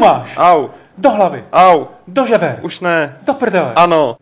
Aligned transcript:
máš? 0.00 0.36
Au, 0.36 0.68
Do 0.98 1.10
hlavy, 1.10 1.44
au, 1.52 1.86
do 2.08 2.26
žeber, 2.26 2.58
už 2.62 2.80
ne. 2.80 3.16
do 3.22 3.34
prdele. 3.34 3.72
Ano. 3.76 4.16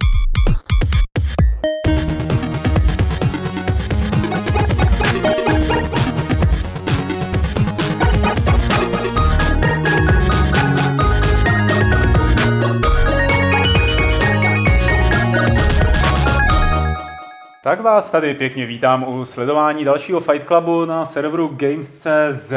Tak 17.62 17.80
vás 17.80 18.10
tady 18.10 18.34
pěkně 18.34 18.66
vítám 18.66 19.04
u 19.08 19.24
sledování 19.24 19.84
dalšího 19.84 20.20
Fight 20.20 20.46
Clubu 20.46 20.84
na 20.84 21.04
serveru 21.04 21.48
Games.cz 21.56 22.52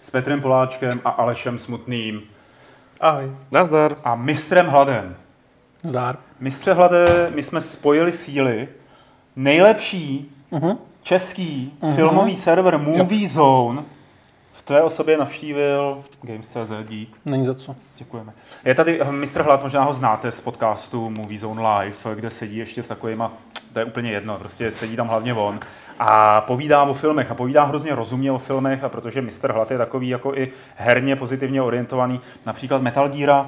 s 0.00 0.10
Petrem 0.10 0.40
Poláčkem 0.40 1.00
a 1.04 1.10
Alešem 1.10 1.58
Smutným. 1.58 2.22
Ahoj. 3.04 3.30
Nazdar. 3.52 3.96
A 4.04 4.14
mistrem 4.14 4.66
Hladem. 4.66 5.16
Zdár. 5.82 6.16
Mistře 6.40 6.72
Hlade, 6.72 7.30
my 7.34 7.42
jsme 7.42 7.60
spojili 7.60 8.12
síly. 8.12 8.68
Nejlepší 9.36 10.30
Uh-huh. 10.52 10.78
český 11.02 11.72
filmový 11.94 12.36
server 12.36 12.78
Movie 12.78 13.28
Zone 13.28 13.82
v 13.82 13.93
tvé 14.64 14.82
osobě 14.82 15.18
navštívil 15.18 16.04
Games.cz, 16.22 16.72
dík. 16.88 17.16
Není 17.24 17.46
za 17.46 17.54
co. 17.54 17.76
Děkujeme. 17.96 18.32
Je 18.64 18.74
tady 18.74 19.00
eh, 19.00 19.12
mistr 19.12 19.42
Hlad, 19.42 19.62
možná 19.62 19.84
ho 19.84 19.94
znáte 19.94 20.32
z 20.32 20.40
podcastu 20.40 21.10
Movie 21.10 21.40
Zone 21.40 21.68
Live, 21.68 22.14
kde 22.14 22.30
sedí 22.30 22.56
ještě 22.56 22.82
s 22.82 22.88
takovýma, 22.88 23.32
to 23.72 23.78
je 23.78 23.84
úplně 23.84 24.10
jedno, 24.10 24.38
prostě 24.38 24.72
sedí 24.72 24.96
tam 24.96 25.08
hlavně 25.08 25.34
on 25.34 25.60
a 25.98 26.40
povídá 26.40 26.82
o 26.82 26.94
filmech 26.94 27.30
a 27.30 27.34
povídá 27.34 27.64
hrozně 27.64 27.94
rozumně 27.94 28.32
o 28.32 28.38
filmech 28.38 28.84
a 28.84 28.88
protože 28.88 29.22
mistr 29.22 29.52
Hlad 29.52 29.70
je 29.70 29.78
takový 29.78 30.08
jako 30.08 30.34
i 30.34 30.52
herně 30.76 31.16
pozitivně 31.16 31.62
orientovaný, 31.62 32.20
například 32.46 32.82
Metal 32.82 33.08
Gear, 33.08 33.46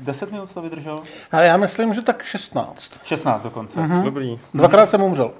10 0.00 0.32
minut 0.32 0.54
to 0.54 0.62
vydržel? 0.62 1.00
Ale 1.32 1.46
já 1.46 1.56
myslím, 1.56 1.94
že 1.94 2.02
tak 2.02 2.22
16. 2.22 3.00
16 3.04 3.42
dokonce. 3.42 3.80
Mhm. 3.80 4.02
Dobrý. 4.02 4.38
Dvakrát 4.54 4.90
jsem 4.90 5.02
umřel. 5.02 5.32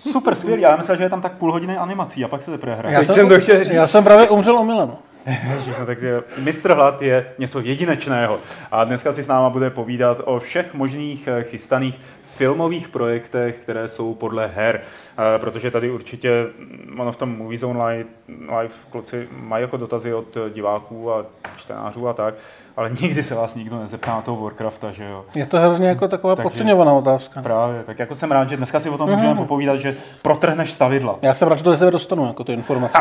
Super, 0.00 0.34
skvělý. 0.34 0.62
Já 0.62 0.76
myslel, 0.76 0.96
že 0.96 1.02
je 1.02 1.10
tam 1.10 1.20
tak 1.20 1.32
půl 1.32 1.52
hodiny 1.52 1.76
animací 1.76 2.24
a 2.24 2.28
pak 2.28 2.42
se 2.42 2.50
teprve 2.50 2.74
hraje. 2.74 2.94
Já 2.94 3.04
jsem 3.04 3.28
to 3.28 3.40
chtěl 3.40 3.64
říct. 3.64 3.74
Já 3.74 3.86
jsem 3.86 4.04
právě 4.04 4.28
umřel 4.28 4.58
omylem. 4.58 4.90
Ježiš, 5.26 5.78
no 5.78 5.86
tak 5.86 6.02
je, 6.02 6.22
mistr 6.38 6.72
Hlad 6.72 7.02
je 7.02 7.26
něco 7.38 7.60
jedinečného 7.60 8.38
a 8.70 8.84
dneska 8.84 9.12
si 9.12 9.22
s 9.22 9.26
náma 9.26 9.50
bude 9.50 9.70
povídat 9.70 10.20
o 10.24 10.38
všech 10.38 10.74
možných 10.74 11.28
eh, 11.28 11.42
chystaných 11.42 11.98
filmových 12.36 12.88
projektech, 12.88 13.56
které 13.62 13.88
jsou 13.88 14.14
podle 14.14 14.46
her, 14.46 14.80
Eh, 15.20 15.38
protože 15.38 15.70
tady 15.70 15.90
určitě, 15.90 16.46
mm, 16.58 17.00
ono 17.00 17.12
v 17.12 17.16
tom 17.16 17.38
Movie 17.38 17.58
Zone 17.58 17.84
Live, 17.84 18.08
live 18.28 18.74
kluci 18.90 19.28
mají 19.32 19.62
jako 19.62 19.76
dotazy 19.76 20.14
od 20.14 20.36
eh, 20.36 20.50
diváků 20.50 21.12
a 21.12 21.26
čtenářů 21.56 22.08
a 22.08 22.12
tak, 22.12 22.34
ale 22.76 22.90
nikdy 23.00 23.22
se 23.22 23.34
vás 23.34 23.54
nikdo 23.54 23.78
nezeptá 23.78 24.14
na 24.14 24.22
toho 24.22 24.42
Warcrafta, 24.44 24.92
že 24.92 25.04
jo. 25.04 25.24
Je 25.34 25.46
to 25.46 25.60
hrozně 25.60 25.88
jako 25.88 26.08
taková 26.08 26.36
Takže- 26.36 26.42
podceňovaná 26.48 26.92
otázka. 26.92 27.42
Právě, 27.42 27.82
tak 27.84 27.98
jako 27.98 28.14
jsem 28.14 28.30
rád, 28.32 28.48
že 28.48 28.56
dneska 28.56 28.80
si 28.80 28.90
o 28.90 28.98
tom 28.98 29.10
můžeme 29.10 29.34
popovídat, 29.34 29.80
že 29.80 29.96
protrhneš 30.22 30.72
stavidla. 30.72 31.18
Já 31.22 31.34
jsem 31.34 31.48
rád, 31.48 31.56
že 31.56 31.64
to 31.64 31.76
se 31.76 31.90
dostanu, 31.90 32.26
jako 32.26 32.44
ty 32.44 32.52
informace. 32.52 32.98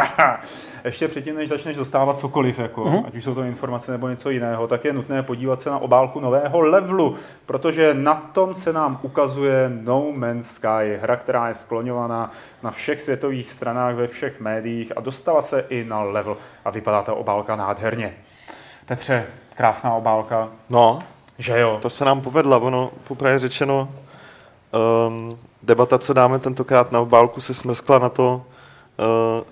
Ještě 0.84 1.08
předtím, 1.08 1.36
než 1.36 1.50
začneš 1.50 1.76
dostávat 1.76 2.20
cokoliv, 2.20 2.60
jako, 2.60 2.84
uh-huh. 2.84 3.04
ať 3.08 3.16
už 3.16 3.24
jsou 3.24 3.36
to 3.36 3.44
informace 3.44 3.92
nebo 3.92 4.08
něco 4.08 4.30
jiného, 4.30 4.68
tak 4.68 4.86
je 4.86 4.94
nutné 4.94 5.24
podívat 5.24 5.62
se 5.62 5.70
na 5.70 5.78
obálku 5.78 6.20
nového 6.20 6.60
levelu, 6.60 7.16
protože 7.46 7.94
na 7.94 8.16
tom 8.16 8.54
se 8.54 8.74
nám 8.74 9.00
ukazuje 9.02 9.72
No 9.82 10.06
Man's 10.16 10.52
Sky, 10.52 11.00
hra, 11.02 11.16
která 11.16 11.48
je 11.48 11.56
skloňovaná 11.56 12.32
na 12.64 12.72
všech 12.72 13.02
světových 13.02 13.52
stranách, 13.52 13.96
ve 13.96 14.08
všech 14.08 14.40
médiích 14.40 14.98
a 14.98 15.02
dostala 15.02 15.42
se 15.42 15.66
i 15.70 15.86
na 15.88 16.04
level 16.04 16.38
a 16.66 16.70
vypadá 16.70 17.02
ta 17.02 17.14
obálka 17.14 17.56
nádherně. 17.56 18.14
Petře, 18.86 19.26
krásná 19.60 19.94
obálka, 19.94 20.50
No, 20.70 21.04
že 21.38 21.60
jo? 21.60 21.80
to 21.82 21.90
se 21.90 22.06
nám 22.06 22.22
povedla. 22.22 22.58
Ono, 22.58 22.92
popravě 23.08 23.40
řečeno, 23.40 23.90
um, 25.08 25.40
debata, 25.64 25.98
co 25.98 26.14
dáme 26.14 26.40
tentokrát 26.40 26.92
na 26.92 27.00
obálku, 27.00 27.42
se 27.42 27.54
smrskla 27.54 28.00
na 28.00 28.10
to, 28.10 28.36
uh, 28.36 29.44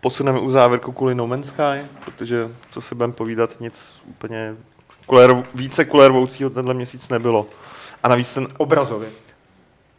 posuneme 0.00 0.40
u 0.40 0.50
závěrku 0.50 0.92
kvůli 0.92 1.14
No 1.14 1.26
Man's 1.26 1.46
Sky, 1.46 1.82
protože, 2.04 2.48
co 2.70 2.80
si 2.80 2.94
budeme 2.94 3.12
povídat, 3.12 3.50
nic 3.60 3.94
úplně 4.06 4.56
kulér, 5.06 5.42
více 5.54 5.84
kulérvoucího 5.84 6.50
tenhle 6.50 6.74
měsíc 6.74 7.08
nebylo. 7.08 7.46
A 8.02 8.08
navíc 8.08 8.34
ten 8.34 8.48
Obrazově, 8.58 9.08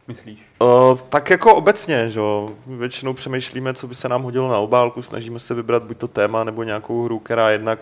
myslíš? 0.08 0.40
Uh, 0.60 0.98
tak 1.10 1.30
jako 1.30 1.56
obecně, 1.56 2.12
že 2.12 2.20
jo. 2.20 2.50
Většinou 2.68 3.14
přemýšlíme, 3.14 3.74
co 3.74 3.88
by 3.88 3.96
se 3.96 4.10
nám 4.10 4.24
hodilo 4.24 4.50
na 4.50 4.58
obálku, 4.58 5.02
snažíme 5.02 5.40
se 5.40 5.54
vybrat 5.54 5.84
buď 5.84 5.98
to 5.98 6.08
téma 6.08 6.44
nebo 6.44 6.64
nějakou 6.64 7.04
hru, 7.04 7.20
která 7.20 7.50
jednak 7.50 7.80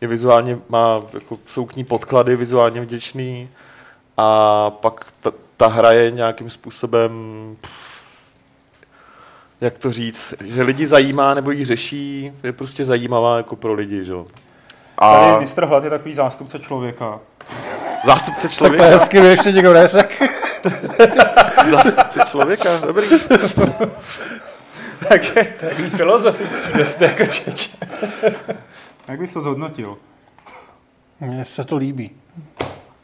je 0.00 0.08
vizuálně, 0.08 0.58
má, 0.68 1.02
jako, 1.12 1.38
jsou 1.46 1.66
k 1.66 1.76
ní 1.76 1.84
podklady 1.84 2.36
vizuálně 2.36 2.80
vděčný 2.80 3.48
a 4.16 4.70
pak 4.70 5.06
ta, 5.20 5.32
ta 5.56 5.66
hra 5.66 5.92
je 5.92 6.10
nějakým 6.10 6.50
způsobem, 6.50 7.10
pff, 7.60 7.72
jak 9.60 9.78
to 9.78 9.92
říct, 9.92 10.34
že 10.44 10.62
lidi 10.62 10.86
zajímá 10.86 11.34
nebo 11.34 11.50
ji 11.50 11.64
řeší, 11.64 12.32
je 12.42 12.52
prostě 12.52 12.84
zajímavá 12.84 13.36
jako 13.36 13.56
pro 13.56 13.72
lidi, 13.74 14.04
že 14.04 14.12
jo. 14.12 14.26
A 14.98 15.20
Tady 15.20 15.40
mistr 15.40 15.64
Hlad 15.64 15.84
je 15.84 15.90
takový 15.90 16.14
zástupce 16.14 16.58
člověka. 16.58 17.20
zástupce 18.06 18.48
Tak 18.48 18.58
to 18.58 18.64
je 18.64 18.70
člověka, 18.70 18.84
hezky, 18.84 19.16
ještě 19.16 19.52
někdo 19.52 19.72
neřekl. 19.72 20.24
zástupce 21.70 22.20
člověka, 22.30 22.78
dobrý. 22.86 23.06
Takže, 25.08 25.54
Takový 25.60 25.90
filozofický 25.90 26.78
dost 26.78 27.00
jako 27.00 27.26
čeče. 27.26 27.68
Jak 29.10 29.20
bys 29.20 29.32
to 29.32 29.40
zhodnotil? 29.40 29.96
Mně 31.20 31.44
se 31.44 31.64
to 31.64 31.76
líbí. 31.76 32.10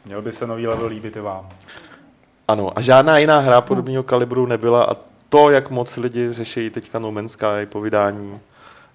Měl 0.05 0.21
by 0.21 0.31
se 0.31 0.47
nový 0.47 0.67
level 0.67 0.87
líbit 0.87 1.15
i 1.15 1.19
vám. 1.19 1.49
Ano, 2.47 2.77
a 2.77 2.81
žádná 2.81 3.17
jiná 3.17 3.39
hra 3.39 3.61
podobného 3.61 4.03
kalibru 4.03 4.45
nebyla 4.45 4.83
a 4.83 4.95
to, 5.29 5.49
jak 5.49 5.69
moc 5.69 5.97
lidi 5.97 6.33
řeší 6.33 6.69
teďka 6.69 6.99
No 6.99 7.11
Man's 7.11 7.31
Sky 7.31 7.65
po 7.69 7.81
vydání, 7.81 8.39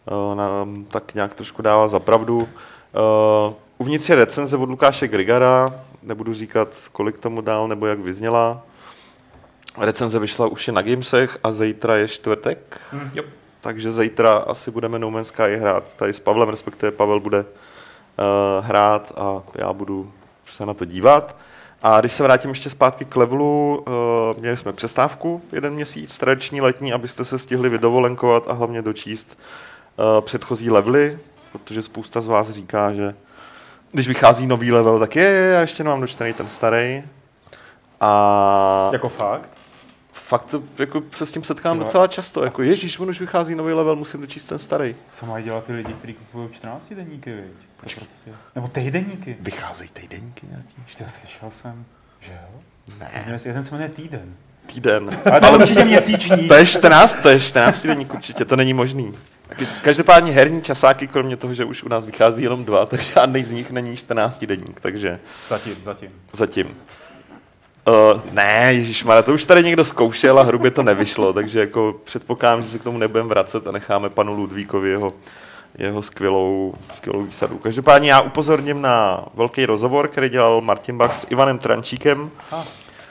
eh, 0.09 0.35
nám 0.37 0.85
tak 0.85 1.15
nějak 1.15 1.35
trošku 1.35 1.63
dává 1.63 1.89
za 1.89 1.99
pravdu. 1.99 2.49
Eh, 2.95 3.55
Uvnitř 3.79 4.09
je 4.09 4.17
recenze 4.17 4.57
od 4.57 4.71
Lukáše 4.71 5.09
Grigara, 5.09 5.75
nebudu 6.03 6.35
říkat, 6.35 6.69
kolik 6.93 7.19
tomu 7.19 7.41
dál 7.41 7.69
nebo 7.69 7.87
jak 7.87 7.99
vyzněla. 7.99 8.63
Recenze 9.79 10.19
vyšla 10.19 10.47
už 10.47 10.67
je 10.67 10.73
na 10.73 10.83
Gamesech 10.83 11.39
a 11.43 11.53
zítra 11.53 11.97
je 11.97 12.09
čtvrtek, 12.09 12.81
Jo. 13.15 13.25
Takže 13.63 13.93
zítra 13.93 14.37
asi 14.37 14.71
budeme 14.71 14.99
No 14.99 15.11
Man's 15.11 15.29
Sky 15.29 15.57
hrát 15.57 15.95
tady 15.95 16.13
s 16.13 16.21
Pavlem, 16.21 16.49
respektive 16.49 16.93
Pavel 16.93 17.21
bude 17.21 17.41
uh, 17.41 17.45
hrát 18.61 19.13
a 19.17 19.43
já 19.55 19.73
budu 19.73 20.13
se 20.51 20.67
na 20.67 20.75
to 20.75 20.85
dívat. 20.85 21.37
A 21.83 22.01
když 22.01 22.13
se 22.13 22.23
vrátím 22.23 22.51
ještě 22.51 22.71
zpátky 22.71 23.05
k 23.05 23.17
levelu, 23.17 23.85
uh, 23.87 24.41
měli 24.41 24.57
jsme 24.57 24.73
přestávku 24.73 25.43
jeden 25.53 25.75
měsíc, 25.75 26.19
tradiční 26.19 26.61
letní, 26.61 26.93
abyste 26.93 27.25
se 27.25 27.39
stihli 27.39 27.69
vydovolenkovat 27.69 28.49
a 28.49 28.53
hlavně 28.53 28.83
dočíst 28.83 29.39
uh, 29.97 30.21
předchozí 30.21 30.71
levely, 30.71 31.19
protože 31.53 31.83
spousta 31.83 32.21
z 32.21 32.27
vás 32.27 32.51
říká, 32.51 32.93
že 32.93 33.15
když 33.93 34.09
vychází 34.09 34.47
nový 34.47 34.73
level, 34.73 34.99
tak 34.99 35.17
je, 35.17 35.25
je 35.25 35.53
já 35.53 35.61
ještě 35.61 35.85
nemám 35.85 36.01
dočtený 36.01 36.33
ten 36.33 36.49
starý. 36.49 37.03
A 38.01 38.89
Jako 38.93 39.09
fakt? 39.09 39.62
Fakt 40.33 40.45
to, 40.45 40.63
jako 40.79 41.03
se 41.13 41.27
s 41.27 41.33
tím 41.33 41.45
setkám 41.45 41.77
Jo. 41.79 41.83
docela 41.85 42.07
často. 42.07 42.45
Jako, 42.45 42.63
ježíš, 42.63 42.99
on 42.99 43.09
už 43.09 43.21
vychází 43.21 43.55
nový 43.55 43.73
level, 43.73 43.97
musím 43.97 44.21
dočíst 44.21 44.49
ten 44.49 44.59
starý. 44.59 44.95
Co 45.13 45.27
mají 45.27 45.45
dělat 45.45 45.65
ty 45.65 45.73
lidi, 45.73 45.93
kteří 45.93 46.15
kupují 46.15 46.49
14 46.53 46.93
denníky, 46.93 47.33
viď? 47.33 47.45
Prostě. 47.77 48.01
Nebo 48.55 48.69
týdenníky. 48.69 49.37
Vycházejí 49.41 49.91
týdenníky 49.93 50.47
nějaký? 50.47 50.75
Ještě 50.85 51.05
slyšel 51.09 51.51
jsem, 51.51 51.85
že 52.21 52.33
jo? 52.33 52.59
Ne. 53.01 53.11
Jeden, 53.27 53.41
jeden 53.45 53.65
se 53.65 53.71
jmenuje 53.71 53.89
týden. 53.91 54.35
Týden. 54.67 55.11
Ale 55.31 55.41
to 55.41 55.47
je 55.47 55.53
určitě 55.53 55.85
měsíční. 55.85 56.49
To 56.49 56.55
je 56.55 56.67
14, 56.67 57.23
to 57.23 57.29
je 57.29 57.41
14 57.41 57.83
denník 57.87 58.15
určitě, 58.15 58.45
to 58.45 58.57
není 58.57 58.73
možný. 58.75 59.13
Každopádně 59.83 60.33
herní 60.33 60.63
časáky, 60.63 61.07
kromě 61.09 61.37
toho, 61.37 61.55
že 61.55 61.65
už 61.65 61.83
u 61.83 61.89
nás 61.89 62.07
vychází 62.07 62.43
jenom 62.43 62.65
dva, 62.65 62.87
tak 62.87 63.01
žádný 63.01 63.43
z 63.43 63.51
nich 63.53 63.71
není 63.71 63.97
14 63.97 64.45
denník, 64.45 64.81
takže 64.81 65.19
Zatím, 65.49 65.75
zatím. 65.85 66.11
zatím. 66.33 66.77
Uh, 67.87 68.21
ne, 68.33 68.69
Ježíš 68.71 69.05
to 69.25 69.35
už 69.35 69.45
tady 69.45 69.63
někdo 69.63 69.85
zkoušel 69.85 70.39
a 70.39 70.43
hrubě 70.43 70.71
to 70.71 70.83
nevyšlo, 70.83 71.33
takže 71.33 71.61
jako 71.61 72.01
předpokládám, 72.05 72.63
že 72.63 72.69
se 72.69 72.79
k 72.79 72.83
tomu 72.83 72.99
nebudeme 72.99 73.29
vracet 73.29 73.67
a 73.67 73.73
necháme 73.73 74.09
panu 74.09 74.35
Ludvíkovi 74.35 74.91
jeho, 74.91 75.13
jeho 75.79 76.03
skvělou, 76.03 76.75
skvělou 76.95 77.23
výsadu. 77.23 77.59
Každopádně 77.59 78.11
já 78.11 78.21
upozorním 78.21 78.83
na 78.83 79.25
velký 79.35 79.67
rozhovor, 79.67 80.09
který 80.09 80.29
dělal 80.29 80.61
Martin 80.61 80.99
Bach 80.99 81.17
s 81.17 81.27
Ivanem 81.31 81.59
Trančíkem, 81.59 82.31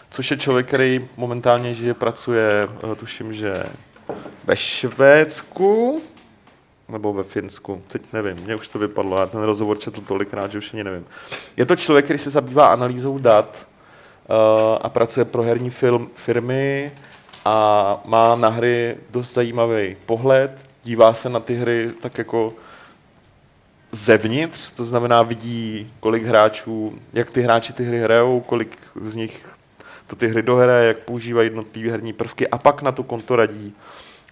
což 0.10 0.32
je 0.32 0.38
člověk, 0.38 0.68
který 0.68 1.08
momentálně 1.18 1.74
žije, 1.74 1.94
pracuje, 1.94 2.68
eh, 2.92 2.96
tuším, 2.96 3.34
že 3.34 3.64
ve 4.44 4.58
Švédsku, 4.58 6.02
nebo 6.90 7.14
ve 7.14 7.24
Finsku, 7.24 7.84
teď 7.88 8.02
nevím, 8.14 8.38
mě 8.38 8.56
už 8.56 8.68
to 8.68 8.80
vypadlo, 8.80 9.18
já 9.18 9.26
ten 9.26 9.42
rozhovor 9.42 9.80
četl 9.80 10.02
tolikrát, 10.02 10.52
že 10.52 10.58
už 10.58 10.74
ani 10.74 10.84
nevím. 10.84 11.06
Je 11.58 11.66
to 11.66 11.76
člověk, 11.76 12.06
který 12.06 12.20
se 12.20 12.30
zabývá 12.30 12.68
analýzou 12.68 13.18
dat 13.18 13.71
a 14.82 14.90
pracuje 14.90 15.26
pro 15.26 15.44
herní 15.44 15.70
film, 15.70 16.10
firmy 16.16 16.92
a 17.46 17.98
má 18.06 18.36
na 18.36 18.50
hry 18.50 18.98
dost 19.10 19.34
zajímavý 19.34 19.96
pohled, 20.06 20.52
dívá 20.84 21.14
se 21.14 21.30
na 21.30 21.40
ty 21.40 21.56
hry 21.56 21.92
tak 22.02 22.18
jako 22.18 22.54
zevnitř, 23.92 24.72
to 24.72 24.86
znamená 24.86 25.22
vidí, 25.22 25.92
kolik 26.00 26.24
hráčů, 26.24 27.00
jak 27.14 27.32
ty 27.32 27.42
hráči 27.42 27.74
ty 27.74 27.84
hry 27.84 28.00
hrajou, 28.00 28.40
kolik 28.40 28.78
z 29.02 29.16
nich 29.16 29.48
to 30.08 30.16
ty 30.16 30.28
hry 30.28 30.42
dohraje, 30.42 30.88
jak 30.88 31.00
používají 31.00 31.46
jednotlivé 31.46 31.92
herní 31.92 32.14
prvky 32.14 32.48
a 32.48 32.58
pak 32.58 32.82
na 32.82 32.92
to 32.92 33.04
konto 33.04 33.36
radí 33.36 33.74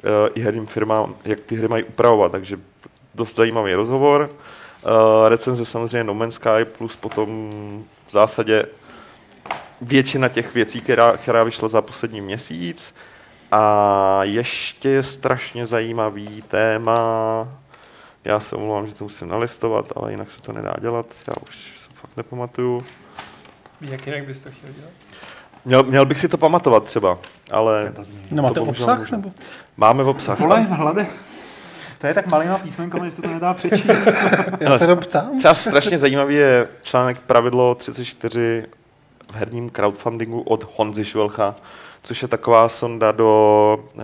uh, 0.03 0.09
i 0.36 0.41
herním 0.41 0.65
firmám, 0.65 1.15
jak 1.25 1.39
ty 1.39 1.56
hry 1.56 1.68
mají 1.68 1.83
upravovat, 1.83 2.31
takže 2.31 2.57
dost 3.15 3.36
zajímavý 3.36 3.74
rozhovor. 3.74 4.30
Uh, 4.86 5.30
recenze 5.30 5.65
samozřejmě 5.65 6.03
No 6.03 6.13
Man's 6.13 6.36
Sky 6.36 6.65
plus 6.77 6.95
potom 6.95 7.51
v 8.07 8.12
zásadě 8.12 8.65
většina 9.81 10.27
těch 10.29 10.53
věcí, 10.53 10.81
která, 10.81 11.17
která 11.17 11.43
vyšla 11.43 11.67
za 11.67 11.81
poslední 11.81 12.21
měsíc. 12.21 12.95
A 13.51 14.19
ještě 14.23 14.89
je 14.89 15.03
strašně 15.03 15.65
zajímavý 15.65 16.43
téma, 16.47 16.99
já 18.25 18.39
se 18.39 18.55
omlouvám, 18.55 18.87
že 18.87 18.93
to 18.93 19.03
musím 19.03 19.27
nalistovat, 19.27 19.85
ale 19.95 20.11
jinak 20.11 20.31
se 20.31 20.41
to 20.41 20.53
nedá 20.53 20.73
dělat, 20.81 21.05
já 21.27 21.33
už 21.49 21.55
se 21.55 21.89
fakt 22.01 22.17
nepamatuju. 22.17 22.83
Jak 23.81 24.05
jinak 24.07 24.23
bys 24.25 24.41
to 24.41 24.51
chtěl 24.51 24.69
dělat? 24.77 24.91
Měl, 25.65 25.83
měl 25.83 26.05
bych 26.05 26.19
si 26.19 26.27
to 26.27 26.37
pamatovat 26.37 26.83
třeba, 26.83 27.17
ale 27.51 27.93
Nemáte 28.31 28.59
obsah? 28.59 28.99
můžu. 28.99 29.15
Nebo? 29.15 29.31
máme 29.77 30.03
v 30.03 30.07
obsah. 30.07 30.39
Vole, 30.39 30.61
hlade. 30.61 31.07
To 31.97 32.07
je 32.07 32.13
tak 32.13 32.27
malýma 32.27 32.57
písmenkama, 32.57 33.05
že 33.05 33.11
se 33.11 33.21
to 33.21 33.27
nedá 33.27 33.53
přečíst. 33.53 34.07
Já 34.59 34.77
se 34.77 34.95
ptám. 34.95 35.37
Třeba 35.39 35.53
strašně 35.53 35.97
zajímavý 35.97 36.35
je 36.35 36.67
článek 36.83 37.19
pravidlo 37.19 37.75
34 37.75 38.65
v 39.31 39.35
herním 39.35 39.69
crowdfundingu 39.69 40.41
od 40.41 40.65
Honzy 40.75 41.05
Švelcha, 41.05 41.55
což 42.03 42.21
je 42.21 42.27
taková 42.27 42.69
sonda 42.69 43.11
do 43.11 43.77
uh, 43.93 44.03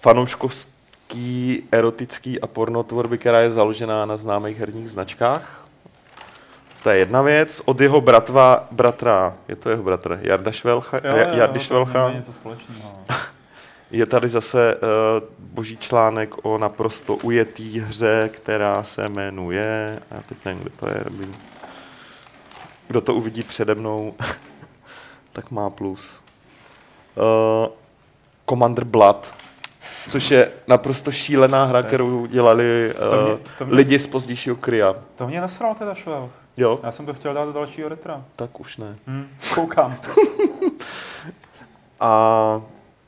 fanouškovský, 0.00 1.62
erotický 1.72 2.40
a 2.40 2.46
pornotvorby, 2.46 3.18
která 3.18 3.40
je 3.40 3.50
založená 3.50 4.04
na 4.04 4.16
známých 4.16 4.58
herních 4.58 4.90
značkách. 4.90 5.66
To 6.82 6.90
je 6.90 6.98
jedna 6.98 7.22
věc. 7.22 7.62
Od 7.64 7.80
jeho 7.80 8.00
bratva, 8.00 8.66
bratra, 8.70 9.34
je 9.48 9.56
to 9.56 9.70
jeho 9.70 9.82
bratr, 9.82 10.18
Jarda 10.22 10.52
Švelcha, 10.52 11.00
Jardy 11.32 11.60
Švelcha. 11.60 12.12
něco 12.12 12.32
společného. 12.32 12.92
Je 13.92 14.06
tady 14.06 14.28
zase 14.28 14.74
uh, 14.74 14.80
boží 15.38 15.76
článek 15.76 16.34
o 16.42 16.58
naprosto 16.58 17.16
ujetý 17.16 17.80
hře, 17.80 18.30
která 18.32 18.84
se 18.84 19.08
jmenuje, 19.08 19.98
a 20.10 20.22
teď 20.28 20.38
nevím, 20.44 20.60
kde 20.60 20.70
to 20.70 20.88
je. 20.88 21.04
Kdo 22.88 23.00
to 23.00 23.14
uvidí 23.14 23.42
přede 23.42 23.74
mnou, 23.74 24.14
tak 25.32 25.50
má 25.50 25.70
plus. 25.70 26.20
Uh, 27.16 27.72
Commander 28.48 28.84
Blood, 28.84 29.34
což 30.10 30.30
je 30.30 30.50
naprosto 30.68 31.12
šílená 31.12 31.64
hra, 31.64 31.82
kterou 31.82 32.26
dělali 32.26 32.94
To 32.98 33.22
mě- 33.22 33.32
uh, 33.32 33.38
to 33.58 33.66
mě- 33.66 33.74
lidi 33.76 33.98
z 33.98 34.06
pozdějšího 34.06 34.56
krya. 34.56 34.94
To 35.16 35.26
mě 35.26 35.40
nasral 35.40 35.74
teda 35.74 35.94
švel. 35.94 36.30
Jo, 36.56 36.80
Já 36.82 36.92
jsem 36.92 37.06
to 37.06 37.14
chtěl 37.14 37.34
dát 37.34 37.44
do 37.44 37.52
dalšího 37.52 37.88
retra. 37.88 38.24
tak 38.36 38.60
už 38.60 38.76
ne. 38.76 38.96
Hm, 39.06 39.28
koukám. 39.54 39.96
A 42.00 42.60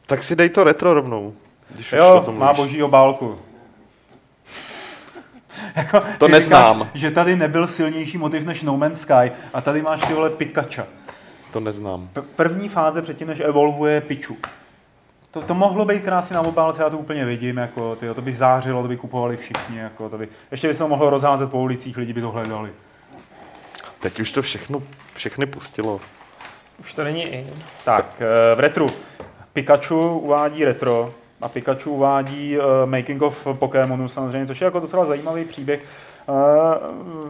tak 0.07 0.23
si 0.23 0.37
dej 0.37 0.49
to 0.49 0.65
retro 0.65 0.95
rovnou. 0.95 1.35
Když 1.71 1.93
už 1.93 1.99
Jo, 1.99 2.23
tom 2.25 2.39
má 2.39 2.47
mluvíš. 2.53 2.57
boží 2.59 2.83
obálku. 2.83 3.39
jako, 5.77 6.01
To 6.19 6.29
neznám. 6.29 6.79
Říkáš, 6.83 7.01
že 7.01 7.11
tady 7.11 7.37
nebyl 7.37 7.67
silnější 7.67 8.19
motiv 8.19 8.45
než 8.45 8.63
No 8.63 8.77
Man's 8.77 9.01
Sky 9.01 9.33
a 9.55 9.61
tady 9.61 9.83
máš 9.83 10.01
ty 10.01 10.15
vole 10.15 10.31
Pikacha. 10.31 10.87
To 11.53 11.61
neznám. 11.61 12.09
P- 12.13 12.23
první 12.23 12.69
fáze 12.69 13.03
předtím, 13.03 13.29
než 13.29 13.41
evolvuje 13.41 14.01
Pichu. 14.01 14.37
To, 15.31 15.43
to 15.43 15.55
mohlo 15.55 15.85
být 15.85 16.05
krásně 16.05 16.37
na 16.37 16.43
obálce, 16.43 16.83
já 16.83 16.91
to 16.91 16.99
úplně 16.99 17.25
vidím, 17.25 17.57
jako, 17.57 17.97
tyjo, 17.97 18.15
to 18.15 18.23
by 18.23 18.33
zářilo, 18.33 18.83
to 18.83 18.89
by 18.89 18.97
kupovali 18.97 19.37
všichni, 19.37 19.79
jako, 19.79 20.09
to 20.09 20.19
by, 20.19 20.29
ještě 20.51 20.69
by 20.69 20.75
se 20.75 20.79
to 20.79 20.89
mohlo 20.89 21.11
rozházet 21.11 21.51
po 21.51 21.59
ulicích, 21.59 21.97
lidi 21.97 22.13
by 22.13 22.21
to 22.21 22.31
hledali. 22.31 22.71
Teď 24.01 24.21
už 24.21 24.33
to 24.33 24.43
všechno, 24.43 24.83
všechny 25.15 25.47
pustilo. 25.47 26.01
Už 26.81 26.95
to 26.95 27.05
není 27.05 27.25
i. 27.27 27.47
Tak, 27.85 28.07
eh, 28.21 28.55
v 28.55 28.61
retru. 28.61 28.91
Pikachu 29.53 30.19
uvádí 30.19 30.65
retro 30.65 31.15
a 31.45 31.49
Pikachu 31.49 31.91
uvádí 31.91 32.59
uh, 32.59 32.65
making 32.87 33.23
of 33.23 33.47
Pokémonu 33.59 34.09
samozřejmě, 34.09 34.47
což 34.47 34.61
je 34.61 34.65
jako 34.65 34.81
docela 34.81 35.05
zajímavý 35.05 35.45
příběh, 35.45 35.85
uh, 36.29 36.35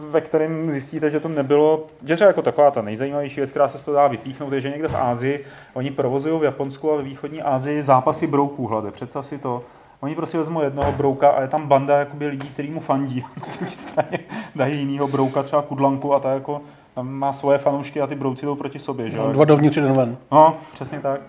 ve 0.09 0.21
kterém 0.21 0.71
zjistíte, 0.71 1.09
že 1.09 1.19
to 1.19 1.27
nebylo, 1.27 1.85
že 2.05 2.15
třeba 2.15 2.27
jako 2.27 2.41
taková 2.41 2.71
ta 2.71 2.81
nejzajímavější 2.81 3.35
věc, 3.35 3.49
která 3.49 3.67
se 3.67 3.77
z 3.77 3.83
toho 3.83 3.95
dá 3.95 4.07
vypíchnout, 4.07 4.53
je, 4.53 4.61
že 4.61 4.69
někde 4.69 4.87
v 4.87 4.95
Ázii, 4.95 5.45
oni 5.73 5.91
provozují 5.91 6.39
v 6.39 6.43
Japonsku 6.43 6.91
a 6.91 6.95
ve 6.95 7.03
východní 7.03 7.41
Asii 7.41 7.81
zápasy 7.81 8.27
brouků, 8.27 8.67
hlade, 8.67 8.91
představ 8.91 9.25
si 9.25 9.37
to. 9.37 9.63
Oni 10.01 10.15
prostě 10.15 10.37
vezmou 10.37 10.61
jednoho 10.61 10.91
brouka 10.91 11.29
a 11.29 11.41
je 11.41 11.47
tam 11.47 11.67
banda 11.67 11.99
jakoby 11.99 12.27
lidí, 12.27 12.47
který 12.47 12.71
mu 12.71 12.79
fandí. 12.79 13.25
Straně 13.69 14.19
dají 14.55 14.79
jinýho 14.79 15.07
brouka, 15.07 15.43
třeba 15.43 15.61
kudlanku 15.61 16.13
a 16.13 16.19
ta 16.19 16.31
jako 16.31 16.61
tam 16.95 17.13
má 17.13 17.33
svoje 17.33 17.57
fanoušky 17.57 18.01
a 18.01 18.07
ty 18.07 18.15
brouci 18.15 18.45
jdou 18.45 18.55
proti 18.55 18.79
sobě. 18.79 19.09
Že? 19.09 19.17
jo? 19.17 19.31
Dva 19.31 19.45
dovnitř, 19.45 19.77
jeden 19.77 19.93
ven. 19.93 20.17
No, 20.31 20.57
přesně 20.73 20.99
tak. 20.99 21.21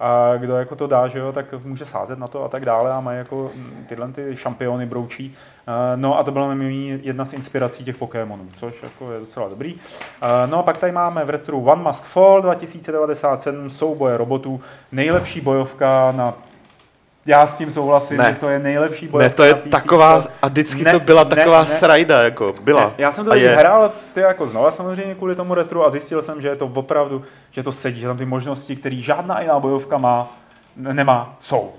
A 0.00 0.36
kdo 0.36 0.56
jako 0.56 0.76
to 0.76 0.86
dá, 0.86 1.08
že 1.08 1.18
jo, 1.18 1.32
tak 1.32 1.46
může 1.64 1.86
sázet 1.86 2.18
na 2.18 2.28
to 2.28 2.44
a 2.44 2.48
tak 2.48 2.64
dále 2.64 2.92
a 2.92 3.00
mají 3.00 3.18
jako 3.18 3.50
mm, 3.54 3.84
tyhle 3.88 4.08
ty 4.12 4.36
šampiony 4.36 4.86
broučí. 4.86 5.36
Eh, 5.68 5.96
No 5.96 6.18
a 6.18 6.22
to 6.22 6.30
byla 6.30 6.54
mimo 6.54 6.98
jedna 7.02 7.24
z 7.24 7.32
inspirací 7.32 7.84
těch 7.84 7.96
Pokémonů, 7.96 8.48
což 8.56 8.82
jako 8.82 9.12
je 9.12 9.20
docela 9.20 9.48
dobrý. 9.48 9.74
Eh, 10.22 10.46
No 10.46 10.58
a 10.58 10.62
pak 10.62 10.78
tady 10.78 10.92
máme 10.92 11.24
v 11.24 11.30
retru 11.30 11.64
One 11.64 11.82
Must 11.82 12.04
Fall 12.04 12.42
2097, 12.42 13.70
souboje 13.70 14.16
robotů, 14.16 14.60
nejlepší 14.92 15.40
bojovka 15.40 16.12
na 16.16 16.34
já 17.26 17.46
s 17.46 17.58
tím 17.58 17.72
souhlasím, 17.72 18.16
Ne. 18.18 18.32
že 18.34 18.40
to 18.40 18.48
je 18.48 18.58
nejlepší 18.58 19.08
bojovka 19.08 19.28
Ne, 19.28 19.36
to 19.36 19.44
je 19.44 19.54
PC. 19.54 19.70
taková, 19.70 20.24
a 20.42 20.48
vždycky 20.48 20.84
Ne, 20.84 20.92
to 20.92 21.00
byla 21.00 21.24
ne, 21.24 21.30
taková 21.30 21.60
ne. 21.60 21.66
srajda, 21.66 22.22
jako 22.22 22.54
byla. 22.62 22.80
Ne, 22.80 22.92
já 22.98 23.12
jsem 23.12 23.24
to 23.24 23.30
teď 23.30 23.42
hrál 23.42 23.92
ty 24.14 24.20
jako 24.20 24.46
znova 24.48 24.70
samozřejmě 24.70 25.14
kvůli 25.14 25.34
tomu 25.36 25.54
retru 25.54 25.86
a 25.86 25.90
zjistil 25.90 26.22
jsem, 26.22 26.40
že 26.42 26.48
je 26.48 26.56
to 26.56 26.66
opravdu, 26.66 27.24
že 27.50 27.62
to 27.62 27.72
sedí, 27.72 28.00
že 28.00 28.06
tam 28.06 28.18
ty 28.18 28.24
možnosti, 28.24 28.76
které 28.76 28.96
žádná 28.96 29.40
jiná 29.40 29.60
bojovka 29.60 29.98
má, 29.98 30.28
ne- 30.76 30.94
nemá, 30.94 31.36
jsou. 31.40 31.72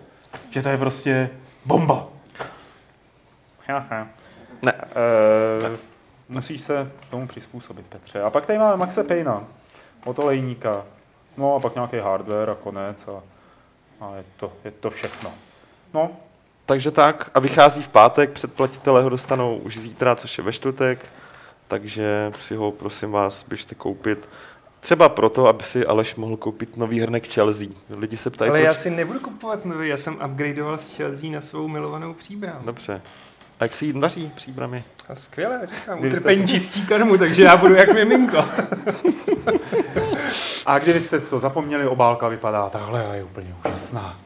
Že 0.49 0.61
to 0.61 0.69
je 0.69 0.77
prostě 0.77 1.29
bomba. 1.65 2.05
Jaha. 3.67 4.07
Ne. 4.63 4.73
E, 4.73 5.77
musíš 6.29 6.61
se 6.61 6.91
tomu 7.09 7.27
přizpůsobit, 7.27 7.85
Petře. 7.89 8.21
A 8.21 8.29
pak 8.29 8.45
tady 8.45 8.59
máme 8.59 8.77
Maxe 8.77 9.03
Payna, 9.03 9.43
od 10.05 10.19
olejníka. 10.19 10.83
No 11.37 11.55
a 11.55 11.59
pak 11.59 11.75
nějaký 11.75 11.97
hardware 11.97 12.49
a 12.49 12.55
konec 12.55 13.07
a, 13.07 13.11
a 14.01 14.15
je, 14.15 14.23
to, 14.37 14.53
je 14.65 14.71
to 14.71 14.89
všechno. 14.89 15.33
No, 15.93 16.11
Takže 16.65 16.91
tak, 16.91 17.31
a 17.33 17.39
vychází 17.39 17.83
v 17.83 17.87
pátek, 17.87 18.29
předplatitelé 18.29 19.03
ho 19.03 19.09
dostanou 19.09 19.57
už 19.57 19.77
zítra, 19.77 20.15
což 20.15 20.37
je 20.37 20.43
ve 20.43 20.53
čtvrtek, 20.53 21.05
takže 21.67 22.31
si 22.39 22.55
ho, 22.55 22.71
prosím 22.71 23.11
vás, 23.11 23.45
běžte 23.47 23.75
koupit. 23.75 24.29
Třeba 24.79 25.09
proto, 25.09 25.47
aby 25.47 25.63
si 25.63 25.85
Aleš 25.85 26.15
mohl 26.15 26.37
koupit 26.37 26.77
nový 26.77 26.99
hrnek 26.99 27.33
Chelsea. 27.33 27.67
Lidi 27.89 28.17
se 28.17 28.29
ptají, 28.29 28.49
Ale 28.49 28.59
proč... 28.59 28.65
já 28.65 28.73
si 28.73 28.89
nebudu 28.89 29.19
kupovat 29.19 29.65
nový, 29.65 29.89
já 29.89 29.97
jsem 29.97 30.19
upgradeoval 30.25 30.77
z 30.77 30.95
Chelsea 30.97 31.31
na 31.31 31.41
svou 31.41 31.67
milovanou 31.67 32.13
příbram. 32.13 32.61
Dobře. 32.65 33.01
A 33.59 33.63
jak 33.63 33.73
se 33.73 33.85
jí 33.85 34.01
daří 34.01 34.31
příbramy? 34.35 34.83
A 35.09 35.15
skvěle, 35.15 35.67
říkám, 35.67 36.05
utrpení 36.05 36.47
čistí 36.47 36.87
karmu, 36.87 37.17
takže 37.17 37.43
já 37.43 37.57
budu 37.57 37.73
jak 37.73 37.93
miminko. 37.93 38.45
A 40.65 40.79
kdybyste 40.79 41.19
to 41.19 41.39
zapomněli, 41.39 41.87
obálka 41.87 42.27
vypadá 42.27 42.69
takhle 42.69 43.05
a 43.05 43.13
je 43.13 43.23
úplně 43.23 43.55
úžasná. 43.65 44.17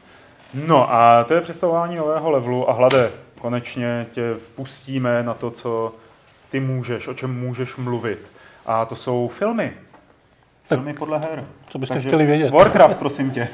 No 0.54 0.92
a 0.94 1.24
to 1.24 1.34
je 1.34 1.40
představování 1.40 1.96
nového 1.96 2.30
levelu 2.30 2.70
a 2.70 2.72
hlade, 2.72 3.10
konečně 3.40 4.06
tě 4.12 4.34
vpustíme 4.34 5.22
na 5.22 5.34
to, 5.34 5.50
co 5.50 5.94
ty 6.48 6.60
můžeš, 6.60 7.08
o 7.08 7.14
čem 7.14 7.40
můžeš 7.40 7.76
mluvit. 7.76 8.18
A 8.66 8.84
to 8.84 8.96
jsou 8.96 9.28
filmy. 9.28 9.72
Filmy 10.64 10.94
podle 10.94 11.18
her. 11.18 11.44
Co 11.68 11.78
byste 11.78 11.94
Takže 11.94 12.08
chtěli 12.08 12.26
vědět? 12.26 12.50
Warcraft, 12.50 12.96
prosím 12.96 13.30
tě. 13.30 13.48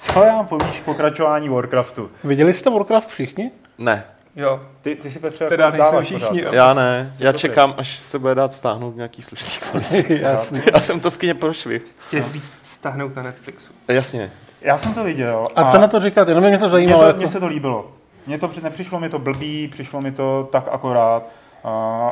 Co 0.00 0.22
já 0.22 0.42
povíš 0.42 0.80
k 0.80 0.84
pokračování 0.84 1.48
Warcraftu? 1.48 2.10
Viděli 2.24 2.54
jste 2.54 2.70
Warcraft 2.70 3.08
všichni? 3.08 3.50
Ne, 3.78 4.04
Jo, 4.38 4.60
Ty, 4.82 4.94
ty 4.96 5.10
si 5.10 5.18
Petře 5.18 5.48
Teda 5.48 5.64
jako 5.64 5.76
nejsem 5.76 5.92
dáváš 5.92 6.06
všichni, 6.06 6.40
pořád, 6.42 6.54
já 6.54 6.74
ne. 6.74 7.14
Já 7.18 7.32
čekám, 7.32 7.74
až 7.76 7.98
se 7.98 8.18
bude 8.18 8.34
dát 8.34 8.52
stáhnout 8.52 8.96
nějaký 8.96 9.22
slušný 9.22 9.50
kvality. 9.70 10.20
Jasně. 10.22 10.62
Já 10.74 10.80
jsem 10.80 11.00
to 11.00 11.10
v 11.10 11.18
kině 11.18 11.34
prošvih. 11.34 11.86
chtěl 12.06 12.22
jsi 12.22 12.32
říct 12.32 12.52
stáhnout 12.62 13.16
na 13.16 13.22
Netflixu. 13.22 13.72
Jasně. 13.88 14.30
Já 14.60 14.78
jsem 14.78 14.94
to 14.94 15.04
viděl. 15.04 15.48
A 15.56 15.70
co 15.70 15.78
na 15.78 15.88
to 15.88 16.00
říkat? 16.00 16.28
Jenom 16.28 16.44
mě 16.44 16.58
to 16.58 16.64
Mně, 16.64 16.70
zajímalo. 16.70 17.00
to, 17.00 17.06
jako... 17.06 17.18
mně 17.18 17.28
se 17.28 17.40
to 17.40 17.46
líbilo. 17.46 17.92
Mně 18.26 18.38
to 18.38 18.48
při- 18.48 18.60
nepřišlo 18.60 19.00
mi 19.00 19.08
to 19.08 19.18
blbý, 19.18 19.68
přišlo 19.68 20.00
mi 20.00 20.12
to 20.12 20.48
tak 20.52 20.68
akorát. 20.70 21.22
A, 21.64 21.70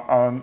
a 0.09 0.35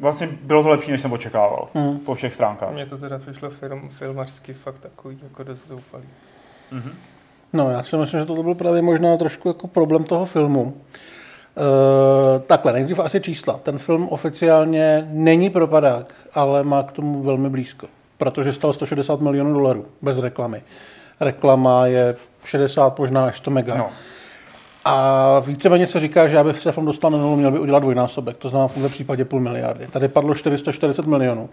vlastně 0.00 0.28
bylo 0.42 0.62
to 0.62 0.68
lepší, 0.68 0.90
než 0.90 1.02
jsem 1.02 1.12
očekával. 1.12 1.68
Hmm. 1.74 1.98
Po 1.98 2.14
všech 2.14 2.34
stránkách. 2.34 2.70
Mně 2.72 2.86
to 2.86 2.98
teda 2.98 3.18
přišlo 3.18 3.50
film, 3.50 3.88
filmařsky 3.88 4.54
fakt 4.54 4.78
takový 4.78 5.18
jako 5.22 5.42
dost 5.42 5.66
zoufalý. 5.68 6.08
No, 7.56 7.70
já 7.70 7.82
si 7.82 7.96
myslím, 7.96 8.20
že 8.20 8.26
to 8.26 8.42
byl 8.42 8.54
právě 8.54 8.82
možná 8.82 9.16
trošku 9.16 9.48
jako 9.48 9.66
problém 9.66 10.04
toho 10.04 10.24
filmu. 10.24 10.74
E, 11.56 12.38
takhle, 12.38 12.72
nejdřív 12.72 12.98
asi 12.98 13.20
čísla. 13.20 13.60
Ten 13.62 13.78
film 13.78 14.08
oficiálně 14.08 15.08
není 15.10 15.50
propadák, 15.50 16.14
ale 16.34 16.62
má 16.62 16.82
k 16.82 16.92
tomu 16.92 17.22
velmi 17.22 17.50
blízko, 17.50 17.86
protože 18.18 18.52
stal 18.52 18.72
160 18.72 19.20
milionů 19.20 19.52
dolarů 19.52 19.86
bez 20.02 20.18
reklamy. 20.18 20.62
Reklama 21.20 21.86
je 21.86 22.14
60, 22.44 22.98
možná 22.98 23.26
až 23.26 23.36
100 23.36 23.50
mega. 23.50 23.74
No. 23.76 23.88
A 24.84 25.38
víceméně 25.38 25.86
se 25.86 26.00
říká, 26.00 26.28
že 26.28 26.38
aby 26.38 26.54
se 26.54 26.72
film 26.72 26.86
dostal 26.86 27.10
na 27.10 27.18
nulu, 27.18 27.36
měl 27.36 27.50
by 27.50 27.58
udělat 27.58 27.78
dvojnásobek, 27.78 28.36
to 28.36 28.48
znamená 28.48 28.68
v 28.68 28.74
tomto 28.74 28.88
případě 28.88 29.24
půl 29.24 29.40
miliardy. 29.40 29.86
Tady 29.86 30.08
padlo 30.08 30.34
440 30.34 31.06
milionů. 31.06 31.48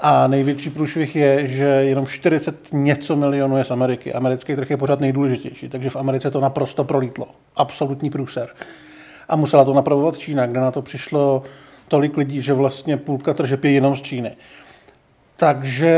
A 0.00 0.26
největší 0.26 0.70
průšvih 0.70 1.16
je, 1.16 1.48
že 1.48 1.64
jenom 1.64 2.06
40 2.06 2.72
něco 2.72 3.16
milionů 3.16 3.56
je 3.56 3.64
z 3.64 3.70
Ameriky. 3.70 4.12
Americký 4.12 4.56
trh 4.56 4.70
je 4.70 4.76
pořád 4.76 5.00
nejdůležitější, 5.00 5.68
takže 5.68 5.90
v 5.90 5.96
Americe 5.96 6.30
to 6.30 6.40
naprosto 6.40 6.84
prolítlo. 6.84 7.26
Absolutní 7.56 8.10
průser. 8.10 8.48
A 9.28 9.36
musela 9.36 9.64
to 9.64 9.74
napravovat 9.74 10.18
Čína, 10.18 10.46
kde 10.46 10.60
na 10.60 10.70
to 10.70 10.82
přišlo 10.82 11.42
tolik 11.88 12.16
lidí, 12.16 12.40
že 12.40 12.52
vlastně 12.52 12.96
půlka 12.96 13.34
tržeb 13.34 13.64
je 13.64 13.70
jenom 13.70 13.96
z 13.96 14.02
Číny. 14.02 14.36
Takže 15.36 15.96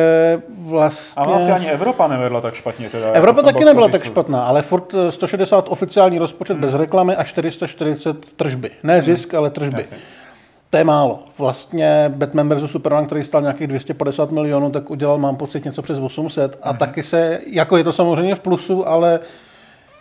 vlastně... 0.58 1.22
A 1.22 1.28
vlastně 1.28 1.52
ani 1.52 1.70
Evropa 1.70 2.08
nevedla 2.08 2.40
tak 2.40 2.54
špatně. 2.54 2.90
Teda, 2.90 3.06
Evropa 3.12 3.38
jako 3.40 3.46
taky 3.46 3.58
box 3.58 3.66
nebyla 3.66 3.88
tak 3.88 4.04
špatná, 4.04 4.44
ale 4.44 4.62
furt 4.62 4.94
eh, 4.94 5.10
160 5.10 5.68
oficiální 5.68 6.18
rozpočet 6.18 6.52
Hmm. 6.52 6.62
bez 6.62 6.74
reklamy 6.74 7.16
a 7.16 7.24
440 7.24 8.32
tržby. 8.36 8.70
Ne 8.82 9.02
zisk, 9.02 9.34
ale 9.34 9.50
tržby. 9.50 9.80
Jasně. 9.80 9.96
To 10.70 10.76
je 10.76 10.84
málo. 10.84 11.22
Vlastně 11.38 12.04
Batman 12.08 12.54
vs. 12.54 12.70
Superman, 12.70 13.06
který 13.06 13.25
stál 13.25 13.42
nějakých 13.42 13.66
250 13.66 14.30
milionů, 14.30 14.70
tak 14.70 14.90
udělal, 14.90 15.18
mám 15.18 15.37
pocit, 15.37 15.64
něco 15.64 15.82
přes 15.82 15.98
800. 15.98 16.58
A 16.62 16.72
taky 16.72 17.02
se, 17.02 17.40
jako 17.46 17.76
je 17.76 17.84
to 17.84 17.92
samozřejmě 17.92 18.34
v 18.34 18.40
plusu, 18.40 18.88
ale 18.88 19.20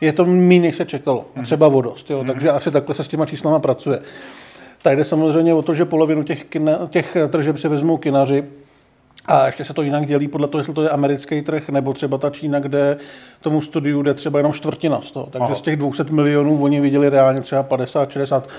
je 0.01 0.13
to 0.13 0.25
méně, 0.25 0.61
než 0.61 0.75
se 0.75 0.85
čekalo. 0.85 1.25
A 1.39 1.41
třeba 1.41 1.67
o 1.67 1.81
dost. 1.81 2.09
Jo? 2.09 2.23
Takže 2.27 2.51
asi 2.51 2.71
takhle 2.71 2.95
se 2.95 3.03
s 3.03 3.07
těma 3.07 3.25
číslama 3.25 3.59
pracuje. 3.59 3.99
Tady 4.81 4.95
jde 4.95 5.03
samozřejmě 5.03 5.53
o 5.53 5.61
to, 5.61 5.73
že 5.73 5.85
polovinu 5.85 6.23
těch, 6.23 6.43
kina, 6.43 6.79
těch 6.89 7.17
tržeb 7.29 7.57
si 7.57 7.67
vezmou 7.67 7.97
kinaři, 7.97 8.43
a 9.27 9.45
ještě 9.45 9.63
se 9.63 9.73
to 9.73 9.81
jinak 9.81 10.05
dělí 10.05 10.27
podle 10.27 10.47
toho, 10.47 10.59
jestli 10.59 10.73
to 10.73 10.81
je 10.81 10.89
americký 10.89 11.41
trh, 11.41 11.69
nebo 11.69 11.93
třeba 11.93 12.17
ta 12.17 12.29
Čína, 12.29 12.59
kde 12.59 12.97
tomu 13.41 13.61
studiu 13.61 14.01
jde 14.01 14.13
třeba 14.13 14.39
jenom 14.39 14.53
čtvrtina 14.53 15.01
z 15.01 15.11
toho. 15.11 15.25
Takže 15.25 15.43
Aha. 15.43 15.55
z 15.55 15.61
těch 15.61 15.75
200 15.75 16.03
milionů 16.03 16.63
oni 16.63 16.81
viděli 16.81 17.09
reálně 17.09 17.41
třeba 17.41 17.63
50, 17.63 18.11
60. 18.11 18.49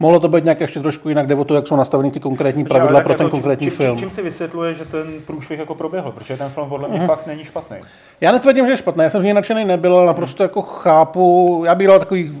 Mohlo 0.00 0.20
to 0.20 0.28
být 0.28 0.44
nějak 0.44 0.60
ještě 0.60 0.80
trošku 0.80 1.08
jinak, 1.08 1.26
jde 1.26 1.34
o 1.34 1.44
to, 1.44 1.54
jak 1.54 1.66
jsou 1.66 1.76
nastaveny 1.76 2.10
ty 2.10 2.20
konkrétní 2.20 2.64
Počkej, 2.64 2.80
ale 2.80 2.88
pravidla 2.88 3.04
pro 3.04 3.14
ten 3.14 3.24
jako 3.24 3.30
konkrétní 3.36 3.66
čím, 3.66 3.76
film. 3.76 3.98
Čím, 3.98 4.08
čím 4.08 4.16
si 4.16 4.22
vysvětluje, 4.22 4.74
že 4.74 4.84
ten 4.84 5.06
průšvih 5.26 5.58
jako 5.58 5.74
proběhl? 5.74 6.12
Protože 6.12 6.36
ten 6.36 6.48
film 6.48 6.68
podle 6.68 6.88
mě 6.88 7.00
fakt 7.00 7.26
není 7.26 7.44
špatný. 7.44 7.76
Já 8.20 8.32
netvrdím, 8.32 8.66
že 8.66 8.72
je 8.72 8.76
špatné, 8.76 9.04
já 9.04 9.10
jsem 9.10 9.20
z 9.20 9.24
něj 9.24 9.34
nadšený 9.34 9.64
nebyl, 9.64 9.96
ale 9.96 10.06
naprosto 10.06 10.42
jako 10.42 10.62
chápu, 10.62 11.62
já 11.66 11.74
bych 11.74 11.86
dal 11.86 11.98
takový 11.98 12.32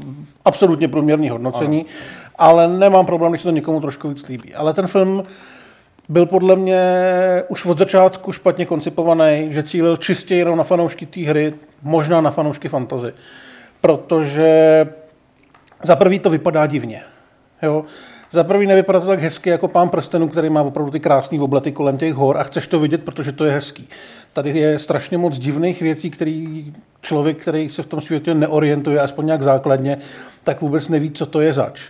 absolutně 0.44 0.88
průměrný 0.88 1.28
hodnocení, 1.28 1.86
ale 2.38 2.68
nemám 2.68 3.06
problém, 3.06 3.32
když 3.32 3.42
se 3.42 3.48
to 3.48 3.54
někomu 3.54 3.80
trošku 3.80 4.08
víc 4.08 4.28
líbí. 4.28 4.54
Ale 4.54 4.74
ten 4.74 4.86
film 4.86 5.22
byl 6.08 6.26
podle 6.26 6.56
mě 6.56 6.82
už 7.48 7.64
od 7.64 7.78
začátku 7.78 8.32
špatně 8.32 8.66
koncipovaný, 8.66 9.46
že 9.50 9.62
cílil 9.62 9.96
čistě 9.96 10.34
jenom 10.34 10.58
na 10.58 10.64
fanoušky 10.64 11.06
té 11.06 11.20
hry, 11.20 11.54
možná 11.82 12.20
na 12.20 12.30
fanoušky 12.30 12.68
fantazy. 12.68 13.12
Protože 13.80 14.86
za 15.82 15.96
prvý 15.96 16.18
to 16.18 16.30
vypadá 16.30 16.66
divně. 16.66 17.02
Jo? 17.62 17.84
Za 18.30 18.44
prvý 18.44 18.66
nevypadá 18.66 19.00
to 19.00 19.06
tak 19.06 19.20
hezky 19.20 19.50
jako 19.50 19.68
pán 19.68 19.88
prstenů, 19.88 20.28
který 20.28 20.50
má 20.50 20.62
opravdu 20.62 20.90
ty 20.90 21.00
krásné 21.00 21.40
oblety 21.40 21.72
kolem 21.72 21.98
těch 21.98 22.14
hor 22.14 22.38
a 22.38 22.42
chceš 22.42 22.66
to 22.66 22.80
vidět, 22.80 23.04
protože 23.04 23.32
to 23.32 23.44
je 23.44 23.52
hezký. 23.52 23.88
Tady 24.32 24.58
je 24.58 24.78
strašně 24.78 25.18
moc 25.18 25.38
divných 25.38 25.82
věcí, 25.82 26.10
který 26.10 26.72
člověk, 27.00 27.38
který 27.38 27.68
se 27.68 27.82
v 27.82 27.86
tom 27.86 28.00
světě 28.00 28.34
neorientuje, 28.34 29.00
aspoň 29.00 29.26
nějak 29.26 29.42
základně, 29.42 29.98
tak 30.44 30.60
vůbec 30.60 30.88
neví, 30.88 31.10
co 31.10 31.26
to 31.26 31.40
je 31.40 31.52
zač. 31.52 31.80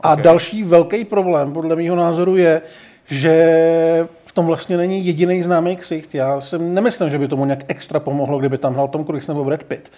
A 0.00 0.12
okay. 0.12 0.24
další 0.24 0.64
velký 0.64 1.04
problém, 1.04 1.52
podle 1.52 1.76
mého 1.76 1.96
názoru, 1.96 2.36
je, 2.36 2.62
že 3.06 4.08
v 4.24 4.32
tom 4.32 4.46
vlastně 4.46 4.76
není 4.76 5.06
jediný 5.06 5.42
známý 5.42 5.76
ksicht. 5.76 6.14
Já 6.14 6.40
si 6.40 6.58
nemyslím, 6.58 7.10
že 7.10 7.18
by 7.18 7.28
tomu 7.28 7.44
nějak 7.44 7.64
extra 7.68 8.00
pomohlo, 8.00 8.38
kdyby 8.38 8.58
tam 8.58 8.74
hrál 8.74 8.88
Tom 8.88 9.04
Cruise 9.04 9.32
nebo 9.32 9.44
Brad 9.44 9.64
Pitt. 9.64 9.90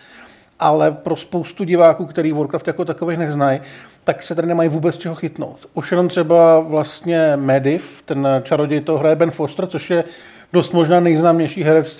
Ale 0.60 0.92
pro 0.92 1.16
spoustu 1.16 1.64
diváků, 1.64 2.06
který 2.06 2.32
Warcraft 2.32 2.66
jako 2.66 2.84
takových 2.84 3.18
neznají, 3.18 3.60
tak 4.04 4.22
se 4.22 4.34
tady 4.34 4.48
nemají 4.48 4.68
vůbec 4.68 4.96
čeho 4.96 5.14
chytnout. 5.14 5.66
Už 5.74 5.90
jenom 5.90 6.08
třeba 6.08 6.60
vlastně 6.60 7.32
Mediv, 7.36 8.02
ten 8.04 8.28
čaroděj 8.42 8.80
to 8.80 8.98
hraje 8.98 9.16
Ben 9.16 9.30
Foster, 9.30 9.66
což 9.66 9.90
je 9.90 10.04
dost 10.52 10.72
možná 10.72 11.00
nejznámější 11.00 11.62
herec 11.62 11.98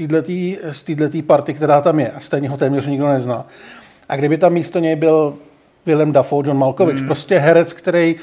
z 0.72 0.82
této 0.82 1.22
party, 1.26 1.54
která 1.54 1.80
tam 1.80 2.00
je. 2.00 2.10
A 2.10 2.20
stejně 2.20 2.48
ho 2.48 2.56
téměř 2.56 2.86
nikdo 2.86 3.08
nezná. 3.08 3.46
A 4.08 4.16
kdyby 4.16 4.38
tam 4.38 4.52
místo 4.52 4.78
něj 4.78 4.96
byl 4.96 5.34
Willem 5.86 6.12
Dafoe, 6.12 6.48
John 6.48 6.58
Malkovich, 6.58 7.00
mm. 7.00 7.06
prostě 7.06 7.38
herec, 7.38 7.72
který 7.72 8.16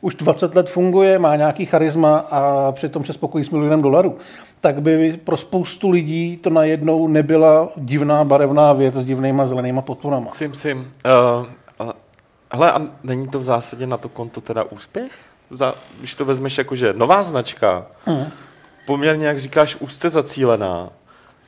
už 0.00 0.14
20 0.14 0.54
let 0.54 0.70
funguje, 0.70 1.18
má 1.18 1.36
nějaký 1.36 1.66
charisma 1.66 2.18
a 2.18 2.72
přitom 2.72 3.04
se 3.04 3.12
spokojí 3.12 3.44
s 3.44 3.50
milionem 3.50 3.82
dolarů, 3.82 4.16
tak 4.60 4.82
by 4.82 5.20
pro 5.24 5.36
spoustu 5.36 5.90
lidí 5.90 6.36
to 6.36 6.50
najednou 6.50 7.08
nebyla 7.08 7.68
divná 7.76 8.24
barevná 8.24 8.72
věc 8.72 8.94
s 8.94 9.04
divnýma 9.04 9.46
zelenýma 9.46 9.82
podporama. 9.82 10.30
Sim, 10.34 10.54
sim. 10.54 10.78
Uh, 10.78 11.46
uh, 11.86 11.92
hele, 12.52 12.72
a 12.72 12.80
není 13.02 13.28
to 13.28 13.38
v 13.38 13.42
zásadě 13.42 13.86
na 13.86 13.96
to 13.96 14.08
konto 14.08 14.40
teda 14.40 14.64
úspěch? 14.64 15.12
Za, 15.50 15.74
když 15.98 16.14
to 16.14 16.24
vezmeš 16.24 16.58
jako, 16.58 16.76
že 16.76 16.92
nová 16.96 17.22
značka, 17.22 17.86
mm. 18.06 18.26
poměrně, 18.86 19.26
jak 19.26 19.40
říkáš, 19.40 19.76
úzce 19.76 20.10
zacílená, 20.10 20.88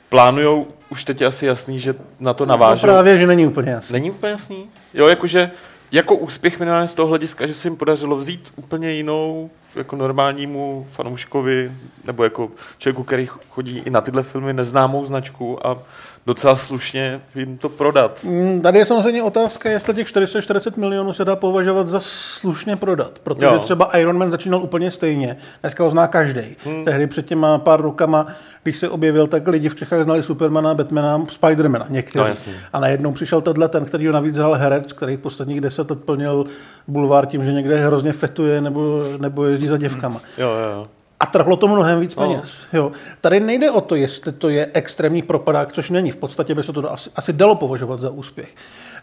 plánujou, 0.09 0.67
už 0.91 1.05
teď 1.05 1.21
je 1.21 1.27
asi 1.27 1.47
jasný, 1.47 1.81
že 1.81 1.95
na 2.21 2.35
to 2.35 2.47
navážou. 2.47 2.87
No 2.87 2.93
právě, 2.93 3.19
že 3.19 3.27
není 3.27 3.47
úplně 3.47 3.71
jasný. 3.71 3.93
Není 3.93 4.11
úplně 4.11 4.33
jasný? 4.33 4.69
Jo, 4.95 5.09
jakože 5.09 5.51
jako 5.93 6.17
úspěch 6.17 6.59
minimálně 6.59 6.89
z 6.89 6.95
toho 6.95 7.09
hlediska, 7.09 7.47
že 7.47 7.55
se 7.55 7.69
jim 7.69 7.77
podařilo 7.77 8.17
vzít 8.17 8.53
úplně 8.57 8.93
jinou, 8.93 9.51
jako 9.77 9.97
normálnímu 9.97 10.87
fanouškovi, 10.93 11.73
nebo 12.05 12.25
jako 12.25 12.51
člověku, 12.79 13.05
který 13.05 13.29
chodí 13.51 13.79
i 13.79 13.91
na 13.91 14.01
tyhle 14.01 14.23
filmy, 14.23 14.53
neznámou 14.53 15.07
značku 15.07 15.67
a 15.67 15.79
docela 16.27 16.57
slušně 16.57 17.21
jim 17.35 17.59
to 17.59 17.69
prodat. 17.69 18.19
Mm, 18.25 18.61
Tady 18.63 18.79
je 18.79 18.87
samozřejmě 18.87 19.23
otázka, 19.23 19.71
jestli 19.71 19.95
těch 19.95 20.09
440 20.09 20.77
milionů 20.77 21.13
se 21.13 21.25
dá 21.25 21.37
považovat 21.37 21.89
za 21.89 22.01
slušně 22.03 22.77
prodat, 22.77 23.19
protože 23.23 23.47
Jo. 23.47 23.59
třeba 23.59 23.97
Iron 23.99 24.19
Man 24.19 24.31
začínal 24.31 24.63
úplně 24.63 24.91
stejně. 24.91 25.37
Dneska 25.61 25.85
ho 25.85 25.91
zná 25.91 26.07
každý. 26.07 26.57
Hmm. 26.65 26.85
Tehdy 26.85 27.07
před 27.07 27.27
těma 27.27 27.59
pár 27.59 27.81
rokama, 27.83 28.27
když 28.63 28.77
se 28.77 28.89
objevil, 28.89 29.27
tak 29.27 29.49
lidi 29.49 29.69
v 29.69 29.75
Čechách 29.75 30.03
znali 30.05 30.23
Supermana, 30.23 30.75
Batmana, 30.75 31.25
Spidermana, 31.31 31.87
někteří. 31.89 32.51
No, 32.51 32.53
a 32.73 32.81
najednou 32.81 33.13
přišel 33.13 33.41
tenhle 33.41 33.69
ten, 33.69 33.85
který 33.85 34.07
ho 34.07 34.13
navíc 34.13 34.37
hrál 34.37 34.55
herec, 34.55 34.93
který 34.93 35.17
posledních 35.17 35.61
deset 35.61 35.91
let 35.91 36.05
plnil 36.05 36.47
bulvár 36.89 37.27
tím, 37.27 37.45
že 37.45 37.53
někde 37.53 37.87
hrozně 37.87 38.13
fetuje 38.13 38.61
nebo, 38.61 39.03
nebo 39.19 39.45
jezdí 39.45 39.67
za 39.67 39.77
děvkama. 39.77 40.21
Jo, 40.39 40.49
jo, 40.49 40.71
jo. 40.73 40.87
A 41.21 41.27
trhlo 41.27 41.57
to 41.57 41.69
mnohem 41.69 42.01
víc 42.01 42.17
No. 42.17 42.23
peněz. 42.23 42.63
Jo. 42.73 42.93
Tady 43.21 43.41
nejde 43.41 43.71
o 43.71 43.81
to, 43.81 43.95
jestli 43.95 44.33
to 44.33 44.49
je 44.49 44.69
extrémní 44.73 45.23
propadák, 45.23 45.73
což 45.73 45.91
není. 45.91 46.11
V 46.11 46.17
podstatě 46.17 46.55
by 46.55 46.63
se 46.63 46.73
to 46.73 46.93
asi, 46.93 47.11
asi 47.17 47.33
dalo 47.33 47.55
považovat 47.55 48.01
za 48.01 48.11
úspěch. 48.11 48.55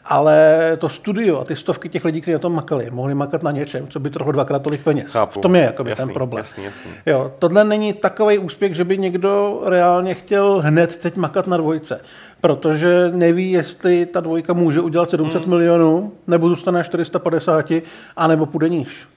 Ale 0.05 0.57
to 0.77 0.89
studio 0.89 1.39
a 1.39 1.43
ty 1.43 1.55
stovky 1.55 1.89
těch 1.89 2.05
lidí, 2.05 2.21
kteří 2.21 2.33
na 2.33 2.39
tom 2.39 2.55
makali, 2.55 2.87
mohli 2.91 3.15
makat 3.15 3.43
na 3.43 3.51
něčem, 3.51 3.87
co 3.87 3.99
by 3.99 4.09
trhlo 4.09 4.31
dvakrát 4.31 4.61
tolik 4.61 4.81
peněz. 4.83 5.11
Chápu. 5.11 5.39
V 5.39 5.41
tom 5.41 5.55
je 5.55 5.61
jakoby 5.63 5.89
Jasný, 5.89 6.05
ten 6.05 6.13
problém. 6.13 6.43
jasný, 6.43 6.63
jasný. 6.63 6.91
Jo, 7.05 7.31
tohle 7.39 7.63
není 7.63 7.93
takový 7.93 8.37
úspěch, 8.37 8.75
že 8.75 8.83
by 8.83 8.97
někdo 8.97 9.61
reálně 9.65 10.13
chtěl 10.13 10.61
hned 10.65 10.97
teď 10.97 11.17
makat 11.17 11.47
na 11.47 11.57
dvojce. 11.57 12.01
Protože 12.41 13.11
neví, 13.15 13.51
jestli 13.51 14.05
ta 14.05 14.19
dvojka 14.19 14.53
může 14.53 14.81
udělat 14.81 15.09
700 15.09 15.41
Hmm. 15.41 15.49
milionů, 15.49 16.11
nebo 16.27 16.49
zůstane 16.49 16.77
na 16.77 16.83
450, 16.83 17.81
anebo 18.17 18.45
půjde 18.45 18.69
níž. 18.69 19.07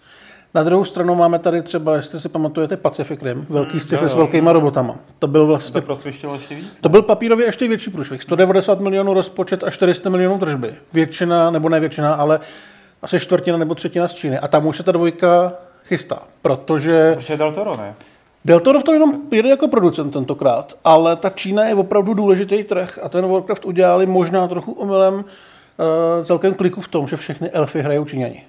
Na 0.55 0.63
druhou 0.63 0.85
stranu 0.85 1.15
máme 1.15 1.39
tady 1.39 1.63
třeba, 1.63 1.97
jestli 1.97 2.21
si 2.21 2.29
pamatujete, 2.29 2.77
Pacific 2.77 3.23
Rim, 3.23 3.47
velký 3.49 3.81
sci-fi 3.81 4.09
s 4.09 4.15
velkýma 4.15 4.53
robotama. 4.53 4.97
To 5.19 5.27
byl 5.27 5.47
vlastně 5.47 5.81
To 5.81 5.97
ještě 6.05 6.55
víc? 6.55 6.81
to 6.81 6.89
byl 6.89 7.03
papírově 7.03 7.47
ještě 7.47 7.69
větší 7.69 7.91
průšvih. 7.91 8.23
190 8.23 8.81
milionů 8.81 9.15
rozpočet 9.15 9.65
a 9.65 9.71
400 9.71 10.11
milionů 10.11 10.39
tržby. 10.39 10.75
Většina, 10.93 11.51
nebo 11.51 11.69
ne 11.69 11.81
většina, 11.81 12.15
ale 12.15 12.41
asi 13.03 13.21
čtvrtina 13.21 13.57
nebo 13.59 13.75
třetina 13.75 14.09
z 14.09 14.15
Číny. 14.15 14.39
A 14.39 14.49
tam 14.49 14.67
už 14.67 14.77
se 14.77 14.83
ta 14.83 14.93
dvojka 14.93 15.53
chystá, 15.85 16.19
protože 16.43 17.13
Protože 17.17 17.37
Del 17.37 17.53
Toro, 17.53 17.77
ne? 17.77 17.95
Del 18.45 18.61
Toro 18.61 18.81
v 18.81 18.85
tom 18.85 18.95
jenom 18.95 19.15
jede 19.31 19.49
jako 19.49 19.69
producent 19.69 20.13
tentokrát, 20.13 20.79
ale 20.85 21.17
ta 21.17 21.31
Čína 21.31 21.65
je 21.65 21.75
opravdu 21.75 22.15
důležitý 22.15 22.65
trh 22.65 22.99
a 23.03 23.09
ten 23.09 23.29
Warcraft 23.29 23.65
udělali 23.65 24.07
možná 24.07 24.49
trochu 24.49 24.73
omylem 24.73 25.15
uh, 25.15 25.23
celkem 26.25 26.55
kliku 26.55 26.81
v 26.81 26.89
tom, 26.89 27.09
že 27.09 27.17
všechny 27.17 27.51
elfy 27.51 27.83
hrajou 27.83 28.05
Číňani. 28.05 28.45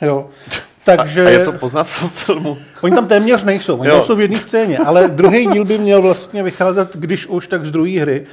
Jo. 0.00 0.26
Takže 0.84 1.26
A 1.26 1.30
je 1.30 1.38
to 1.38 1.52
poznat 1.52 1.84
v 1.84 2.10
filmu? 2.10 2.58
Oni 2.80 2.94
tam 2.94 3.06
téměř 3.06 3.44
nejsou, 3.44 3.76
oni 3.76 3.88
Jo. 3.88 3.96
tam 3.96 4.04
jsou 4.04 4.16
v 4.16 4.20
jedné 4.20 4.36
scéně, 4.36 4.78
ale 4.78 5.08
druhý 5.08 5.46
díl 5.46 5.64
by 5.64 5.78
měl 5.78 6.02
vlastně 6.02 6.42
vycházet, 6.42 6.96
když 6.96 7.26
už, 7.26 7.48
tak 7.48 7.66
z 7.66 7.70
druhé 7.70 8.00
hry. 8.00 8.26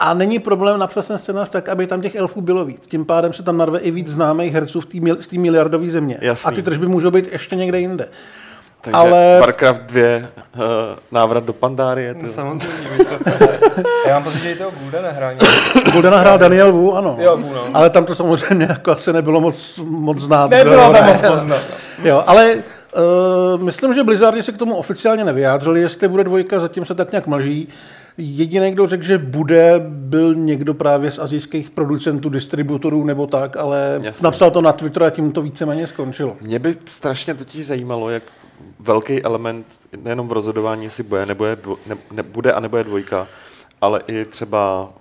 A 0.00 0.14
není 0.14 0.38
problém 0.38 0.78
napsat 0.80 1.06
ten 1.06 1.18
scénář 1.18 1.48
tak, 1.48 1.68
aby 1.68 1.86
tam 1.86 2.02
těch 2.02 2.14
elfů 2.14 2.40
bylo 2.40 2.64
víc. 2.64 2.82
Tím 2.88 3.04
pádem 3.04 3.32
se 3.32 3.42
tam 3.42 3.56
narve 3.56 3.78
i 3.78 3.90
víc 3.90 4.08
známých 4.08 4.52
herců 4.52 4.80
v 4.80 4.86
z 5.18 5.26
té 5.26 5.38
miliardové 5.38 5.90
země. 5.90 6.18
Jasný. 6.20 6.48
A 6.48 6.50
ty 6.54 6.62
tržby 6.62 6.86
můžou 6.86 7.10
být 7.10 7.32
ještě 7.32 7.56
někde 7.56 7.80
jinde. 7.80 8.08
Takže 8.84 8.96
Ale- 8.96 9.36
Warcraft 9.40 9.82
2, 9.82 10.02
uh, 10.18 10.62
návrat 11.12 11.44
do 11.44 11.52
Pandárie. 11.52 12.14
To... 12.14 12.26
No, 12.26 12.32
samozřejmě, 12.32 12.88
víš 12.98 13.06
co. 13.08 13.14
A 13.14 14.08
já 14.08 14.14
mám 14.14 14.24
pocit, 14.24 14.38
že 14.38 14.52
i 14.52 14.54
toho. 14.54 14.70
Golden 15.92 16.14
hrál 16.14 16.38
Daniel 16.38 16.72
Wu, 16.72 16.96
ano. 16.96 17.16
Jo, 17.20 17.36
Wu, 17.36 17.54
no. 17.54 17.64
Ale 17.74 17.90
tam 17.90 18.04
to 18.04 18.14
samozřejmě 18.14 18.66
jako 18.70 18.90
asi 18.90 19.12
nebylo 19.12 19.40
moc, 19.40 19.80
moc 19.84 20.18
znát. 20.20 20.50
Nebylo 20.50 20.92
tam 20.92 21.06
moc 21.06 21.22
poznat. 21.22 21.60
Jo, 22.04 22.24
ale 22.26 22.54
Uh, 23.56 23.62
myslím, 23.62 23.94
že 23.94 24.04
Blizzardi 24.04 24.42
se 24.42 24.52
k 24.52 24.56
tomu 24.56 24.74
oficiálně 24.76 25.24
nevyjádřili, 25.24 25.80
jestli 25.80 26.08
bude 26.08 26.24
dvojka, 26.24 26.60
zatím 26.60 26.84
se 26.84 26.94
tak 26.94 27.12
nějak 27.12 27.26
mlží. 27.26 27.68
Jediný, 28.18 28.70
kdo 28.70 28.86
řekl, 28.86 29.02
že 29.04 29.18
bude, 29.18 29.74
byl 29.88 30.34
někdo 30.34 30.74
právě 30.74 31.10
z 31.10 31.18
azijských 31.18 31.70
producentů, 31.70 32.28
distributorů 32.28 33.04
nebo 33.04 33.26
tak, 33.26 33.56
ale 33.56 34.00
Jasně. 34.02 34.24
napsal 34.24 34.50
to 34.50 34.60
na 34.60 34.72
Twitter 34.72 35.04
a 35.04 35.10
tím 35.10 35.32
to 35.32 35.42
víceméně 35.42 35.86
skončilo. 35.86 36.36
Mě 36.40 36.58
by 36.58 36.76
strašně 36.90 37.34
totiž 37.34 37.66
zajímalo, 37.66 38.10
jak 38.10 38.22
velký 38.78 39.22
element 39.22 39.66
nejenom 40.02 40.28
v 40.28 40.32
rozhodování, 40.32 40.84
jestli 40.84 41.02
bude, 41.02 41.26
nebo 41.26 41.44
je 41.44 41.56
dvo, 41.56 41.76
ne, 41.86 41.96
ne, 42.12 42.22
bude 42.22 42.52
a 42.52 42.60
nebo 42.60 42.76
je 42.76 42.84
dvojka, 42.84 43.28
ale 43.80 44.00
i 44.06 44.24
třeba 44.24 44.92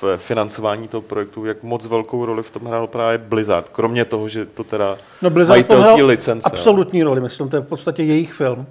v 0.00 0.16
financování 0.16 0.88
toho 0.88 1.00
projektu, 1.00 1.44
jak 1.44 1.62
moc 1.62 1.86
velkou 1.86 2.24
roli 2.24 2.42
v 2.42 2.50
tom 2.50 2.64
hrál 2.64 2.86
právě 2.86 3.18
Blizzard, 3.18 3.68
kromě 3.68 4.04
toho, 4.04 4.28
že 4.28 4.46
to 4.46 4.64
teda 4.64 4.96
No 5.22 5.30
Blizzard 5.30 5.68
mají 5.68 5.82
hrál 5.82 6.06
licence. 6.06 6.50
absolutní 6.52 7.02
roli, 7.02 7.20
myslím, 7.20 7.48
to 7.48 7.56
je 7.56 7.62
v 7.62 7.66
podstatě 7.66 8.02
jejich 8.02 8.32
film. 8.32 8.66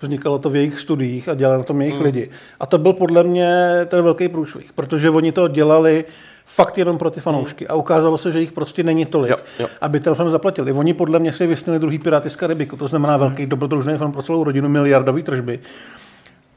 Vznikalo 0.00 0.38
to 0.38 0.50
v 0.50 0.56
jejich 0.56 0.80
studiích 0.80 1.28
a 1.28 1.34
dělali 1.34 1.58
na 1.58 1.64
tom 1.64 1.80
jejich 1.80 1.94
hmm. 1.94 2.04
lidi. 2.04 2.30
A 2.60 2.66
to 2.66 2.78
byl 2.78 2.92
podle 2.92 3.24
mě 3.24 3.50
ten 3.86 4.04
velký 4.04 4.28
průšvih, 4.28 4.72
protože 4.72 5.10
oni 5.10 5.32
to 5.32 5.48
dělali 5.48 6.04
fakt 6.48 6.78
jenom 6.78 6.98
pro 6.98 7.10
ty 7.10 7.20
fanoušky. 7.20 7.68
A 7.68 7.74
ukázalo 7.74 8.18
se, 8.18 8.32
že 8.32 8.40
jich 8.40 8.52
prostě 8.52 8.82
není 8.82 9.06
tolik, 9.06 9.30
Jo, 9.30 9.36
jo. 9.58 9.68
aby 9.80 10.00
ten 10.00 10.14
film 10.14 10.30
zaplatili. 10.30 10.72
Oni 10.72 10.94
podle 10.94 11.18
mě 11.18 11.32
si 11.32 11.46
vysnili 11.46 11.78
druhý 11.78 11.98
Piráty 11.98 12.30
z 12.30 12.36
Karibiku, 12.36 12.76
to 12.76 12.88
znamená 12.88 13.16
velký 13.16 13.46
dobrodružný 13.46 13.98
film 13.98 14.12
pro 14.12 14.22
celou 14.22 14.44
rodinu, 14.44 14.68
miliardový 14.68 15.22
tržby. 15.22 15.60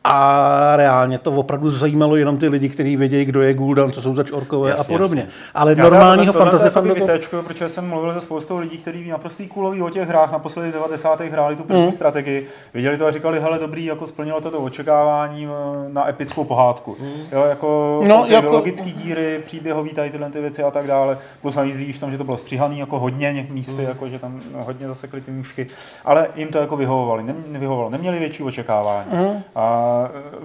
A 0.03 0.73
reálně 0.75 1.17
to 1.19 1.31
opravdu 1.31 1.71
zajímalo 1.71 2.15
jenom 2.15 2.37
ty 2.37 2.47
lidi, 2.47 2.69
kteří 2.69 2.97
vědějí, 2.97 3.25
kdo 3.25 3.41
je 3.41 3.53
Guldan, 3.53 3.91
co 3.91 4.01
jsou 4.01 4.15
zač 4.15 4.31
orkové 4.31 4.69
Jasně, 4.69 4.95
a 4.95 4.97
podobně. 4.97 5.21
jasně. 5.21 5.33
Ale 5.53 5.75
Já 5.77 5.83
normálního 5.83 6.33
fantasy 6.33 6.69
fanda 6.69 6.93
to... 6.95 6.99
vytéčkuju, 6.99 7.41
protože 7.43 7.69
jsem 7.69 7.89
mluvil 7.89 8.13
se 8.13 8.21
spoustou 8.21 8.57
lidí, 8.57 8.77
kteří 8.77 9.09
naprostý 9.09 9.47
kůlový 9.47 9.81
o 9.81 9.89
těch 9.89 10.07
hrách, 10.07 10.31
naposledy 10.31 10.69
v 10.69 10.73
90. 10.73 11.19
hráli 11.21 11.55
tu 11.55 11.63
první 11.63 11.85
Mm. 11.85 11.91
strategii, 11.91 12.47
viděli 12.73 12.97
to 12.97 13.05
a 13.05 13.11
říkali, 13.11 13.39
hele 13.39 13.59
dobrý, 13.59 13.85
jako 13.85 14.07
splnilo 14.07 14.41
to 14.41 14.51
to 14.51 14.59
očekávání 14.59 15.45
eh, 15.47 15.49
na 15.93 16.09
epickou 16.09 16.43
pohádku. 16.43 16.95
Jo, 17.31 17.43
jako, 17.49 17.99
No, 18.07 18.17
no, 18.17 18.25
jako- 18.27 18.51
logický 18.51 18.91
díry, 18.93 19.39
příběhový 19.45 19.89
tady 19.89 20.09
tyhle 20.09 20.29
ty 20.29 20.41
věci 20.41 20.63
a 20.63 20.71
tak 20.71 20.87
dále. 20.87 21.17
Plus 21.41 21.55
navíc 21.55 21.75
vidíš 21.75 21.99
tam, 21.99 22.11
že 22.11 22.17
to 22.17 22.23
bylo 22.23 22.37
stříhaný 22.37 22.79
jako 22.79 22.99
hodně 22.99 23.33
něk 23.33 23.49
místy, 23.49 23.83
jako, 23.83 24.09
že 24.09 24.19
tam 24.19 24.41
hodně 24.53 24.87
zasekli 24.87 25.21
ty 25.21 25.31
mušky. 25.31 25.67
Ale 26.05 26.27
jim 26.35 26.47
to 26.47 26.57
jako 26.57 26.77
vyhovovali, 26.77 27.23
nem, 27.23 27.35
nevyhovovalo, 27.47 27.89
neměli 27.89 28.19
větší 28.19 28.43
očekávání. 28.43 29.11
A 29.55 29.90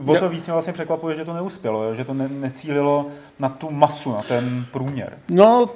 o 0.07 0.15
to 0.15 0.29
víc 0.29 0.47
mě 0.47 0.53
vlastně 0.53 0.73
překvapuje, 0.73 1.15
že 1.15 1.25
to 1.25 1.35
neuspělo, 1.35 1.95
že 1.95 2.05
to 2.05 2.15
ne, 2.15 2.29
necílilo 2.41 3.07
na 3.39 3.49
tu 3.49 3.71
masu, 3.71 4.13
na 4.13 4.23
ten 4.29 4.65
průměr. 4.73 5.13
No, 5.31 5.67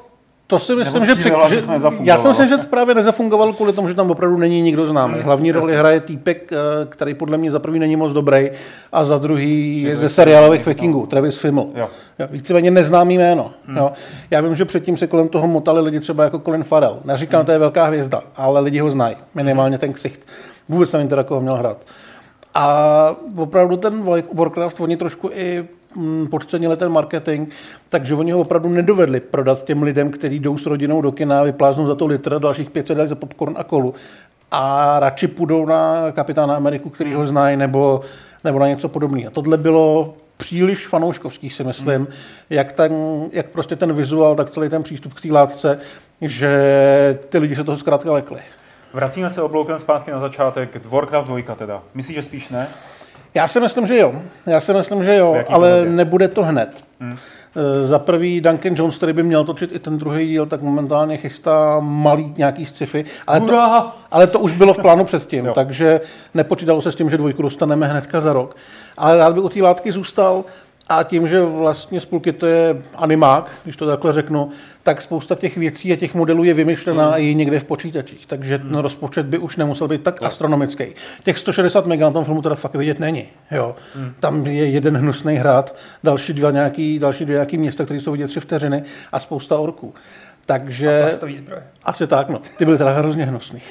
to 0.47 0.59
si 0.59 0.75
myslím, 0.75 1.07
že, 1.07 1.15
přek- 1.15 1.49
že 1.49 1.63
to. 1.63 1.73
Já 2.03 2.19
si 2.19 2.29
myslím, 2.29 2.49
že 2.49 2.59
to 2.59 2.67
právě 2.67 2.95
nezafungovalo 2.95 3.53
kvůli 3.53 3.73
tomu, 3.73 3.89
že 3.89 3.95
tam 3.95 4.11
opravdu 4.11 4.37
není 4.37 4.63
nikdo 4.63 4.87
známý. 4.87 5.15
Hmm, 5.15 5.23
Hlavní 5.23 5.53
roli 5.53 5.77
hraje 5.77 6.01
týpek, 6.01 6.53
eh, 6.53 6.57
který 6.89 7.15
podle 7.15 7.39
mě 7.39 7.51
za 7.51 7.59
prvý 7.59 7.79
není 7.79 7.97
moc 7.97 8.13
dobrý 8.13 8.51
a 8.93 9.05
za 9.05 9.19
druhý 9.19 9.83
je 9.83 9.97
ze 9.97 10.09
seriálových 10.09 10.67
vikingů, 10.67 11.07
Travis 11.07 11.39
Fimmel. 11.39 11.67
Víceméně 12.31 12.71
neznámý 12.71 13.19
jméno. 13.19 13.51
Hmm. 13.67 13.77
Jo. 13.77 13.93
Já 14.31 14.41
vím, 14.41 14.57
že 14.57 14.65
předtím 14.65 14.97
se 14.97 15.07
kolem 15.07 15.29
toho 15.29 15.47
motali 15.47 15.81
lidi 15.81 16.01
třeba 16.01 16.25
jako 16.25 16.39
Colin 16.39 16.65
Farrell. 16.65 16.99
Neříkám, 17.05 17.47
to 17.47 17.53
je 17.53 17.59
velká 17.59 17.85
hvězda, 17.85 18.23
ale 18.37 18.61
lidi 18.61 18.79
ho 18.81 18.91
znají. 18.91 19.17
Minimálně 19.35 19.79
ten 19.79 19.93
ksicht. 19.93 20.21
Vůbec 20.69 20.93
nevím 20.93 21.09
teda, 21.09 21.23
koho 21.23 21.41
měl 21.41 21.55
hrát. 21.57 21.77
A 22.55 23.17
opravdu 23.37 23.77
ten 23.77 24.05
Warcraft, 24.33 24.81
oni 24.81 24.97
trošku 24.97 25.31
i 25.33 25.65
mm, 25.97 26.27
podcenili 26.27 26.77
ten 26.77 26.93
marketing, 26.93 27.49
takže 27.89 28.15
oni 28.15 28.33
ho 28.33 28.41
opravdu 28.41 28.69
nedovedli 28.69 29.21
prodat 29.21 29.65
těm 29.65 29.83
lidem, 29.83 30.11
kteří 30.11 30.39
jdou 30.39 30.59
s 30.59 30.67
rodinou 30.67 31.01
do 31.01 31.13
kina, 31.13 31.43
vypláznou 31.43 31.87
za 31.87 31.95
to 31.95 32.07
litr, 32.07 32.39
dalších 32.39 32.71
500 32.71 32.99
dají 32.99 33.09
za 33.09 33.15
popcorn 33.15 33.55
a 33.59 33.65
kolu 33.65 33.95
a 34.51 34.97
radši 35.01 35.29
půjdou 35.29 35.67
na 35.67 36.13
Kapitána 36.13 36.57
Ameriku, 36.57 36.91
který 36.91 37.15
ho 37.15 37.27
znají, 37.27 37.57
nebo, 37.57 38.01
nebo 38.45 38.59
na 38.59 38.69
něco 38.69 38.89
podobného. 38.89 39.29
A 39.29 39.31
tohle 39.31 39.57
bylo 39.57 40.15
příliš 40.37 40.87
fanouškovský, 40.87 41.51
si 41.51 41.65
myslím, 41.65 41.97
hmm. 41.97 42.07
jak, 42.51 42.73
ten, 42.73 42.93
jak 43.33 43.47
prostě 43.47 43.77
ten 43.77 43.93
vizuál, 43.93 44.35
tak 44.35 44.51
celý 44.51 44.69
ten 44.69 44.83
přístup 44.83 45.15
k 45.15 45.21
té 45.21 45.29
látce, 45.29 45.79
že 46.21 47.19
ty 47.29 47.39
lidi 47.39 47.57
se 47.57 47.65
toho 47.65 47.79
zkrátka 47.79 48.13
lekli. 48.13 48.41
Vracíme 48.93 49.31
se 49.31 49.43
obloukem 49.43 49.79
zpátky 49.79 50.11
na 50.11 50.21
začátek. 50.21 50.87
Warcraft 50.87 51.29
2 51.29 51.55
teda. 51.55 51.83
Myslíš, 51.95 52.17
že 52.17 52.23
spíš 52.23 52.49
ne? 52.49 52.69
Já 53.35 53.49
si 53.49 53.61
myslím, 53.61 53.87
že 53.87 53.99
jo. 53.99 54.15
Já 54.47 54.61
si 54.61 54.75
myslím, 54.75 55.05
že 55.05 55.17
jo, 55.17 55.45
ale 55.49 55.71
podobě? 55.71 55.93
nebude 55.93 56.29
to 56.29 56.43
hned. 56.43 56.85
Hmm. 57.01 57.17
Za 57.83 57.99
prvý 57.99 58.41
Duncan 58.41 58.75
Jones, 58.77 58.97
který 58.97 59.13
by 59.13 59.23
měl 59.23 59.45
točit 59.45 59.73
i 59.73 59.79
ten 59.79 59.99
druhý 59.99 60.29
díl, 60.29 60.47
tak 60.47 60.63
momentálně 60.63 61.17
chystá 61.17 61.81
malý 61.81 62.35
nějaký 62.39 62.67
sci-fi. 62.67 63.05
Ale 63.27 63.41
to, 63.41 63.91
ale 64.11 64.27
to 64.27 64.39
už 64.39 64.53
bylo 64.53 64.75
v 64.75 64.79
plánu 64.79 65.05
předtím, 65.05 65.49
takže 65.55 66.01
nepočítalo 66.35 66.83
se 66.83 66.93
s 66.93 66.95
tím, 66.95 67.11
že 67.11 67.17
dvojku 67.17 67.43
dostaneme 67.43 67.87
hnedka 67.87 68.21
za 68.21 68.33
rok. 68.33 68.57
Ale 68.99 69.17
rád 69.17 69.35
by 69.35 69.41
u 69.41 69.49
té 69.49 69.63
látky 69.63 69.93
zůstal 69.93 70.45
a 70.91 71.03
tím, 71.03 71.29
že 71.29 71.43
vlastně 71.43 72.01
z 72.01 72.05
půlky 72.05 72.33
to 72.33 72.47
je 72.47 72.83
animák, 72.95 73.51
když 73.65 73.77
to 73.77 73.87
takhle 73.87 74.13
řeknu, 74.13 74.51
tak 74.83 75.01
spousta 75.03 75.35
těch 75.35 75.57
věcí 75.57 75.93
a 75.93 75.97
těch 75.97 76.15
modelů 76.15 76.45
je 76.45 76.55
vymyšlená 76.55 77.05
Hmm. 77.05 77.15
a 77.15 77.17
je 77.17 77.35
někde 77.35 77.61
v 77.61 77.65
počítačích. 77.65 78.27
Takže 78.27 78.59
ten 78.59 78.77
rozpočet 78.79 79.27
by 79.27 79.39
už 79.39 79.57
nemusel 79.57 79.89
být 79.89 80.03
tak 80.03 80.23
astronomický. 80.23 80.85
Těch 81.23 81.39
160 81.39 81.87
mega 81.87 82.07
na 82.07 82.13
tom 82.13 82.25
filmu 82.25 82.43
teda 82.43 82.55
fakt 82.55 82.75
vidět 82.75 83.01
není. 83.01 83.29
Jo. 83.51 83.77
Hmm. 83.95 84.13
Tam 84.21 84.47
je 84.47 84.67
jeden 84.67 84.97
hnusný 84.97 85.35
hrad, 85.37 85.77
další 86.05 86.33
dva 86.33 86.51
nějaký, 86.51 86.99
další 86.99 87.25
dvě 87.25 87.35
nějaký 87.35 87.59
města, 87.59 87.85
které 87.85 88.01
jsou 88.01 88.13
vidět 88.13 88.27
tři 88.29 88.41
vteřiny 88.41 88.83
a 89.13 89.19
spousta 89.19 89.59
orků. 89.59 89.95
Takže 90.47 91.01
Plastový 91.03 91.37
zbroje. 91.37 91.63
asi 91.85 92.07
tak, 92.07 92.29
no. 92.29 92.41
Ty 92.59 92.65
byly 92.65 92.79
teda 92.79 92.91
hrozně 92.91 93.25
hnusný. 93.25 93.63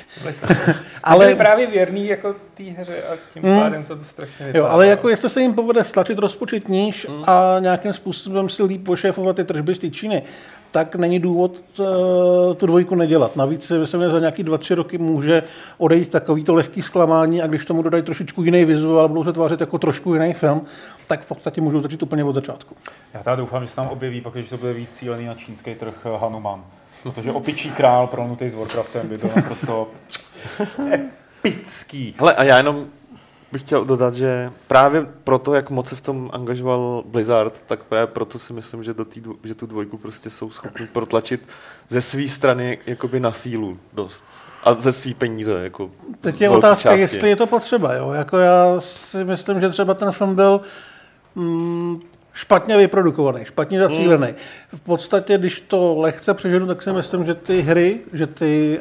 Ale- 1.04 1.26
Byli 1.26 1.38
právě 1.38 1.68
věrný 1.68 2.08
jako 2.08 2.36
té 2.60 2.82
hře 2.82 3.04
a 3.04 3.16
tím 3.34 3.44
pádem 3.44 3.84
to 3.84 3.98
strašně 4.04 4.46
Jo, 4.46 4.52
vypadá. 4.54 4.68
ale 4.74 4.88
jako 4.88 5.10
jestli 5.10 5.30
se 5.30 5.42
jim 5.42 5.54
povede 5.54 5.84
stlačit 5.84 6.20
rozpočet 6.20 6.70
níž 6.70 7.08
a 7.28 7.56
nějakým 7.60 7.94
způsobem 7.94 8.50
si 8.50 8.64
líp 8.64 8.84
pošéfovat 8.84 9.36
ty 9.36 9.44
tržby 9.44 9.76
z 9.76 9.78
té 9.78 9.90
Číny, 9.90 10.24
tak 10.72 10.96
není 10.96 11.20
důvod 11.20 11.52
uh, 11.80 11.86
tu 12.58 12.66
dvojku 12.66 12.96
nedělat. 12.96 13.36
Navíc 13.36 13.72
myslím, 13.72 14.02
že 14.02 14.10
za 14.10 14.20
nějaký 14.20 14.44
dva, 14.44 14.58
tři 14.58 14.76
roky 14.76 14.98
může 14.98 15.44
odejít 15.78 16.10
takovýto 16.10 16.54
lehký 16.54 16.82
zklamání 16.82 17.42
a 17.42 17.48
když 17.48 17.66
tomu 17.66 17.82
dodají 17.82 18.04
trošičku 18.04 18.44
jiný 18.44 18.66
vizuál, 18.66 19.08
budou 19.08 19.24
se 19.24 19.34
tvářit 19.34 19.62
jako 19.62 19.78
trošku 19.78 20.14
jiný 20.14 20.34
film, 20.34 20.62
tak 21.08 21.22
v 21.22 21.28
podstatě 21.28 21.62
můžou 21.62 21.82
začít 21.82 22.04
úplně 22.04 22.24
od 22.24 22.34
začátku. 22.34 22.76
Já 23.14 23.24
teda 23.24 23.36
doufám, 23.36 23.62
že 23.64 23.68
se 23.68 23.76
tam 23.76 23.88
objeví, 23.88 24.22
pak, 24.22 24.34
když 24.34 24.50
to 24.50 24.58
bude 24.58 24.74
víc 24.74 24.90
cílený 24.90 25.26
na 25.26 25.34
čínský 25.34 25.76
trh 25.76 26.06
eh, 26.06 26.18
Hanuman. 26.18 26.64
Protože 27.04 27.32
opičí 27.32 27.72
král 27.72 28.08
prolnutý 28.08 28.50
s 28.50 28.54
Warcraftem 28.54 29.08
by 29.08 29.18
byl 29.18 29.30
naprosto 29.36 29.88
epický. 31.46 32.16
Hele, 32.20 32.36
a 32.36 32.44
já 32.44 32.58
jenom 32.58 32.86
bych 33.52 33.62
chtěl 33.62 33.86
dodat, 33.86 34.14
že 34.16 34.52
právě 34.68 35.08
proto, 35.24 35.54
jak 35.54 35.70
moc 35.70 35.90
se 35.90 35.96
v 35.96 36.02
tom 36.02 36.30
angažoval 36.34 37.04
Blizzard, 37.06 37.64
tak 37.66 37.84
právě 37.84 38.08
proto 38.08 38.40
si 38.40 38.54
myslím, 38.54 38.84
že, 38.84 38.94
do 38.94 39.06
tý, 39.06 39.22
dvo- 39.22 39.36
že 39.44 39.56
tu 39.56 39.66
dvojku 39.66 39.98
prostě 39.98 40.30
jsou 40.30 40.52
schopni 40.52 40.88
protlačit 40.88 41.48
ze 41.90 42.02
své 42.02 42.28
strany 42.28 42.78
jakoby 42.86 43.20
na 43.20 43.32
sílu 43.32 43.78
dost. 43.94 44.24
A 44.64 44.74
ze 44.74 44.92
svý 44.94 45.14
peníze. 45.14 45.64
Jako 45.64 45.92
Teď 46.22 46.42
je 46.42 46.50
otázka, 46.50 46.90
části. 46.90 47.02
jestli 47.02 47.30
je 47.30 47.36
to 47.36 47.48
potřeba. 47.48 47.94
Jo? 47.94 48.12
Jako 48.12 48.38
já 48.38 48.80
si 48.80 49.24
myslím, 49.26 49.62
že 49.62 49.70
třeba 49.70 49.94
ten 49.94 50.12
film 50.12 50.36
byl 50.36 50.62
mm, 51.36 52.02
špatně 52.40 52.78
vyprodukovaný, 52.78 53.46
špatně 53.46 53.80
zacílený. 53.80 54.28
V 54.76 54.82
podstatě, 54.82 55.38
když 55.38 55.62
to 55.62 55.96
lehce 55.98 56.34
přeženu, 56.34 56.68
tak 56.68 56.84
si 56.84 56.92
myslím, 56.92 57.26
že 57.26 57.36
ty 57.36 57.62
hry, 57.62 58.00
že 58.14 58.28
ty, 58.28 58.80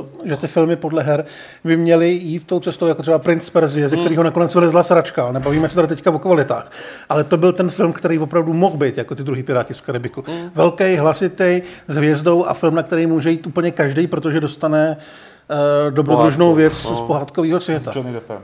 uh, 0.00 0.28
že 0.28 0.36
ty 0.36 0.46
filmy 0.46 0.76
podle 0.76 1.02
her 1.02 1.24
by 1.64 1.76
měly 1.76 2.10
jít 2.10 2.46
tou 2.46 2.60
cestou, 2.60 2.86
jako 2.86 3.02
třeba 3.02 3.18
Prince 3.18 3.46
z 3.46 3.50
Perzie, 3.50 3.88
ze 3.88 3.96
kterého 3.96 4.22
nakonec 4.22 4.54
vylezla 4.54 4.82
sračka. 4.82 5.32
Nebavíme 5.32 5.68
se 5.68 5.74
tady 5.74 5.88
teďka 5.88 6.10
o 6.10 6.18
kvalitách. 6.18 6.72
Ale 7.08 7.24
to 7.24 7.36
byl 7.36 7.52
ten 7.52 7.70
film, 7.70 7.92
který 7.92 8.18
opravdu 8.18 8.52
mohl 8.52 8.76
být, 8.76 8.98
jako 8.98 9.14
ty 9.14 9.22
druhý 9.22 9.42
Piráti 9.42 9.74
z 9.74 9.80
Karibiku. 9.80 10.24
Velký, 10.54 10.96
hlasitý, 10.96 11.62
s 11.88 11.96
hvězdou 11.96 12.44
a 12.44 12.54
film, 12.54 12.74
na 12.74 12.82
který 12.82 13.06
může 13.06 13.30
jít 13.30 13.46
úplně 13.46 13.70
každý, 13.70 14.06
protože 14.06 14.40
dostane 14.40 14.96
uh, 14.96 15.94
dobrodružnou 15.94 16.54
věc 16.54 16.84
no. 16.84 16.96
z 16.96 17.00
pohádkového 17.00 17.60
světa. 17.60 17.92
S 17.92 17.96
Johnny 17.96 18.12
Deppem. 18.12 18.40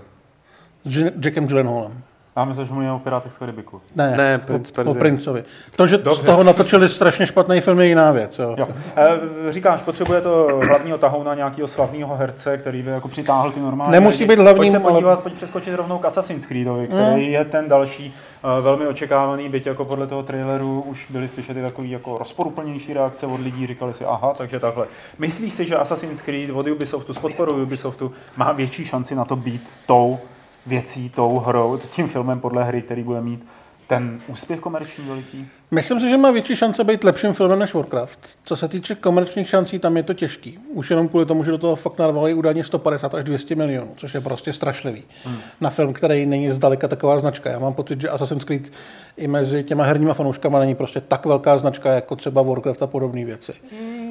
Jackem 0.84 1.46
Gyllenhaalem. 1.46 2.02
Já 2.36 2.44
myslím, 2.44 2.66
že 2.66 2.72
mluvíme 2.72 2.92
o 2.92 2.98
Pirátech 2.98 3.32
z 3.32 3.38
Karibiku. 3.38 3.80
Ne, 3.96 4.16
Ne, 4.16 4.38
po, 4.38 4.46
Prince 4.46 4.72
po 4.72 4.76
Perzie. 4.76 5.00
Princovi. 5.00 5.44
To, 5.76 5.86
že 5.86 5.98
Dobře. 5.98 6.22
z 6.22 6.26
toho 6.26 6.44
natočili 6.44 6.88
strašně 6.88 7.26
špatný 7.26 7.60
film, 7.60 7.80
je 7.80 7.86
jiná 7.86 8.12
věc. 8.12 8.38
Jo. 8.38 8.54
Jo. 8.58 8.66
E, 8.96 9.52
říkáš, 9.52 9.80
potřebuje 9.82 10.20
to 10.20 10.46
hlavního 10.68 10.98
tahouna 10.98 11.34
nějakého 11.34 11.68
slavného 11.68 12.16
herce, 12.16 12.58
který 12.58 12.82
by 12.82 12.90
jako 12.90 13.08
přitáhl 13.08 13.50
ty 13.52 13.60
normální. 13.60 13.92
Nemusí 13.92 14.24
lidi. 14.24 14.28
být 14.36 14.42
hlavním, 14.42 14.56
Pojď 14.60 14.70
se 14.72 14.76
ale- 14.88 14.92
podívat, 14.92 15.22
pojď 15.22 15.34
přeskočit 15.34 15.74
rovnou 15.74 15.98
k 15.98 16.04
Assassin's 16.04 16.46
Creedovi, 16.46 16.86
který 16.86 17.32
je 17.32 17.44
ten 17.44 17.68
další 17.68 18.14
e, 18.58 18.60
velmi 18.60 18.86
očekávaný, 18.86 19.48
byť 19.48 19.66
jako 19.66 19.84
podle 19.84 20.06
toho 20.06 20.22
traileru 20.22 20.80
už 20.86 21.06
byly 21.10 21.28
slyšet 21.28 21.56
i 21.56 21.62
takový 21.62 21.90
jako 21.90 22.18
rozporuplnější 22.18 22.94
reakce 22.94 23.26
od 23.26 23.40
lidí, 23.40 23.66
říkali 23.66 23.94
si, 23.94 24.04
aha, 24.04 24.32
takže 24.38 24.60
takhle. 24.60 24.86
Myslíš 25.18 25.54
si, 25.54 25.64
že 25.66 25.76
Assassin's 25.76 26.22
Creed 26.22 26.50
od 26.50 26.66
Ubisoftu 26.66 27.14
s 27.14 27.18
podporou 27.18 27.62
Ubisoftu 27.62 28.12
má 28.36 28.52
větší 28.52 28.84
šanci 28.84 29.14
na 29.14 29.24
to 29.24 29.36
být 29.36 29.68
tou 29.86 30.18
věcí, 30.66 31.10
tou 31.10 31.38
hrou, 31.38 31.78
tím 31.92 32.08
filmem 32.08 32.40
podle 32.40 32.64
hry, 32.64 32.82
který 32.82 33.02
bude 33.02 33.20
mít 33.20 33.46
ten 33.86 34.20
úspěch 34.28 34.60
komerční 34.60 35.04
veliký? 35.08 35.46
Myslím 35.70 36.00
si, 36.00 36.10
že 36.10 36.16
má 36.16 36.30
větší 36.30 36.56
šance 36.56 36.84
být 36.84 37.04
lepším 37.04 37.32
filmem 37.32 37.58
než 37.58 37.74
Warcraft. 37.74 38.18
Co 38.44 38.56
se 38.56 38.68
týče 38.68 38.94
komerčních 38.94 39.48
šancí, 39.48 39.78
tam 39.78 39.96
je 39.96 40.02
to 40.02 40.14
těžký. 40.14 40.58
Už 40.68 40.90
jenom 40.90 41.08
kvůli 41.08 41.26
tomu, 41.26 41.44
že 41.44 41.50
do 41.50 41.58
toho 41.58 41.76
fakt 41.76 41.98
narvali 41.98 42.34
údajně 42.34 42.64
150 42.64 43.14
až 43.14 43.24
200 43.24 43.54
milionů, 43.54 43.94
což 43.96 44.14
je 44.14 44.20
prostě 44.20 44.52
strašlivý. 44.52 45.04
Hmm. 45.24 45.36
Na 45.60 45.70
film, 45.70 45.92
který 45.92 46.26
není 46.26 46.50
zdaleka 46.52 46.88
taková 46.88 47.18
značka. 47.18 47.50
Já 47.50 47.58
mám 47.58 47.74
pocit, 47.74 48.00
že 48.00 48.08
Assassin's 48.08 48.44
Creed 48.44 48.72
i 49.16 49.28
mezi 49.28 49.64
těma 49.64 49.84
herníma 49.84 50.14
fanouškama 50.14 50.58
není 50.58 50.74
prostě 50.74 51.00
tak 51.00 51.26
velká 51.26 51.58
značka, 51.58 51.92
jako 51.92 52.16
třeba 52.16 52.42
Warcraft 52.42 52.82
a 52.82 52.86
podobné 52.86 53.24
věci. 53.24 53.52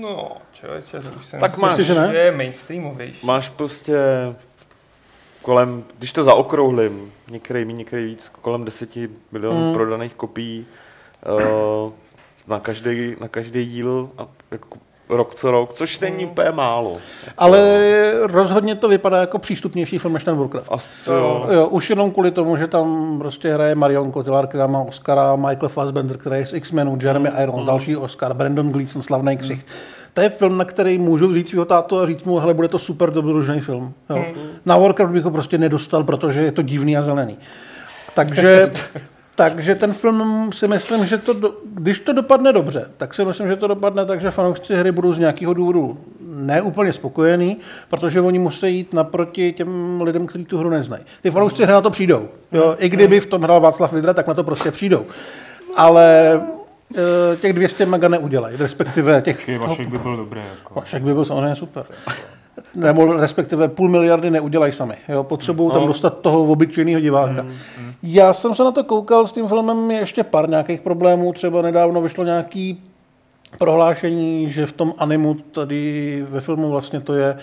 No, 0.02 0.32
člověče, 0.54 1.00
to 1.00 1.10
už 1.20 1.26
jsem 1.26 1.40
Tak 1.40 1.58
máš- 1.58 1.78
Myslíš, 1.78 1.88
že 1.88 2.02
ne? 2.02 2.08
že 2.12 2.18
je 2.18 2.32
mainstreamovější. 2.32 3.26
Máš 3.26 3.50
prostě 3.50 3.98
kolem, 5.46 5.84
když 6.00 6.12
to 6.12 6.24
zaokrouhlím, 6.24 7.12
některý 7.32 7.66
méně, 7.66 7.78
některý 7.78 8.06
víc, 8.06 8.32
kolem 8.42 8.66
10 8.66 8.90
milionů 9.32 9.60
Mm. 9.60 9.68
mm. 9.68 9.74
prodaných 9.74 10.14
kopií 10.14 10.66
uh, 11.86 11.92
na 12.48 12.60
každý, 12.60 13.16
na 13.22 13.28
každý 13.28 13.66
díl 13.66 14.10
a 14.18 14.28
jako 14.52 14.78
rok 15.10 15.36
co 15.36 15.52
rok, 15.52 15.74
což 15.74 16.00
není 16.00 16.26
úplně 16.26 16.52
málo. 16.52 16.98
Ale 17.38 17.82
rozhodně 18.22 18.76
to 18.76 18.88
vypadá 18.88 19.18
jako 19.18 19.40
přístupnější 19.40 19.98
film 19.98 20.14
než 20.14 20.24
ten 20.24 20.38
Warcraft. 20.38 20.72
A 20.72 20.78
to, 21.06 21.48
Jo, 21.52 21.68
už 21.68 21.90
jenom 21.90 22.12
kvůli 22.12 22.32
tomu, 22.32 22.58
že 22.58 22.68
tam 22.68 23.18
prostě 23.20 23.54
hraje 23.54 23.76
Marion 23.76 24.14
Cotillard, 24.14 24.50
která 24.50 24.68
má 24.68 24.80
Oscara, 24.80 25.36
Michael 25.36 25.70
Fassbender, 25.70 26.18
který 26.18 26.36
je 26.40 26.46
z 26.46 26.54
X-Menů, 26.54 26.98
Jeremy 27.02 27.30
Irons, 27.44 27.66
další 27.66 27.98
Oscar, 27.98 28.34
Brandon 28.34 28.70
Gleeson, 28.72 29.02
slavný 29.04 29.38
ksicht. 29.38 29.68
To 30.16 30.22
je 30.22 30.30
film, 30.30 30.58
na 30.58 30.66
který 30.66 30.98
můžu 30.98 31.28
vzít 31.28 31.50
svého 31.50 31.66
tátu 31.66 32.00
a 32.00 32.08
říct 32.08 32.24
mu, 32.24 32.40
hele, 32.40 32.54
bude 32.54 32.68
to 32.68 32.80
super 32.80 33.12
dobrodružný 33.12 33.62
film. 33.62 33.94
Jo. 34.10 34.26
Na 34.66 34.78
Warcraft 34.78 35.14
bych 35.14 35.24
ho 35.24 35.32
prostě 35.32 35.58
nedostal, 35.58 36.04
protože 36.04 36.42
je 36.42 36.52
to 36.52 36.62
divný 36.62 36.98
a 36.98 37.02
zelený. 37.02 37.38
Takže, 38.14 38.70
takže 39.36 39.76
ten 39.76 39.94
film 39.94 40.50
si 40.54 40.68
myslím, 40.68 41.06
že 41.06 41.18
to, 41.18 41.34
do, 41.34 41.54
když 41.74 42.00
to 42.00 42.14
dopadne 42.14 42.54
dobře, 42.54 42.90
tak 42.98 43.14
si 43.14 43.26
myslím, 43.26 43.48
že 43.48 43.56
to 43.56 43.68
dopadne 43.68 44.06
tak, 44.06 44.22
že 44.22 44.32
fanoušci 44.32 44.76
hry 44.76 44.92
budou 44.92 45.14
z 45.14 45.20
nějakého 45.20 45.54
důvodu 45.54 45.98
neúplně 46.36 46.94
spokojení, 46.94 47.58
protože 47.90 48.22
oni 48.22 48.40
musí 48.40 48.76
jít 48.76 48.94
naproti 48.94 49.52
těm 49.52 50.02
lidem, 50.02 50.28
kteří 50.28 50.46
tu 50.46 50.58
hru 50.58 50.70
neznají. 50.70 51.04
Ty 51.22 51.32
fanoušci 51.32 51.64
hry 51.64 51.72
na 51.72 51.82
to 51.82 51.90
přijdou. 51.90 52.30
Jo? 52.52 52.76
I 52.80 52.90
kdyby 52.90 53.20
v 53.20 53.26
tom 53.26 53.42
hrál 53.42 53.60
Václav 53.60 53.94
Vidra, 53.94 54.14
tak 54.14 54.28
na 54.28 54.34
to 54.34 54.44
prostě 54.44 54.72
přijdou. 54.72 55.06
Ale 55.76 56.40
těch 57.42 57.54
200 57.54 57.86
mega 57.86 58.08
neudělají, 58.08 58.58
respektive 58.58 59.22
těch... 59.22 59.60
Vašek 59.60 59.88
by 59.88 59.98
byl 59.98 60.18
dobrý. 60.18 60.40
Jako. 60.40 60.80
Vašek 60.80 61.04
by 61.04 61.14
byl 61.14 61.26
samozřejmě 61.26 61.56
super. 61.56 61.86
Nebo 62.76 63.14
respektive 63.14 63.68
půl 63.68 63.90
miliardy 63.90 64.32
neudělají 64.32 64.74
sami. 64.74 64.96
Jo? 65.08 65.24
Potřebují 65.24 65.72
tam 65.72 65.88
dostat 65.88 66.20
toho 66.20 66.44
obyčejného 66.44 67.02
diváka. 67.02 67.46
Já 68.04 68.34
jsem 68.34 68.56
se 68.56 68.64
na 68.64 68.72
to 68.72 68.84
koukal, 68.84 69.28
s 69.28 69.32
tím 69.32 69.48
filmem 69.48 69.92
je 69.92 70.00
ještě 70.00 70.24
pár 70.24 70.50
nějakých 70.50 70.82
problémů. 70.82 71.34
Třeba 71.34 71.62
nedávno 71.62 72.02
vyšlo 72.02 72.24
nějaký 72.24 72.84
prohlášení, 73.58 74.50
že 74.50 74.66
v 74.66 74.72
tom 74.72 74.94
animu 74.98 75.34
tady 75.34 76.26
ve 76.30 76.42
filmu 76.42 76.70
vlastně 76.70 77.02
to 77.02 77.14
je 77.14 77.38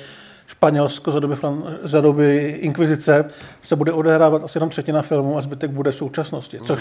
Španělsko 0.57 1.13
za 1.13 1.21
doby, 1.21 1.35
Fran- 1.35 1.77
za 1.83 2.01
doby 2.01 2.57
inkvizice 2.61 3.25
se 3.63 3.77
bude 3.77 3.93
odehrávat 3.93 4.45
asi 4.45 4.57
jenom 4.59 4.71
třetina 4.71 5.03
filmu 5.03 5.39
a 5.39 5.41
zbytek 5.41 5.71
bude 5.71 5.91
v 5.91 5.95
současnosti. 5.95 6.59
Což 6.65 6.81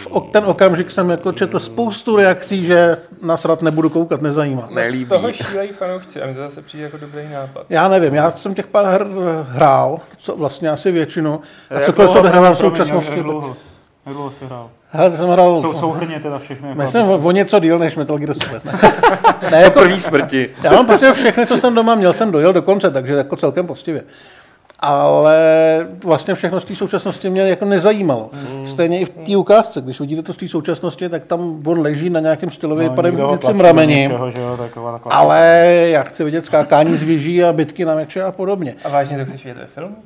v 0.00 0.06
o- 0.06 0.20
ten 0.20 0.44
okamžik 0.44 0.90
jsem 0.90 1.10
jako 1.10 1.32
četl 1.32 1.58
spoustu 1.58 2.16
reakcí, 2.16 2.64
že 2.64 2.96
nasrat 3.22 3.62
nebudu 3.62 3.90
koukat, 3.90 4.22
nezajímá. 4.22 4.68
Z 4.92 5.08
toho 5.08 5.32
šílejí 5.32 5.72
fanoušci 5.72 6.22
a 6.22 6.26
mi 6.26 6.34
to 6.34 6.40
zase 6.40 6.62
přijde 6.62 6.84
jako 6.84 6.96
dobrý 6.96 7.22
nápad. 7.32 7.66
Já 7.68 7.88
nevím, 7.88 8.14
já 8.14 8.30
jsem 8.30 8.54
těch 8.54 8.66
pár 8.66 8.86
her 8.86 9.06
hrál, 9.48 9.98
co 10.18 10.36
vlastně 10.36 10.70
asi 10.70 10.90
většinu. 10.92 11.40
A 11.70 11.74
Jak 11.74 11.84
cokoliv 11.84 12.10
se 12.10 12.12
dlouho- 12.12 12.20
odehrává 12.20 12.50
v 12.54 12.58
současnosti. 12.58 13.12
Jak, 13.16 13.22
dlouho? 13.22 13.56
Jak 14.06 14.14
dlouho 14.14 14.30
jsi 14.30 14.44
hrál? 14.44 14.70
Hele, 14.92 15.10
to 15.10 15.16
jsem 15.16 15.28
hrál, 15.28 15.60
Jsou 15.60 15.74
souhrně 15.74 16.20
teda 16.20 16.38
všechny. 16.38 16.68
Jako 16.68 16.80
myslím, 16.82 17.02
aby 17.02 17.12
o, 17.12 17.18
o 17.18 17.30
něco 17.30 17.60
díl 17.60 17.78
než 17.78 17.96
Metal 17.96 18.18
Gear 18.18 18.34
Solid. 18.34 18.64
Ne, 18.64 18.72
ne 19.50 19.60
jako, 19.60 19.80
první 19.80 20.00
smrti. 20.00 20.48
já 20.62 20.72
mám 20.72 20.86
prostě 20.86 21.12
všechny, 21.12 21.46
co 21.46 21.58
jsem 21.58 21.74
doma 21.74 21.94
měl, 21.94 22.12
jsem 22.12 22.30
dojel 22.32 22.52
do 22.52 22.62
konce, 22.62 22.90
takže 22.90 23.14
jako 23.14 23.36
celkem 23.36 23.66
poctivě. 23.66 24.02
Ale 24.82 25.36
vlastně 26.04 26.34
všechno 26.34 26.60
z 26.60 26.64
té 26.64 26.74
současnosti 26.74 27.30
mě 27.30 27.42
jako 27.42 27.64
nezajímalo. 27.64 28.30
Stejně 28.66 29.00
i 29.00 29.04
v 29.04 29.08
té 29.08 29.36
ukázce, 29.36 29.80
když 29.80 30.00
vidíte 30.00 30.22
to 30.22 30.32
z 30.32 30.36
té 30.36 30.48
současnosti, 30.48 31.08
tak 31.08 31.24
tam 31.24 31.62
on 31.66 31.80
leží 31.80 32.10
na 32.10 32.20
nějakém 32.20 32.50
stylově 32.50 32.90
No, 34.18 34.30
že 34.30 34.40
jo, 34.40 34.56
taková 34.56 34.92
taková- 34.92 35.14
Ale 35.16 35.66
já 35.90 36.02
chci 36.02 36.24
vidět 36.24 36.46
skákání 36.46 36.96
z 36.96 37.02
věží 37.02 37.44
a 37.44 37.52
bitky 37.52 37.84
na 37.84 37.94
meče 37.94 38.22
a 38.22 38.32
podobně. 38.32 38.74
A 38.84 38.88
vážně 38.88 39.18
to 39.18 39.24
chceš 39.24 39.44
vidět 39.44 39.58
ve 39.60 39.66
filmu? 39.66 39.96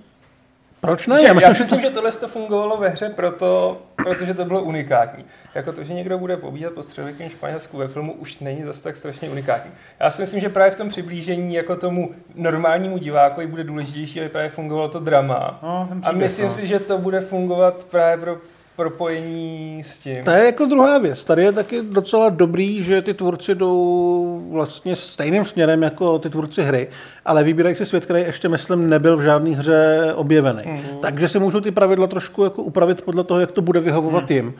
Proč 0.84 1.06
ne? 1.06 1.14
Ne, 1.14 1.22
Já 1.22 1.32
myslím, 1.32 1.48
já 1.48 1.52
si 1.54 1.58
že 1.58 1.64
myslím, 1.64 1.80
to... 1.80 1.86
že 1.86 1.94
tohle 1.94 2.12
to 2.12 2.28
fungovalo 2.28 2.76
ve 2.76 2.88
hře 2.88 3.08
proto, 3.08 3.82
protože 3.96 4.34
to 4.34 4.44
bylo 4.44 4.62
unikátní. 4.62 5.24
Jako 5.54 5.72
to, 5.72 5.84
že 5.84 5.92
někdo 5.94 6.18
bude 6.18 6.36
pobíhat 6.36 6.72
po 6.72 6.82
středověkém 6.82 7.30
Španělsku 7.30 7.76
ve 7.76 7.88
filmu, 7.88 8.12
už 8.12 8.38
není 8.38 8.62
zase 8.62 8.82
tak 8.82 8.96
strašně 8.96 9.28
unikátní. 9.28 9.70
Já 10.00 10.10
si 10.10 10.22
myslím, 10.22 10.40
že 10.40 10.48
právě 10.48 10.70
v 10.70 10.76
tom 10.76 10.88
přiblížení 10.88 11.54
jako 11.54 11.76
tomu 11.76 12.10
normálnímu 12.34 12.98
divákovi 12.98 13.46
bude 13.46 13.64
důležitější, 13.64 14.20
aby 14.20 14.28
právě 14.28 14.50
fungovalo 14.50 14.88
to 14.88 15.00
drama. 15.00 15.58
No, 15.62 15.88
A 16.02 16.12
myslím 16.12 16.46
no. 16.46 16.52
si, 16.52 16.66
že 16.66 16.78
to 16.80 16.98
bude 16.98 17.20
fungovat 17.20 17.84
právě 17.84 18.24
pro 18.24 18.36
propojení 18.76 19.84
s 19.86 19.98
tím. 19.98 20.24
To 20.24 20.30
je 20.30 20.44
jako 20.44 20.64
druhá 20.64 20.98
věc. 20.98 21.24
Tady 21.24 21.44
je 21.44 21.52
taky 21.52 21.82
docela 21.82 22.28
dobrý, 22.28 22.82
že 22.82 23.02
ty 23.02 23.14
tvůrci 23.14 23.54
jdou 23.54 24.48
vlastně 24.50 24.96
stejným 24.96 25.44
směrem 25.44 25.82
jako 25.82 26.18
ty 26.18 26.30
tvůrci 26.30 26.62
hry, 26.62 26.88
ale 27.24 27.44
vybírají 27.44 27.76
si 27.76 27.86
svět, 27.86 28.04
který 28.04 28.20
ještě, 28.20 28.48
myslím, 28.48 28.88
nebyl 28.88 29.16
v 29.16 29.22
žádné 29.22 29.50
hře 29.50 30.12
objevený. 30.14 30.62
Mm-hmm. 30.62 30.98
Takže 31.00 31.28
si 31.28 31.38
můžou 31.38 31.60
ty 31.60 31.70
pravidla 31.70 32.06
trošku 32.06 32.44
jako 32.44 32.62
upravit 32.62 33.02
podle 33.02 33.24
toho, 33.24 33.40
jak 33.40 33.52
to 33.52 33.62
bude 33.62 33.80
vyhovovat 33.80 34.30
mm. 34.30 34.36
jim. 34.36 34.54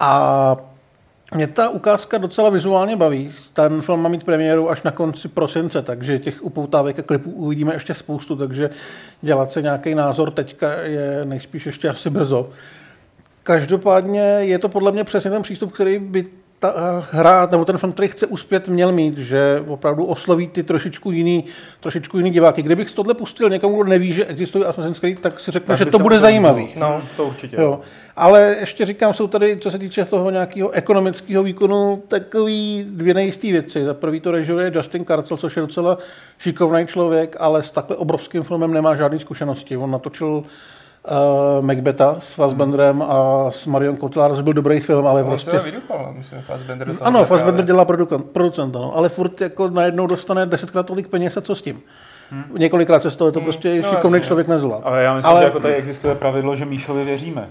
A 0.00 0.56
mě 1.34 1.46
ta 1.46 1.68
ukázka 1.68 2.18
docela 2.18 2.50
vizuálně 2.50 2.96
baví. 2.96 3.32
Ten 3.52 3.82
film 3.82 4.00
má 4.02 4.08
mít 4.08 4.24
premiéru 4.24 4.70
až 4.70 4.82
na 4.82 4.90
konci 4.90 5.28
prosince, 5.28 5.82
takže 5.82 6.18
těch 6.18 6.44
upoutávek 6.44 6.98
a 6.98 7.02
klipů 7.02 7.30
uvidíme 7.30 7.74
ještě 7.74 7.94
spoustu, 7.94 8.36
takže 8.36 8.70
dělat 9.22 9.52
se 9.52 9.62
nějaký 9.62 9.94
názor 9.94 10.30
teďka 10.30 10.72
je 10.72 11.24
nejspíš 11.24 11.66
ještě 11.66 11.88
asi 11.88 12.10
brzo. 12.10 12.50
Každopádně 13.44 14.20
je 14.20 14.58
to 14.58 14.68
podle 14.68 14.92
mě 14.92 15.04
přesně 15.04 15.30
ten 15.30 15.42
přístup, 15.42 15.72
který 15.72 15.98
by 15.98 16.24
ta 16.58 16.74
eh, 16.76 17.04
hra, 17.10 17.48
nebo 17.50 17.64
ten 17.64 17.78
film, 17.78 17.92
který 17.92 18.08
chce 18.08 18.26
uspět, 18.26 18.68
měl 18.68 18.92
mít, 18.92 19.18
že 19.18 19.64
opravdu 19.66 20.04
osloví 20.04 20.48
ty 20.48 20.62
trošičku 20.62 21.10
jiný, 21.10 21.44
trošičku 21.80 22.18
jiný 22.18 22.30
diváky. 22.30 22.62
Kdybych 22.62 22.90
tohle 22.90 23.14
pustil 23.14 23.50
někomu, 23.50 23.82
kdo 23.82 23.90
neví, 23.90 24.12
že 24.12 24.24
existuje 24.26 24.64
Assassin's 24.64 24.98
Creed, 24.98 25.20
tak 25.20 25.40
si 25.40 25.50
řekne, 25.50 25.72
Tak 25.72 25.78
že 25.78 25.84
to 25.84 25.98
bude 25.98 26.20
zajímavý. 26.20 26.68
No. 26.76 27.02
to 27.16 27.26
určitě. 27.26 27.56
Jo. 27.56 27.80
Ale 28.16 28.56
ještě 28.60 28.86
říkám, 28.86 29.14
jsou 29.14 29.26
tady, 29.26 29.56
co 29.56 29.70
se 29.70 29.78
týče 29.78 30.04
toho 30.04 30.30
nějakého 30.30 30.70
ekonomického 30.70 31.42
výkonu, 31.42 32.02
takový 32.08 32.86
dvě 32.90 33.14
nejisté 33.14 33.46
věci. 33.46 33.84
Za 33.84 33.94
prvý 33.94 34.20
to 34.20 34.30
režiruje 34.30 34.72
Justin 34.74 35.04
Karcel, 35.04 35.36
což 35.36 35.56
je 35.56 35.62
docela 35.62 35.98
šikovný 36.38 36.86
člověk, 36.86 37.36
ale 37.40 37.62
s 37.62 37.70
takhle 37.70 37.96
obrovským 37.96 38.42
filmem 38.42 38.72
nemá 38.72 38.94
žádné 38.94 39.18
zkušenosti. 39.18 39.76
On 39.76 39.90
natočil 39.90 40.44
uh, 41.10 41.64
Macbeta 41.64 42.16
s 42.18 42.32
Fassbenderem 42.32 43.02
a 43.02 43.44
s 43.50 43.66
Marion 43.66 43.96
Cotillard, 43.96 44.40
byl 44.40 44.52
dobrý 44.52 44.80
film, 44.80 45.06
ale 45.06 45.22
On 45.22 45.28
prostě... 45.28 45.50
se 45.50 45.58
vydupal, 45.58 46.14
myslím, 46.18 46.42
Fassbender 46.42 46.88
toho 46.88 47.06
Ano, 47.06 47.24
Fassbender 47.24 47.60
ale- 47.60 47.66
dělá 47.66 47.84
producent, 47.84 48.30
producent 48.30 48.76
ano, 48.76 48.96
ale 48.96 49.08
furt 49.08 49.40
jako 49.40 49.68
najednou 49.68 50.06
dostane 50.06 50.46
desetkrát 50.46 50.86
tolik 50.86 51.08
peněz 51.08 51.36
a 51.36 51.40
co 51.40 51.54
s 51.54 51.62
tím? 51.62 51.80
Hmm. 52.30 52.44
Několikrát 52.58 53.02
se 53.02 53.10
z 53.10 53.16
toho 53.16 53.32
to 53.32 53.40
prostě 53.40 53.82
no 53.82 53.88
šikovný 53.90 54.16
jasně. 54.16 54.26
člověk 54.26 54.48
nezvládl. 54.48 54.82
Ale 54.86 55.02
já 55.02 55.14
myslím, 55.14 55.30
Ale- 55.32 55.40
že 55.42 55.46
jako 55.46 55.60
tady 55.60 55.74
existuje 55.74 56.14
pravidlo, 56.14 56.56
že 56.56 56.64
Míšovi 56.64 57.04
věříme. 57.04 57.50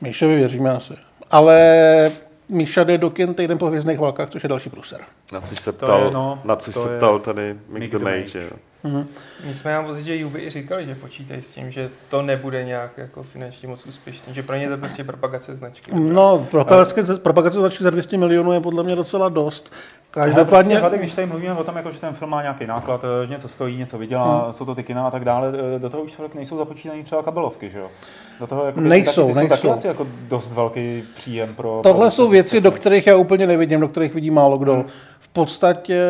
Míšovi 0.00 0.36
věříme 0.36 0.70
asi. 0.70 0.94
Ale 1.30 2.10
Míša 2.48 2.84
jde 2.84 2.98
do 2.98 3.10
kin 3.10 3.34
týden 3.34 3.58
po 3.58 3.66
hvězdných 3.66 3.98
válkách, 3.98 4.30
což 4.30 4.42
je 4.42 4.48
další 4.48 4.70
pruser. 4.70 5.00
Na 5.32 5.40
což 5.40 5.60
se 5.60 5.72
To 5.72 5.86
ptal, 5.86 6.02
je, 6.04 6.10
no, 6.10 6.38
na 6.44 6.56
což 6.56 6.74
to 6.74 6.82
se 6.82 6.88
je 6.90 6.96
ptal 6.96 7.18
tady 7.18 7.56
Mick, 7.68 7.92
the 7.92 7.98
Mage. 7.98 8.16
Mage. 8.20 8.50
Jo. 8.84 9.04
Nicméně 9.44 9.76
mám 9.76 9.86
pocit, 9.86 10.04
že 10.04 10.16
Juby 10.16 10.40
i 10.40 10.50
říkali, 10.50 10.86
že 10.86 10.94
počítají 10.94 11.42
s 11.42 11.48
tím, 11.48 11.70
že 11.70 11.90
to 12.08 12.22
nebude 12.22 12.64
nějak 12.64 12.98
jako 12.98 13.22
finančně 13.22 13.68
moc 13.68 13.86
úspěšný, 13.86 14.34
že 14.34 14.42
pro 14.42 14.56
ně 14.56 14.66
to 14.66 14.72
je 14.72 14.76
prostě 14.76 15.04
propagace 15.04 15.56
značky. 15.56 15.90
No, 15.94 16.46
propagace, 16.50 17.16
propagace 17.16 17.60
začít 17.60 17.82
za 17.84 17.90
200 17.90 18.16
milionů 18.16 18.52
je 18.52 18.60
podle 18.60 18.82
mě 18.84 18.96
docela 18.96 19.28
dost. 19.28 19.72
Každopádně, 20.10 20.78
prostě, 20.78 20.98
když 20.98 21.14
tady 21.14 21.26
mluvíme 21.26 21.54
o 21.54 21.64
tom, 21.64 21.76
jako, 21.76 21.90
že 21.92 22.00
ten 22.00 22.14
film 22.14 22.30
má 22.30 22.42
nějaký 22.42 22.66
náklad, 22.66 23.04
eh, 23.04 23.26
něco 23.26 23.48
stojí, 23.48 23.76
něco 23.78 23.98
vydělá, 23.98 24.42
Hmm. 24.44 24.52
jsou 24.52 24.64
to 24.64 24.74
ty 24.74 24.82
kina 24.82 25.06
a 25.06 25.10
tak 25.10 25.24
dále, 25.24 25.52
eh, 25.76 25.78
do 25.78 25.90
toho 25.90 26.02
už 26.02 26.12
člověk 26.12 26.34
nejsou 26.34 26.56
započítané 26.58 27.02
třeba 27.02 27.22
kabelovky, 27.22 27.70
že 27.70 27.78
jo? 27.78 27.88
Do 28.40 28.46
toho 28.46 28.66
jako 28.66 28.80
Nejsou, 28.80 29.26
ty, 29.26 29.28
ty 29.28 29.34
jsou 29.34 29.48
taky 29.48 29.48
nejsou. 29.48 29.70
asi 29.72 29.86
jako 29.86 30.06
dost 30.28 30.52
velký 30.52 31.04
příjem 31.14 31.54
pro... 31.54 31.80
tohle 31.82 32.00
pro 32.06 32.10
jsou 32.10 32.28
věci, 32.28 32.60
do 32.60 32.70
kterých 32.70 33.06
já 33.06 33.16
úplně 33.16 33.46
nevidím, 33.46 33.80
do 33.80 33.88
kterých 33.88 34.14
vidí 34.14 34.30
málo 34.30 34.58
kdo. 34.58 34.84
V 35.20 35.28
podstatě 35.28 36.02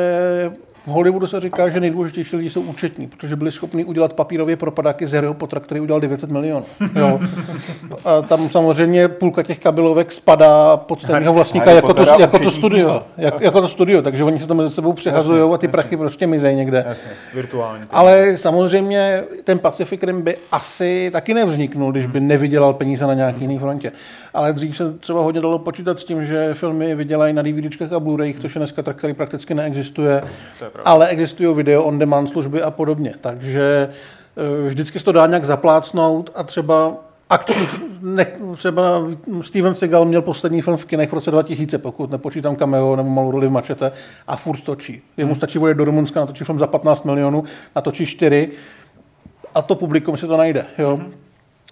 v 0.89 0.91
Hollywoodu 0.91 1.27
se 1.27 1.41
říká, 1.41 1.69
že 1.69 1.81
nejdůležitější 1.81 2.37
lidi 2.37 2.51
jsou 2.51 2.61
účetní, 2.61 3.07
protože 3.07 3.37
byli 3.37 3.53
schopni 3.53 3.85
udělat 3.85 4.13
papírově 4.13 4.57
propadáky 4.57 5.07
z 5.07 5.13
Harryho 5.13 5.35
Pottera, 5.35 5.61
který 5.61 5.81
udělal 5.81 6.01
900 6.01 6.31
milionů. 6.31 6.65
Jo. 6.97 7.21
A 8.05 8.23
tam 8.23 8.49
samozřejmě 8.49 9.09
půlka 9.09 9.43
těch 9.43 9.59
kabelovek 9.59 10.13
spadá 10.13 10.77
pod 10.77 11.03
stejného 11.03 11.35
vlastníka 11.35 11.71
jako 11.71 11.95
to, 11.95 12.03
jako 12.21 12.39
to 12.39 12.51
studio. 12.51 13.03
Jak, 13.17 13.41
jako 13.41 13.61
to 13.61 13.69
studio, 13.69 14.03
takže 14.03 14.25
oni 14.25 14.41
se 14.41 14.47
to 14.47 14.55
mezi 14.55 14.75
sebou 14.75 14.93
přehazují 14.93 15.55
a 15.55 15.59
ty 15.59 15.69
prachy 15.69 15.97
prostě 15.97 16.27
mizejí 16.27 16.57
někde. 16.57 16.85
Jasně, 16.89 17.11
virtuální. 17.35 17.85
Ale 17.91 18.37
samozřejmě 18.37 19.25
ten 19.45 19.59
Pacific 19.59 20.03
Rim 20.03 20.23
by 20.23 20.37
asi 20.53 21.11
taky 21.13 21.35
nevzniknul, 21.35 21.93
když 21.93 22.07
by 22.07 22.21
nevydělal 22.21 22.75
peníze 22.75 23.07
na 23.07 23.15
nějaký 23.15 23.41
jiný 23.41 23.59
frontě. 23.59 23.93
Ale 24.39 24.53
dřív 24.53 24.77
se 24.77 24.93
třeba 24.93 25.23
hodně 25.23 25.41
dalo 25.41 25.59
počítat 25.59 26.01
s 26.01 26.05
tím, 26.05 26.25
že 26.25 26.55
filmy 26.55 26.95
vydělají 26.95 27.35
na 27.35 27.43
DVDčkách 27.43 27.93
a 27.93 28.01
Blu-rayích, 28.01 28.41
což 28.41 28.55
je 28.55 28.59
dneska 28.59 28.83
trh, 28.83 28.97
který 28.97 29.15
prakticky 29.15 29.55
neexistuje, 29.55 30.23
ale 30.85 31.09
existují 31.09 31.57
video 31.57 31.85
on 31.85 31.99
demand 31.99 32.29
služby 32.29 32.63
a 32.63 32.71
podobně. 32.71 33.15
Takže 33.21 33.89
eh, 34.37 34.69
vždycky 34.69 34.99
se 34.99 35.05
to 35.05 35.13
dá 35.13 35.27
nějak 35.27 35.45
zaplácnout 35.45 36.31
a 36.35 36.43
třeba 36.43 36.97
akční, 37.31 37.67
ne, 38.03 38.27
třeba 38.57 38.83
Steven 39.43 39.75
Seagal 39.75 40.05
měl 40.05 40.23
poslední 40.23 40.63
film 40.63 40.77
v 40.77 40.85
kinech 40.85 41.11
v 41.11 41.13
roce 41.13 41.31
2000, 41.31 41.79
pokud 41.79 42.11
nepočítám 42.11 42.57
cameo 42.57 42.97
nebo 42.97 43.09
malou 43.09 43.31
roli 43.31 43.49
v 43.49 43.51
mačete 43.51 43.93
a 44.27 44.37
furt 44.37 44.61
točí. 44.61 45.03
Jemu 45.17 45.35
stačí 45.35 45.59
vodit 45.59 45.77
do 45.77 45.85
Rumunska, 45.85 46.21
natočí 46.21 46.45
film 46.45 46.59
za 46.59 46.67
15 46.67 47.05
milionů, 47.05 47.45
natočí 47.77 48.07
4 48.07 48.51
a 49.55 49.63
to 49.63 49.75
publikum 49.75 50.17
si 50.17 50.27
to 50.27 50.37
najde. 50.37 50.67
Jo? 50.79 51.01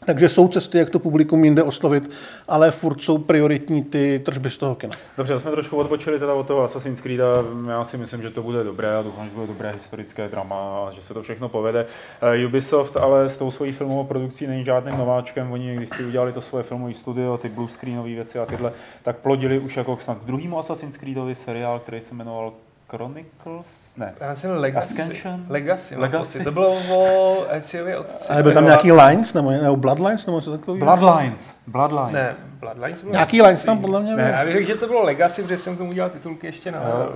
Takže 0.05 0.29
jsou 0.29 0.49
cesty, 0.49 0.79
jak 0.79 0.91
to 0.91 0.99
publikum 0.99 1.45
jinde 1.45 1.63
oslovit, 1.63 2.11
ale 2.49 2.71
furt 2.71 3.03
jsou 3.03 3.19
prioritní 3.19 3.85
ty 3.85 4.21
tržby 4.25 4.51
z 4.51 4.57
toho 4.57 4.75
kina. 4.75 4.93
Dobře, 5.17 5.35
to 5.35 5.41
jsme 5.41 5.51
trošku 5.51 5.77
odbočili 5.77 6.19
teda 6.19 6.35
od 6.35 6.47
toho 6.47 6.63
Assassin's 6.63 7.01
Creed 7.01 7.21
a 7.21 7.45
já 7.71 7.85
si 7.85 7.99
myslím, 7.99 8.23
že 8.23 8.31
to 8.31 8.43
bude 8.43 8.65
dobré 8.65 8.97
a 8.97 9.03
doufám, 9.03 9.25
že 9.25 9.35
bude 9.35 9.47
dobré 9.47 9.73
historické 9.73 10.29
drama 10.29 10.57
a 10.57 10.91
že 10.93 11.03
se 11.03 11.15
to 11.15 11.23
všechno 11.23 11.49
povede. 11.49 11.87
Eh, 12.23 12.47
Ubisoft 12.47 12.97
ale 12.97 13.29
s 13.29 13.39
tou 13.39 13.51
svojí 13.51 13.73
filmovou 13.73 14.05
produkcí 14.05 14.47
není 14.47 14.65
žádným 14.65 14.99
nováčkem. 14.99 15.53
Oni, 15.53 15.77
když 15.77 15.91
si 15.97 16.05
udělali 16.05 16.33
to 16.33 16.41
svoje 16.41 16.63
filmové 16.63 16.95
studio, 16.95 17.39
ty 17.39 17.49
blue 17.49 17.69
screenové 17.69 18.09
věci 18.09 18.39
a 18.39 18.47
tyhle, 18.47 18.73
tak 19.03 19.17
plodili 19.17 19.59
už 19.59 19.77
jako 19.77 19.99
snad 20.03 20.19
k 20.19 20.27
druhému 20.27 20.59
Assassin's 20.59 20.97
Creedovi 20.97 21.35
seriál, 21.35 21.79
který 21.79 22.01
se 22.01 22.15
jmenoval 22.15 22.53
Chronicles? 22.89 23.97
Ne. 23.97 24.15
Já 24.21 24.35
jsem 24.35 24.51
Legacy. 24.51 24.93
Ascension? 25.03 25.45
Legacy. 25.49 25.97
Legacy. 25.97 26.45
To 26.45 26.51
bylo 26.53 26.71
o 26.95 27.37
Eziovi 27.51 27.97
otci. 27.97 28.29
Ale 28.29 28.43
byl 28.43 28.53
tam 28.53 28.65
nějaký 28.65 28.93
lines 28.93 29.35
nebo, 29.35 29.51
nebo 29.51 29.77
bloodlines 29.77 30.27
nebo 30.27 30.41
co 30.41 30.51
takového? 30.59 30.85
Bloodlines. 30.85 31.55
Bloodlines. 31.67 32.13
Ne, 32.13 32.35
Bloodlines 32.67 33.03
bylo 33.03 33.13
Nějaký 33.13 33.43
lines 33.43 33.65
tam 33.65 33.79
podle 33.79 34.01
mě 34.01 34.15
byl. 34.15 34.25
Ne, 34.25 34.35
já 34.39 34.45
bych 34.45 34.53
řekl, 34.53 34.67
že 34.67 34.75
to 34.75 34.87
bylo 34.87 35.03
Legacy, 35.03 35.43
protože 35.43 35.59
jsem 35.59 35.75
k 35.75 35.79
tomu 35.79 35.91
udělal 35.91 36.11
titulky 36.11 36.47
ještě 36.47 36.71
na... 36.71 37.09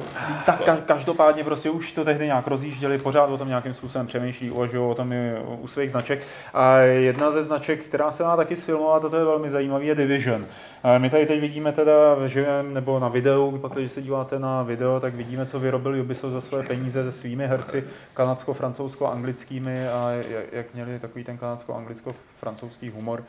Tak 0.47 0.61
ka- 0.61 0.81
každopádně 0.87 1.45
prostě 1.45 1.71
už 1.71 1.93
to 1.93 2.05
tehdy 2.05 2.27
nějak 2.27 2.47
rozjížděli, 2.47 2.99
pořád 2.99 3.27
o 3.27 3.39
tom 3.39 3.49
nějakým 3.49 3.75
způsobem 3.75 4.07
přemýšlí, 4.07 4.51
uvažují 4.51 4.91
o 4.91 4.95
tom 4.95 5.13
i 5.13 5.33
u 5.61 5.69
svých 5.69 5.91
značek. 5.91 6.23
A 6.55 6.77
jedna 6.79 7.31
ze 7.31 7.45
značek, 7.45 7.85
která 7.85 8.11
se 8.11 8.23
má 8.23 8.37
taky 8.37 8.57
sfilmovat, 8.57 9.05
a 9.05 9.09
to 9.09 9.17
je 9.17 9.25
velmi 9.25 9.51
zajímavý, 9.51 9.87
je 9.87 9.95
Division. 9.95 10.47
A 10.83 10.99
My 10.99 11.11
tady 11.11 11.27
teď 11.27 11.41
vidíme 11.41 11.73
teda 11.73 12.15
v 12.15 12.27
živém 12.27 12.75
nebo 12.75 12.99
na 12.99 13.09
videu, 13.09 13.59
pak 13.59 13.73
když 13.73 13.93
se 13.93 14.03
díváte 14.03 14.39
na 14.39 14.63
video, 14.63 15.01
tak 15.01 15.15
vidíme, 15.15 15.47
co 15.47 15.61
vyrobil 15.61 16.01
Ubisoft 16.01 16.33
za 16.33 16.41
své 16.41 16.63
peníze 16.63 17.05
se 17.05 17.13
svými 17.13 17.47
herci 17.47 17.85
kanadsko-francouzsko-anglickými 18.15 19.89
a 19.89 20.11
jak 20.53 20.75
měli 20.75 20.99
takový 20.99 21.25
ten 21.25 21.39
kanadsko-anglicko-francouzský 21.39 22.91
humor. 22.91 23.23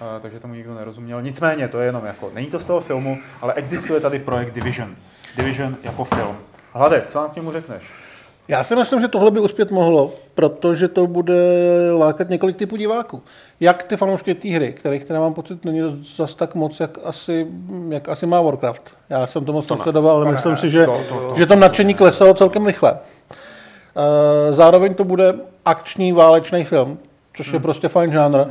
A, 0.00 0.18
takže 0.20 0.40
tomu 0.40 0.54
nikdo 0.54 0.74
nerozuměl. 0.74 1.22
Nicméně, 1.22 1.68
to 1.68 1.80
je 1.80 1.86
jenom 1.86 2.04
jako, 2.06 2.30
není 2.34 2.46
to 2.46 2.60
z 2.60 2.64
toho 2.64 2.80
filmu, 2.80 3.18
ale 3.42 3.52
existuje 3.54 4.00
tady 4.00 4.18
projekt 4.18 4.54
Division. 4.54 4.96
Division 5.36 5.76
jako 5.82 6.04
film. 6.04 6.36
Hlade, 6.72 7.02
co 7.08 7.18
nám 7.18 7.30
k 7.30 7.36
němu 7.36 7.52
řekneš? 7.52 7.82
Já 8.48 8.64
si 8.64 8.76
myslím, 8.76 9.00
že 9.00 9.08
tohle 9.08 9.30
by 9.30 9.40
uspět 9.40 9.70
mohlo, 9.70 10.12
protože 10.34 10.88
to 10.88 11.06
bude 11.06 11.34
lákat 11.98 12.28
několik 12.28 12.56
typů 12.56 12.76
diváků. 12.76 13.22
Jak 13.60 13.82
ty 13.82 13.96
fanoušky 13.96 14.34
té 14.34 14.48
hry, 14.48 14.72
kterých 14.72 15.04
teda 15.04 15.20
mám 15.20 15.34
pocit, 15.34 15.64
není 15.64 16.04
zas 16.16 16.34
tak 16.34 16.54
moc, 16.54 16.80
jak 16.80 16.98
asi, 17.04 17.46
jak 17.88 18.08
asi 18.08 18.26
má 18.26 18.40
Warcraft. 18.40 18.96
Já 19.10 19.26
jsem 19.26 19.44
to 19.44 19.52
moc 19.52 19.68
nesledoval, 19.70 20.16
ale 20.16 20.32
myslím 20.32 20.56
si, 20.56 20.70
že, 20.70 20.84
to- 20.86 21.00
to- 21.08 21.14
to- 21.28 21.34
že 21.36 21.46
tam 21.46 21.60
nadšení 21.60 21.94
klesalo 21.94 22.34
celkem 22.34 22.66
rychle. 22.66 22.98
Eh, 23.96 24.52
Zároveň 24.52 24.94
to 24.94 25.04
bude 25.04 25.34
akční 25.64 26.12
válečný 26.12 26.64
film, 26.64 26.98
což 27.34 27.46
Hmm. 27.46 27.54
je 27.54 27.60
prostě 27.60 27.88
fajn 27.88 28.12
žánr. 28.12 28.44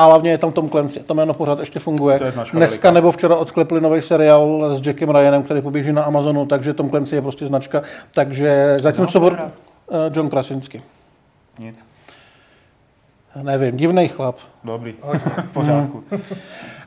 A 0.00 0.04
hlavně 0.04 0.30
je 0.30 0.38
tam 0.38 0.52
Tom 0.52 0.68
Clancy. 0.68 1.00
To 1.00 1.14
jméno 1.14 1.34
pořád 1.34 1.58
ještě 1.58 1.78
funguje. 1.78 2.18
To 2.18 2.24
je 2.24 2.32
Dneska 2.52 2.90
nebo 2.90 3.10
včera 3.10 3.36
odklepli 3.36 3.80
nový 3.80 4.02
seriál 4.02 4.76
s 4.76 4.86
Jackem 4.86 5.10
Ryanem, 5.10 5.42
který 5.42 5.62
poběží 5.62 5.92
na 5.92 6.02
Amazonu, 6.02 6.46
takže 6.46 6.74
Tom 6.74 6.90
Clancy 6.90 7.14
je 7.14 7.22
prostě 7.22 7.46
značka. 7.46 7.82
Takže 8.14 8.76
zatímco... 8.80 9.20
Hraje? 9.20 9.50
Eh, 9.90 10.10
John 10.12 10.30
Krasinski. 10.30 10.82
Nic. 11.58 11.84
Nevím, 13.42 13.76
divný 13.76 14.08
chlap. 14.08 14.36
Dobrý. 14.64 14.94
v 15.50 15.52
pořádku. 15.52 16.04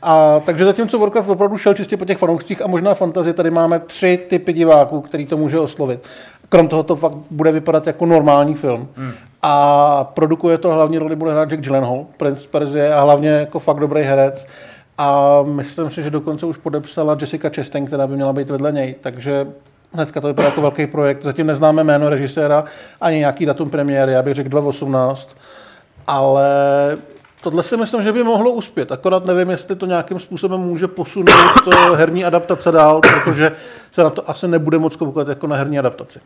A 0.01 0.41
takže 0.45 0.65
zatímco 0.65 0.99
Warcraft 0.99 1.29
opravdu 1.29 1.57
šel 1.57 1.73
čistě 1.73 1.97
po 1.97 2.05
těch 2.05 2.17
fanoušcích 2.17 2.61
a 2.61 2.67
možná 2.67 2.93
fantazii, 2.93 3.33
tady 3.33 3.51
máme 3.51 3.79
tři 3.79 4.19
typy 4.29 4.53
diváků, 4.53 5.01
který 5.01 5.25
to 5.25 5.37
může 5.37 5.59
oslovit. 5.59 6.07
Krom 6.49 6.67
toho 6.67 6.83
to 6.83 6.95
fakt 6.95 7.15
bude 7.31 7.51
vypadat 7.51 7.87
jako 7.87 8.05
normální 8.05 8.53
film. 8.53 8.87
Hmm. 8.95 9.13
A 9.45 10.03
produkuje 10.13 10.57
to 10.57 10.73
hlavně 10.73 10.99
roli 10.99 11.15
bude 11.15 11.31
hrát 11.31 11.49
Jack 11.49 11.61
Gyllenhaal, 11.61 12.05
princ 12.17 12.45
Perzie 12.45 12.93
a 12.93 13.01
hlavně 13.01 13.29
jako 13.29 13.59
fakt 13.59 13.79
dobrý 13.79 14.01
herec. 14.01 14.45
A 14.97 15.39
myslím 15.43 15.89
si, 15.89 16.03
že 16.03 16.09
dokonce 16.09 16.45
už 16.45 16.57
podepsala 16.57 17.17
Jessica 17.21 17.49
Chastain, 17.55 17.85
která 17.85 18.07
by 18.07 18.15
měla 18.15 18.33
být 18.33 18.49
vedle 18.49 18.71
něj. 18.71 18.95
Takže 19.01 19.47
hnedka 19.93 20.21
to 20.21 20.27
vypadá 20.27 20.47
jako 20.47 20.61
velký 20.61 20.87
projekt. 20.87 21.23
Zatím 21.23 21.47
neznáme 21.47 21.83
jméno 21.83 22.09
režiséra 22.09 22.63
ani 23.01 23.17
nějaký 23.17 23.45
datum 23.45 23.69
premiéry, 23.69 24.11
já 24.11 24.21
bych 24.21 24.33
řekl 24.33 24.49
2018. 24.49 25.29
Ale 26.07 26.47
tohle 27.41 27.63
si 27.63 27.77
myslím, 27.77 28.03
že 28.03 28.11
by 28.11 28.23
mohlo 28.23 28.51
uspět. 28.51 28.91
Akorát 28.91 29.25
nevím, 29.25 29.49
jestli 29.49 29.75
to 29.75 29.85
nějakým 29.85 30.19
způsobem 30.19 30.59
může 30.59 30.87
posunout 30.87 31.53
to 31.63 31.95
herní 31.95 32.25
adaptace 32.25 32.71
dál, 32.71 33.01
protože 33.01 33.51
se 33.91 34.03
na 34.03 34.09
to 34.09 34.29
asi 34.29 34.47
nebude 34.47 34.77
moc 34.77 34.95
koukat 34.95 35.27
jako 35.27 35.47
na 35.47 35.55
herní 35.55 35.79
adaptaci. 35.79 36.19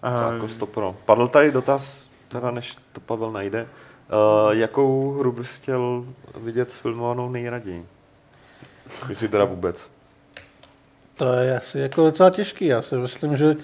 To 0.00 0.32
jako 0.32 0.48
stopro. 0.48 0.94
Padl 1.06 1.28
tady 1.28 1.52
dotaz, 1.52 2.11
teda 2.32 2.50
než 2.50 2.76
to 2.92 3.00
Pavel 3.00 3.32
najde. 3.32 3.62
Uh, 3.62 4.52
jakou 4.52 5.12
hru 5.12 5.32
bys 5.32 5.60
chtěl 5.60 6.04
vidět 6.36 6.70
sfilmovanou 6.70 7.30
nejraději? 7.30 7.86
Jestli 9.08 9.28
teda 9.28 9.44
vůbec. 9.44 9.90
To 11.16 11.32
je 11.32 11.58
asi 11.58 11.78
jako 11.78 12.04
docela 12.04 12.30
těžký. 12.30 12.66
Já 12.66 12.82
si 12.82 12.96
myslím, 12.96 13.36
že 13.36 13.56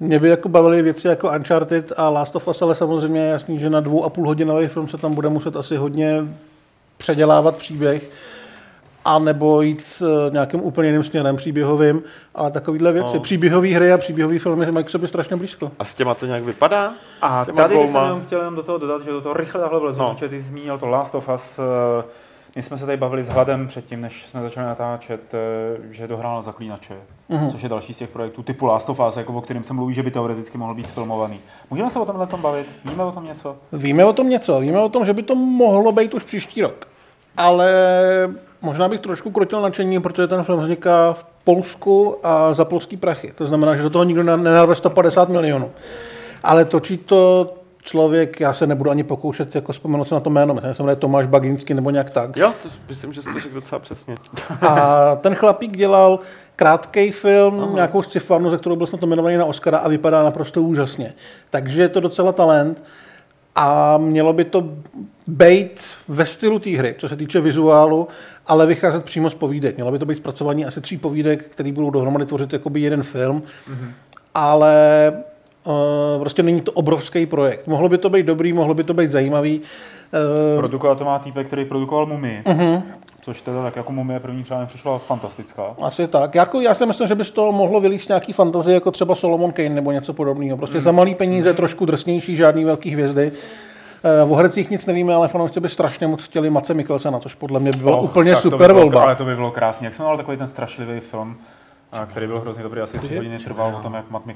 mě 0.00 0.18
by 0.18 0.28
jako 0.28 0.48
bavily 0.48 0.82
věci 0.82 1.08
jako 1.08 1.30
Uncharted 1.30 1.92
a 1.96 2.08
Last 2.08 2.36
of 2.36 2.48
Us, 2.48 2.62
ale 2.62 2.74
samozřejmě 2.74 3.20
je 3.20 3.30
jasný, 3.30 3.58
že 3.58 3.70
na 3.70 3.80
dvou 3.80 4.04
a 4.04 4.10
půl 4.10 4.26
hodinový 4.26 4.66
film 4.66 4.88
se 4.88 4.98
tam 4.98 5.14
bude 5.14 5.28
muset 5.28 5.56
asi 5.56 5.76
hodně 5.76 6.22
předělávat 6.96 7.56
příběh 7.56 8.10
a 9.04 9.18
nebo 9.18 9.60
jít 9.62 9.84
eh, 10.02 10.30
nějakým 10.30 10.60
úplně 10.62 10.88
jiným 10.88 11.02
směrem 11.02 11.36
příběhovým, 11.36 12.02
ale 12.34 12.50
takovýhle 12.50 12.92
věci. 12.92 13.16
No. 13.16 13.22
Příběhové 13.22 13.68
hry 13.68 13.92
a 13.92 13.98
příběhové 13.98 14.38
filmy 14.38 14.72
mají 14.72 14.84
k 14.86 14.90
sobě 14.90 15.08
strašně 15.08 15.36
blízko. 15.36 15.70
A 15.78 15.84
s 15.84 15.94
těma 15.94 16.14
to 16.14 16.26
nějak 16.26 16.44
vypadá? 16.44 16.92
A 17.22 17.44
tady 17.44 17.76
bych 17.78 17.88
jsem 17.90 18.22
chtěl 18.26 18.38
jenom 18.38 18.54
do 18.56 18.62
toho 18.62 18.78
dodat, 18.78 19.04
že 19.04 19.10
do 19.10 19.20
toho 19.20 19.34
rychle 19.34 19.60
takhle 19.60 19.80
vlezu, 19.80 19.98
No. 19.98 20.14
protože 20.14 20.28
ty 20.28 20.42
jsi 20.42 20.48
zmínil 20.48 20.78
to 20.78 20.86
Last 20.86 21.14
of 21.14 21.28
Us. 21.34 21.58
eh, 21.58 22.04
My 22.56 22.62
jsme 22.62 22.78
se 22.78 22.86
tady 22.86 22.96
bavili 22.98 23.22
s 23.22 23.28
Hladem 23.28 23.68
předtím, 23.68 24.00
než 24.00 24.26
jsme 24.28 24.42
začali 24.42 24.66
natáčet, 24.66 25.20
eh, 25.34 25.38
že 25.90 26.08
dohrál 26.08 26.42
Zaklínače, 26.42 26.94
Mhm. 27.28 27.50
což 27.50 27.62
je 27.62 27.68
další 27.68 27.94
z 27.94 27.98
těch 27.98 28.08
projektů 28.10 28.42
typu 28.42 28.66
Last 28.66 28.88
of 28.90 29.00
Us, 29.08 29.16
jako 29.16 29.32
o 29.32 29.40
kterém 29.40 29.62
se 29.64 29.72
mluví, 29.74 29.94
že 29.94 30.02
by 30.02 30.10
teoreticky 30.10 30.58
mohl 30.58 30.74
být 30.74 30.90
filmovaný. 30.90 31.40
Můžeme 31.70 31.90
se 31.90 31.98
o 31.98 32.04
tomhle 32.04 32.26
tom 32.26 32.42
bavit? 32.42 32.66
Víme 32.84 33.04
o 33.04 33.12
tom 33.12 33.24
něco? 33.24 33.56
Víme 33.72 34.04
o 34.04 34.12
tom 34.12 34.28
něco, 34.28 34.60
víme 34.60 34.80
o 34.80 34.88
tom, 34.88 35.04
že 35.04 35.12
by 35.12 35.22
to 35.22 35.34
mohlo 35.34 35.92
být 35.92 36.14
už 36.14 36.24
příští 36.24 36.62
rok. 36.62 36.86
Ale 37.36 37.72
možná 38.62 38.88
bych 38.88 39.00
trošku 39.00 39.30
krotil 39.30 39.60
nadšení, 39.60 40.00
protože 40.00 40.26
ten 40.26 40.44
film 40.44 40.60
vzniká 40.60 41.12
v 41.12 41.26
Polsku 41.44 42.16
a 42.22 42.54
za 42.54 42.64
polský 42.64 42.96
prachy. 42.96 43.32
To 43.34 43.46
znamená, 43.46 43.76
že 43.76 43.82
do 43.82 43.90
toho 43.90 44.04
nikdo 44.04 44.22
ne- 44.22 44.36
nenarve 44.36 44.74
150 44.74 45.28
milionů. 45.28 45.70
Ale 46.42 46.64
točí 46.64 46.96
to 46.98 47.46
člověk, 47.82 48.40
já 48.40 48.52
se 48.52 48.66
nebudu 48.66 48.90
ani 48.90 49.04
pokoušet 49.04 49.54
jako 49.54 49.72
vzpomenout 49.72 50.08
se 50.08 50.14
na 50.14 50.20
to 50.20 50.30
jméno, 50.30 50.54
myslím, 50.54 50.70
že 50.70 50.74
se 50.74 50.82
jmenuje 50.82 50.96
Tomáš 50.96 51.26
Baginský 51.26 51.74
nebo 51.74 51.90
nějak 51.90 52.10
tak. 52.10 52.36
Jo, 52.36 52.52
to 52.62 52.68
myslím, 52.88 53.12
že 53.12 53.22
jste 53.22 53.40
řekl 53.40 53.54
docela 53.54 53.78
přesně. 53.78 54.16
A 54.68 55.16
ten 55.16 55.34
chlapík 55.34 55.76
dělal 55.76 56.18
krátký 56.56 57.10
film, 57.10 57.60
Aha. 57.60 57.72
nějakou 57.74 58.02
sci-fi, 58.02 58.34
ze 58.50 58.58
kterou 58.58 58.76
byl 58.76 58.86
snad 58.86 59.00
nominovaný 59.00 59.36
na 59.36 59.44
Oscara 59.44 59.78
a 59.78 59.88
vypadá 59.88 60.22
naprosto 60.22 60.62
úžasně. 60.62 61.12
Takže 61.50 61.82
je 61.82 61.88
to 61.88 62.00
docela 62.00 62.32
talent 62.32 62.82
a 63.54 63.98
mělo 63.98 64.32
by 64.32 64.44
to 64.44 64.68
být 65.26 65.80
ve 66.08 66.26
stylu 66.26 66.58
té 66.58 66.70
hry, 66.70 66.94
co 66.98 67.08
se 67.08 67.16
týče 67.16 67.40
vizuálu, 67.40 68.08
ale 68.46 68.66
vycházet 68.66 69.04
přímo 69.04 69.30
z 69.30 69.34
povídek. 69.34 69.76
Mělo 69.76 69.92
by 69.92 69.98
to 69.98 70.06
být 70.06 70.14
zpracování 70.14 70.64
asi 70.64 70.80
tří 70.80 70.96
povídek, 70.96 71.44
které 71.44 71.72
budou 71.72 71.90
dohromady 71.90 72.26
tvořit 72.26 72.52
jakoby 72.52 72.80
jeden 72.80 73.02
film, 73.02 73.42
mm-hmm. 73.42 73.90
ale 74.34 75.12
uh, 75.64 75.72
prostě 76.20 76.42
není 76.42 76.60
to 76.60 76.72
obrovský 76.72 77.26
projekt. 77.26 77.66
Mohlo 77.66 77.88
by 77.88 77.98
to 77.98 78.10
být 78.10 78.26
dobrý, 78.26 78.52
mohlo 78.52 78.74
by 78.74 78.84
to 78.84 78.94
být 78.94 79.10
zajímavý. 79.10 79.60
Uh, 79.60 80.58
Produkoval 80.58 80.96
to 80.96 81.04
má 81.04 81.18
týpek, 81.18 81.46
který 81.46 81.64
produkoval 81.64 82.06
Mumii. 82.06 82.42
Mhm. 82.46 82.82
Což 83.22 83.42
teda 83.42 83.62
tak 83.62 83.76
jako 83.76 83.92
mumie 83.92 84.20
první 84.20 84.42
třeba 84.44 84.66
přišla 84.66 84.98
fantastická. 84.98 85.62
Asi 85.82 86.06
tak. 86.08 86.34
Jako, 86.34 86.60
já 86.60 86.74
si 86.74 86.86
myslím, 86.86 87.08
že 87.08 87.14
by 87.14 87.24
z 87.24 87.30
toho 87.30 87.52
mohlo 87.52 87.80
vylíst 87.80 88.08
nějaký 88.08 88.32
fantazie, 88.32 88.74
jako 88.74 88.90
třeba 88.90 89.14
Solomon 89.14 89.52
Kane 89.52 89.68
nebo 89.68 89.92
něco 89.92 90.12
podobného. 90.12 90.56
Prostě 90.56 90.78
Hmm. 90.78 90.84
za 90.84 90.92
malý 90.92 91.14
peníze, 91.14 91.54
trošku 91.54 91.84
drsnější, 91.86 92.36
žádný 92.36 92.64
velký 92.64 92.90
hvězdy. 92.90 93.32
Eh, 94.04 94.22
O 94.30 94.34
hercích 94.34 94.70
nic 94.70 94.86
nevíme, 94.86 95.14
ale 95.14 95.28
fanoušci 95.28 95.60
by 95.60 95.68
strašně 95.68 96.06
moc 96.06 96.24
chtěli 96.24 96.50
Mace 96.50 96.74
Mikkelsena, 96.74 97.18
což 97.18 97.34
podle 97.34 97.60
mě 97.60 97.72
by 97.72 97.78
byla 97.78 97.96
Och, 97.96 98.04
úplně 98.04 98.30
to 98.32 98.36
by 98.36 98.42
super 98.42 98.66
bylo, 98.72 98.80
volba. 98.80 99.02
Ale 99.02 99.16
to 99.16 99.24
by 99.24 99.34
bylo 99.34 99.50
krásný. 99.50 99.84
Jak 99.84 99.94
jsem 99.94 100.04
měl 100.06 100.16
takový 100.16 100.36
ten 100.36 100.46
strašlivý 100.48 101.00
film, 101.00 101.36
a 101.92 102.06
který 102.06 102.26
byl 102.26 102.40
hrozně 102.40 102.62
dobrý, 102.62 102.80
asi 102.80 102.98
tři 102.98 103.16
hodiny 103.16 103.38
trval 103.38 103.76
o 103.78 103.82
tom, 103.82 103.94
jak 103.94 104.10
Matt 104.10 104.26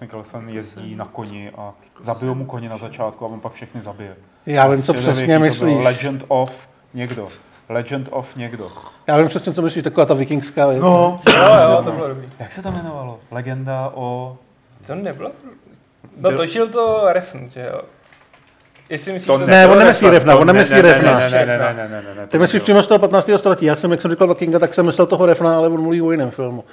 Mikkelsen, 0.00 0.48
jezdí 0.48 0.94
na 0.94 1.04
koni 1.04 1.50
a 1.58 1.72
zabijou 2.00 2.34
mu 2.34 2.44
koně 2.44 2.68
na 2.68 2.78
začátku 2.78 3.24
a 3.24 3.28
on 3.28 3.40
pak 3.40 3.52
všechny 3.52 3.80
zabije. 3.80 4.16
Já 4.46 4.68
vím, 4.68 4.82
co 4.82 4.94
přesně 4.94 5.38
myslíš. 5.38 5.84
Legend 5.84 6.24
of 6.28 6.68
někdo. 6.94 7.28
Legend 7.68 8.08
of 8.10 8.36
někdo. 8.36 8.68
Já 9.06 9.16
vím 9.18 9.28
přesně, 9.28 9.52
co 9.52 9.62
myslíš, 9.62 9.84
taková 9.84 10.06
ta 10.06 10.14
vikingská 10.14 10.66
věc. 10.66 10.82
No, 10.82 11.20
Jo, 11.36 11.42
jo, 11.70 11.82
to 11.84 11.92
bylo 11.92 12.08
dobrý. 12.08 12.26
jak 12.38 12.52
se 12.52 12.62
to 12.62 12.68
jmenovalo? 12.68 13.18
Legenda 13.30 13.90
o... 13.94 14.36
To 14.86 14.94
nebylo? 14.94 15.30
No 16.20 16.28
Byl- 16.30 16.36
točil 16.38 16.68
to 16.68 17.00
Refn, 17.12 17.38
že 17.50 17.68
jo? 17.72 17.80
Jestli 18.88 19.12
myslíš, 19.12 19.26
To 19.26 19.38
že- 19.38 19.46
Ne, 19.46 19.68
on 19.68 19.78
nemyslí 19.78 20.06
Refn, 20.10 20.14
Refna, 20.14 20.36
on 20.40 20.46
ne- 20.46 20.52
nemyslí 20.52 20.74
ne- 20.76 20.82
ne- 20.82 20.88
Refna. 20.92 21.14
Ne, 21.14 21.30
ne, 21.30 21.46
ne, 21.46 21.58
ne, 21.58 21.88
ne, 21.88 22.02
ne, 22.02 22.14
ne, 22.20 22.26
Ty 22.26 22.38
myslíš 22.38 22.62
přímo 22.62 22.82
z 22.82 22.86
toho 22.86 22.98
15. 22.98 23.38
století. 23.38 23.66
Já 23.66 23.76
jsem, 23.76 23.90
jak 23.90 24.02
jsem 24.02 24.10
říkal 24.10 24.28
Vikinga, 24.28 24.58
tak 24.58 24.74
jsem 24.74 24.86
myslel 24.86 25.06
toho 25.06 25.26
Refna, 25.26 25.56
ale 25.56 25.68
on 25.68 25.80
mluví 25.82 26.02
o 26.02 26.10
jiném 26.10 26.30
filmu. 26.30 26.64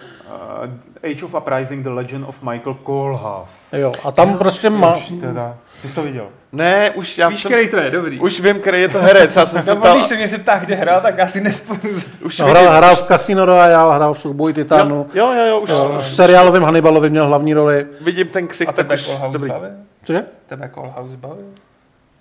Uh, 1.04 1.12
Age 1.12 1.26
of 1.26 1.34
Uprising, 1.34 1.84
The 1.84 1.90
Legend 1.90 2.26
of 2.30 2.36
Michael 2.44 2.74
Kohlhaas. 2.74 3.74
Jo, 3.74 3.94
a 4.04 4.12
tam 4.12 4.38
prostě 4.38 4.70
má... 4.70 4.96
Teda, 5.22 5.58
ty 5.82 5.90
jsi 5.90 5.96
to 5.96 6.02
viděl? 6.02 6.28
Ne, 6.52 6.92
už 6.92 7.18
já 7.18 7.30
Víš, 7.30 7.42
jsem 7.42 7.52
který 7.52 7.70
to 7.70 7.78
je, 7.78 7.92
dobrý. 7.92 8.20
Už 8.20 8.40
vím, 8.40 8.60
který 8.60 8.82
je 8.82 8.90
to 8.90 9.00
herec, 9.00 9.36
já 9.36 9.46
jsem 9.46 9.62
se 9.64 9.70
No, 9.76 9.82
ptal, 9.82 9.96
když 9.96 10.08
se 10.08 10.16
mě 10.16 10.28
zeptá, 10.28 10.58
kde 10.58 10.76
hrál, 10.76 11.02
tak 11.02 11.18
já 11.18 11.28
si 11.28 11.42
nespomenu. 11.42 12.00
už 12.24 12.40
No, 12.40 12.46
hrál, 12.48 12.70
hrál 12.78 12.96
v 12.96 13.02
Casino 13.08 13.46
Royale, 13.46 13.96
hrál 13.96 14.14
v 14.14 14.20
Souboji 14.20 14.54
Titánu. 14.54 15.08
Jo, 15.14 15.34
jo, 15.34 15.46
jo, 15.46 15.60
už 15.60 15.70
V 15.98 16.16
seriálovém 16.16 16.64
Hannibalovi 16.64 17.10
měl 17.10 17.28
hlavní 17.28 17.54
roli. 17.54 17.88
vidím 18.02 18.28
ten 18.28 18.48
ksicht, 18.48 18.70
A 18.70 18.74
tak 18.74 18.92
už, 18.92 19.10
dobrý. 19.32 19.50
bavil? 19.50 19.70
Cože? 20.04 20.24
Tebe 20.48 20.72
Call 20.74 20.94
House 20.98 21.18
bavil? 21.18 21.46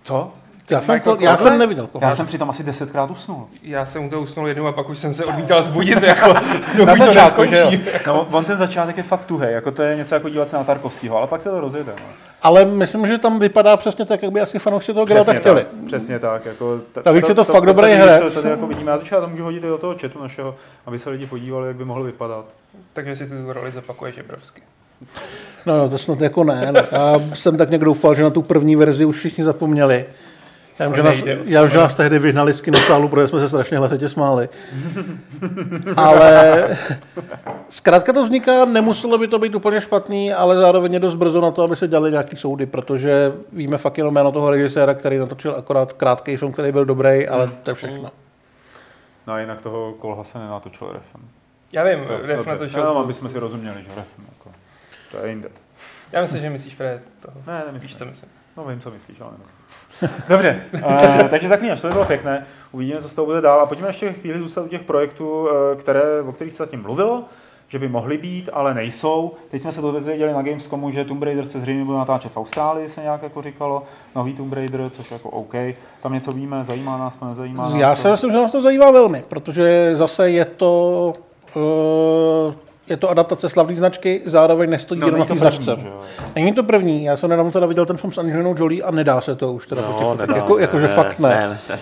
Co? 0.05 0.33
Já 0.71 0.81
jsem, 0.81 0.95
Michael 0.95 1.17
já 1.21 1.37
jsem 1.37 1.59
neviděl. 1.59 1.87
koho. 1.87 2.05
Já 2.05 2.13
jsem 2.13 2.27
přitom 2.27 2.51
asi 2.51 2.63
desetkrát 2.65 3.11
usnul. 3.11 3.47
Já 3.63 3.87
jsem 3.87 4.05
u 4.05 4.11
toho 4.11 4.23
usnul 4.23 4.49
jednou 4.49 4.67
a 4.67 4.73
pak 4.73 4.89
už 4.89 4.99
jsem 4.99 5.15
se 5.15 5.25
odmítal 5.25 5.63
zbudit, 5.63 6.03
jako 6.03 6.33
Na 6.85 6.95
to 6.97 7.05
začátku, 7.05 7.45
že 7.45 7.59
jo? 7.59 7.71
No, 8.07 8.27
on 8.33 8.45
ten 8.45 8.57
začátek 8.57 8.97
je 8.97 9.03
fakt 9.03 9.25
tuhej, 9.25 9.53
jako 9.55 9.71
to 9.71 9.83
je 9.83 9.97
něco 9.97 10.15
jako 10.15 10.29
dívat 10.29 10.49
se 10.49 10.57
na 10.57 10.65
Tarkovského, 10.65 11.19
ale 11.19 11.27
pak 11.27 11.43
se 11.43 11.51
to 11.51 11.61
rozjede. 11.61 11.93
No. 11.99 12.05
Ale 12.43 12.65
myslím, 12.65 13.07
že 13.07 13.19
tam 13.19 13.39
vypadá 13.39 13.77
přesně 13.77 14.05
tak, 14.05 14.23
jak 14.23 14.33
by 14.33 14.41
asi 14.41 14.59
fanoušci 14.59 14.95
toho 14.95 15.07
Geralta 15.07 15.33
chtěli. 15.33 15.65
tak, 15.65 15.85
přesně 15.87 16.19
tak. 16.19 16.45
Jako, 16.47 16.79
t- 16.93 17.03
Navíc 17.07 17.29
je 17.29 17.35
to 17.35 17.45
fakt 17.45 17.67
dobrý 17.67 17.91
herec. 17.93 18.35
To 18.35 18.43
tady 18.43 18.51
jako 18.55 18.67
vidíme, 18.67 18.91
já 18.91 18.99
to 18.99 19.05
třeba 19.05 19.21
to 19.21 19.29
můžu 19.29 19.45
hodit 19.45 19.63
do 19.63 19.79
toho 19.79 19.95
chatu 20.01 20.23
našeho, 20.23 20.55
aby 20.87 20.99
se 20.99 21.11
lidi 21.11 21.27
podívali, 21.27 21.67
jak 21.69 21.77
by 21.77 21.85
mohl 21.85 22.03
vypadat. 22.03 22.45
Takže 22.93 23.17
si 23.17 23.27
tu 23.27 23.53
roli 23.53 23.73
zapakuje 23.73 24.13
Žebrovsky. 24.13 24.63
No, 25.67 25.79
no, 25.79 25.89
to 25.89 25.99
snad 25.99 26.21
jako 26.21 26.45
ne. 26.45 26.73
No. 26.73 26.81
Já 26.93 27.21
jsem 27.35 27.57
tak 27.57 27.69
nějak 27.71 27.85
doufal, 27.85 28.15
že 28.15 28.23
na 28.23 28.31
tu 28.31 28.43
první 28.43 28.77
verzi 28.77 29.05
už 29.05 29.17
všichni 29.17 29.45
zapomněli. 29.45 30.05
Já 30.79 30.87
vím, 30.87 30.97
že 30.97 31.03
nás, 31.03 31.25
nejde. 31.25 31.43
já 31.47 31.63
vím, 31.63 31.71
že 31.71 31.79
nás 31.79 31.95
tehdy 31.95 32.19
vyhnali 32.19 32.55
z 32.55 32.61
kinosálu, 32.61 33.09
protože 33.09 33.29
jsme 33.29 33.41
se 33.41 33.49
strašně 33.49 33.79
hlasitě 33.79 34.09
smáli. 34.09 34.49
Ale 35.97 36.69
zkrátka 37.69 38.13
to 38.13 38.25
vzniká, 38.25 38.65
nemuselo 38.65 39.19
by 39.19 39.29
to 39.29 39.39
být 39.39 39.55
úplně 39.55 39.81
špatný, 39.81 40.33
ale 40.33 40.57
zároveň 40.57 40.93
je 40.95 41.01
dost 41.01 41.15
brzo 41.15 41.41
na 41.41 41.51
to, 41.51 41.63
aby 41.63 41.77
se 41.77 41.89
dělali 41.89 42.11
nějaký 42.11 42.37
soudy, 42.37 42.67
protože 42.67 43.33
víme 43.53 43.79
fakt 43.79 43.99
jenom 43.99 44.15
jméno 44.15 44.33
toho 44.33 44.51
režiséra, 44.51 44.95
který 44.95 45.19
natočil 45.19 45.55
akorát 45.57 45.93
krátký 45.93 46.37
film, 46.37 46.53
který 46.53 46.73
byl 46.73 46.85
dobrý, 46.85 47.29
ale 47.29 47.49
to 47.63 47.71
je 47.71 47.75
všechno. 47.75 48.11
No 49.27 49.33
a 49.33 49.41
jinak 49.41 49.61
toho 49.63 49.93
Kolha 49.93 50.25
se 50.25 50.39
nenatočil 50.39 50.87
refem. 50.93 51.21
Já 51.73 51.85
vím, 51.85 51.99
Jo, 51.99 52.19
Ref 52.23 52.37
dobře. 52.37 52.51
na 52.51 52.57
to 52.57 52.65
No, 52.65 52.71
šel. 52.71 52.99
aby 52.99 53.15
jsme 53.15 53.29
si 53.29 53.39
rozuměli, 53.39 53.77
že 53.83 53.89
refem. 53.89 54.25
Jako, 54.29 54.51
to 55.11 55.19
je 55.19 55.29
jinde. 55.29 55.49
Já 56.13 56.23
myslím, 56.23 56.41
že 56.43 56.51
myslíš 56.51 56.75
právě 56.75 57.01
toho. 57.23 57.37
Ne, 57.47 57.63
Víš, 57.73 57.73
nemyslím. 57.73 57.99
co 57.99 58.05
myslím. 58.05 58.29
No 58.59 58.65
vím, 58.65 58.81
co 58.81 58.91
myslíš, 58.91 59.21
ale 59.21 59.31
nemyslím. 59.31 59.59
Dobře, 60.29 60.63
uh, 60.85 61.29
takže 61.29 61.49
zaklínač, 61.49 61.81
to 61.81 61.87
by 61.87 61.93
bylo 61.93 62.05
pěkné. 62.05 62.47
Uvidíme, 62.73 63.03
co 63.03 63.09
z 63.09 63.15
toho 63.15 63.27
bude 63.27 63.41
dál. 63.41 63.61
A 63.61 63.67
pojďme 63.67 63.89
ještě 63.89 64.13
chvíli 64.13 64.39
zůstat 64.39 64.63
u 64.65 64.69
těch 64.69 64.83
projektů, 64.83 65.49
eh, 65.49 65.77
které, 65.77 66.23
o 66.23 66.33
kterých 66.33 66.53
se 66.53 66.63
zatím 66.63 66.83
mluvilo, 66.83 67.25
že 67.69 67.79
by 67.79 67.89
mohly 67.89 68.19
být, 68.19 68.51
ale 68.53 68.75
nejsou. 68.75 69.35
Teď 69.51 69.63
jsme 69.63 69.73
se 69.73 69.81
to 69.81 69.93
dozvěděli 69.93 70.33
na 70.33 70.43
Gamescomu, 70.43 70.91
že 70.91 71.05
Tomb 71.05 71.23
Raider 71.23 71.47
se 71.47 71.59
zřejmě 71.59 71.85
bude 71.85 71.99
natáčet 71.99 72.33
v 72.33 72.37
Austrálii, 72.37 72.89
se 72.89 73.03
nějak 73.03 73.23
jako 73.23 73.43
říkalo. 73.43 73.83
Nový 74.17 74.35
Tomb 74.35 74.53
Raider, 74.53 74.91
což 74.91 75.11
jako 75.11 75.31
OK. 75.31 75.55
Tam 76.03 76.13
něco 76.13 76.33
víme, 76.33 76.65
zajímá 76.65 76.99
nás 76.99 77.17
to, 77.17 77.25
nezajímá 77.25 77.63
nás 77.63 77.75
Já 77.75 77.91
to. 77.95 77.97
si 77.97 78.09
myslím, 78.09 78.33
že 78.33 78.39
nás 78.39 78.53
to 78.53 78.61
zajímá 78.61 78.91
velmi, 78.91 79.25
protože 79.29 79.91
zase 79.97 80.31
je 80.31 80.45
to, 80.45 81.13
uh, 81.55 82.55
je 82.91 82.97
to 82.97 83.11
adaptace 83.11 83.49
slavné 83.49 83.77
značky, 83.77 84.21
zároveň 84.27 84.71
nestojí 84.71 85.01
No, 85.01 85.07
jenom 85.07 85.21
na 85.21 85.25
není 85.27 85.39
té 85.41 85.45
to 85.45 85.51
první, 85.51 85.65
značce. 85.65 85.83
že 85.83 85.89
jo. 85.89 86.01
Není 86.35 86.53
to 86.53 86.63
první, 86.63 87.05
já 87.05 87.17
jsem 87.17 87.31
nedávno 87.31 87.53
teda 87.53 87.67
viděl 87.67 87.87
ten 87.87 87.97
film 87.97 88.13
s 88.13 88.19
Angelinou 88.19 88.55
Jolie 88.59 88.83
a 88.83 88.91
nedá 88.91 89.21
se 89.21 89.37
to 89.37 89.53
už 89.53 89.67
teda 89.67 89.83
po 89.83 89.93
těch 89.93 90.01
No, 90.03 90.09
letech. 90.11 90.27
nedá, 90.29 90.41
jako, 90.41 90.59
jakože 90.59 90.87
ne, 90.87 90.93
fakt 90.95 91.19
ne. 91.19 91.29
ne, 91.29 91.59
ne. 91.69 91.79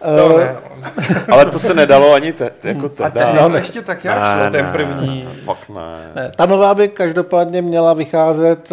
To 0.00 0.36
Eh, 0.36 0.38
ne, 0.44 0.56
no. 0.76 0.86
Ale 1.34 1.46
to 1.46 1.58
se 1.58 1.74
nedalo 1.74 2.12
ani 2.12 2.32
te, 2.32 2.50
jako 2.64 2.86
A 2.86 2.88
teda. 2.88 3.10
ten 3.10 3.36
no, 3.36 3.42
no, 3.42 3.48
ne. 3.48 3.58
ještě 3.58 3.82
tak 3.82 4.04
jak 4.04 4.16
šlo, 4.16 4.50
ten 4.50 4.66
první. 4.72 5.28
Fakt 5.44 5.68
ne. 5.68 6.10
Ne, 6.14 6.32
ta 6.36 6.46
nová 6.46 6.74
by 6.74 6.88
každopádně 6.88 7.62
měla 7.62 7.92
vycházet 7.94 8.72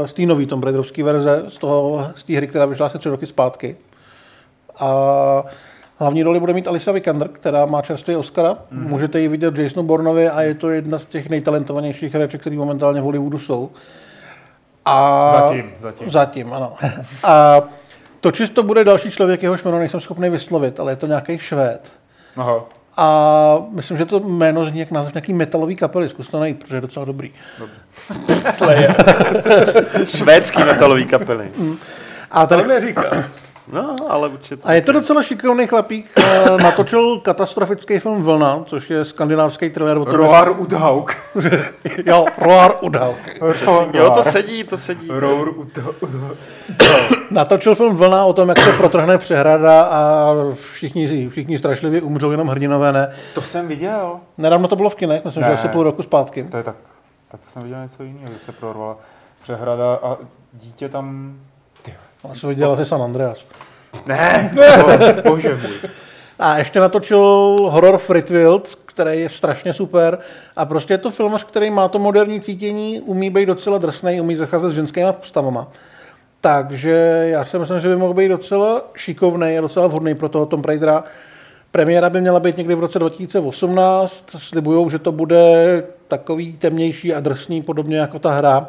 uh, 0.00 0.06
z 0.06 0.12
té 0.12 0.22
nový 0.22 0.46
Tomb 0.46 0.64
Raiderovské 0.64 1.02
verze, 1.04 1.42
z, 1.48 1.58
toho, 1.58 2.06
z 2.16 2.24
té 2.24 2.36
hry, 2.36 2.46
která 2.46 2.66
vyšla 2.66 2.86
asi 2.86 2.98
tři 2.98 3.08
roky 3.08 3.26
zpátky. 3.26 3.76
A 4.80 4.86
hlavní 6.00 6.22
roli 6.22 6.40
bude 6.40 6.52
mít 6.52 6.68
Alisa 6.68 6.92
Vikander, 6.92 7.28
která 7.28 7.66
má 7.66 7.82
čerstvý 7.82 8.16
Oscara. 8.16 8.52
Mm-hmm. 8.52 8.88
Můžete 8.88 9.20
ji 9.20 9.28
vidět 9.28 9.58
v 9.58 9.60
Jasonu 9.60 9.86
Bournovi 9.86 10.28
a 10.28 10.42
je 10.42 10.54
to 10.54 10.70
jedna 10.70 10.98
z 10.98 11.04
těch 11.04 11.28
nejtalentovanějších 11.28 12.14
hereček, 12.14 12.40
který 12.40 12.56
momentálně 12.56 13.00
v 13.00 13.04
Hollywoodu 13.04 13.38
jsou. 13.38 13.70
A 14.84 15.30
Zatím, 15.40 15.70
zatím. 15.80 16.10
Zatím, 16.10 16.52
ano. 16.52 16.76
A 17.24 17.60
točit 18.20 18.54
to 18.54 18.62
bude 18.62 18.84
další 18.84 19.10
člověk, 19.10 19.42
jehož 19.42 19.64
jméno 19.64 19.78
nejsem 19.78 20.00
schopný 20.00 20.30
vyslovit, 20.30 20.80
ale 20.80 20.92
je 20.92 20.96
to 20.96 21.06
nějaký 21.06 21.38
Švéd. 21.38 21.92
Aha. 22.36 22.64
A 22.96 23.58
myslím, 23.70 23.96
že 23.96 24.06
to 24.06 24.20
jméno 24.20 24.64
zní 24.64 24.80
jak 24.80 24.90
název 24.90 25.14
nějaký 25.14 25.32
metalový 25.32 25.76
kapely. 25.76 26.08
Zkus 26.08 26.28
to 26.28 26.40
najít, 26.40 26.58
protože 26.58 26.76
je 26.76 26.80
docela 26.80 27.04
dobrý. 27.04 27.30
Švédský 30.04 30.64
metalový 30.64 31.06
kapely. 31.06 31.50
A, 32.30 32.46
To 32.46 32.56
tady, 32.56 32.68
neříkal. 32.68 33.04
No, 33.72 33.96
ale 34.08 34.28
určitě. 34.28 34.62
a 34.64 34.72
je 34.72 34.80
to 34.82 34.92
docela 34.92 35.22
šikovný 35.22 35.66
chlapík. 35.66 36.10
Eh, 36.18 36.62
Natočil 36.62 37.20
katastrofický 37.20 37.98
film 37.98 38.22
Vlna, 38.22 38.62
což 38.66 38.90
je 38.90 39.04
skandinávský 39.04 39.70
thriller 39.70 39.98
o 39.98 40.04
Roar 40.04 40.60
Udhauk. 40.60 41.16
Jo, 42.06 42.26
Roar 42.38 42.72
Udal. 42.80 43.14
Jo, 43.94 44.10
to 44.10 44.22
sedí, 44.22 44.64
to 44.64 44.78
sedí. 44.78 45.08
Roar 45.10 45.48
Udhauk. 45.48 45.96
Natočil 47.30 47.74
film 47.74 47.96
Vlna 47.96 48.24
o 48.24 48.32
tom, 48.32 48.48
jak 48.48 48.58
se 48.58 48.72
protrhne 48.72 49.18
přehrada 49.18 49.80
a 49.82 50.30
všichni, 50.54 51.28
všichni 51.28 51.58
strašlivě 51.58 52.02
umřou, 52.02 52.30
jenom 52.30 52.48
hrdinové 52.48 52.92
ne. 52.92 53.12
To 53.34 53.42
jsem 53.42 53.68
viděl. 53.68 54.16
Nedávno 54.38 54.68
to 54.68 54.76
bylo 54.76 54.90
v 54.90 54.94
kinech, 54.94 55.24
myslím, 55.24 55.42
že 55.42 55.48
Ne. 55.48 55.54
asi 55.54 55.68
půl 55.68 55.82
roku 55.82 56.02
zpátky. 56.02 56.44
To 56.44 56.56
je 56.56 56.62
tak, 56.62 56.76
tak 57.30 57.40
to 57.40 57.50
jsem 57.50 57.62
viděl 57.62 57.82
něco 57.82 58.02
jiného, 58.02 58.32
že 58.32 58.38
se 58.38 58.52
prorvala 58.52 58.96
přehrada 59.42 59.98
a 60.02 60.16
dítě 60.52 60.88
tam... 60.88 61.34
Já 62.28 62.34
jsem 62.34 62.48
viděl 62.48 62.72
asi 62.72 62.84
San 62.84 63.02
Andreas. 63.02 63.46
Ne, 64.06 64.52
to, 64.54 65.30
bože 65.30 65.58
můj. 65.62 65.90
A 66.38 66.58
ještě 66.58 66.80
natočil 66.80 67.56
horor 67.70 67.98
Fritwild, 67.98 68.74
který 68.86 69.20
je 69.20 69.28
strašně 69.28 69.72
super. 69.72 70.18
A 70.56 70.64
prostě 70.64 70.94
je 70.94 70.98
to 70.98 71.10
filmař, 71.10 71.44
který 71.44 71.70
má 71.70 71.88
to 71.88 71.98
moderní 71.98 72.40
cítění, 72.40 73.00
umí 73.00 73.30
být 73.30 73.46
docela 73.46 73.78
drsný, 73.78 74.20
umí 74.20 74.36
zacházet 74.36 74.70
s 74.70 74.74
ženskými 74.74 75.12
postavama. 75.12 75.68
Takže 76.40 77.26
já 77.30 77.44
si 77.44 77.58
myslím, 77.58 77.80
že 77.80 77.88
by 77.88 77.96
mohl 77.96 78.14
být 78.14 78.28
docela 78.28 78.82
šikovný 78.94 79.58
a 79.58 79.60
docela 79.60 79.86
vhodný 79.86 80.14
pro 80.14 80.28
toho 80.28 80.46
Tomb 80.46 80.66
Raidera. 80.66 81.04
Premiéra 81.70 82.10
by 82.10 82.20
měla 82.20 82.40
být 82.40 82.56
někdy 82.56 82.74
v 82.74 82.80
roce 82.80 82.98
2018. 82.98 84.24
Slibujou, 84.36 84.90
že 84.90 84.98
to 84.98 85.12
bude 85.12 85.84
takový 86.08 86.52
temnější 86.52 87.14
a 87.14 87.20
drsný, 87.20 87.62
podobně 87.62 87.98
jako 87.98 88.18
ta 88.18 88.30
hra. 88.30 88.68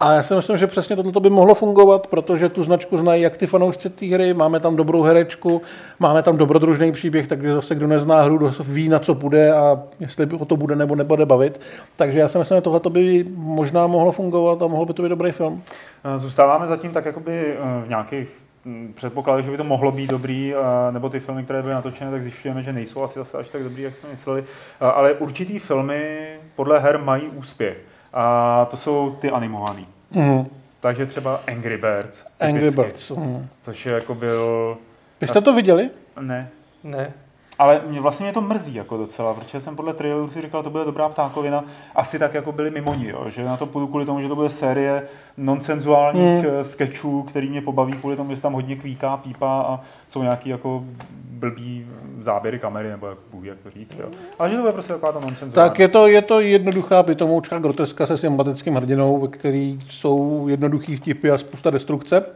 A 0.00 0.12
já 0.12 0.22
si 0.22 0.34
myslím, 0.34 0.56
že 0.56 0.66
přesně 0.66 0.96
tohle 0.96 1.12
by 1.20 1.30
mohlo 1.30 1.54
fungovat, 1.54 2.06
protože 2.06 2.48
tu 2.48 2.62
značku 2.62 2.96
znají 2.96 3.22
jak 3.22 3.36
ty 3.36 3.46
fanoušci 3.46 3.90
té 3.90 4.06
hry, 4.06 4.34
máme 4.34 4.60
tam 4.60 4.76
dobrou 4.76 5.02
herečku, 5.02 5.62
máme 5.98 6.22
tam 6.22 6.36
dobrodružný 6.36 6.92
příběh, 6.92 7.28
takže 7.28 7.54
zase 7.54 7.74
kdo 7.74 7.86
nezná 7.86 8.22
hru, 8.22 8.36
kdo 8.38 8.52
ví, 8.64 8.88
na 8.88 8.98
co 8.98 9.14
bude 9.14 9.52
a 9.52 9.82
jestli 10.00 10.26
o 10.26 10.44
to 10.44 10.56
bude 10.56 10.76
nebo 10.76 10.94
nebude 10.94 11.26
bavit. 11.26 11.60
Takže 11.96 12.18
já 12.18 12.28
si 12.28 12.38
myslím, 12.38 12.56
že 12.58 12.62
tohle 12.62 12.80
by 12.88 13.24
možná 13.34 13.86
mohlo 13.86 14.12
fungovat 14.12 14.62
a 14.62 14.66
mohl 14.66 14.86
by 14.86 14.94
to 14.94 15.02
být 15.02 15.08
dobrý 15.08 15.32
film. 15.32 15.62
Eh, 16.04 16.18
Zůstáváme 16.18 16.66
zatím 16.66 16.92
tak 16.92 17.04
jakoby 17.04 17.54
eh, 17.54 17.56
v 17.84 17.88
nějakých 17.88 18.28
hm, 18.64 18.92
předpokladech, 18.94 19.44
že 19.44 19.50
by 19.50 19.56
to 19.56 19.64
mohlo 19.64 19.92
být 19.92 20.10
dobrý, 20.10 20.54
eh, 20.54 20.92
nebo 20.92 21.08
ty 21.08 21.20
filmy, 21.20 21.44
které 21.44 21.62
byly 21.62 21.74
natočené, 21.74 22.10
tak 22.10 22.22
zjišťujeme, 22.22 22.62
že 22.62 22.72
nejsou 22.72 23.02
asi 23.02 23.18
zase 23.18 23.38
až 23.38 23.48
tak 23.48 23.62
dobrý, 23.62 23.82
jak 23.82 23.94
jsme 23.94 24.10
mysleli. 24.10 24.44
Ale 24.80 25.12
určitý 25.14 25.58
filmy 25.58 26.26
podle 26.56 26.78
her 26.78 26.98
mají 26.98 27.28
úspěch. 27.28 27.89
A 28.12 28.64
to 28.70 28.76
jsou 28.76 29.16
ty 29.20 29.30
animovaný. 29.30 29.86
Mm. 30.10 30.46
Takže 30.80 31.06
třeba 31.06 31.40
Angry 31.46 31.76
Birds. 31.76 32.26
Angry 32.40 32.70
typicky, 32.70 32.82
Birds. 32.82 33.10
Mm. 33.10 33.48
Což 33.62 33.86
je 33.86 33.92
jako 33.92 34.14
byl... 34.14 34.76
Vy 35.20 35.26
jste 35.26 35.40
to 35.40 35.54
viděli? 35.54 35.90
Ne. 36.20 36.48
Ne. 36.84 37.12
Ale 37.60 37.80
mě 37.86 38.00
vlastně 38.00 38.24
mě 38.24 38.32
to 38.32 38.40
mrzí 38.40 38.74
jako 38.74 38.96
docela, 38.96 39.34
protože 39.34 39.60
jsem 39.60 39.76
podle 39.76 39.94
traileru 39.94 40.30
si 40.30 40.42
říkal, 40.42 40.62
to 40.62 40.70
bude 40.70 40.84
dobrá 40.84 41.08
ptákovina, 41.08 41.64
asi 41.94 42.18
tak 42.18 42.34
jako 42.34 42.52
byli 42.52 42.70
mimo 42.70 42.94
ní, 42.94 43.08
jo, 43.08 43.24
že 43.28 43.44
na 43.44 43.56
to 43.56 43.66
půjdu 43.66 43.86
kvůli 43.86 44.04
tomu, 44.04 44.20
že 44.20 44.28
to 44.28 44.34
bude 44.34 44.50
série 44.50 45.02
nonsenzuálních 45.36 46.44
mm. 46.44 46.64
sketchů, 46.64 47.22
který 47.22 47.48
mě 47.48 47.60
pobaví 47.60 47.92
kvůli 47.92 48.16
tomu, 48.16 48.34
že 48.34 48.42
tam 48.42 48.52
hodně 48.52 48.76
kvíká, 48.76 49.16
pípá 49.16 49.60
a 49.60 49.80
jsou 50.08 50.22
nějaký 50.22 50.48
jako 50.48 50.84
blbý 51.30 51.86
záběry 52.20 52.58
kamery, 52.58 52.88
nebo 52.88 53.06
jak, 53.06 53.18
Bůh, 53.30 53.44
jak 53.44 53.58
to 53.58 53.70
říct. 53.70 53.96
Jo. 53.98 54.06
Ale 54.38 54.50
že 54.50 54.56
to 54.56 54.60
bude 54.60 54.72
prostě 54.72 54.92
taková 54.92 55.12
ta 55.12 55.20
nonsenzuální. 55.20 55.70
Tak 55.70 55.78
je 55.78 55.88
to, 55.88 56.06
je 56.06 56.22
to 56.22 56.40
jednoduchá 56.40 57.02
pitomoučka 57.02 57.58
groteska 57.58 58.06
se 58.06 58.16
sympatickým 58.16 58.74
hrdinou, 58.74 59.20
ve 59.20 59.28
který 59.28 59.78
jsou 59.86 60.48
jednoduchý 60.48 60.96
vtipy 60.96 61.30
a 61.30 61.38
spousta 61.38 61.70
destrukce. 61.70 62.26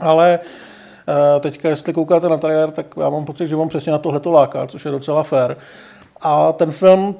Ale 0.00 0.38
teďka, 1.40 1.68
jestli 1.68 1.92
koukáte 1.92 2.28
na 2.28 2.38
trailer, 2.38 2.70
tak 2.70 2.86
já 3.00 3.10
mám 3.10 3.24
pocit, 3.24 3.46
že 3.46 3.56
vám 3.56 3.68
přesně 3.68 3.92
na 3.92 3.98
tohle 3.98 4.20
to 4.20 4.30
láká, 4.30 4.66
což 4.66 4.84
je 4.84 4.90
docela 4.90 5.22
fair. 5.22 5.56
A 6.20 6.52
ten 6.52 6.70
film 6.70 7.14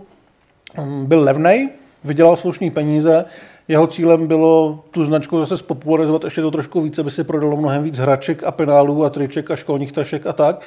hm, 0.81 1.07
byl 1.07 1.21
levný, 1.21 1.69
vydělal 2.05 2.37
slušný 2.37 2.71
peníze, 2.71 3.25
jeho 3.69 3.87
cílem 3.87 4.27
bylo 4.27 4.81
tu 4.91 5.05
značku 5.05 5.39
zase 5.39 5.57
spopularizovat 5.57 6.25
ještě 6.25 6.43
to 6.43 6.51
trošku 6.51 6.81
více, 6.81 7.01
aby 7.01 7.11
se 7.11 7.25
prodalo 7.25 7.57
mnohem 7.57 7.83
víc 7.83 7.99
hraček 7.99 8.45
a 8.45 8.51
penálů 8.51 9.05
a 9.05 9.11
triček 9.11 9.51
a 9.51 9.57
školních 9.57 9.93
tašek 9.93 10.27
a 10.27 10.33
tak. 10.33 10.61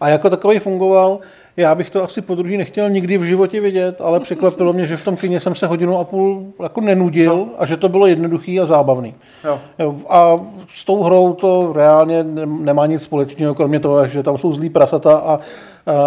A 0.00 0.08
jako 0.08 0.30
takový 0.30 0.58
fungoval, 0.58 1.18
já 1.56 1.74
bych 1.74 1.90
to 1.90 2.02
asi 2.02 2.20
po 2.20 2.34
druhý 2.34 2.56
nechtěl 2.56 2.90
nikdy 2.90 3.18
v 3.18 3.22
životě 3.22 3.60
vidět, 3.60 4.00
ale 4.00 4.20
překvapilo 4.20 4.72
mě, 4.72 4.86
že 4.86 4.96
v 4.96 5.04
tom 5.04 5.16
kině 5.16 5.40
jsem 5.40 5.54
se 5.54 5.66
hodinu 5.66 5.98
a 5.98 6.04
půl 6.04 6.46
jako 6.62 6.80
nenudil 6.80 7.36
no. 7.36 7.48
a 7.58 7.66
že 7.66 7.76
to 7.76 7.88
bylo 7.88 8.06
jednoduchý 8.06 8.60
a 8.60 8.66
zábavný. 8.66 9.14
Jo. 9.44 9.60
A 10.08 10.36
s 10.68 10.84
tou 10.84 11.02
hrou 11.02 11.32
to 11.32 11.72
reálně 11.72 12.24
nemá 12.46 12.86
nic 12.86 13.02
společného, 13.02 13.54
kromě 13.54 13.80
toho, 13.80 14.06
že 14.06 14.22
tam 14.22 14.38
jsou 14.38 14.52
zlí 14.52 14.70
prasata 14.70 15.14
a, 15.14 15.40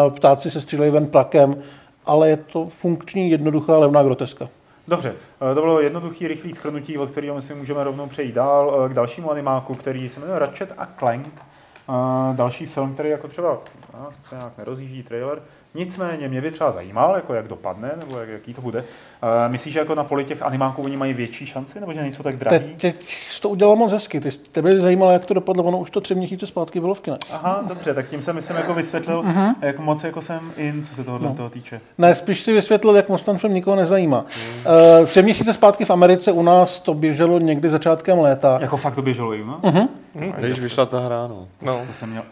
ptáci 0.09 0.51
se 0.51 0.61
střílejí 0.61 0.91
ven 0.91 1.07
plakem, 1.07 1.55
ale 2.05 2.29
je 2.29 2.37
to 2.37 2.65
funkční, 2.65 3.31
jednoduchá, 3.31 3.77
levná 3.77 4.03
groteska. 4.03 4.49
Dobře, 4.87 5.13
eh, 5.51 5.55
to 5.55 5.61
bylo 5.61 5.81
jednoduchý, 5.81 6.27
rychlý 6.27 6.53
schrnutí, 6.53 6.97
od 6.97 7.09
kterého 7.09 7.35
myslím 7.35 7.57
můžeme 7.57 7.83
rovnou 7.83 8.07
přejít 8.07 8.35
dál 8.35 8.83
eh, 8.85 8.89
k 8.89 8.93
dalšímu 8.93 9.31
animáku, 9.31 9.73
který 9.73 10.09
se 10.09 10.19
jmenuje 10.19 10.39
Ratchet 10.39 10.73
a 10.77 10.87
Clank. 10.99 11.46
Další 12.35 12.65
film, 12.65 12.93
který 12.93 13.09
jako 13.09 13.27
třeba 13.27 13.59
no, 13.93 14.09
se 14.23 14.35
nějak 14.35 14.57
nerozjíždí 14.57 15.03
trailer, 15.03 15.41
Nicméně 15.77 16.27
mě 16.27 16.41
by 16.41 16.51
třeba 16.51 16.71
zajímal, 16.71 17.15
jako 17.15 17.33
jak 17.33 17.47
dopadne, 17.47 17.91
nebo 17.99 18.19
jak, 18.19 18.29
jaký 18.29 18.53
to 18.53 18.61
bude. 18.61 18.79
Uh, 18.79 19.51
myslíš, 19.51 19.73
že 19.73 19.79
jako 19.79 19.95
na 19.95 20.03
poli 20.03 20.25
těch 20.25 20.41
animáků 20.41 20.81
oni 20.81 20.97
mají 20.97 21.13
větší 21.13 21.45
šanci, 21.45 21.79
nebo 21.79 21.93
že 21.93 22.01
nejsou 22.01 22.23
tak 22.23 22.35
drahý? 22.35 22.59
Teď, 22.59 22.81
teď 22.81 23.15
jsi 23.31 23.41
to 23.41 23.49
udělal 23.49 23.75
moc 23.75 23.91
hezky. 23.91 24.19
Ty, 24.19 24.31
tebe 24.31 24.71
by 24.71 24.81
zajímalo, 24.81 25.11
jak 25.11 25.25
to 25.25 25.33
dopadlo, 25.33 25.63
ono 25.63 25.79
už 25.79 25.89
to 25.89 26.01
tři 26.01 26.15
měsíce 26.15 26.47
zpátky 26.47 26.79
bylo 26.79 26.93
v 26.93 26.99
kine. 26.99 27.17
Aha, 27.31 27.63
dobře, 27.67 27.93
tak 27.93 28.07
tím 28.07 28.21
jsem 28.21 28.35
myslím 28.35 28.57
jako 28.57 28.73
vysvětlil, 28.73 29.21
uh-huh. 29.21 29.55
jak 29.61 29.79
moc 29.79 30.03
jako 30.03 30.21
jsem 30.21 30.39
in, 30.57 30.83
co 30.83 30.95
se 30.95 31.03
tohohle 31.03 31.27
no. 31.27 31.35
toho 31.35 31.49
týče. 31.49 31.81
Ne, 31.97 32.15
spíš 32.15 32.41
si 32.41 32.53
vysvětlil, 32.53 32.95
jak 32.95 33.09
moc 33.09 33.23
ten 33.23 33.37
film 33.37 33.53
nikoho 33.53 33.75
nezajímá. 33.75 34.25
Uh, 34.99 35.05
tři 35.05 35.23
měsíce 35.23 35.53
zpátky 35.53 35.85
v 35.85 35.89
Americe 35.89 36.31
u 36.31 36.43
nás 36.43 36.79
to 36.79 36.93
běželo 36.93 37.39
někdy 37.39 37.69
začátkem 37.69 38.19
léta. 38.19 38.57
Jako 38.61 38.77
fakt 38.77 38.95
to 38.95 39.01
běželo 39.01 39.33
jim, 39.33 39.47
no? 39.47 39.59
Uh-huh. 39.61 39.87
Když 40.37 40.59
vyšla 40.59 40.85
ta 40.85 40.99
hra, 40.99 41.27
no. 41.27 41.47
no. 41.61 41.81
To 41.87 41.93
jsem 41.93 42.09
měl, 42.09 42.23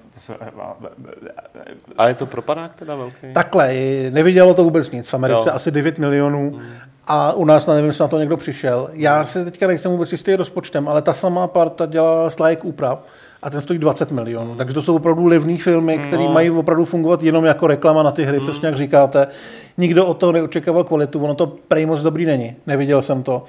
a 1.97 2.07
je 2.07 2.13
to 2.13 2.25
propadák 2.25 2.75
teda 2.75 2.95
velký? 2.95 3.33
Takhle, 3.33 3.73
nevidělo 4.09 4.53
to 4.53 4.63
vůbec 4.63 4.91
nic. 4.91 5.09
V 5.09 5.13
Americe 5.13 5.49
jo. 5.49 5.55
asi 5.55 5.71
9 5.71 5.99
milionů 5.99 6.51
hmm. 6.51 6.61
a 7.07 7.33
u 7.33 7.45
nás, 7.45 7.65
nevím, 7.65 7.85
jestli 7.85 8.01
na 8.01 8.07
to 8.07 8.19
někdo 8.19 8.37
přišel. 8.37 8.89
Já 8.93 9.25
se 9.25 9.45
teďka 9.45 9.67
nejsem 9.67 9.91
vůbec 9.91 10.11
jistý 10.11 10.35
rozpočtem, 10.35 10.87
ale 10.87 11.01
ta 11.01 11.13
samá 11.13 11.47
parta 11.47 11.85
dělá 11.85 12.29
Slajek 12.29 12.65
úprav 12.65 13.03
a 13.43 13.49
ten 13.49 13.61
stojí 13.61 13.79
20 13.79 14.11
milionů. 14.11 14.55
Takže 14.55 14.73
to 14.73 14.81
jsou 14.81 14.95
opravdu 14.95 15.25
levné 15.25 15.57
filmy, 15.57 15.97
které 15.97 16.23
no. 16.23 16.31
mají 16.31 16.49
opravdu 16.49 16.85
fungovat 16.85 17.23
jenom 17.23 17.45
jako 17.45 17.67
reklama 17.67 18.03
na 18.03 18.11
ty 18.11 18.23
hry, 18.23 18.37
hmm. 18.37 18.47
přesně 18.47 18.65
jak 18.65 18.77
říkáte. 18.77 19.27
Nikdo 19.77 20.05
od 20.05 20.17
toho 20.17 20.31
neočekával 20.31 20.83
kvalitu, 20.83 21.23
ono 21.23 21.35
to 21.35 21.47
prej 21.47 21.85
moc 21.85 22.01
dobrý 22.01 22.25
není. 22.25 22.55
Neviděl 22.67 23.01
jsem 23.01 23.23
to. 23.23 23.43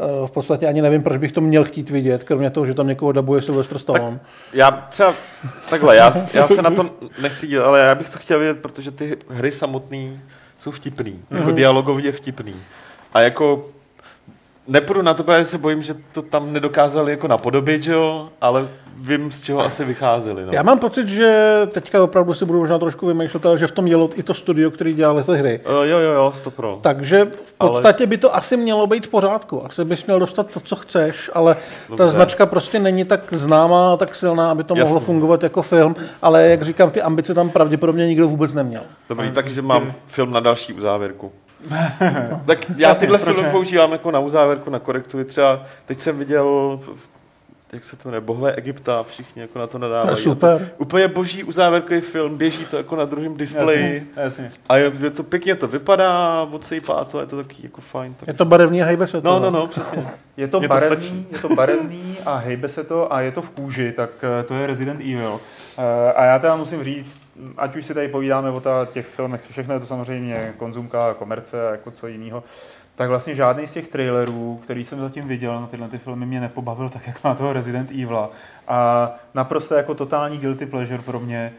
Eh, 0.00 0.26
v 0.26 0.30
podstatě 0.30 0.66
ani 0.66 0.82
nevím, 0.82 1.02
proč 1.02 1.18
bych 1.18 1.32
to 1.32 1.40
měl 1.40 1.64
chtít 1.64 1.90
vidět, 1.90 2.24
kromě 2.24 2.50
toho, 2.50 2.66
že 2.66 2.74
tam 2.74 2.86
někoho 2.86 3.12
dabuje 3.12 3.42
Sylvester 3.42 3.78
Stallone. 3.78 4.18
Tak 4.18 4.28
já 4.52 4.70
třeba, 4.70 5.14
takhle, 5.70 5.96
já, 5.96 6.14
já 6.34 6.48
se 6.48 6.62
na 6.62 6.70
to 6.70 6.90
nechci 7.22 7.46
dívat, 7.46 7.64
ale 7.64 7.80
já 7.80 7.94
bych 7.94 8.10
to 8.10 8.18
chtěl 8.18 8.38
vidět, 8.38 8.58
protože 8.58 8.90
ty 8.90 9.16
hry 9.28 9.52
samotné 9.52 10.20
jsou 10.58 10.70
vtipný, 10.70 11.12
mm-hmm. 11.12 11.36
jako 11.36 11.46
mhm. 11.46 11.54
dialogově 11.54 12.12
vtipný. 12.12 12.54
A 13.12 13.20
jako 13.20 13.68
nepůjdu 14.66 15.02
na 15.02 15.14
to, 15.14 15.24
protože 15.24 15.44
se 15.44 15.58
bojím, 15.58 15.82
že 15.82 15.94
to 16.12 16.22
tam 16.22 16.52
nedokázali 16.52 17.10
jako 17.10 17.28
napodobit, 17.28 17.82
že 17.82 17.92
jo, 17.92 18.28
ale 18.40 18.68
vím, 18.96 19.32
z 19.32 19.42
čeho 19.42 19.60
asi 19.60 19.84
vycházeli. 19.84 20.46
No. 20.46 20.52
Já 20.52 20.62
mám 20.62 20.78
pocit, 20.78 21.08
že 21.08 21.58
teďka 21.72 22.02
opravdu 22.02 22.34
si 22.34 22.44
budu 22.44 22.58
možná 22.58 22.78
trošku 22.78 23.06
vymýšlet, 23.06 23.46
ale 23.46 23.58
že 23.58 23.66
v 23.66 23.70
tom 23.70 23.86
jelo 23.86 24.10
i 24.14 24.22
to 24.22 24.34
studio, 24.34 24.70
který 24.70 24.94
dělal 24.94 25.22
ty 25.22 25.32
hry. 25.32 25.60
Uh, 25.66 25.72
jo, 25.72 25.98
jo, 25.98 26.12
jo, 26.12 26.32
stopro. 26.34 26.78
Takže 26.82 27.24
v 27.44 27.52
podstatě 27.52 28.04
ale... 28.04 28.06
by 28.06 28.18
to 28.18 28.36
asi 28.36 28.56
mělo 28.56 28.86
být 28.86 29.06
v 29.06 29.10
pořádku. 29.10 29.66
Asi 29.66 29.84
bys 29.84 30.06
měl 30.06 30.18
dostat 30.18 30.46
to, 30.46 30.60
co 30.60 30.76
chceš, 30.76 31.30
ale 31.34 31.56
Dobře. 31.88 32.04
ta 32.04 32.10
značka 32.10 32.46
prostě 32.46 32.78
není 32.78 33.04
tak 33.04 33.32
známá, 33.32 33.96
tak 33.96 34.14
silná, 34.14 34.50
aby 34.50 34.64
to 34.64 34.74
Jasný. 34.74 34.84
mohlo 34.84 35.00
fungovat 35.00 35.42
jako 35.42 35.62
film, 35.62 35.96
ale 36.22 36.48
jak 36.48 36.62
říkám, 36.62 36.90
ty 36.90 37.02
ambice 37.02 37.34
tam 37.34 37.50
pravděpodobně 37.50 38.06
nikdo 38.06 38.28
vůbec 38.28 38.54
neměl. 38.54 38.82
Dobrý, 39.08 39.30
takže 39.30 39.62
mám 39.62 39.92
film 40.06 40.32
na 40.32 40.40
další 40.40 40.72
uzávěrku. 40.72 41.32
tak 42.46 42.58
já 42.76 42.94
tyhle 42.94 43.18
filmy 43.18 43.50
používám 43.50 43.92
jako 43.92 44.10
na 44.10 44.18
uzávěrku, 44.18 44.70
na 44.70 44.78
korektury. 44.78 45.24
Třeba 45.24 45.62
teď 45.86 46.00
jsem 46.00 46.18
viděl 46.18 46.80
jak 47.74 47.84
se 47.84 47.96
to 47.96 48.08
jmenuje, 48.08 48.20
bohové 48.20 48.52
Egypta, 48.52 49.02
všichni 49.02 49.42
jako 49.42 49.58
na 49.58 49.66
to 49.66 49.78
nadávají. 49.78 50.16
Super. 50.16 50.58
To, 50.58 50.82
úplně 50.82 51.08
boží 51.08 51.44
uzávěrkový 51.44 52.00
film, 52.00 52.36
běží 52.36 52.64
to 52.64 52.76
jako 52.76 52.96
na 52.96 53.04
druhém 53.04 53.36
displeji. 53.36 53.94
Jasně, 54.16 54.22
jasně. 54.22 54.52
A 54.68 54.76
je, 54.76 54.92
je, 55.00 55.10
to 55.10 55.22
pěkně 55.22 55.54
to 55.54 55.68
vypadá, 55.68 56.42
odsejpá 56.42 57.04
to, 57.04 57.20
je 57.20 57.26
to 57.26 57.36
taky 57.36 57.56
jako 57.62 57.80
fajn. 57.80 58.14
Tak... 58.14 58.28
Je 58.28 58.34
to 58.34 58.44
barevný 58.44 58.82
a 58.82 58.84
hejbe 58.84 59.06
se 59.06 59.20
to. 59.20 59.28
No, 59.28 59.40
no, 59.40 59.50
no, 59.50 59.66
přesně. 59.66 60.06
Je 60.36 60.48
to, 60.48 60.60
barevný, 60.60 61.26
to 61.30 61.36
je 61.36 61.42
to 61.42 61.48
barevný 61.48 62.16
a 62.26 62.36
hejbe 62.36 62.68
se 62.68 62.84
to 62.84 63.12
a 63.12 63.20
je 63.20 63.32
to 63.32 63.42
v 63.42 63.50
kůži, 63.50 63.92
tak 63.92 64.10
eh, 64.22 64.42
to 64.42 64.54
je 64.54 64.66
Resident 64.66 65.00
Evil. 65.00 65.40
Eh, 65.78 66.12
a 66.12 66.24
já 66.24 66.38
teda 66.38 66.56
musím 66.56 66.84
říct, 66.84 67.23
ať 67.56 67.76
už 67.76 67.86
si 67.86 67.94
tady 67.94 68.08
povídáme 68.08 68.50
o 68.50 68.62
těch 68.92 69.06
filmech, 69.06 69.40
všechno 69.40 69.74
je 69.74 69.80
to 69.80 69.86
samozřejmě 69.86 70.54
konzumka, 70.56 71.14
komerce 71.14 71.68
a 71.68 71.70
jako 71.70 71.90
co 71.90 72.06
jiného, 72.06 72.44
tak 72.94 73.08
vlastně 73.08 73.34
žádný 73.34 73.66
z 73.66 73.72
těch 73.72 73.88
trailerů, 73.88 74.60
který 74.62 74.84
jsem 74.84 75.00
zatím 75.00 75.28
viděl 75.28 75.60
na 75.60 75.66
tyhle 75.66 75.88
ty 75.88 75.98
filmy, 75.98 76.26
mě 76.26 76.40
nepobavil 76.40 76.88
tak, 76.88 77.06
jak 77.06 77.24
na 77.24 77.34
toho 77.34 77.52
Resident 77.52 77.90
Evil. 77.90 78.28
A 78.68 79.10
naprosto 79.34 79.74
jako 79.74 79.94
totální 79.94 80.38
guilty 80.38 80.66
pleasure 80.66 81.02
pro 81.02 81.20
mě. 81.20 81.52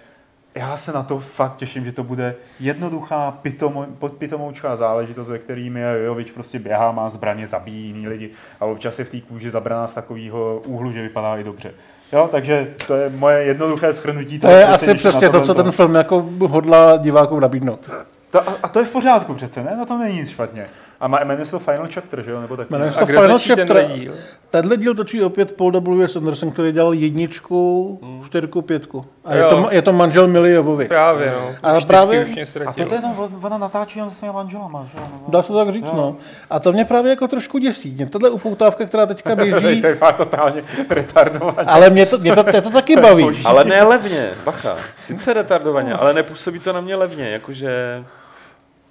Já 0.56 0.78
se 0.78 0.92
na 0.92 1.04
to 1.04 1.20
fakt 1.20 1.56
těším, 1.56 1.86
že 1.86 1.92
to 1.92 2.04
bude 2.04 2.36
jednoduchá 2.60 3.32
pitomo, 3.32 3.86
pitomoučká 4.18 4.76
záležitost, 4.76 5.30
ve 5.30 5.40
kterými 5.40 5.82
Jovič 6.06 6.32
prostě 6.32 6.60
běhá, 6.60 6.92
má 6.92 7.10
zbraně, 7.10 7.48
zabíjí 7.48 7.88
jiný 7.88 8.08
lidi 8.08 8.30
a 8.60 8.66
občas 8.66 9.00
je 9.00 9.06
v 9.06 9.10
té 9.10 9.22
kůži 9.22 9.50
zabraná 9.50 9.88
z 9.88 9.94
takového 9.94 10.62
úhlu, 10.66 10.92
že 10.92 11.02
vypadá 11.02 11.38
i 11.38 11.44
dobře. 11.44 11.74
Jo, 12.16 12.28
takže 12.32 12.68
to 12.88 12.96
je 12.96 13.10
moje 13.10 13.44
jednoduché 13.44 13.94
schrnutí. 13.94 14.40
To 14.40 14.48
je 14.48 14.66
asi 14.66 14.94
přesně 14.94 15.30
to, 15.30 15.42
co 15.42 15.54
ten 15.54 15.72
film 15.72 15.96
jako 15.96 16.26
hodla 16.40 16.98
divákům 16.98 17.40
nabídnout. 17.40 17.90
To, 18.30 18.42
a 18.64 18.68
to 18.68 18.80
je 18.80 18.86
v 18.86 18.90
pořádku 18.90 19.34
přece, 19.34 19.64
ne? 19.64 19.76
Na 19.78 19.86
tom 19.86 20.00
není 20.00 20.18
nic 20.18 20.30
špatně. 20.30 20.68
A 21.06 21.08
má, 21.08 21.24
jmenuje 21.24 21.46
se 21.46 21.52
to 21.52 21.60
Final 21.60 21.88
Chapter, 21.94 22.24
že 22.24 22.32
jo? 22.32 22.42
Nebo 22.42 22.58
tak. 22.58 22.70
Jmenuje 22.70 22.92
se 22.92 23.00
to 23.00 23.06
Final 23.06 23.40
Chapter. 23.40 23.68
Tenhle 23.68 23.84
díl? 23.84 24.14
Tenhle 24.50 24.78
díl 24.78 24.96
točí 24.96 25.24
opět 25.24 25.52
Paul 25.52 25.72
W. 25.72 26.08
Sanderson, 26.08 26.52
který 26.52 26.72
dělal 26.72 26.94
jedničku, 26.94 28.00
hmm. 28.04 28.24
čtyřku, 28.26 28.62
pětku. 28.62 29.06
A 29.26 29.36
je 29.36 29.44
to, 29.44 29.68
je 29.72 29.82
to 29.82 29.94
manžel 29.94 30.28
Mili 30.28 30.52
Jovovi. 30.52 30.88
Právě, 30.88 31.34
no. 31.42 31.56
A, 31.64 31.82
právě, 31.82 32.28
a 32.68 32.74
to 32.74 32.96
je, 32.96 33.02
no, 33.02 33.30
ona 33.42 33.58
natáčí 33.58 34.00
jen 34.00 34.10
se 34.10 34.16
svými 34.16 34.34
manželama, 34.34 34.88
že 34.94 35.00
jo? 35.00 35.08
Dá 35.28 35.44
se 35.44 35.48
to 35.48 35.66
tak 35.66 35.74
říct, 35.74 35.86
jo. 35.86 35.96
no. 35.96 36.16
A 36.50 36.60
to 36.60 36.74
mě 36.74 36.86
právě 36.86 37.10
jako 37.10 37.28
trošku 37.28 37.58
děsí. 37.58 37.92
Mě 37.92 38.10
tahle 38.10 38.30
upoutávka, 38.30 38.86
která 38.86 39.06
teďka 39.06 39.36
běží... 39.36 39.82
to 39.82 39.88
je 39.88 39.96
fakt 39.96 40.18
totálně 40.18 40.64
retardované. 40.90 41.72
Ale 41.72 41.90
mě 41.90 42.06
to, 42.06 42.18
mě 42.18 42.36
to, 42.36 42.44
mě 42.44 42.62
to 42.62 42.70
taky 42.70 42.96
baví. 42.96 43.42
ale 43.46 43.64
ne 43.64 43.84
levně, 43.84 44.30
bacha. 44.46 44.76
Sice 45.02 45.34
retardovaně, 45.34 45.94
ale 45.94 46.14
nepůsobí 46.14 46.60
to 46.60 46.74
na 46.74 46.82
mě 46.82 46.96
levně, 46.96 47.30
jakože 47.30 48.04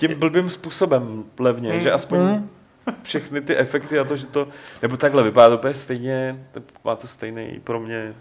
tím 0.08 0.18
blbým 0.18 0.50
způsobem 0.50 1.24
levně, 1.38 1.72
mm. 1.72 1.80
že 1.80 1.92
aspoň 1.92 2.18
mm. 2.18 2.50
všechny 3.02 3.40
ty 3.40 3.56
efekty 3.56 3.98
a 3.98 4.04
to, 4.04 4.16
že 4.16 4.26
to, 4.26 4.48
nebo 4.82 4.96
takhle 4.96 5.22
vypadá 5.22 5.48
to 5.50 5.56
úplně 5.56 5.74
stejně, 5.74 6.46
má 6.84 6.96
to 6.96 7.06
stejný 7.06 7.60
pro 7.64 7.80
mě, 7.80 8.14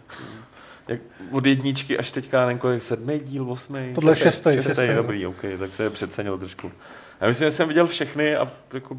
jak 0.88 0.99
od 1.31 1.45
jedničky 1.45 1.97
až 1.97 2.11
teďka, 2.11 2.45
nevím 2.45 2.59
kolik, 2.59 2.81
sedmý 2.81 3.19
díl, 3.19 3.51
osmý? 3.51 3.93
Tohle. 3.95 4.15
Šestý, 4.15 4.49
šestý, 4.53 4.81
dobrý, 4.95 5.25
OK, 5.25 5.41
tak 5.59 5.73
se 5.73 5.84
je 5.84 5.89
přecenil 5.89 6.38
trošku. 6.38 6.71
Já 7.21 7.27
myslím, 7.27 7.47
že 7.47 7.51
jsem 7.51 7.67
viděl 7.67 7.88
všechny 7.88 8.36
a 8.36 8.51
jako 8.73 8.97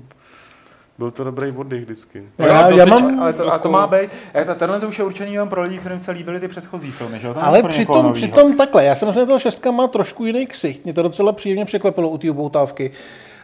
byl 0.98 1.10
to 1.10 1.24
dobrý 1.24 1.50
oddych 1.50 1.84
vždycky. 1.84 2.22
No, 2.38 2.46
já, 2.46 2.70
já 2.70 2.84
mám, 2.84 3.20
ale 3.20 3.32
to, 3.32 3.52
a 3.52 3.58
to 3.58 3.70
má 3.70 3.86
být, 3.86 4.10
jak 4.34 4.58
tenhle 4.58 4.80
to 4.80 4.88
už 4.88 4.98
je 4.98 5.04
určený 5.04 5.32
jenom 5.32 5.48
pro 5.48 5.62
lidi, 5.62 5.78
kterým 5.78 5.98
se 5.98 6.10
líbily 6.10 6.40
ty 6.40 6.48
předchozí 6.48 6.90
filmy, 6.90 7.18
že? 7.18 7.28
ale 7.28 7.62
přitom, 7.62 8.12
přitom 8.12 8.56
takhle, 8.56 8.84
já 8.84 8.94
jsem 8.94 9.26
ta 9.26 9.38
šestka 9.38 9.70
má 9.70 9.88
trošku 9.88 10.24
jiný 10.24 10.46
ksicht, 10.46 10.84
mě 10.84 10.92
to 10.92 11.02
docela 11.02 11.32
příjemně 11.32 11.64
překvapilo 11.64 12.08
u 12.08 12.18
té 12.18 12.30
upoutávky. 12.30 12.90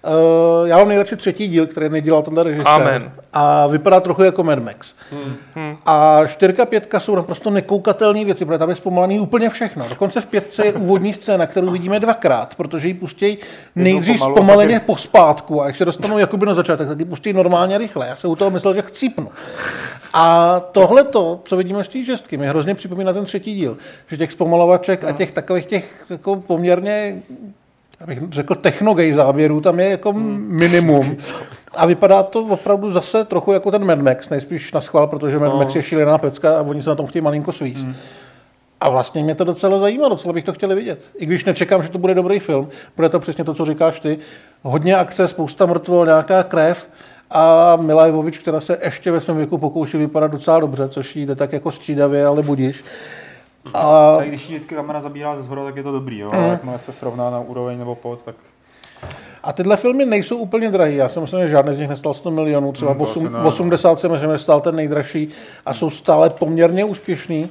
Uh, 0.02 0.68
já 0.68 0.76
mám 0.76 0.88
nejradši 0.88 1.16
třetí 1.16 1.48
díl, 1.48 1.66
který 1.66 1.88
nedělal 1.88 2.22
tenhle 2.22 2.44
režisér. 2.44 2.72
Amen. 2.72 3.12
A 3.32 3.66
vypadá 3.66 4.00
trochu 4.00 4.22
jako 4.22 4.42
Mad 4.44 4.58
Max. 4.58 4.94
Hmm. 5.54 5.76
A 5.86 6.20
čtyřka, 6.26 6.66
pětka 6.66 7.00
jsou 7.00 7.16
naprosto 7.16 7.50
nekoukatelné 7.50 8.24
věci, 8.24 8.44
protože 8.44 8.58
tam 8.58 8.68
je 8.68 8.74
zpomalený 8.74 9.20
úplně 9.20 9.50
všechno. 9.50 9.88
Dokonce 9.88 10.20
v 10.20 10.26
pětce 10.26 10.66
je 10.66 10.72
úvodní 10.72 11.14
scéna, 11.14 11.46
kterou 11.46 11.70
vidíme 11.70 12.00
dvakrát, 12.00 12.54
protože 12.54 12.88
ji 12.88 12.94
pustí 12.94 13.38
nejdřív 13.76 14.18
pomalu, 14.18 14.36
zpomaleně 14.36 14.76
a 14.76 14.78
pak 14.78 14.86
pospátku 14.86 15.62
a 15.62 15.66
když 15.66 15.78
se 15.78 15.84
dostanou 15.84 16.18
jakoby 16.18 16.46
na 16.46 16.54
začátek, 16.54 16.88
tak 16.88 16.98
ji 16.98 17.04
pustí 17.04 17.32
normálně 17.32 17.78
rychle. 17.78 18.08
Já 18.08 18.16
jsem 18.16 18.30
u 18.30 18.36
toho 18.36 18.50
myslel, 18.50 18.74
že 18.74 18.82
chcípnu. 18.82 19.28
A 20.12 20.60
tohle 20.72 21.04
to, 21.04 21.40
co 21.44 21.56
vidíme 21.56 21.84
z 21.84 21.88
té 21.88 22.04
šestky, 22.04 22.36
mi 22.36 22.46
hrozně 22.46 22.74
připomíná 22.74 23.12
ten 23.12 23.24
třetí 23.24 23.54
díl, 23.54 23.76
že 24.06 24.16
těch 24.16 24.32
zpomalovaček 24.32 25.04
a 25.04 25.12
těch 25.12 25.32
takových 25.32 25.66
těch 25.66 26.04
jako 26.10 26.36
poměrně 26.36 27.22
abych 28.00 28.18
řekl, 28.30 28.54
technogej 28.54 29.12
záběrů 29.12 29.60
tam 29.60 29.80
je 29.80 29.90
jako 29.90 30.12
minimum. 30.12 31.16
A 31.76 31.86
vypadá 31.86 32.22
to 32.22 32.40
opravdu 32.40 32.90
zase 32.90 33.24
trochu 33.24 33.52
jako 33.52 33.70
ten 33.70 33.84
Mad 33.84 33.98
Max, 33.98 34.28
nejspíš 34.28 34.72
na 34.72 34.80
schvál, 34.80 35.06
protože 35.06 35.38
Mad 35.38 35.54
Max 35.54 35.76
je 35.76 35.82
šílená 35.82 36.18
pecka 36.18 36.58
a 36.58 36.62
oni 36.62 36.82
se 36.82 36.90
na 36.90 36.96
tom 36.96 37.06
chtějí 37.06 37.22
malinko 37.22 37.52
svíst. 37.52 37.86
A 38.80 38.88
vlastně 38.88 39.22
mě 39.24 39.34
to 39.34 39.44
docela 39.44 39.78
zajímá, 39.78 40.08
docela 40.08 40.32
bych 40.34 40.44
to 40.44 40.52
chtěl 40.52 40.74
vidět. 40.74 41.10
I 41.16 41.26
když 41.26 41.44
nečekám, 41.44 41.82
že 41.82 41.88
to 41.88 41.98
bude 41.98 42.14
dobrý 42.14 42.38
film, 42.38 42.68
bude 42.96 43.08
to 43.08 43.20
přesně 43.20 43.44
to, 43.44 43.54
co 43.54 43.64
říkáš 43.64 44.00
ty. 44.00 44.18
Hodně 44.62 44.96
akce, 44.96 45.28
spousta 45.28 45.66
mrtvol, 45.66 46.06
nějaká 46.06 46.42
krev 46.42 46.88
a 47.30 47.76
Mila 47.76 48.06
Jovovič, 48.06 48.38
která 48.38 48.60
se 48.60 48.78
ještě 48.84 49.10
ve 49.10 49.20
svém 49.20 49.36
věku 49.36 49.58
pokouší 49.58 49.96
vypadat 49.96 50.30
docela 50.30 50.60
dobře, 50.60 50.88
což 50.88 51.16
jí 51.16 51.26
jde 51.26 51.34
tak 51.34 51.52
jako 51.52 51.70
střídavě, 51.70 52.26
ale 52.26 52.42
budíš. 52.42 52.84
A 53.74 54.12
Tak 54.16 54.28
když 54.28 54.48
ji 54.48 54.54
vždycky 54.54 54.74
kamera 54.74 55.00
zabírá 55.00 55.36
ze 55.36 55.42
zhora, 55.42 55.64
tak 55.64 55.76
je 55.76 55.82
to 55.82 55.92
dobrý, 55.92 56.18
jo? 56.18 56.30
Ale 56.34 56.48
jakmile 56.48 56.78
se 56.78 56.92
srovná 56.92 57.30
na 57.30 57.40
úroveň 57.40 57.78
nebo 57.78 57.94
pod, 57.94 58.22
tak 58.22 58.34
A 59.42 59.52
tyhle 59.52 59.76
filmy 59.76 60.04
nejsou 60.06 60.36
úplně 60.36 60.70
drahé. 60.70 60.92
Já 60.92 61.08
si 61.08 61.20
myslím, 61.20 61.40
že 61.40 61.48
žádný 61.48 61.74
z 61.74 61.78
nich 61.78 61.88
nestal 61.88 62.14
100 62.14 62.30
milionů. 62.30 62.72
Třeba 62.72 62.90
Hmm, 62.90 62.98
to 62.98 63.04
osm, 63.04 63.26
asi 63.26 63.32
ne. 63.34 63.40
80 63.48 64.00
si 64.00 64.08
myslím, 64.08 64.30
že 64.30 64.38
stál 64.38 64.60
ten 64.60 64.76
nejdražší 64.76 65.28
a 65.66 65.74
jsou 65.74 65.90
stále 65.90 66.30
poměrně 66.30 66.84
úspěšný. 66.84 67.50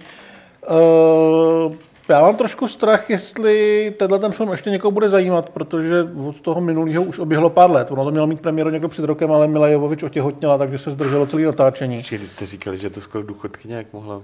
Uh, 0.70 1.74
já 2.10 2.22
mám 2.22 2.36
trošku 2.36 2.68
strach, 2.68 3.10
jestli 3.10 3.93
tenhle 3.97 4.20
ten 4.20 4.32
film 4.32 4.51
ještě 4.51 4.70
někoho 4.70 4.91
bude 4.91 5.10
zajímat, 5.10 5.49
protože 5.49 6.07
od 6.28 6.41
toho 6.41 6.62
minulého 6.62 7.03
už 7.03 7.20
oběhlo 7.20 7.49
pár 7.49 7.72
let. 7.72 7.91
Ono 7.91 8.03
to 8.03 8.12
mělo 8.12 8.28
mít 8.28 8.41
premiéru 8.41 8.70
někdo 8.70 8.89
před 8.89 9.05
rokem, 9.05 9.32
ale 9.32 9.47
Mila 9.47 9.68
Jovovič 9.68 10.03
otěhotněla, 10.03 10.57
takže 10.57 10.78
se 10.78 10.91
zdrželo 10.91 11.26
celý 11.26 11.43
natáčení. 11.43 12.03
Či 12.03 12.28
jste 12.28 12.45
říkali, 12.45 12.78
že 12.78 12.89
to 12.89 13.01
skoro 13.01 13.24
důchodkyně, 13.24 13.76
jak 13.76 13.93
mohla 13.93 14.22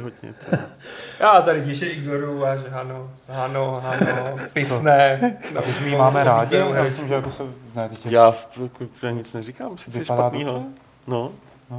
potěhotnit. 0.00 0.36
Já 1.20 1.42
tady 1.42 1.62
tiše 1.62 1.86
ignoruju 1.86 2.44
a 2.44 2.56
že 2.56 2.64
ano, 2.72 3.10
ano, 3.28 3.82
ano, 3.84 4.36
pisné. 4.52 5.36
No, 5.54 5.62
už 5.62 5.80
my 5.80 5.96
máme 5.96 6.24
rádi. 6.24 6.56
Já 6.74 6.82
myslím, 6.82 7.08
že 7.08 7.14
jako 7.14 7.30
se... 7.30 7.42
Ne, 7.74 7.88
teď 7.88 8.06
je... 8.06 8.12
Já, 8.12 8.30
v- 8.30 8.48
jako, 8.62 8.84
já 9.02 9.10
nic 9.10 9.34
neříkám, 9.34 9.78
sice 9.78 9.98
Vypadá 9.98 10.22
špatnýho. 10.22 10.52
dobře? 10.52 10.68
No, 11.06 11.32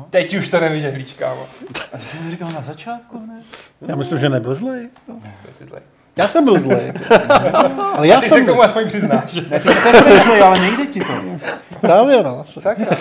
Teď 0.10 0.34
už 0.38 0.50
to 0.50 0.60
nevyžehlíš, 0.60 1.14
kámo. 1.14 1.46
A 1.94 1.98
ty 1.98 2.04
jsi 2.04 2.18
mi 2.20 2.32
říkal 2.32 2.52
na 2.52 2.62
začátku, 2.62 3.24
ne? 3.28 3.42
Já 3.82 3.96
myslím, 3.96 4.20
že 4.20 4.30
nebyl 4.30 4.56
zlej. 4.56 4.90
To 5.06 5.14
jsi 5.58 5.66
zlej. 5.66 5.82
Já 6.18 6.28
jsem 6.28 6.44
byl 6.46 6.60
zlej. 6.60 6.94
ale 7.96 8.08
já 8.08 8.20
Ty 8.20 8.26
se 8.28 8.34
jsem 8.34 8.42
k 8.42 8.46
byl. 8.46 8.54
tomu 8.54 8.64
aspoň 8.64 8.88
přiznáš. 8.88 9.34
Ne, 9.50 9.60
ty 9.60 9.70
jsi 9.70 9.92
byl 10.26 10.44
ale 10.44 10.60
nejde 10.60 10.86
ti 10.86 11.00
to. 11.00 11.14
Právě 11.82 12.24
no. 12.24 12.46
Sakra. 12.60 12.98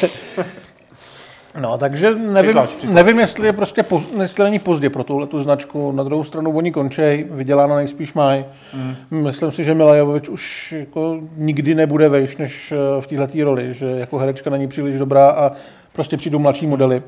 No, 1.60 1.78
takže 1.78 2.14
nevím, 2.14 2.50
Přitlač, 2.50 2.70
přitlač. 2.74 2.94
nevím 2.94 3.18
jestli 3.18 3.46
je 3.46 3.52
prostě 3.52 3.82
poz, 3.82 4.04
jestli 4.22 4.44
není 4.44 4.58
pozdě 4.58 4.90
pro 4.90 5.04
tuhle 5.04 5.26
tu 5.26 5.40
značku. 5.42 5.92
Na 5.92 6.04
druhou 6.04 6.24
stranu 6.24 6.56
oni 6.56 6.72
končej, 6.72 7.26
vyděláno 7.30 7.76
nejspíš 7.76 8.14
mají. 8.14 8.44
Mm. 8.74 8.96
Myslím 9.10 9.52
si, 9.52 9.64
že 9.64 9.74
Mila 9.74 9.96
Jovovič 9.96 10.28
už 10.28 10.72
jako 10.78 11.20
nikdy 11.36 11.74
nebude 11.74 12.08
vejš 12.08 12.36
než 12.36 12.72
eh, 12.72 13.00
v 13.00 13.06
této 13.06 13.44
roli, 13.44 13.74
že 13.74 13.86
jako 13.86 14.18
herečka 14.18 14.50
není 14.50 14.68
příliš 14.68 14.98
dobrá 14.98 15.30
a 15.30 15.52
prostě 15.92 16.16
přijdou 16.16 16.38
mladší 16.38 16.66
modely. 16.66 17.02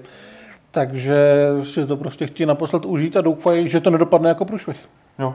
Takže 0.71 1.47
si 1.65 1.87
to 1.87 1.97
prostě 1.97 2.27
chtějí 2.27 2.47
naposled 2.47 2.85
užít 2.87 3.17
a 3.17 3.21
doufají, 3.21 3.69
že 3.69 3.81
to 3.81 3.91
nedopadne 3.91 4.29
jako 4.29 4.45
průšvih. 4.45 4.77
Jo. 5.19 5.35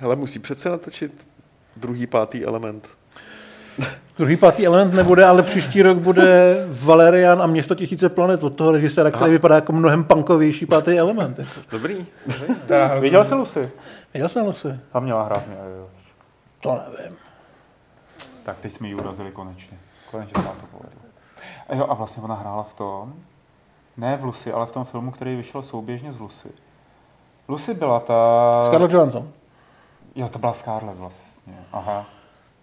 hele, 0.00 0.16
musí 0.16 0.38
přece 0.38 0.68
natočit 0.70 1.26
druhý, 1.76 2.06
pátý 2.06 2.44
element. 2.44 2.88
Druhý 4.22 4.36
pátý 4.36 4.66
element 4.66 4.94
nebude, 4.94 5.24
ale 5.24 5.42
příští 5.42 5.82
rok 5.82 5.98
bude 5.98 6.56
Valerian 6.68 7.42
a 7.42 7.46
město 7.46 7.74
tisíce 7.74 8.08
planet 8.08 8.42
od 8.42 8.54
toho 8.54 8.72
režiséra, 8.72 9.10
který 9.10 9.32
vypadá 9.32 9.54
jako 9.54 9.72
mnohem 9.72 10.04
punkovější 10.04 10.66
pátý 10.66 10.98
element. 10.98 11.38
Jako. 11.38 11.50
Dobrý. 11.70 12.06
Teda, 12.66 12.94
Viděl 13.00 13.24
jsi 13.24 13.34
Lucy? 13.34 13.70
Viděl 14.14 14.28
jsem 14.28 14.52
si. 14.52 14.80
Tam 14.92 15.02
měla 15.02 15.22
hrát 15.22 15.46
mě, 15.46 15.56
jo. 15.78 15.86
To 16.60 16.80
nevím. 16.98 17.16
Tak 18.42 18.56
teď 18.60 18.72
jsme 18.72 18.88
ji 18.88 18.94
urazili 18.94 19.30
konečně. 19.30 19.78
Konečně 20.10 20.42
se 20.42 20.46
nám 20.46 20.56
to 20.60 20.66
povedlo. 20.66 21.00
A 21.68 21.74
jo, 21.74 21.86
a 21.88 21.94
vlastně 21.94 22.22
ona 22.22 22.34
hrála 22.34 22.62
v 22.62 22.74
tom, 22.74 23.14
ne 23.96 24.16
v 24.16 24.24
Lucy, 24.24 24.52
ale 24.52 24.66
v 24.66 24.72
tom 24.72 24.84
filmu, 24.84 25.10
který 25.10 25.36
vyšel 25.36 25.62
souběžně 25.62 26.12
z 26.12 26.20
Lucy. 26.20 26.48
Lucy 27.48 27.74
byla 27.74 28.00
ta... 28.00 28.60
Scarlett 28.62 28.92
Johansson. 28.92 29.28
Jo, 30.14 30.28
to 30.28 30.38
byla 30.38 30.52
Scarlett 30.52 30.98
vlastně. 30.98 31.54
Aha. 31.72 32.06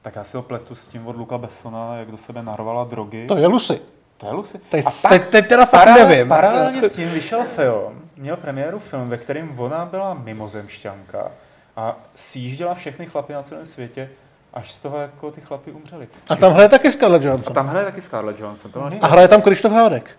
Tak 0.01 0.15
já 0.15 0.23
si 0.23 0.37
ho 0.37 0.43
pletu 0.43 0.75
s 0.75 0.87
tím 0.87 1.07
od 1.07 1.15
Luka 1.15 1.37
Bessona, 1.37 1.95
jak 1.97 2.11
do 2.11 2.17
sebe 2.17 2.43
narvala 2.43 2.83
drogy. 2.83 3.27
To 3.27 3.37
je 3.37 3.47
Lucy. 3.47 3.81
to 4.17 4.25
je 4.27 4.31
Lucy. 4.33 4.59
Teď, 4.69 4.85
a 4.85 4.89
pak 5.01 5.11
teď, 5.11 5.29
teď 5.29 5.47
teda 5.47 5.65
fakt 5.65 5.79
paralel, 5.85 6.07
nevím. 6.07 6.27
paralelně 6.27 6.89
s 6.89 6.95
tím 6.95 7.09
vyšel 7.09 7.43
film, 7.43 8.01
měl 8.17 8.37
premiéru 8.37 8.79
film, 8.79 9.09
ve 9.09 9.17
kterém 9.17 9.59
ona 9.59 9.85
byla 9.85 10.13
mimozemšťanka 10.13 11.31
a 11.77 11.97
sjížděla 12.15 12.73
všechny 12.73 13.05
chlapy 13.05 13.33
na 13.33 13.43
celém 13.43 13.65
světě, 13.65 14.09
až 14.53 14.71
z 14.73 14.79
toho 14.79 14.97
jako 14.97 15.31
ty 15.31 15.41
chlapy 15.41 15.71
umřeli. 15.71 16.07
A 16.29 16.35
tam 16.35 16.53
hraje 16.53 16.69
taky 16.69 16.91
Scarlett 16.91 17.23
A 17.25 17.27
Johansson. 17.27 17.53
tam 17.53 17.67
hraje 17.67 17.85
taky 17.85 18.01
Scarlett 18.01 18.39
Johansson. 18.39 18.71
To 18.71 18.83
A 19.01 19.07
hraje 19.07 19.27
tam 19.27 19.41
Krištof 19.41 19.71
Hádek. 19.71 20.17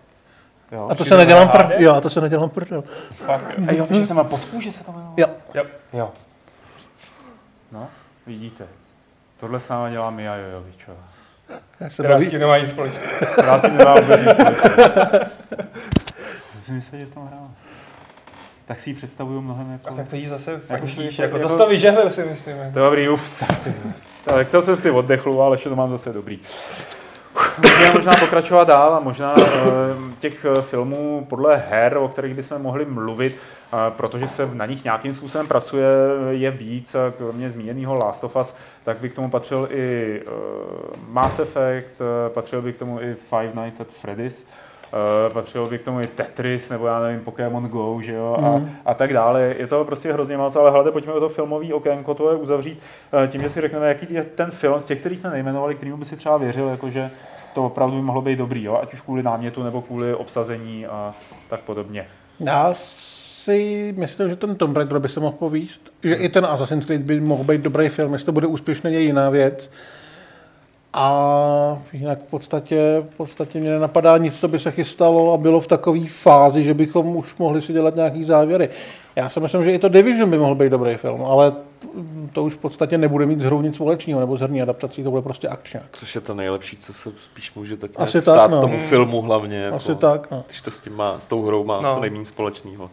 jo, 0.71 0.87
A 0.91 0.95
to 0.95 1.05
se 1.05 1.17
nedělám 1.17 1.49
prdel. 1.49 1.81
Jo, 1.81 1.93
a 1.93 2.01
to 2.01 2.09
se 2.09 2.21
nedělám 2.21 2.49
fakt, 2.49 2.71
jo. 2.71 2.83
A 3.67 3.71
jo, 3.73 3.87
že 3.89 4.05
se 4.05 4.13
má 4.13 4.23
pod 4.23 4.45
kůže 4.45 4.71
se 4.71 4.83
to 4.83 4.91
jmenuje. 4.91 5.11
Jo. 5.17 5.27
Jo. 5.53 5.63
Jo. 5.93 6.11
No, 7.71 7.87
vidíte. 8.27 8.67
Tohle 9.41 9.59
s 9.59 9.69
náma 9.69 9.89
dělá 9.89 10.09
Mia 10.09 10.35
Jojovičová. 10.35 10.97
Já 11.79 11.89
se 11.89 11.93
Která 11.93 12.09
s 12.09 12.19
baví. 12.19 12.29
tím 12.29 12.39
nemá 12.39 12.57
nic 12.57 12.69
společného. 12.69 13.07
Já 13.45 13.59
si 13.59 13.71
nemá 13.71 13.93
vůbec 13.99 14.21
nic 14.21 14.29
společného. 14.31 14.91
To 16.55 16.61
si 16.61 16.71
myslel, 16.71 16.99
že 16.99 17.05
v 17.05 17.13
tom 17.13 17.27
hrála. 17.27 17.47
Tak 18.65 18.79
si 18.79 18.89
ji 18.89 18.93
představuju 18.93 19.41
mnohem 19.41 19.71
jako... 19.71 19.89
A 19.89 19.93
tak 19.95 20.07
to 20.07 20.15
jí 20.15 20.27
zase 20.27 20.61
Jako 20.69 20.85
víš, 20.85 21.19
jako 21.19 21.37
jako- 21.37 21.49
to 21.49 21.57
to 21.57 21.69
vyžehlil 21.69 22.09
si 22.09 22.23
myslím. 22.23 22.55
To 22.73 22.79
je 22.79 22.85
dobrý, 22.85 23.09
uf. 23.09 23.39
Tak, 23.39 23.73
tak 24.23 24.51
to 24.51 24.61
jsem 24.61 24.77
si 24.77 24.91
oddechl, 24.91 25.41
ale 25.43 25.53
ještě 25.55 25.69
to 25.69 25.75
mám 25.75 25.91
zase 25.91 26.13
dobrý. 26.13 26.39
Můžeme 27.57 27.93
možná 27.93 28.15
pokračovat 28.15 28.67
dál 28.67 28.93
a 28.95 28.99
možná 28.99 29.33
eh, 29.37 29.43
těch 30.19 30.45
eh, 30.45 30.61
filmů 30.61 31.25
podle 31.29 31.63
her, 31.69 31.97
o 31.97 32.07
kterých 32.07 32.33
bychom 32.35 32.61
mohli 32.61 32.85
mluvit, 32.85 33.37
protože 33.89 34.27
se 34.27 34.49
na 34.53 34.65
nich 34.65 34.83
nějakým 34.83 35.13
způsobem 35.13 35.47
pracuje, 35.47 35.87
je 36.29 36.51
víc. 36.51 36.95
Kromě 37.17 37.49
zmíněného 37.49 37.95
Last 37.95 38.23
of 38.23 38.35
Us, 38.35 38.55
tak 38.83 38.97
by 38.97 39.09
k 39.09 39.15
tomu 39.15 39.29
patřil 39.29 39.67
i 39.71 40.21
eh, 40.21 40.31
Mass 41.07 41.39
Effect, 41.39 42.01
eh, 42.01 42.29
patřil 42.29 42.61
by 42.61 42.73
k 42.73 42.77
tomu 42.77 43.01
i 43.01 43.13
Five 43.13 43.63
Nights 43.63 43.79
at 43.79 43.87
Freddy's, 43.87 44.45
Uh, 45.27 45.33
patřilo 45.33 45.67
by 45.67 45.77
k 45.77 45.83
tomu 45.83 46.01
i 46.01 46.07
Tetris, 46.07 46.69
nebo 46.69 46.87
já 46.87 46.99
nevím, 46.99 47.19
Pokémon 47.19 47.67
Go, 47.67 48.01
že 48.01 48.13
jo, 48.13 48.37
a, 48.43 48.61
a 48.85 48.93
tak 48.93 49.13
dále. 49.13 49.55
Je 49.59 49.67
to 49.67 49.85
prostě 49.85 50.13
hrozně 50.13 50.37
moc, 50.37 50.55
ale 50.55 50.71
hlavně 50.71 50.91
pojďme 50.91 51.13
o 51.13 51.19
to 51.19 51.29
filmový 51.29 51.73
okénko, 51.73 52.13
to 52.13 52.29
je 52.29 52.35
uzavřít 52.35 52.79
uh, 53.13 53.31
tím, 53.31 53.41
že 53.41 53.49
si 53.49 53.61
řekneme, 53.61 53.87
jaký 53.87 54.13
je 54.13 54.23
ten 54.23 54.51
film 54.51 54.81
z 54.81 54.85
těch, 54.85 54.99
který 54.99 55.17
jsme 55.17 55.29
nejmenovali, 55.29 55.75
kterým 55.75 55.99
by 55.99 56.05
si 56.05 56.17
třeba 56.17 56.37
věřil, 56.37 56.67
jakože 56.67 57.11
to 57.53 57.65
opravdu 57.65 57.95
by 57.95 58.01
mohlo 58.01 58.21
být 58.21 58.39
dobrý, 58.39 58.63
jo? 58.63 58.79
ať 58.81 58.93
už 58.93 59.01
kvůli 59.01 59.23
námětu 59.23 59.63
nebo 59.63 59.81
kvůli 59.81 60.15
obsazení 60.15 60.85
a 60.85 61.13
tak 61.49 61.59
podobně. 61.59 62.07
Já 62.39 62.73
si 63.43 63.93
myslím, 63.97 64.29
že 64.29 64.35
ten 64.35 64.55
Tomb 64.55 64.77
Raider 64.77 64.99
by 64.99 65.09
se 65.09 65.19
mohl 65.19 65.35
povíst, 65.39 65.91
že 66.03 66.15
i 66.15 66.29
ten 66.29 66.45
Assassin's 66.45 66.85
Creed 66.85 67.01
by 67.01 67.21
mohl 67.21 67.43
být 67.43 67.61
dobrý 67.61 67.89
film, 67.89 68.13
jestli 68.13 68.25
to 68.25 68.31
bude 68.31 68.47
úspěšný, 68.47 68.93
je 68.93 68.99
jiná 69.01 69.29
věc. 69.29 69.71
A 70.93 71.81
jinak 71.93 72.19
v 72.19 72.29
podstatě, 72.29 73.03
v 73.09 73.15
podstatě 73.15 73.59
mě 73.59 73.69
nenapadá 73.69 74.17
nic, 74.17 74.39
co 74.39 74.47
by 74.47 74.59
se 74.59 74.71
chystalo 74.71 75.33
a 75.33 75.37
bylo 75.37 75.59
v 75.59 75.67
takové 75.67 76.07
fázi, 76.07 76.63
že 76.63 76.73
bychom 76.73 77.15
už 77.15 77.35
mohli 77.37 77.61
si 77.61 77.73
dělat 77.73 77.95
nějaký 77.95 78.23
závěry. 78.23 78.69
Já 79.15 79.29
si 79.29 79.39
myslím, 79.39 79.63
že 79.63 79.71
i 79.71 79.79
to 79.79 79.89
Division 79.89 80.29
by 80.29 80.37
mohl 80.37 80.55
být 80.55 80.69
dobrý 80.69 80.95
film, 80.95 81.23
ale 81.25 81.53
to 82.33 82.43
už 82.43 82.53
v 82.53 82.57
podstatě 82.57 82.97
nebude 82.97 83.25
mít 83.25 83.39
s 83.41 83.43
hrou 83.43 83.61
nic 83.61 83.75
společného 83.75 84.19
nebo 84.19 84.37
s 84.37 84.41
herní 84.41 84.61
adaptací, 84.61 85.03
to 85.03 85.09
bude 85.11 85.21
prostě 85.21 85.47
akčňák. 85.47 85.83
Což 85.93 86.15
je 86.15 86.21
to 86.21 86.33
nejlepší, 86.33 86.77
co 86.77 86.93
se 86.93 87.09
spíš 87.21 87.53
může 87.55 87.77
tak 87.77 87.91
Asi 87.95 88.17
nějak 88.17 88.25
tak, 88.25 88.35
stát 88.35 88.51
no. 88.51 88.61
tomu 88.61 88.79
filmu 88.79 89.21
hlavně. 89.21 89.57
Jako, 89.57 89.75
Asi 89.75 89.95
tak, 89.95 90.31
no. 90.31 90.43
Když 90.47 90.61
to 90.61 90.71
s 90.71 90.79
tím 90.79 90.95
má, 90.95 91.19
s 91.19 91.27
tou 91.27 91.43
hrou 91.45 91.63
má 91.63 91.81
No. 91.81 91.93
co 91.95 92.01
nejméně 92.01 92.25
společného. 92.25 92.89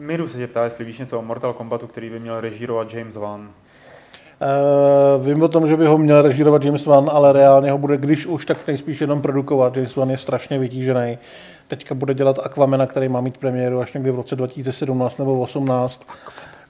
Miru 0.00 0.28
se 0.28 0.38
tě 0.38 0.46
ptá, 0.46 0.64
jestli 0.64 0.84
víš 0.84 0.98
něco 0.98 1.18
o 1.18 1.22
Mortal 1.22 1.52
Kombatu, 1.52 1.86
který 1.86 2.10
by 2.10 2.20
měl 2.20 2.40
režírovat 2.40 2.94
James 2.94 3.16
Wan. 3.16 3.40
Uh, 3.40 5.26
vím 5.26 5.42
o 5.42 5.48
tom, 5.48 5.66
že 5.66 5.76
by 5.76 5.86
ho 5.86 5.98
měl 5.98 6.22
režírovat 6.22 6.64
James 6.64 6.86
Wan, 6.86 7.10
ale 7.12 7.32
reálně 7.32 7.70
ho 7.70 7.78
bude, 7.78 7.96
když 7.96 8.26
už, 8.26 8.46
tak 8.46 8.66
nejspíš 8.66 9.00
jenom 9.00 9.22
produkovat. 9.22 9.76
James 9.76 9.96
Wan 9.96 10.10
je 10.10 10.18
strašně 10.18 10.58
vytížený. 10.58 11.18
Teďka 11.68 11.94
bude 11.94 12.14
dělat 12.14 12.38
Aquamena, 12.42 12.86
který 12.86 13.08
má 13.08 13.20
mít 13.20 13.38
premiéru 13.38 13.80
až 13.80 13.92
někdy 13.92 14.10
v 14.10 14.14
roce 14.14 14.36
2017 14.36 15.18
nebo 15.18 15.36
2018. 15.36 16.06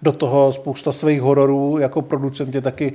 Do 0.03 0.13
toho 0.13 0.53
spousta 0.53 0.93
svých 0.93 1.23
hororů, 1.23 1.79
jako 1.79 2.03
producent 2.03 2.55
je 2.55 2.61
taky 2.61 2.93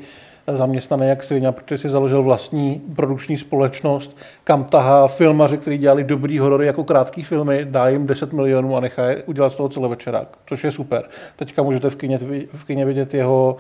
zaměstnaný 0.53 1.07
jak 1.07 1.23
svině, 1.23 1.51
protože 1.51 1.77
si 1.77 1.89
založil 1.89 2.23
vlastní 2.23 2.81
produkční 2.95 3.37
společnost, 3.37 4.17
kam 4.43 4.63
tahá 4.63 5.07
filmaři, 5.07 5.57
kteří 5.57 5.77
dělali 5.77 6.03
dobrý 6.03 6.39
horory 6.39 6.65
jako 6.65 6.83
krátký 6.83 7.23
filmy, 7.23 7.65
dá 7.69 7.87
jim 7.87 8.07
10 8.07 8.33
milionů 8.33 8.77
a 8.77 8.79
nechá 8.79 9.09
je 9.09 9.23
udělat 9.23 9.53
z 9.53 9.55
toho 9.55 9.69
celovečerák, 9.69 10.37
což 10.45 10.63
je 10.63 10.71
super. 10.71 11.03
Teďka 11.35 11.63
můžete 11.63 11.89
v 11.89 11.95
kině, 11.95 12.19
v 12.53 12.65
kině 12.65 12.85
vidět 12.85 13.13
jeho 13.13 13.57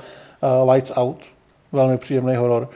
uh, 0.63 0.71
Lights 0.71 0.91
Out, 0.95 1.17
velmi 1.71 1.97
příjemný 1.97 2.35
horor. 2.35 2.69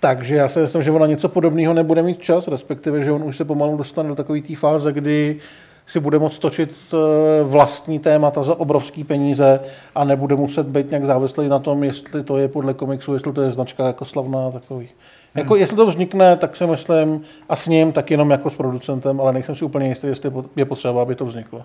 Takže 0.00 0.36
já 0.36 0.48
si 0.48 0.60
myslím, 0.60 0.82
že 0.82 0.90
ona 0.90 1.06
něco 1.06 1.28
podobného 1.28 1.74
nebude 1.74 2.02
mít 2.02 2.22
čas, 2.22 2.48
respektive, 2.48 3.02
že 3.02 3.12
on 3.12 3.24
už 3.24 3.36
se 3.36 3.44
pomalu 3.44 3.76
dostane 3.76 4.08
do 4.08 4.14
takové 4.14 4.40
té 4.40 4.56
fáze, 4.56 4.92
kdy 4.92 5.40
si 5.86 6.00
bude 6.00 6.18
moct 6.18 6.38
točit 6.38 6.74
eh, 6.92 6.96
vlastní 7.44 7.98
témata 7.98 8.42
za 8.42 8.54
obrovský 8.54 9.04
peníze 9.04 9.60
a 9.94 10.04
nebude 10.04 10.36
muset 10.36 10.66
být 10.66 10.90
nějak 10.90 11.06
závislý 11.06 11.48
na 11.48 11.58
tom, 11.58 11.84
jestli 11.84 12.22
to 12.22 12.38
je 12.38 12.48
podle 12.48 12.74
komiksu, 12.74 13.14
jestli 13.14 13.32
to 13.32 13.42
je 13.42 13.50
značka 13.50 13.86
jako 13.86 14.04
slavná 14.04 14.50
takový. 14.50 14.86
Hmm. 14.86 14.94
Jako 15.34 15.56
jestli 15.56 15.76
to 15.76 15.86
vznikne, 15.86 16.36
tak 16.36 16.56
si 16.56 16.66
myslím, 16.66 17.22
a 17.48 17.56
s 17.56 17.66
ním 17.66 17.92
tak 17.92 18.10
jenom 18.10 18.30
jako 18.30 18.50
s 18.50 18.56
producentem, 18.56 19.20
ale 19.20 19.32
nejsem 19.32 19.56
si 19.56 19.64
úplně 19.64 19.88
jistý, 19.88 20.06
jestli 20.06 20.32
je 20.56 20.64
potřeba, 20.64 21.02
aby 21.02 21.14
to 21.14 21.24
vzniklo. 21.24 21.62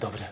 Dobře. 0.00 0.24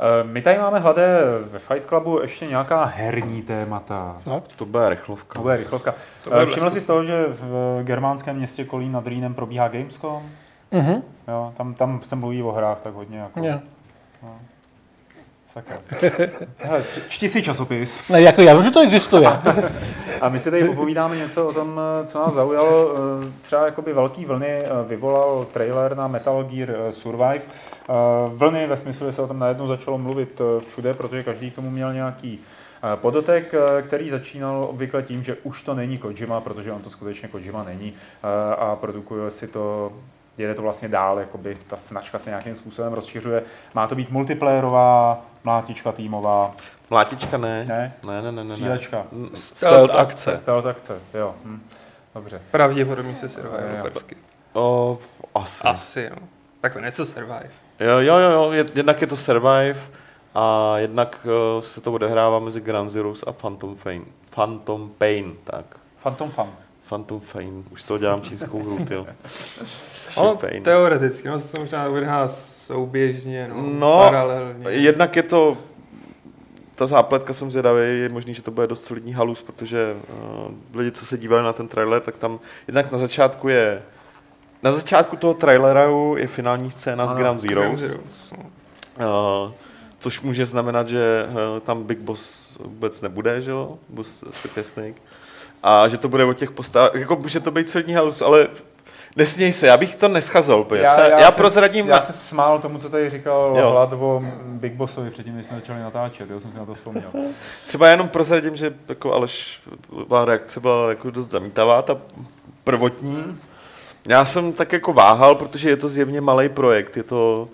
Eh, 0.00 0.24
my 0.24 0.42
tady 0.42 0.58
máme 0.58 0.78
hladé 0.78 1.18
ve 1.50 1.58
Fight 1.58 1.88
Clubu 1.88 2.20
ještě 2.20 2.46
nějaká 2.46 2.84
herní 2.84 3.42
témata. 3.42 4.16
Tak? 4.24 4.42
To 4.56 4.64
bude 4.64 4.88
rychlovka. 4.88 5.34
To 5.34 5.42
bude 5.42 5.56
rychlovka. 5.56 5.94
To 6.24 6.30
bude 6.30 6.46
Všiml 6.46 6.70
jsi 6.70 6.80
z 6.80 6.86
toho, 6.86 7.04
že 7.04 7.24
v 7.28 7.78
germánském 7.82 8.36
městě 8.36 8.64
Kolín 8.64 8.92
nad 8.92 9.06
Rýnem 9.06 9.34
probíhá 9.34 9.68
Gamescom? 9.68 10.22
Uh-huh. 10.72 11.02
Jo, 11.28 11.52
tam, 11.56 11.74
tam 11.74 12.00
se 12.06 12.16
mluví 12.16 12.42
o 12.42 12.52
hrách 12.52 12.80
tak 12.80 12.94
hodně. 12.94 13.18
Jako, 13.18 13.40
yeah. 13.40 13.60
no. 14.22 14.38
Sakra. 15.52 15.78
Hele, 16.58 16.84
čti 17.08 17.28
si 17.28 17.42
časopis. 17.42 18.08
Ne, 18.08 18.22
jako 18.22 18.42
já 18.42 18.54
vím, 18.54 18.64
že 18.64 18.70
to 18.70 18.80
existuje. 18.80 19.28
a 20.20 20.28
my 20.28 20.40
si 20.40 20.50
tady 20.50 20.64
popovídáme 20.64 21.16
něco 21.16 21.46
o 21.46 21.52
tom, 21.52 21.80
co 22.06 22.18
nás 22.18 22.34
zaujalo. 22.34 22.94
Třeba 23.42 23.64
jakoby 23.64 23.92
velký 23.92 24.24
vlny 24.24 24.48
eh, 24.48 24.68
vyvolal 24.88 25.46
trailer 25.52 25.96
na 25.96 26.08
Metal 26.08 26.44
Gear 26.44 26.70
eh, 26.70 26.92
Survive. 26.92 27.40
Eh, 27.40 27.92
vlny 28.28 28.66
ve 28.66 28.76
smyslu, 28.76 29.06
že 29.06 29.12
se 29.12 29.22
o 29.22 29.26
tom 29.26 29.38
najednou 29.38 29.68
začalo 29.68 29.98
mluvit 29.98 30.40
všude, 30.68 30.94
protože 30.94 31.22
každý 31.22 31.50
k 31.50 31.54
tomu 31.54 31.70
měl 31.70 31.94
nějaký 31.94 32.38
Podotek, 32.94 33.54
který 33.82 34.10
začínal 34.10 34.66
obvykle 34.70 35.02
tím, 35.02 35.24
že 35.24 35.36
už 35.42 35.62
to 35.62 35.74
není 35.74 35.98
Kojima, 35.98 36.40
protože 36.40 36.72
on 36.72 36.82
to 36.82 36.90
skutečně 36.90 37.28
Kojima 37.28 37.64
není 37.64 37.92
a 38.58 38.76
produkuje 38.76 39.30
si 39.30 39.48
to 39.48 39.92
jede 40.38 40.54
to 40.54 40.62
vlastně 40.62 40.88
dál, 40.88 41.18
jakoby 41.18 41.58
ta 41.66 41.76
značka 41.76 42.18
se 42.18 42.30
nějakým 42.30 42.56
způsobem 42.56 42.92
rozšiřuje. 42.92 43.42
Má 43.74 43.86
to 43.86 43.94
být 43.94 44.10
multiplayerová, 44.10 45.22
mlátička 45.44 45.92
týmová. 45.92 46.54
Mlátička 46.90 47.36
ne. 47.36 47.64
Ne? 47.64 47.92
Ne, 48.06 48.22
ne, 48.22 48.32
ne. 48.32 48.44
ne. 48.44 48.54
Střílečka. 48.54 49.06
Stealth 49.34 49.94
akce. 49.94 50.38
Stealth 50.38 50.66
akce, 50.66 50.98
jo. 51.14 51.34
Hm. 51.44 51.62
Dobře. 52.14 52.40
Pravděpodobně 52.50 53.14
se 53.14 53.28
survive 53.28 53.82
prvky. 53.82 54.16
O, 54.52 54.98
asi. 55.34 55.62
Asi, 55.64 56.10
no. 56.10 56.28
Tak 56.60 56.72
to 56.72 56.80
něco 56.80 57.06
survive. 57.06 57.50
Jo, 57.80 57.98
jo, 57.98 58.18
jo, 58.18 58.30
jo, 58.30 58.52
jednak 58.74 59.00
je 59.00 59.06
to 59.06 59.16
survive 59.16 59.76
a 60.34 60.78
jednak 60.78 61.26
uh, 61.56 61.62
se 61.62 61.80
to 61.80 61.92
odehrává 61.92 62.38
mezi 62.38 62.60
Ground 62.60 62.90
Zeroes 62.90 63.24
a 63.26 63.32
Phantom 63.32 63.76
Pain. 63.76 64.04
Phantom 64.30 64.90
Pain, 64.98 65.36
tak. 65.44 65.64
Phantom 66.02 66.30
Fun. 66.30 66.50
Phantom 66.88 67.20
Pain, 67.32 67.64
už 67.70 67.84
to 67.84 67.98
dělám 67.98 68.22
čínskou 68.22 68.62
hru, 68.62 68.78
ono, 70.16 70.38
teoreticky, 70.62 71.28
no 71.28 71.40
se 71.40 71.52
to 71.52 71.60
možná 71.60 71.88
uvrhá 71.88 72.28
souběžně, 72.28 73.48
no, 73.48 73.62
no 73.62 73.98
paralelně. 74.04 74.70
jednak 74.70 75.16
je 75.16 75.22
to 75.22 75.56
ta 76.74 76.86
zápletka 76.86 77.34
jsem 77.34 77.50
zvědavý, 77.50 77.80
je 77.80 78.08
možný, 78.08 78.34
že 78.34 78.42
to 78.42 78.50
bude 78.50 78.66
dost 78.66 78.84
solidní 78.84 79.12
halus, 79.12 79.42
protože 79.42 79.94
uh, 79.94 80.52
lidi, 80.74 80.90
co 80.90 81.06
se 81.06 81.18
dívali 81.18 81.42
na 81.42 81.52
ten 81.52 81.68
trailer, 81.68 82.00
tak 82.00 82.16
tam 82.16 82.40
jednak 82.66 82.92
na 82.92 82.98
začátku 82.98 83.48
je 83.48 83.82
na 84.62 84.72
začátku 84.72 85.16
toho 85.16 85.34
traileru 85.34 86.16
je 86.18 86.26
finální 86.26 86.70
scéna 86.70 87.04
ano, 87.04 87.12
z 87.12 87.16
Ground 87.16 87.40
Zeroes, 87.40 87.80
Zeroes. 87.80 88.06
Uh, 88.32 89.52
což 89.98 90.20
může 90.20 90.46
znamenat, 90.46 90.88
že 90.88 91.26
uh, 91.28 91.60
tam 91.60 91.84
Big 91.84 91.98
Boss 91.98 92.56
vůbec 92.60 93.02
nebude, 93.02 93.40
že 93.40 93.50
jo, 93.50 93.78
Boss 93.88 94.24
Snake 94.62 95.02
a 95.62 95.88
že 95.88 95.98
to 95.98 96.08
bude 96.08 96.24
o 96.24 96.32
těch 96.32 96.50
postavách, 96.50 96.94
jako 96.94 97.16
může 97.16 97.40
to 97.40 97.50
být 97.50 97.68
solidní 97.68 97.94
halus, 97.94 98.22
ale 98.22 98.48
Nesměj 99.16 99.52
se, 99.52 99.66
já 99.66 99.76
bych 99.76 99.96
to 99.96 100.08
neschazol 100.08 100.60
úplně. 100.60 100.82
Já, 100.82 101.08
já, 101.08 101.20
já 101.20 101.30
prozradím... 101.30 101.88
Já 101.88 102.00
se 102.00 102.12
smál 102.12 102.58
tomu, 102.58 102.78
co 102.78 102.88
tady 102.88 103.10
říkal 103.10 103.54
jo. 103.58 103.70
Hlad 103.70 103.92
o 103.92 104.22
Big 104.44 104.72
Bossovi 104.72 105.10
předtím, 105.10 105.34
když 105.34 105.46
jsme 105.46 105.56
začali 105.56 105.80
natáčet, 105.80 106.30
já 106.30 106.40
jsem 106.40 106.52
si 106.52 106.58
na 106.58 106.66
to 106.66 106.74
vzpomněl. 106.74 107.10
Třeba 107.66 107.88
jenom 107.88 108.08
prozradím, 108.08 108.56
že 108.56 108.74
jako 108.88 109.12
Aleš, 109.12 109.62
reakce 110.24 110.60
byla 110.60 110.88
jako 110.88 111.10
dost 111.10 111.30
zamítavá, 111.30 111.82
ta 111.82 111.96
prvotní. 112.64 113.38
Já 114.08 114.24
jsem 114.24 114.52
tak 114.52 114.72
jako 114.72 114.92
váhal, 114.92 115.34
protože 115.34 115.68
je 115.70 115.76
to 115.76 115.88
zjevně 115.88 116.20
malý 116.20 116.48
projekt, 116.48 116.96
je 116.96 117.02
to 117.02 117.48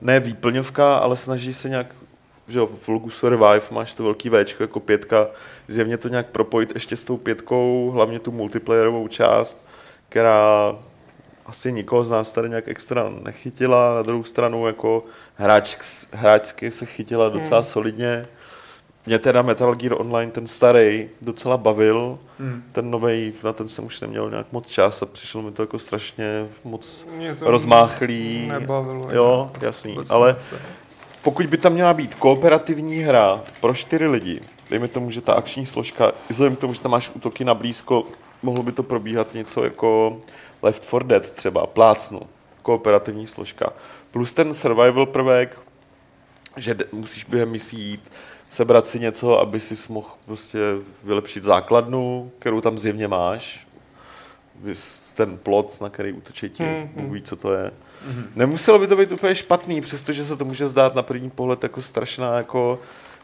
ne 0.00 0.20
výplňovka, 0.20 0.96
ale 0.96 1.16
snaží 1.16 1.54
se 1.54 1.68
nějak 1.68 1.86
že 2.48 2.60
v 2.60 2.88
logu 2.88 3.10
Survive 3.10 3.60
máš 3.70 3.94
to 3.94 4.02
velký 4.04 4.30
V 4.30 4.60
jako 4.60 4.80
pětka, 4.80 5.26
zjevně 5.68 5.96
to 5.96 6.08
nějak 6.08 6.26
propojit 6.26 6.74
ještě 6.74 6.96
s 6.96 7.04
tou 7.04 7.16
pětkou, 7.16 7.90
hlavně 7.94 8.18
tu 8.18 8.32
multiplayerovou 8.32 9.08
část, 9.08 9.64
která 10.08 10.74
asi 11.50 11.72
nikoho 11.72 12.04
z 12.04 12.10
nás 12.10 12.32
tady 12.32 12.48
nějak 12.48 12.68
extra 12.68 13.12
nechytila, 13.22 13.94
na 13.94 14.02
druhou 14.02 14.24
stranu 14.24 14.66
jako 14.66 15.04
hráč, 15.34 15.76
hráčsky 16.12 16.70
se 16.70 16.86
chytila 16.86 17.28
docela 17.28 17.60
hmm. 17.60 17.64
solidně. 17.64 18.26
Mě 19.06 19.18
teda 19.18 19.42
Metal 19.42 19.74
Gear 19.74 20.00
Online, 20.00 20.32
ten 20.32 20.46
starý, 20.46 21.08
docela 21.22 21.56
bavil. 21.56 22.18
Hmm. 22.38 22.62
Ten 22.72 22.90
nový, 22.90 23.32
na 23.44 23.52
ten 23.52 23.68
jsem 23.68 23.86
už 23.86 24.00
neměl 24.00 24.30
nějak 24.30 24.46
moc 24.52 24.68
čas 24.68 25.02
a 25.02 25.06
přišlo 25.06 25.42
mi 25.42 25.52
to 25.52 25.62
jako 25.62 25.78
strašně 25.78 26.48
moc 26.64 27.06
rozmáchlý. 27.40 28.48
Nebavilo. 28.48 29.08
Jo, 29.12 29.50
jasný. 29.60 29.98
Ale 30.08 30.36
pokud 31.22 31.46
by 31.46 31.56
tam 31.56 31.72
měla 31.72 31.94
být 31.94 32.14
kooperativní 32.14 32.98
hra 32.98 33.40
pro 33.60 33.74
čtyři 33.74 34.06
lidi, 34.06 34.40
dejme 34.70 34.88
tomu, 34.88 35.10
že 35.10 35.20
ta 35.20 35.32
akční 35.32 35.66
složka, 35.66 36.12
vzhledem 36.28 36.56
k 36.56 36.60
tomu, 36.60 36.74
že 36.74 36.80
tam 36.80 36.90
máš 36.90 37.10
útoky 37.14 37.44
na 37.44 37.54
blízko, 37.54 38.04
mohlo 38.42 38.62
by 38.62 38.72
to 38.72 38.82
probíhat 38.82 39.34
něco 39.34 39.64
jako 39.64 40.20
Left 40.62 40.86
4 40.86 41.04
Dead 41.04 41.30
třeba, 41.30 41.66
plácnu, 41.66 42.20
kooperativní 42.62 43.26
složka. 43.26 43.72
Plus 44.10 44.32
ten 44.32 44.54
survival 44.54 45.06
prvek, 45.06 45.58
že 46.56 46.76
musíš 46.92 47.24
během 47.24 47.50
misí 47.50 47.80
jít, 47.80 48.10
sebrat 48.50 48.88
si 48.88 49.00
něco, 49.00 49.40
aby 49.40 49.60
si 49.60 49.92
mohl 49.92 50.08
prostě 50.26 50.58
vylepšit 51.04 51.44
základnu, 51.44 52.30
kterou 52.38 52.60
tam 52.60 52.78
zjevně 52.78 53.08
máš. 53.08 53.66
Ten 55.14 55.38
plot, 55.38 55.80
na 55.80 55.90
který 55.90 56.12
útočí 56.12 56.50
ti, 56.50 56.62
mm-hmm. 56.62 57.12
ví, 57.12 57.22
co 57.22 57.36
to 57.36 57.52
je. 57.52 57.70
Mm-hmm. 57.70 58.24
Nemuselo 58.36 58.78
by 58.78 58.86
to 58.86 58.96
být 58.96 59.12
úplně 59.12 59.34
špatný, 59.34 59.80
přestože 59.80 60.24
se 60.24 60.36
to 60.36 60.44
může 60.44 60.68
zdát 60.68 60.94
na 60.94 61.02
první 61.02 61.30
pohled 61.30 61.62
jako 61.62 61.82
strašná, 61.82 62.36
jako 62.36 62.78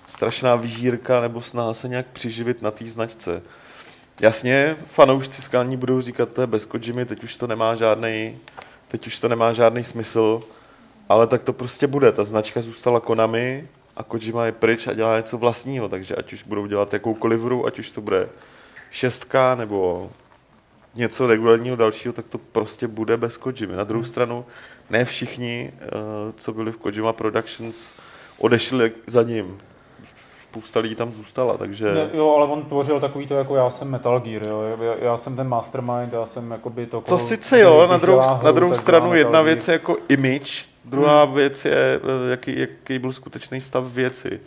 strašná 0.07 0.57
vyžírka 0.57 1.21
nebo 1.21 1.43
snaha 1.43 1.75
se 1.75 1.89
nějak 1.89 2.07
přiživit 2.07 2.63
na 2.63 2.71
té 2.71 2.85
značce. 2.85 3.43
Jasně, 4.21 4.77
fanoušci 4.87 5.43
skalní 5.43 5.77
budou 5.77 6.01
říkat, 6.01 6.29
to 6.29 6.41
je 6.41 6.47
bez 6.47 6.65
Kojimy, 6.65 7.05
teď 7.05 7.25
už 7.25 7.37
to 7.37 7.47
nemá 7.47 7.75
žádný, 7.75 8.39
teď 8.89 9.07
už 9.07 9.19
to 9.19 9.29
nemá 9.29 9.53
žádný 9.53 9.85
smysl, 9.85 10.43
ale 11.09 11.27
tak 11.27 11.45
to 11.45 11.53
prostě 11.53 11.87
bude. 11.87 12.13
Ta 12.13 12.25
značka 12.25 12.61
zůstala 12.63 13.01
Konami 13.01 13.69
a 13.97 14.03
Kojima 14.03 14.47
je 14.47 14.53
pryč 14.53 14.87
a 14.87 14.93
dělá 14.93 15.17
něco 15.17 15.39
vlastního, 15.39 15.89
takže 15.89 16.15
ať 16.15 16.33
už 16.33 16.43
budou 16.43 16.67
dělat 16.67 16.93
jakoukoliv 16.93 17.41
hru, 17.41 17.67
ať 17.67 17.79
už 17.79 17.93
to 17.93 18.01
bude 18.01 18.29
šestka 18.91 19.55
nebo 19.55 20.11
něco 20.95 21.27
regulárního 21.27 21.77
dalšího, 21.77 22.13
tak 22.13 22.27
to 22.27 22.39
prostě 22.39 22.89
bude 22.89 23.17
bez 23.17 23.37
Kojimy. 23.37 23.77
Na 23.77 23.85
druhou 23.85 24.03
hmm. 24.03 24.11
stranu, 24.11 24.45
ne 24.91 25.05
všichni, 25.05 25.73
eh, 25.81 25.89
co 26.37 26.53
byli 26.53 26.73
v 26.73 26.77
Kojima 26.77 27.13
Productions, 27.13 27.93
odešli 28.39 28.93
za 29.07 29.23
ním 29.23 29.59
spousta 30.57 30.81
lidí 30.81 30.95
tam 30.95 31.13
zůstala, 31.13 31.57
takže... 31.57 31.95
Ne, 31.95 32.11
jo, 32.13 32.35
ale 32.37 32.47
on 32.47 32.63
tvořil 32.63 33.01
takový 33.01 33.27
to, 33.27 33.35
jako 33.35 33.57
já 33.57 33.71
jsem 33.71 33.91
Metal 33.91 34.21
Gear, 34.21 34.49
jo. 34.49 34.63
Já, 34.63 34.95
já 35.01 35.17
jsem 35.17 35.37
ten 35.37 35.49
mastermind, 35.49 36.13
já 36.13 36.27
jsem 36.27 36.51
jakoby 36.51 36.87
to... 36.87 37.01
To 37.01 37.19
sice 37.19 37.61
jo, 37.61 37.87
na 37.87 37.97
druhou, 37.97 38.21
hru, 38.21 38.39
na 38.43 38.53
druhou 38.53 38.75
stranu 38.75 39.15
jedna 39.15 39.43
věc 39.43 39.69
je 39.69 39.73
jako 39.73 39.97
image, 40.09 40.65
druhá 40.85 41.25
hmm. 41.25 41.35
věc 41.35 41.65
je, 41.65 42.01
eh, 42.03 42.31
jaký, 42.31 42.59
jaký 42.59 42.99
byl 42.99 43.13
skutečný 43.13 43.61
stav 43.61 43.85
věci. 43.85 44.41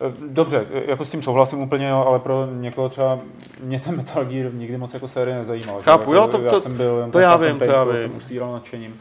Eh, 0.00 0.12
dobře, 0.28 0.66
jako 0.86 1.04
s 1.04 1.10
tím 1.10 1.22
souhlasím 1.22 1.60
úplně, 1.60 1.88
jo, 1.88 2.04
ale 2.08 2.18
pro 2.18 2.46
někoho 2.52 2.88
třeba 2.88 3.18
mě 3.60 3.80
ten 3.80 3.96
Metal 3.96 4.24
Gear 4.24 4.54
nikdy 4.54 4.78
moc 4.78 4.94
jako 4.94 5.08
série 5.08 5.38
nezajímal. 5.38 5.82
Chápu, 5.82 6.14
jo, 6.14 6.26
to, 6.26 6.38
to, 6.38 6.44
já 6.44 6.60
jsem 6.60 6.76
byl, 6.76 7.08
to 7.12 7.18
já 7.18 7.36
vím, 7.36 7.58
to 7.58 7.64
já 7.64 7.84
vím. 7.84 7.96
Jsem 7.96 8.16
usíral 8.16 8.52
nadšením. 8.52 9.00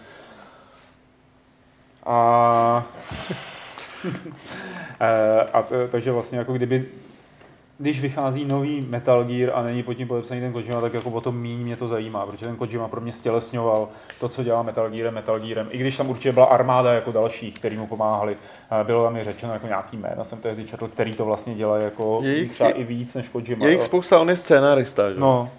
A 2.05 2.83
Eh, 4.99 5.41
a 5.53 5.65
takže 5.91 6.11
vlastně 6.11 6.37
jako 6.37 6.53
kdyby 6.53 6.85
když 7.79 8.01
vychází 8.01 8.45
nový 8.45 8.85
Metal 8.89 9.23
Gear 9.23 9.51
a 9.55 9.61
není 9.63 9.83
pod 9.83 9.93
tím 9.93 10.07
podepsaný 10.07 10.41
ten 10.41 10.53
Kojima, 10.53 10.81
tak 10.81 10.93
jako 10.93 11.09
o 11.09 11.21
tom 11.21 11.37
míň 11.37 11.59
mě 11.59 11.75
to 11.75 11.87
zajímá, 11.87 12.25
protože 12.25 12.45
ten 12.45 12.55
Kojima 12.55 12.87
pro 12.87 13.01
mě 13.01 13.13
stělesňoval 13.13 13.87
to, 14.19 14.29
co 14.29 14.43
dělá 14.43 14.63
Metal 14.63 14.89
Gearem, 14.89 15.13
Metal 15.13 15.39
Gearem. 15.39 15.67
I 15.71 15.77
když 15.77 15.97
tam 15.97 16.09
určitě 16.09 16.31
byla 16.31 16.45
armáda 16.45 16.93
jako 16.93 17.11
dalších, 17.11 17.55
který 17.55 17.77
mu 17.77 17.87
pomáhali. 17.87 18.37
Eh, 18.81 18.83
Bylo 18.83 19.03
tam 19.03 19.13
mi 19.13 19.23
řečeno 19.23 19.53
jako 19.53 19.67
nějaký 19.67 19.97
jména, 19.97 20.23
jsem 20.23 20.37
tehdy 20.39 20.65
četl, 20.65 20.87
který 20.87 21.13
to 21.15 21.25
vlastně 21.25 21.55
dělá 21.55 21.77
jako 21.77 22.19
Je 22.23 22.37
jich- 22.37 22.53
třeba 22.53 22.69
i 22.69 22.83
víc 22.83 23.13
než 23.13 23.29
Kojima. 23.29 23.65
Je 23.65 23.71
jich 23.71 23.79
jo. 23.79 23.85
spousta, 23.85 24.19
on 24.19 24.29
je 24.29 24.35
scénárista, 24.35 25.09
že? 25.09 25.19
No, 25.19 25.49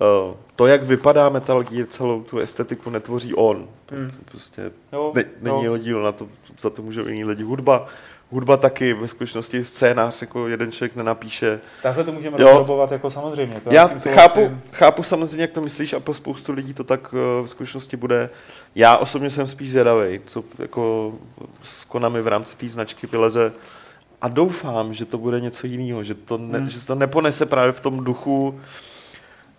Eh, 0.00 0.34
To, 0.56 0.66
jak 0.66 0.82
vypadá 0.82 1.28
Metal 1.28 1.62
Gear, 1.62 1.86
celou 1.86 2.22
tu 2.22 2.38
estetiku 2.38 2.90
netvoří 2.90 3.34
on. 3.34 3.68
To 3.86 3.94
Hmm. 3.94 4.10
prostě 4.24 4.70
jo, 4.92 5.12
ne, 5.14 5.24
není 5.42 5.56
jo. 5.56 5.62
jeho 5.62 5.78
díl, 5.78 6.02
na 6.02 6.12
to, 6.12 6.28
za 6.60 6.70
to 6.70 6.82
můžou 6.82 7.06
jiní 7.06 7.24
lidi. 7.24 7.42
Hudba, 7.42 7.86
hudba 8.30 8.56
taky, 8.56 8.94
ve 8.94 9.08
skutečnosti 9.08 9.64
scénář, 9.64 10.20
jako 10.20 10.48
jeden 10.48 10.72
člověk 10.72 10.96
nenapíše. 10.96 11.60
Takhle 11.82 12.04
to 12.04 12.12
můžeme 12.12 12.36
Jo. 12.42 12.46
rozprobovat 12.48 12.92
jako 12.92 13.10
samozřejmě. 13.10 13.60
To 13.60 13.74
Já 13.74 13.88
tím 13.88 14.00
chápu, 14.00 14.34
souhlasím. 14.40 14.62
chápu 14.72 15.02
samozřejmě, 15.02 15.40
jak 15.42 15.50
to 15.50 15.60
myslíš 15.60 15.92
a 15.92 16.00
pro 16.00 16.14
spoustu 16.14 16.52
lidí 16.52 16.74
to 16.74 16.84
tak 16.84 17.14
eh, 17.14 17.42
v 17.42 17.50
skutečnosti 17.50 17.96
bude. 17.96 18.30
Já 18.74 18.96
osobně 18.96 19.30
jsem 19.30 19.46
spíš 19.46 19.70
zvědavý, 19.70 20.20
co 20.26 20.44
jako 20.58 21.14
s 21.62 21.84
Konami 21.84 22.22
v 22.22 22.28
rámci 22.28 22.56
té 22.56 22.68
značky 22.68 23.06
vyleze 23.06 23.52
a 24.22 24.28
doufám, 24.28 24.94
že 24.94 25.04
to 25.04 25.18
bude 25.18 25.40
něco 25.40 25.66
jiného, 25.66 26.02
že, 26.04 26.14
to 26.14 26.38
ne, 26.38 26.58
Hmm. 26.58 26.70
že 26.70 26.80
se 26.80 26.86
to 26.86 26.94
neponese 26.94 27.46
právě 27.46 27.72
v 27.72 27.80
tom 27.80 28.04
duchu, 28.04 28.60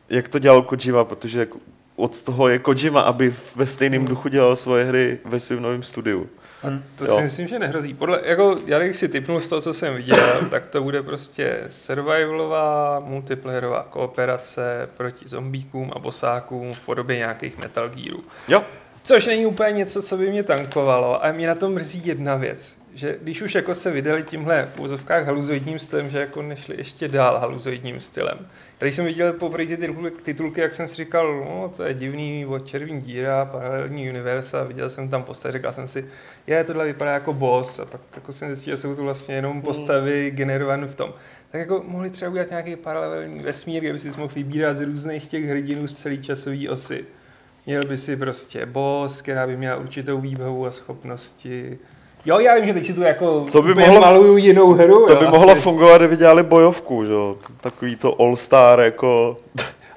jak 0.09 0.27
to 0.27 0.39
dělal 0.39 0.61
Kojima, 0.61 1.03
protože 1.05 1.39
jako 1.39 1.57
od 1.97 2.23
toho 2.23 2.47
je 2.47 2.59
Kojima, 2.59 3.01
aby 3.01 3.33
ve 3.55 3.65
stejném 3.65 4.05
duchu 4.05 4.29
dělal 4.29 4.55
svoje 4.55 4.85
hry 4.85 5.19
ve 5.25 5.39
svém 5.39 5.61
novém 5.61 5.83
studiu. 5.83 6.29
Hm. 6.63 6.83
To 6.95 7.05
Jo. 7.05 7.15
si 7.15 7.21
myslím, 7.23 7.47
že 7.47 7.59
nehrozí. 7.59 7.93
Podle, 7.93 8.21
jako, 8.25 8.57
já 8.65 8.79
když 8.79 8.97
si 8.97 9.07
typnul 9.07 9.39
z 9.39 9.47
toho, 9.47 9.61
co 9.61 9.73
jsem 9.73 9.95
viděl, 9.95 10.17
tak 10.51 10.67
to 10.67 10.83
bude 10.83 11.03
prostě 11.03 11.59
survivalová, 11.69 12.99
multiplayerová 12.99 13.87
kooperace 13.89 14.89
proti 14.97 15.29
zombíkům 15.29 15.91
a 15.95 15.99
bosákům 15.99 16.73
v 16.73 16.79
podobě 16.85 17.17
nějakých 17.17 17.57
Metal 17.57 17.89
Gearů. 17.89 18.23
Jo, 18.47 18.63
Což 19.03 19.25
není 19.25 19.45
úplně 19.45 19.71
něco, 19.71 20.01
co 20.01 20.17
by 20.17 20.29
mě 20.29 20.43
tankovalo. 20.43 21.25
A 21.25 21.31
mě 21.31 21.47
na 21.47 21.55
tom 21.55 21.73
mrzí 21.73 22.01
jedna 22.05 22.35
věc, 22.35 22.73
že 22.97 23.17
když 23.21 23.41
už 23.41 23.55
jako 23.55 23.75
se 23.75 23.91
vydali 23.91 24.23
tímhle 24.23 24.69
v 24.75 24.79
úzovkách 24.79 25.25
haluzoidním 25.25 25.79
stylem, 25.79 26.09
že 26.09 26.19
jako 26.19 26.41
nešli 26.41 26.77
ještě 26.77 27.07
dál 27.07 27.39
haluzoidním 27.39 28.01
stylem. 28.01 28.47
Když 28.79 28.95
jsem 28.95 29.05
viděl 29.05 29.33
poprvé 29.33 29.65
ty 29.65 29.77
titulky, 29.77 30.23
titulky, 30.23 30.61
jak 30.61 30.73
jsem 30.73 30.87
si 30.87 30.95
říkal, 30.95 31.45
no 31.45 31.71
to 31.77 31.83
je 31.83 31.93
divný, 31.93 32.45
od 32.45 32.67
červený 32.67 33.01
díra, 33.01 33.45
paralelní 33.45 34.09
univerza, 34.09 34.63
viděl 34.63 34.89
jsem 34.89 35.09
tam 35.09 35.23
postavy, 35.23 35.51
říkal 35.51 35.73
jsem 35.73 35.87
si, 35.87 36.05
je, 36.47 36.63
tohle 36.63 36.85
vypadá 36.85 37.11
jako 37.11 37.33
boss, 37.33 37.79
a 37.79 37.85
pak 37.85 38.01
jako 38.15 38.33
jsem 38.33 38.47
zjistil, 38.47 38.75
že 38.75 38.81
jsou 38.81 38.95
to 38.95 39.03
vlastně 39.03 39.35
jenom 39.35 39.61
postavy 39.61 40.31
generované 40.31 40.87
v 40.87 40.95
tom. 40.95 41.13
Tak 41.51 41.61
jako 41.61 41.83
mohli 41.87 42.09
třeba 42.09 42.31
udělat 42.31 42.49
nějaký 42.49 42.75
paralelní 42.75 43.39
vesmír, 43.39 43.83
kde 43.83 43.93
by 43.93 43.99
si 43.99 44.09
mohl 44.09 44.33
vybírat 44.35 44.77
z 44.77 44.81
různých 44.81 45.27
těch 45.27 45.45
hrdinů 45.45 45.87
z 45.87 45.95
celé 45.95 46.17
časové 46.17 46.69
osy. 46.69 47.05
Měl 47.65 47.85
by 47.85 47.97
si 47.97 48.17
prostě 48.17 48.65
boss, 48.65 49.21
která 49.21 49.47
by 49.47 49.57
měla 49.57 49.75
určitou 49.75 50.21
výbavu 50.21 50.65
a 50.65 50.71
schopnosti. 50.71 51.79
Jo, 52.27 52.39
já 52.39 52.55
vím, 52.55 52.65
že 52.65 52.73
teď 52.73 52.85
si 52.85 52.93
tu 52.93 53.01
jako 53.01 53.45
To 53.51 53.61
by 53.61 53.73
mohlo- 53.75 54.01
maluju 54.01 54.37
jinou 54.37 54.73
hru. 54.73 55.05
to 55.07 55.13
jo, 55.13 55.19
by 55.19 55.25
asi. 55.25 55.37
mohlo 55.37 55.55
fungovat, 55.55 55.97
kdyby 55.97 56.17
dělali 56.17 56.43
bojovku, 56.43 57.05
že 57.05 57.13
jo. 57.13 57.37
Takový 57.61 57.95
to 57.95 58.21
all-star, 58.21 58.79
jako... 58.79 59.37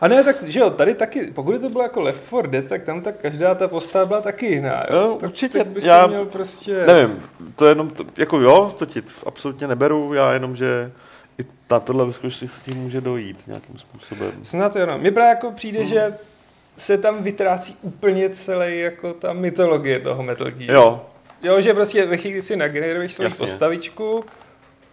A 0.00 0.08
ne, 0.08 0.24
tak 0.24 0.42
že 0.42 0.60
jo, 0.60 0.70
tady 0.70 0.94
taky, 0.94 1.30
pokud 1.34 1.60
to 1.60 1.68
bylo 1.68 1.82
jako 1.82 2.00
Left 2.00 2.24
4 2.26 2.42
Dead, 2.48 2.68
tak 2.68 2.82
tam 2.82 3.00
tak 3.00 3.16
každá 3.16 3.54
ta 3.54 3.68
postava 3.68 4.06
byla 4.06 4.20
taky 4.20 4.46
jiná. 4.46 4.84
Jo? 4.90 4.96
Jo, 4.96 5.16
tak 5.20 5.30
určitě. 5.30 5.64
By 5.64 5.80
Já- 5.84 6.06
měl 6.06 6.24
prostě... 6.26 6.84
Nevím, 6.86 7.22
to 7.56 7.64
je 7.66 7.70
jenom, 7.70 7.90
to, 7.90 8.04
jako 8.16 8.40
jo, 8.40 8.72
to 8.78 8.86
ti 8.86 9.02
absolutně 9.26 9.66
neberu, 9.68 10.14
já 10.14 10.32
jenom, 10.32 10.56
že 10.56 10.92
i 11.40 11.44
na 11.70 11.80
tohle 11.80 12.12
skutečnosti 12.12 12.48
s 12.48 12.62
tím 12.62 12.76
může 12.76 13.00
dojít 13.00 13.36
nějakým 13.46 13.78
způsobem. 13.78 14.30
Snad 14.42 14.76
jo, 14.76 14.86
no. 14.86 14.98
Mně 14.98 15.10
právě 15.10 15.28
jako 15.28 15.50
přijde, 15.52 15.84
že 15.84 16.14
se 16.76 16.98
tam 16.98 17.22
vytrácí 17.22 17.76
úplně 17.82 18.30
celý 18.30 18.80
jako 18.80 19.12
ta 19.12 19.32
mytologie 19.32 20.00
toho 20.00 20.22
Metal 20.22 20.50
Gear. 20.50 20.74
Jo, 20.74 21.00
Jo, 21.43 21.61
že 21.61 21.74
prostě 21.74 22.07
ve 22.07 22.16
chvíli, 22.16 22.32
kdy 22.32 22.43
si 22.43 22.57
nageneruješ 22.57 23.18
Jasně. 23.18 23.47
postavičku, 23.47 24.24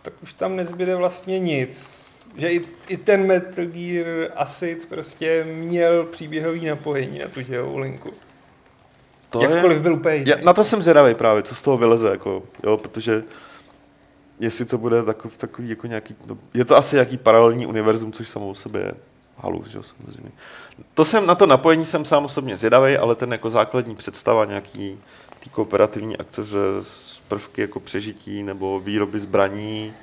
tak 0.02 0.14
už 0.24 0.34
tam 0.34 0.56
nezbyde 0.56 0.96
vlastně 0.96 1.40
nic. 1.40 2.06
Že 2.38 2.52
i, 2.52 2.62
i 2.88 2.98
ten 2.98 3.28
Metal 3.28 3.66
Gear 3.66 4.32
Acid 4.36 4.86
prostě 4.90 5.44
měl 5.44 6.06
příběhový 6.06 6.66
napojení 6.66 7.20
na 7.20 7.28
tu 7.28 7.42
dějovou 7.42 7.78
linku. 7.78 8.12
to 9.30 9.42
Jakkoliv 9.42 9.78
je... 9.78 9.84
byl 9.84 9.94
úplně. 9.94 10.24
Já, 10.26 10.36
na 10.44 10.54
to 10.54 10.64
jsem 10.64 10.82
zvědavý 10.82 11.14
právě, 11.14 11.44
co 11.44 11.56
z 11.56 11.62
toho 11.62 11.78
vyleze, 11.78 12.10
jako, 12.10 12.44
jo, 12.64 12.78
protože 12.78 13.24
jestli 14.40 14.66
to 14.66 14.78
bude 14.78 15.04
takový, 15.04 15.34
takový 15.38 15.70
jako 15.70 15.88
nějaký, 15.88 16.16
no, 16.28 16.38
je 16.54 16.66
to 16.66 16.78
asi 16.78 16.96
nějaký 16.96 17.18
paralelní 17.18 17.66
univerzum, 17.66 18.12
což 18.12 18.30
samo 18.30 18.50
o 18.50 18.56
sobě 18.56 18.82
je 18.82 18.92
halus, 19.38 19.68
že 19.68 19.78
jo, 19.78 19.84
samozřejmě. 19.84 20.32
To 20.94 21.06
jsem, 21.06 21.26
na 21.26 21.36
to 21.36 21.46
napojení 21.46 21.86
jsem 21.86 22.06
sám 22.06 22.26
osobně 22.26 22.58
zvědavý, 22.58 22.98
ale 22.98 23.16
ten 23.16 23.32
jako 23.32 23.50
základní 23.50 23.96
představa 23.96 24.46
nějaký 24.46 25.00
tý 25.48 25.54
kooperativní 25.54 26.18
akce 26.18 26.44
ze, 26.44 26.60
z 26.84 27.22
prvky 27.28 27.62
jako 27.62 27.80
přežití 27.80 28.44
nebo 28.44 28.80
výroby 28.80 29.20
zbraní 29.20 29.94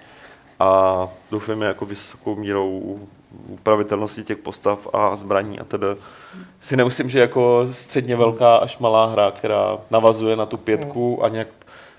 a 0.61 1.09
doufujeme 1.31 1.67
jako 1.67 1.87
vysokou 1.87 2.37
mírou 2.37 3.01
upravitelnosti 3.49 4.25
těch 4.25 4.39
postav 4.39 4.89
a 4.93 5.17
zbraní 5.17 5.61
a 5.61 5.65
tedy 5.65 5.87
si 6.61 6.77
nemyslím, 6.77 7.11
že 7.11 7.19
jako 7.21 7.69
středně 7.73 8.17
velká 8.17 8.57
až 8.57 8.79
malá 8.79 9.07
hra, 9.07 9.31
která 9.31 9.79
navazuje 9.91 10.37
na 10.37 10.47
tu 10.47 10.57
pětku 10.57 11.25
a 11.25 11.29
nějak 11.29 11.49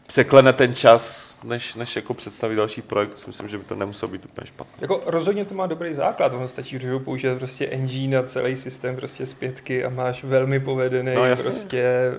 překlene 0.08 0.54
ten 0.54 0.76
čas, 0.76 1.38
než, 1.43 1.76
než 1.76 1.96
jako 1.96 2.14
představí 2.14 2.56
další 2.56 2.82
projekt, 2.82 3.18
si 3.18 3.28
myslím, 3.28 3.50
že 3.50 3.58
by 3.58 3.64
to 3.64 3.76
nemuselo 3.76 4.12
být 4.12 4.26
úplně 4.26 4.48
špatné. 4.48 4.78
Jako 4.82 5.02
rozhodně 5.06 5.46
to 5.46 5.56
má 5.56 5.68
dobrý 5.68 5.93
základ, 5.93 6.34
ono 6.34 6.48
stačí 6.48 6.80
že 6.80 7.00
použít 7.00 7.38
prostě 7.38 7.68
engine 7.68 8.18
a 8.18 8.24
celý 8.24 8.58
systém 8.58 8.96
prostě 8.96 9.26
z 9.26 9.34
pětky 9.34 9.86
a 9.86 9.89
máš 9.89 10.24
velmi 10.24 10.60
povedený 10.60 11.16
No, 11.16 11.43
prostě 11.43 12.12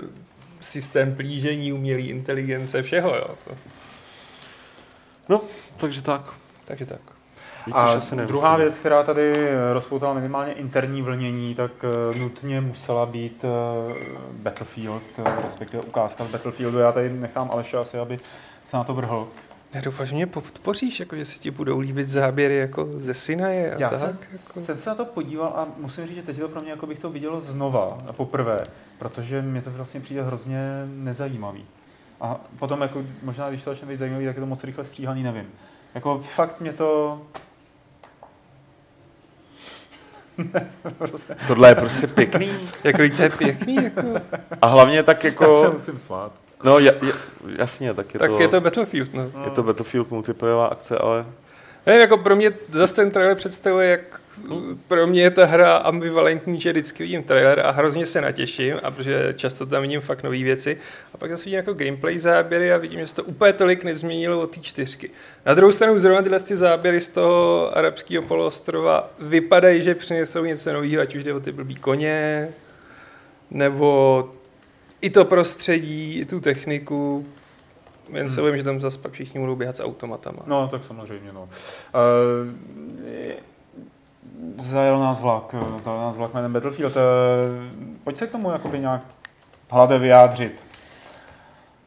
systém 0.60 1.14
plížení, 1.14 1.72
umělý 1.72 2.08
inteligence, 2.08 2.82
všeho, 2.82 3.16
jo. 3.16 3.34
To, 3.44 3.50
No, 5.28 5.40
takže 5.76 6.02
tak. 6.02 6.22
takže 6.64 6.86
tak. 6.86 7.00
Víc 7.66 7.76
A 7.76 8.00
druhá 8.26 8.56
věc, 8.56 8.74
která 8.74 9.02
tady 9.02 9.34
rozpoutala 9.72 10.14
minimálně 10.14 10.52
interní 10.52 11.02
vlnění, 11.02 11.54
tak 11.54 11.70
eh, 11.84 12.18
nutně 12.18 12.60
musela 12.60 13.06
být 13.06 13.44
eh, 13.44 13.94
Battlefield, 14.32 15.02
eh, 15.18 15.42
respektive 15.42 15.82
ukázka 15.82 16.24
z 16.24 16.30
Battlefieldu. 16.30 16.78
Já 16.78 16.92
tady 16.92 17.10
nechám 17.10 17.50
Aleša 17.52 17.80
asi, 17.80 17.98
aby 17.98 18.18
se 18.64 18.76
na 18.76 18.84
to 18.84 18.94
vrhl. 18.94 19.28
Já 19.74 19.80
doufám, 19.80 20.06
že 20.06 20.14
mě 20.14 20.26
podpoříš, 20.26 21.00
jako, 21.00 21.16
že 21.16 21.24
se 21.24 21.38
ti 21.38 21.50
budou 21.50 21.78
líbit 21.78 22.08
záběry 22.08 22.56
jako 22.56 22.88
ze 22.96 23.14
Sinaje 23.14 23.74
a 23.74 23.80
Já 23.80 23.88
tak. 23.90 23.98
jsem, 24.00 24.18
jako. 24.32 24.60
jsem 24.60 24.78
se 24.78 24.90
na 24.90 24.96
to 24.96 25.04
podíval 25.04 25.48
a 25.56 25.66
musím 25.76 26.06
říct, 26.06 26.16
že 26.16 26.22
teď 26.22 26.38
to 26.38 26.48
pro 26.48 26.60
mě, 26.60 26.70
jako 26.70 26.86
bych 26.86 26.98
to 26.98 27.10
viděl 27.10 27.40
znova, 27.40 27.98
a 28.08 28.12
poprvé, 28.12 28.62
protože 28.98 29.42
mě 29.42 29.62
to 29.62 29.70
vlastně 29.70 30.00
přijde 30.00 30.22
hrozně 30.22 30.58
nezajímavý. 30.86 31.64
A 32.20 32.40
potom, 32.58 32.80
jako, 32.82 33.04
možná 33.22 33.48
když 33.48 33.62
to 33.62 33.70
začne 33.70 33.88
být 33.88 33.96
zajímavý, 33.96 34.26
tak 34.26 34.36
je 34.36 34.40
to 34.40 34.46
moc 34.46 34.64
rychle 34.64 34.84
stříhaný, 34.84 35.22
nevím. 35.22 35.46
Jako 35.94 36.18
fakt 36.18 36.60
mě 36.60 36.72
to... 36.72 37.20
Tohle 41.46 41.68
je 41.68 41.74
prostě 41.74 42.06
pěkný 42.06 42.50
Jako, 42.84 42.98
to 43.16 43.22
je 43.22 43.30
pěkný, 43.30 43.74
jako. 43.74 44.02
a 44.62 44.66
hlavně 44.66 45.02
tak 45.02 45.24
já 45.24 45.30
se 45.30 45.34
jako, 45.44 45.70
musím 45.72 45.98
smát. 45.98 46.32
No 46.64 46.78
ja, 46.78 46.92
ja, 47.02 47.12
jasně, 47.58 47.94
tak 47.94 48.14
je 48.14 48.20
tak 48.20 48.30
to, 48.30 48.40
je 48.40 48.48
to 48.48 48.60
Battlefield, 48.60 49.14
no. 49.14 49.30
je 49.44 49.50
to 49.50 49.62
Battlefield 49.62 50.10
multiplayerová 50.10 50.66
akce, 50.66 50.98
ale 50.98 51.26
Nevím, 51.86 52.00
jako 52.00 52.18
pro 52.18 52.36
mě 52.36 52.52
zase 52.72 52.94
ten 52.94 53.10
trailer 53.10 53.36
představuje, 53.36 53.88
jak 53.90 54.20
pro 54.88 55.06
mě 55.06 55.22
je 55.22 55.30
ta 55.30 55.44
hra 55.44 55.76
ambivalentní, 55.76 56.60
že 56.60 56.72
vždycky 56.72 57.02
vidím 57.02 57.22
trailer 57.22 57.60
a 57.60 57.70
hrozně 57.70 58.06
se 58.06 58.20
natěším, 58.20 58.74
a 58.82 58.90
protože 58.90 59.34
často 59.36 59.66
tam 59.66 59.82
vidím 59.82 60.00
fakt 60.00 60.22
nové 60.22 60.36
věci. 60.36 60.76
A 61.14 61.18
pak 61.18 61.30
zase 61.30 61.44
vidím 61.44 61.56
jako 61.56 61.74
gameplay 61.74 62.18
záběry 62.18 62.72
a 62.72 62.76
vidím, 62.76 63.00
že 63.00 63.06
se 63.06 63.14
to 63.14 63.24
úplně 63.24 63.52
tolik 63.52 63.84
nezměnilo 63.84 64.40
od 64.40 64.54
té 64.54 64.60
čtyřky. 64.60 65.10
Na 65.46 65.54
druhou 65.54 65.72
stranu 65.72 65.98
zrovna 65.98 66.22
tyhle 66.22 66.40
ty 66.40 66.56
záběry 66.56 67.00
z 67.00 67.08
toho 67.08 67.70
arabského 67.76 68.22
poloostrova 68.22 69.10
vypadají, 69.18 69.82
že 69.82 69.94
přinesou 69.94 70.44
něco 70.44 70.72
nového, 70.72 71.02
ať 71.02 71.14
už 71.14 71.24
jde 71.24 71.34
o 71.34 71.40
ty 71.40 71.52
blbý 71.52 71.74
koně, 71.74 72.48
nebo 73.50 74.30
i 75.00 75.10
to 75.10 75.24
prostředí, 75.24 76.18
i 76.18 76.24
tu 76.24 76.40
techniku. 76.40 77.26
Jen 78.12 78.30
se 78.30 78.40
bojím, 78.40 78.56
že 78.56 78.62
tam 78.62 78.80
zase 78.80 78.98
pak 78.98 79.12
všichni 79.12 79.40
budou 79.40 79.56
běhat 79.56 79.76
s 79.76 79.82
automatama. 79.82 80.42
No, 80.46 80.68
tak 80.68 80.84
samozřejmě, 80.84 81.32
no. 81.32 81.42
Uh, 81.42 81.48
zajel 84.60 84.98
nás 84.98 85.20
vlak, 85.20 85.54
eh, 85.54 85.80
zajel 85.80 86.00
nás 86.00 86.16
vlak 86.16 86.34
jménem 86.34 86.52
Battlefield. 86.52 86.96
Uh, 86.96 87.02
pojď 88.04 88.18
se 88.18 88.26
k 88.26 88.32
tomu 88.32 88.50
jakoby 88.50 88.78
nějak 88.78 89.02
hlade 89.70 89.98
vyjádřit. 89.98 90.60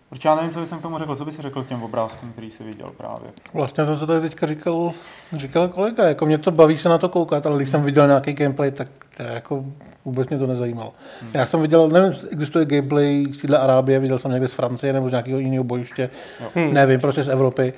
Protože 0.10 0.30
já 0.30 0.36
nevím, 0.36 0.51
co 0.51 0.60
bych 0.60 0.70
jsem 0.70 0.80
k 0.80 0.82
tomu 0.82 0.97
řekl. 0.97 1.16
Co 1.16 1.26
bys 1.26 1.39
řekl 1.39 1.64
k 1.64 1.68
těm 1.68 1.84
obrázkům, 1.84 2.32
který 2.32 2.51
jsi 2.51 2.64
viděl 2.64 2.91
právě? 2.97 3.30
Vlastně 3.53 3.86
to, 3.86 3.97
co 3.97 4.07
tady 4.07 4.22
teďka 4.22 4.47
říkal, 4.47 4.91
říkal 5.34 5.68
kolega, 5.68 6.07
jako 6.07 6.26
mě 6.26 6.38
to 6.38 6.51
baví 6.51 6.78
se 6.78 6.89
na 6.89 6.97
to 6.97 7.10
koukat, 7.10 7.45
ale 7.45 7.57
když 7.57 7.70
jsem 7.70 7.84
viděl 7.84 8.07
nějaký 8.07 8.34
gameplay, 8.34 8.72
tak 8.72 8.88
to 9.18 9.24
jako 9.24 9.66
vůbec 10.05 10.30
mě 10.30 10.38
to 10.38 10.47
nezajímalo. 10.47 10.93
Hmm. 11.22 11.32
Já 11.34 11.45
jsem 11.45 11.62
viděl, 11.62 11.89
nevím, 11.89 12.20
existuje 12.32 12.66
gameplay 12.66 13.26
z 13.34 13.41
téhle 13.41 13.57
Arábie, 13.57 13.99
viděl 13.99 14.20
jsem 14.20 14.32
někde 14.32 14.47
z 14.47 14.53
Francie 14.53 14.93
nebo 14.93 15.07
z 15.07 15.12
nějakého 15.12 15.39
jiného 15.39 15.64
bojiště, 15.64 16.10
hmm. 16.55 16.74
nevím, 16.74 16.99
prostě 16.99 17.24
z 17.24 17.30
Evropy. 17.30 17.74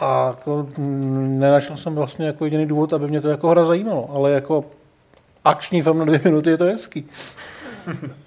A 0.00 0.26
jako, 0.26 0.66
mm, 0.78 1.38
nenašel 1.38 1.76
jsem 1.76 1.94
vlastně 1.94 2.26
jako 2.26 2.44
jediný 2.44 2.66
důvod, 2.66 2.92
aby 2.92 3.08
mě 3.08 3.20
to 3.20 3.28
jako 3.28 3.48
hra 3.48 3.64
zajímalo, 3.64 4.10
ale 4.14 4.30
jako 4.30 4.64
akční 5.44 5.82
film 5.82 5.98
na 5.98 6.04
dvě 6.04 6.20
minuty 6.24 6.50
je 6.50 6.56
to 6.56 6.64
hezký. 6.64 7.04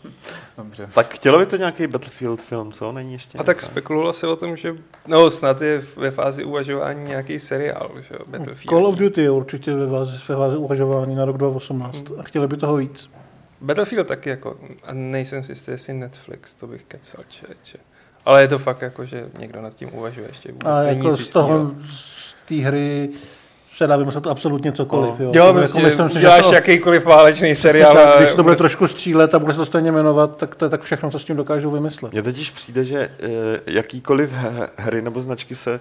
Dobře. 0.58 0.89
Tak 0.93 1.14
chtělo 1.14 1.39
by 1.39 1.45
to 1.45 1.58
nějaký 1.58 1.88
Battlefield 1.88 2.41
film, 2.41 2.72
co? 2.72 2.91
Není 2.91 3.14
ještě 3.14 3.38
A 3.38 3.43
tak 3.43 3.62
spekulovalo 3.62 4.14
se 4.14 4.28
o 4.28 4.36
tom, 4.36 4.58
že 4.58 4.76
no 5.08 5.30
snad 5.30 5.62
je 5.62 5.84
ve 5.95 6.12
fázi 6.12 6.43
uvažování 6.43 7.04
nějaký 7.04 7.39
seriál, 7.39 7.91
že 8.01 8.16
jo, 8.20 8.20
Battlefield. 8.28 8.70
Call 8.70 8.88
of 8.88 8.95
Duty 8.95 9.22
je 9.22 9.32
určitě 9.32 9.74
ve 9.74 9.89
fázi, 9.89 10.18
ve 10.28 10.36
fázi 10.36 10.58
uvažování 10.58 11.16
na 11.16 11.26
rok 11.26 11.38
2018 11.38 12.12
a 12.20 12.24
chtěli 12.24 12.47
by 12.47 12.58
toho 12.58 12.76
víc. 12.76 13.10
Battlefield 13.62 14.08
taky 14.08 14.30
jako, 14.30 14.58
a 14.84 14.93
nejsem 14.93 15.43
si 15.43 15.51
jistý, 15.51 15.72
jestli 15.72 15.93
Netflix, 15.93 16.56
to 16.56 16.68
bych 16.68 16.84
kecal, 16.84 17.24
čeče. 17.28 17.78
Ale 18.26 18.41
je 18.41 18.47
to 18.47 18.60
fakt 18.60 18.82
jako, 18.82 19.06
že 19.06 19.30
někdo 19.39 19.62
nad 19.62 19.74
tím 19.74 19.89
uvažuje 19.93 20.28
ještě 20.28 20.51
vůbec. 20.51 20.68
A 20.68 20.84
jako 20.84 21.08
nic 21.08 21.20
z 21.20 21.32
toho, 21.32 21.72
z 21.91 22.36
té 22.45 22.56
hry 22.56 23.10
se 23.76 23.88
dá 23.88 23.97
vymyslet 23.97 24.28
absolutně 24.28 24.71
cokoliv. 24.71 25.19
Jo, 25.19 25.32
Jo, 25.36 25.45
Jako 25.45 25.59
prostě 25.59 25.82
myslím 25.82 26.07
si, 26.09 26.13
že 26.13 26.19
děláš 26.19 26.45
to- 26.47 26.53
jakýkoliv 26.53 27.05
válečný 27.05 27.55
seriál. 27.55 27.93
tak, 27.95 28.17
Když 28.17 28.30
to 28.30 28.36
bude 28.36 28.43
vůbec- 28.43 28.59
trošku 28.59 28.88
střílet 28.88 29.36
a 29.36 29.39
bude 29.39 29.53
se 29.53 29.59
to 29.59 29.65
stejně 29.65 29.91
jmenovat, 29.91 30.38
tak 30.38 30.55
to 30.55 30.65
je 30.65 30.69
tak 30.69 30.82
všechno, 30.82 31.11
co 31.11 31.19
s 31.19 31.24
tím 31.24 31.36
dokážou 31.36 31.71
vymyslet. 31.71 32.11
Mně 32.11 32.21
totiž 32.24 32.49
přijde, 32.49 32.84
že 32.86 32.99
eh, 32.99 33.30
jakýkoliv 33.65 34.32
hry 34.78 35.01
nebo 35.01 35.21
značky 35.21 35.55
se 35.55 35.80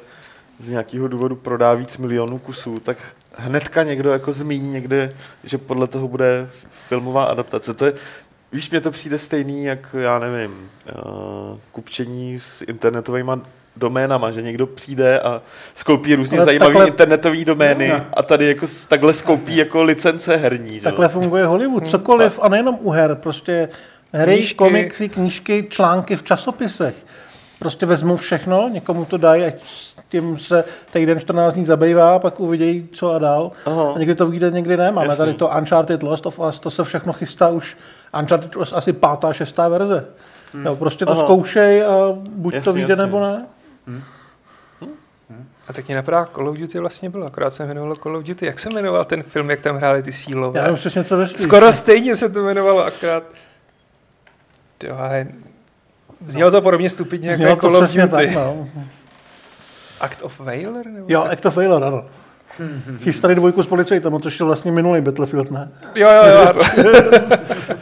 z 0.61 0.69
nějakého 0.69 1.09
důvodu 1.09 1.37
prodá 1.37 1.75
víc 1.75 1.99
milionů 1.99 2.39
kusů, 2.39 2.79
tak 2.85 2.97
hnedka 3.37 3.83
někdo 3.83 4.11
jako 4.11 4.33
zmíní 4.33 4.71
někde, 4.71 5.13
že 5.45 5.59
podle 5.59 5.87
toho 5.87 6.09
bude 6.09 6.49
filmová 6.89 7.25
adaptace. 7.25 7.75
To 7.75 7.87
je, 7.87 7.93
víš, 8.53 8.71
mně 8.71 8.81
to 8.81 8.91
přijde 8.91 9.19
stejný, 9.19 9.65
jak 9.65 9.95
já 9.99 10.19
nevím, 10.19 10.51
uh, 10.51 11.59
kupčení 11.73 12.39
s 12.41 12.63
internetovými 12.63 13.31
doménama, 13.77 14.31
že 14.31 14.43
někdo 14.43 14.67
přijde 14.67 15.21
a 15.21 15.43
skoupí 15.75 16.15
různě 16.15 16.39
Ale 16.39 16.45
zajímavé 16.45 16.73
takhle- 16.73 16.87
internetové 16.89 17.45
domény 17.45 17.89
Jo. 17.89 18.01
a 18.15 18.23
tady 18.23 18.49
jako 18.49 18.67
takhle 18.89 19.15
skoupí 19.15 19.57
jako 19.57 19.83
licence 19.83 20.37
herní. 20.37 20.75
Že? 20.75 20.81
Takhle 20.81 21.09
funguje 21.09 21.45
Hollywood, 21.47 21.89
cokoliv 21.89 22.39
a 22.43 22.49
nejenom 22.49 22.79
u 22.81 22.91
her, 22.91 23.15
prostě 23.15 23.69
hry, 24.13 24.35
Knížky. 24.35 24.55
komiksy, 24.55 25.09
knížky, 25.09 25.67
články 25.71 26.17
v 26.17 26.23
časopisech. 26.23 26.95
Prostě 27.59 27.87
vezmou 27.87 28.17
všechno, 28.17 28.69
někomu 28.73 29.05
to 29.05 29.17
dají, 29.17 29.45
ať 29.45 29.55
s 29.67 29.95
tím 30.09 30.39
se 30.39 30.65
týden 30.93 31.21
14 31.21 31.55
dní 31.55 31.65
zabývá, 31.65 32.19
pak 32.19 32.41
uvidějí, 32.41 32.89
co 32.93 33.13
a 33.13 33.19
dál. 33.19 33.53
Aha. 33.67 33.93
A 33.95 33.99
někdy 33.99 34.15
to 34.15 34.27
vyjde, 34.27 34.51
někdy 34.51 34.77
ne. 34.77 34.93
Máme 34.93 35.07
Jasný. 35.07 35.19
tady 35.19 35.35
to 35.35 35.49
Uncharted 35.59 36.03
Lost 36.03 36.27
of 36.27 36.39
Us, 36.49 36.61
to 36.61 36.71
se 36.71 36.85
všechno 36.85 37.13
chystá 37.13 37.49
už. 37.49 37.77
Uncharted 38.21 38.57
už 38.57 38.69
asi 38.73 38.93
pátá, 38.93 39.33
šestá 39.33 39.69
verze. 39.69 40.05
Jo, 40.65 40.77
prostě 40.77 41.07
to 41.07 41.13
Aha. 41.13 41.23
zkoušej 41.23 41.83
a 41.85 41.91
buď 42.31 42.53
to 42.53 42.57
Jasný, 42.57 42.73
vyjde 42.73 42.93
jasný. 42.93 43.05
nebo 43.05 43.21
ne. 43.21 43.47
A 45.69 45.73
tak 45.73 45.87
mě 45.87 45.97
napadá, 45.97 46.25
Call 46.35 46.49
of 46.49 46.57
Duty 46.57 46.79
vlastně 46.79 47.11
bylo, 47.11 47.27
akorát 47.27 47.51
se 47.55 47.65
jmenovalo 47.65 47.97
Call 47.97 48.17
of 48.17 48.25
Duty. 48.25 48.47
Jak 48.47 48.59
se 48.59 48.71
jmenoval 48.71 49.05
ten 49.05 49.23
film, 49.23 49.51
jak 49.51 49.61
tam 49.61 49.77
hráli 49.77 50.03
ty 50.03 50.13
sílové? 50.13 50.61
Já 50.61 50.67
vím 50.67 50.77
přesně, 50.77 51.05
co 51.05 51.17
myslíš. 51.17 51.43
Skoro 51.43 51.73
stejně 51.73 52.17
se 52.17 52.29
to 52.29 52.41
jmenovalo, 52.41 52.85
akorát... 52.85 53.25
Jo. 54.83 54.97
Znělo 56.27 56.51
to 56.51 56.63
podobně 56.63 56.91
stupidně 56.91 57.31
jako 57.31 57.39
Znělo 57.39 57.57
to 57.57 57.61
Call 57.61 57.77
of 57.77 57.95
Duty. 57.95 58.09
tak, 58.09 58.31
no. 58.35 58.69
Act 60.01 60.23
of 60.23 60.41
Valor? 60.41 60.87
Nebo 60.87 61.07
Jo, 61.09 61.23
tak? 61.23 61.33
Act 61.33 61.47
of 61.47 61.57
Valor, 61.57 61.85
ano. 61.85 62.05
Chystali 62.99 63.35
dvojku 63.35 63.63
s 63.63 63.67
policajtem, 63.67 64.21
což 64.21 64.41
je 64.41 64.47
vlastně 64.47 64.73
minulý 64.73 65.01
Battlefield, 65.01 65.51
ne? 65.51 65.71
Jo, 65.95 66.09
jo, 66.09 66.25
jo. 66.29 66.53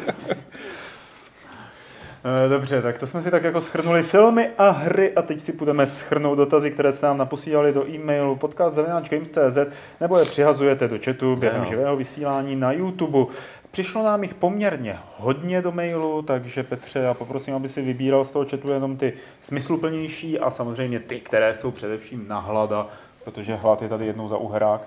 Eh, 2.24 2.48
Dobře, 2.48 2.82
tak 2.82 2.98
to 2.98 3.06
jsme 3.06 3.22
si 3.22 3.30
tak 3.30 3.44
jako 3.44 3.60
schrnuli 3.60 4.02
filmy 4.02 4.50
a 4.58 4.70
hry 4.70 5.12
a 5.12 5.22
teď 5.22 5.40
si 5.40 5.52
budeme 5.52 5.86
schrnout 5.86 6.38
dotazy, 6.38 6.70
které 6.70 6.92
jste 6.92 7.06
nám 7.06 7.18
naposílali 7.18 7.72
do 7.72 7.88
e-mailu 7.88 8.36
podcast.games.cz 8.36 9.58
nebo 10.00 10.18
je 10.18 10.24
přihazujete 10.24 10.88
do 10.88 10.98
chatu 11.04 11.36
během 11.36 11.64
živého 11.66 11.96
vysílání 11.96 12.56
na 12.56 12.72
YouTube. 12.72 13.32
Přišlo 13.70 14.04
nám 14.04 14.22
jich 14.22 14.34
poměrně 14.34 14.98
hodně 15.18 15.62
do 15.62 15.72
mailu, 15.72 16.22
takže 16.22 16.62
Petře, 16.62 16.98
já 16.98 17.14
poprosím, 17.14 17.54
aby 17.54 17.68
si 17.68 17.82
vybíral 17.82 18.24
z 18.24 18.32
toho 18.32 18.44
chatu 18.50 18.70
jenom 18.70 18.96
ty 18.96 19.12
smysluplnější 19.40 20.38
a 20.38 20.50
samozřejmě 20.50 21.00
ty, 21.00 21.20
které 21.20 21.54
jsou 21.54 21.70
především 21.70 22.28
na 22.28 22.38
hlada, 22.38 22.86
protože 23.24 23.54
hlad 23.54 23.82
je 23.82 23.88
tady 23.88 24.06
jednou 24.06 24.28
za 24.28 24.36
uhrák. 24.36 24.80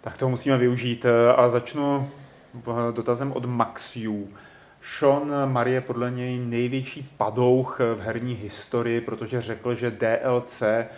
Tak 0.00 0.16
to 0.16 0.28
musíme 0.28 0.58
využít 0.58 1.04
eh, 1.04 1.32
a 1.32 1.48
začnu 1.48 2.10
eh, 2.56 2.92
dotazem 2.92 3.32
od 3.32 3.44
Maxiu. 3.44 4.28
Sean 4.96 5.52
Marie 5.52 5.74
je 5.74 5.80
podle 5.80 6.10
něj 6.10 6.38
největší 6.38 7.08
padouch 7.16 7.80
v 7.80 8.00
herní 8.00 8.34
historii, 8.34 9.00
protože 9.00 9.40
řekl, 9.40 9.74
že 9.74 9.90
DLC, 9.90 10.62
eh, 10.62 10.88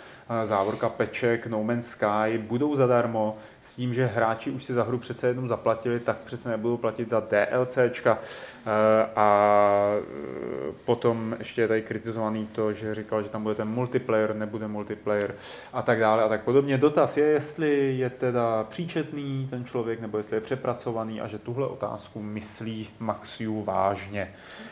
závorka 0.47 0.89
peček, 0.89 1.47
No 1.47 1.65
Man's 1.65 1.87
Sky 1.87 2.39
budou 2.39 2.77
zadarmo, 2.77 3.37
s 3.63 3.75
tím, 3.77 3.95
že 3.95 4.07
hráči 4.07 4.51
už 4.51 4.65
si 4.65 4.73
za 4.75 4.83
hru 4.83 4.99
přece 4.99 5.29
jenom 5.29 5.49
zaplatili, 5.49 6.01
tak 6.01 6.17
přece 6.17 6.49
nebudou 6.49 6.77
platit 6.77 7.09
za 7.11 7.21
DLCčka. 7.31 8.19
Eh, 8.67 9.07
A 9.17 9.77
eh, 9.99 10.73
potom 10.85 11.37
ještě 11.39 11.61
je 11.61 11.69
tady 11.69 11.83
kritizovaný 11.83 12.47
to, 12.53 12.73
že 12.73 12.95
říkal, 12.95 13.23
že 13.23 13.29
tam 13.29 13.43
bude 13.43 13.55
ten 13.55 13.69
multiplayer, 13.69 14.35
nebude 14.37 14.69
multiplayer 14.69 15.35
a 15.73 15.83
tak 15.83 16.01
dále 16.01 16.23
a 16.23 16.29
tak 16.29 16.43
podobně. 16.43 16.79
Dotaz 16.79 17.17
je, 17.17 17.25
jestli 17.27 17.97
je 17.99 18.11
teda 18.11 18.65
příčetný 18.65 19.47
ten 19.51 19.65
člověk, 19.65 20.01
nebo 20.01 20.19
jestli 20.19 20.37
je 20.37 20.41
přepracovaný 20.41 21.21
a 21.21 21.27
že 21.29 21.39
tuhle 21.39 21.67
otázku 21.67 22.23
myslí 22.23 22.89
Maxiu 22.99 23.63
vážně. 23.63 24.31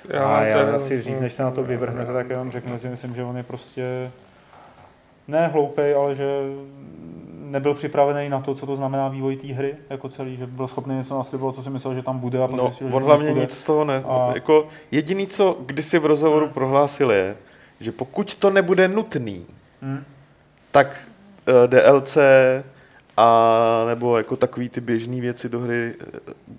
Já 0.09 0.25
a 0.25 0.43
já 0.43 0.67
to- 0.67 0.75
asi 0.75 0.99
dřív, 0.99 1.21
než 1.21 1.35
se 1.35 1.43
na 1.43 1.51
to 1.51 1.63
vyvrhnete, 1.63 2.13
tak 2.13 2.31
já 2.31 2.39
vám 2.39 2.51
řeknu, 2.51 2.73
že 2.73 2.79
si 2.79 2.89
myslím, 2.89 3.15
že 3.15 3.25
on 3.25 3.37
je 3.37 3.43
prostě 3.43 4.11
ne 5.29 5.47
hloupej, 5.47 5.95
ale 5.95 6.15
že 6.15 6.25
nebyl 7.51 7.75
připravený 7.75 8.29
na 8.29 8.41
to, 8.41 8.55
co 8.55 8.67
to 8.67 8.77
znamená 8.77 9.09
vývoj 9.09 9.37
té 9.37 9.47
hry 9.49 9.75
jako 9.91 10.09
celý, 10.09 10.37
že 10.37 10.47
byl 10.47 10.69
schopný 10.69 10.97
něco 10.97 11.19
naslibovat, 11.19 11.55
co 11.55 11.63
si 11.63 11.71
myslel, 11.71 11.95
že 11.95 12.03
tam 12.03 12.19
bude 12.19 12.43
a 12.43 12.49
pak 12.49 12.57
No, 12.57 12.67
zjistil, 12.67 12.89
že 12.89 12.95
on 12.95 13.03
hlavně 13.05 13.33
nic 13.33 13.53
z 13.59 13.65
toho 13.65 13.85
ne. 13.85 14.03
A- 14.09 14.31
Jako 14.35 14.69
jediný, 14.91 15.27
co 15.27 15.57
kdysi 15.67 15.99
v 15.99 16.07
rozhovoru 16.07 16.49
prohlásil 16.49 17.11
je, 17.11 17.37
že 17.81 17.93
pokud 17.93 18.35
to 18.35 18.51
nebude 18.51 18.89
nutný, 18.89 19.47
Hmm. 19.83 20.05
tak 20.73 20.97
eh, 21.65 21.69
DLC 21.69 22.17
a 23.17 23.85
nebo 23.89 24.17
jako 24.19 24.37
takový 24.37 24.69
ty 24.69 24.81
běžné 24.81 25.21
věci 25.21 25.49
do 25.49 25.61
hry 25.61 25.95
eh, 26.01 26.05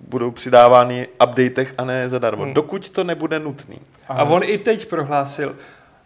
budou 0.10 0.32
přidávány 0.32 1.08
updatech 1.24 1.74
a 1.78 1.86
ne 1.86 2.10
zadarmo. 2.10 2.44
Hmm. 2.44 2.54
Dokud 2.54 2.90
to 2.90 3.04
nebude 3.04 3.40
nutný. 3.40 3.78
A 4.10 4.24
on 4.24 4.42
i 4.44 4.58
teď 4.58 4.86
prohlásil, 4.90 5.56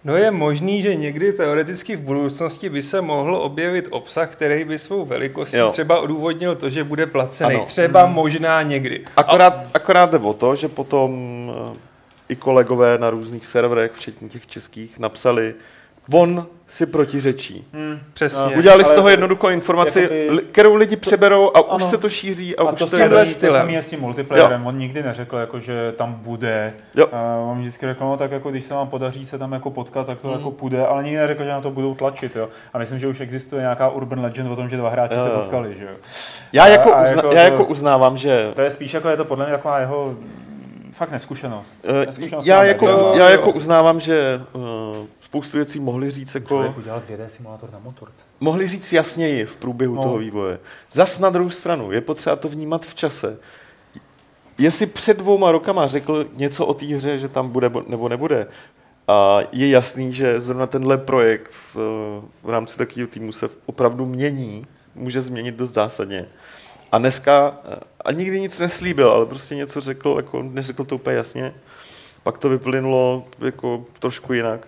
no 0.06 0.18
je 0.18 0.32
možný, 0.32 0.82
že 0.82 0.96
někdy 0.96 1.34
teoreticky 1.34 1.96
v 1.96 2.02
budoucnosti 2.02 2.70
by 2.70 2.82
se 2.82 3.02
mohl 3.02 3.36
objevit 3.36 3.88
obsah, 3.90 4.30
který 4.32 4.64
by 4.64 4.80
svou 4.80 5.06
velikostí 5.06 5.58
Jo. 5.58 5.72
třeba 5.72 6.00
odůvodnil 6.00 6.56
to, 6.56 6.70
že 6.70 6.84
bude 6.84 7.06
placený. 7.06 7.56
Ano. 7.56 7.66
Třeba 7.66 8.06
možná 8.06 8.62
někdy. 8.62 9.06
Akorát, 9.18 9.68
akorát 9.74 10.12
jde 10.12 10.18
o 10.18 10.34
to, 10.34 10.56
že 10.56 10.68
potom 10.68 11.12
eh, 11.74 11.78
i 12.30 12.36
kolegové 12.36 12.98
na 12.98 13.10
různých 13.10 13.46
serverech, 13.46 13.92
včetně 13.92 14.30
těch 14.30 14.48
českých, 14.48 15.00
napsali, 15.00 15.56
on 16.14 16.46
si 16.68 16.86
protiřečí. 16.86 17.68
Hmm. 17.74 18.00
Přesně. 18.14 18.56
Udělali 18.58 18.84
z 18.84 18.88
toho 18.90 19.02
to- 19.02 19.10
jednoduchou 19.10 19.50
informaci, 19.50 20.02
jakoby- 20.02 20.42
kterou 20.52 20.76
lidi 20.76 20.96
přeberou 20.96 21.52
a 21.54 21.62
už 21.62 21.82
Ano. 21.84 21.90
se 21.90 21.98
to 21.98 22.10
šíří 22.10 22.56
a, 22.56 22.62
A 22.64 22.72
už 22.72 22.80
to, 22.80 22.86
to, 22.86 22.90
to, 22.92 22.98
je. 22.98 23.10
samý, 23.10 23.20
to 23.20 23.26
stylem. 23.26 23.62
samý 23.62 23.74
je 23.74 23.82
s 23.82 23.90
tím 23.90 24.00
multiplayerem. 24.00 24.68
On 24.68 24.78
nikdy 24.78 25.04
neřekl, 25.04 25.38
jako, 25.38 25.60
že 25.60 25.92
tam 25.98 26.14
bude. 26.14 26.74
Jo. 26.96 27.06
Uh, 27.08 27.52
on 27.52 27.60
vždycky 27.60 27.86
řekl, 27.86 28.04
no 28.04 28.18
tak 28.18 28.32
jako 28.32 28.52
když 28.52 28.66
se 28.66 28.74
vám 28.74 28.88
podaří 28.88 29.26
se 29.26 29.38
tam 29.38 29.52
jako 29.52 29.72
potkat, 29.72 30.08
tak 30.08 30.20
to 30.20 30.28
Mhm. 30.28 30.38
jako 30.38 30.52
půjde, 30.52 30.86
ale 30.86 31.04
nikdy 31.04 31.18
neřekl, 31.20 31.44
že 31.44 31.50
na 31.50 31.62
to 31.62 31.72
budou 31.72 31.96
tlačit. 31.96 32.36
Jo. 32.36 32.50
A 32.74 32.78
myslím, 32.78 33.00
že 33.00 33.08
už 33.08 33.20
existuje 33.20 33.62
nějaká 33.62 33.90
urban 33.90 34.20
legend 34.22 34.52
o 34.52 34.56
tom, 34.56 34.70
že 34.70 34.78
dva 34.78 34.90
hráči 34.90 35.16
Jo, 35.16 35.24
se 35.24 35.30
jo. 35.30 35.36
potkali. 35.40 35.76
Že 35.80 35.84
jo. 35.86 35.92
Já, 36.54 36.64
A- 36.64 36.68
jako, 36.68 36.94
a 36.96 37.02
uzna, 37.04 37.16
jako 37.16 37.28
já 37.36 37.44
to- 37.46 37.52
jako 37.52 37.66
uznávám, 37.66 38.18
že 38.18 38.52
To 38.56 38.62
je 38.62 38.72
spíš 38.72 38.94
jako, 38.94 39.10
je 39.10 39.18
to 39.18 39.26
podle 39.26 39.46
mě 39.46 39.54
taková 39.54 39.80
jeho 39.80 40.16
fakt 40.92 41.12
neskušenost. 41.12 41.86
eh, 42.02 42.06
Neskušenost 42.06 42.46
já 42.46 42.64
jako. 42.64 42.88
Jo, 42.90 43.14
já 43.18 43.26
jo. 43.26 43.32
jako 43.32 43.52
uznávám, 43.52 44.00
že 44.00 44.42
uh, 44.54 44.62
spoustu 45.34 45.58
věcí 45.58 45.80
mohli 45.80 46.12
říct 46.12 46.36
jako, 46.36 46.48
Člověk 46.48 46.78
udělal 46.78 47.02
2D 47.10 47.26
simulátor 47.28 47.70
na 47.72 47.80
motorce. 47.80 48.24
mohli 48.40 48.68
říct 48.68 48.94
jasněji 48.94 49.46
v 49.46 49.56
průběhu 49.56 49.96
No. 49.96 50.02
toho 50.04 50.18
vývoje. 50.18 50.60
Zas 50.92 51.20
na 51.20 51.30
druhou 51.30 51.50
stranu, 51.50 51.92
je 51.92 52.02
potřeba 52.02 52.36
to 52.36 52.50
vnímat 52.50 52.86
v 52.86 52.96
čase. 52.96 53.38
Jestli 54.58 54.86
před 54.86 55.18
dvouma 55.18 55.52
rokama 55.52 55.88
řekl 55.88 56.26
něco 56.34 56.66
o 56.66 56.74
té 56.74 56.86
hře, 56.86 57.18
že 57.18 57.28
tam 57.28 57.50
bude 57.50 57.70
bo- 57.70 57.84
nebo 57.88 58.10
nebude, 58.10 58.48
a 59.08 59.40
je 59.52 59.70
jasný, 59.70 60.14
že 60.14 60.42
zrovna 60.42 60.68
tenhle 60.68 60.98
projekt 60.98 61.52
v, 61.52 61.76
v 62.44 62.50
rámci 62.50 62.78
takového 62.78 63.08
týmu 63.08 63.32
se 63.32 63.50
opravdu 63.66 64.06
mění, 64.06 64.66
může 64.96 65.22
změnit 65.22 65.56
dost 65.56 65.74
zásadně. 65.74 66.26
A 66.92 66.98
dneska, 66.98 67.58
a 68.06 68.12
nikdy 68.12 68.40
nic 68.42 68.60
neslíbil, 68.60 69.12
ale 69.12 69.26
prostě 69.26 69.56
něco 69.56 69.82
řekl, 69.82 70.14
jako 70.18 70.42
neřekl 70.44 70.84
to 70.84 70.96
úplně 70.96 71.16
jasně, 71.16 71.54
pak 72.24 72.38
to 72.38 72.50
vyplynulo 72.50 73.26
jako 73.40 73.86
trošku 74.00 74.34
jinak. 74.34 74.68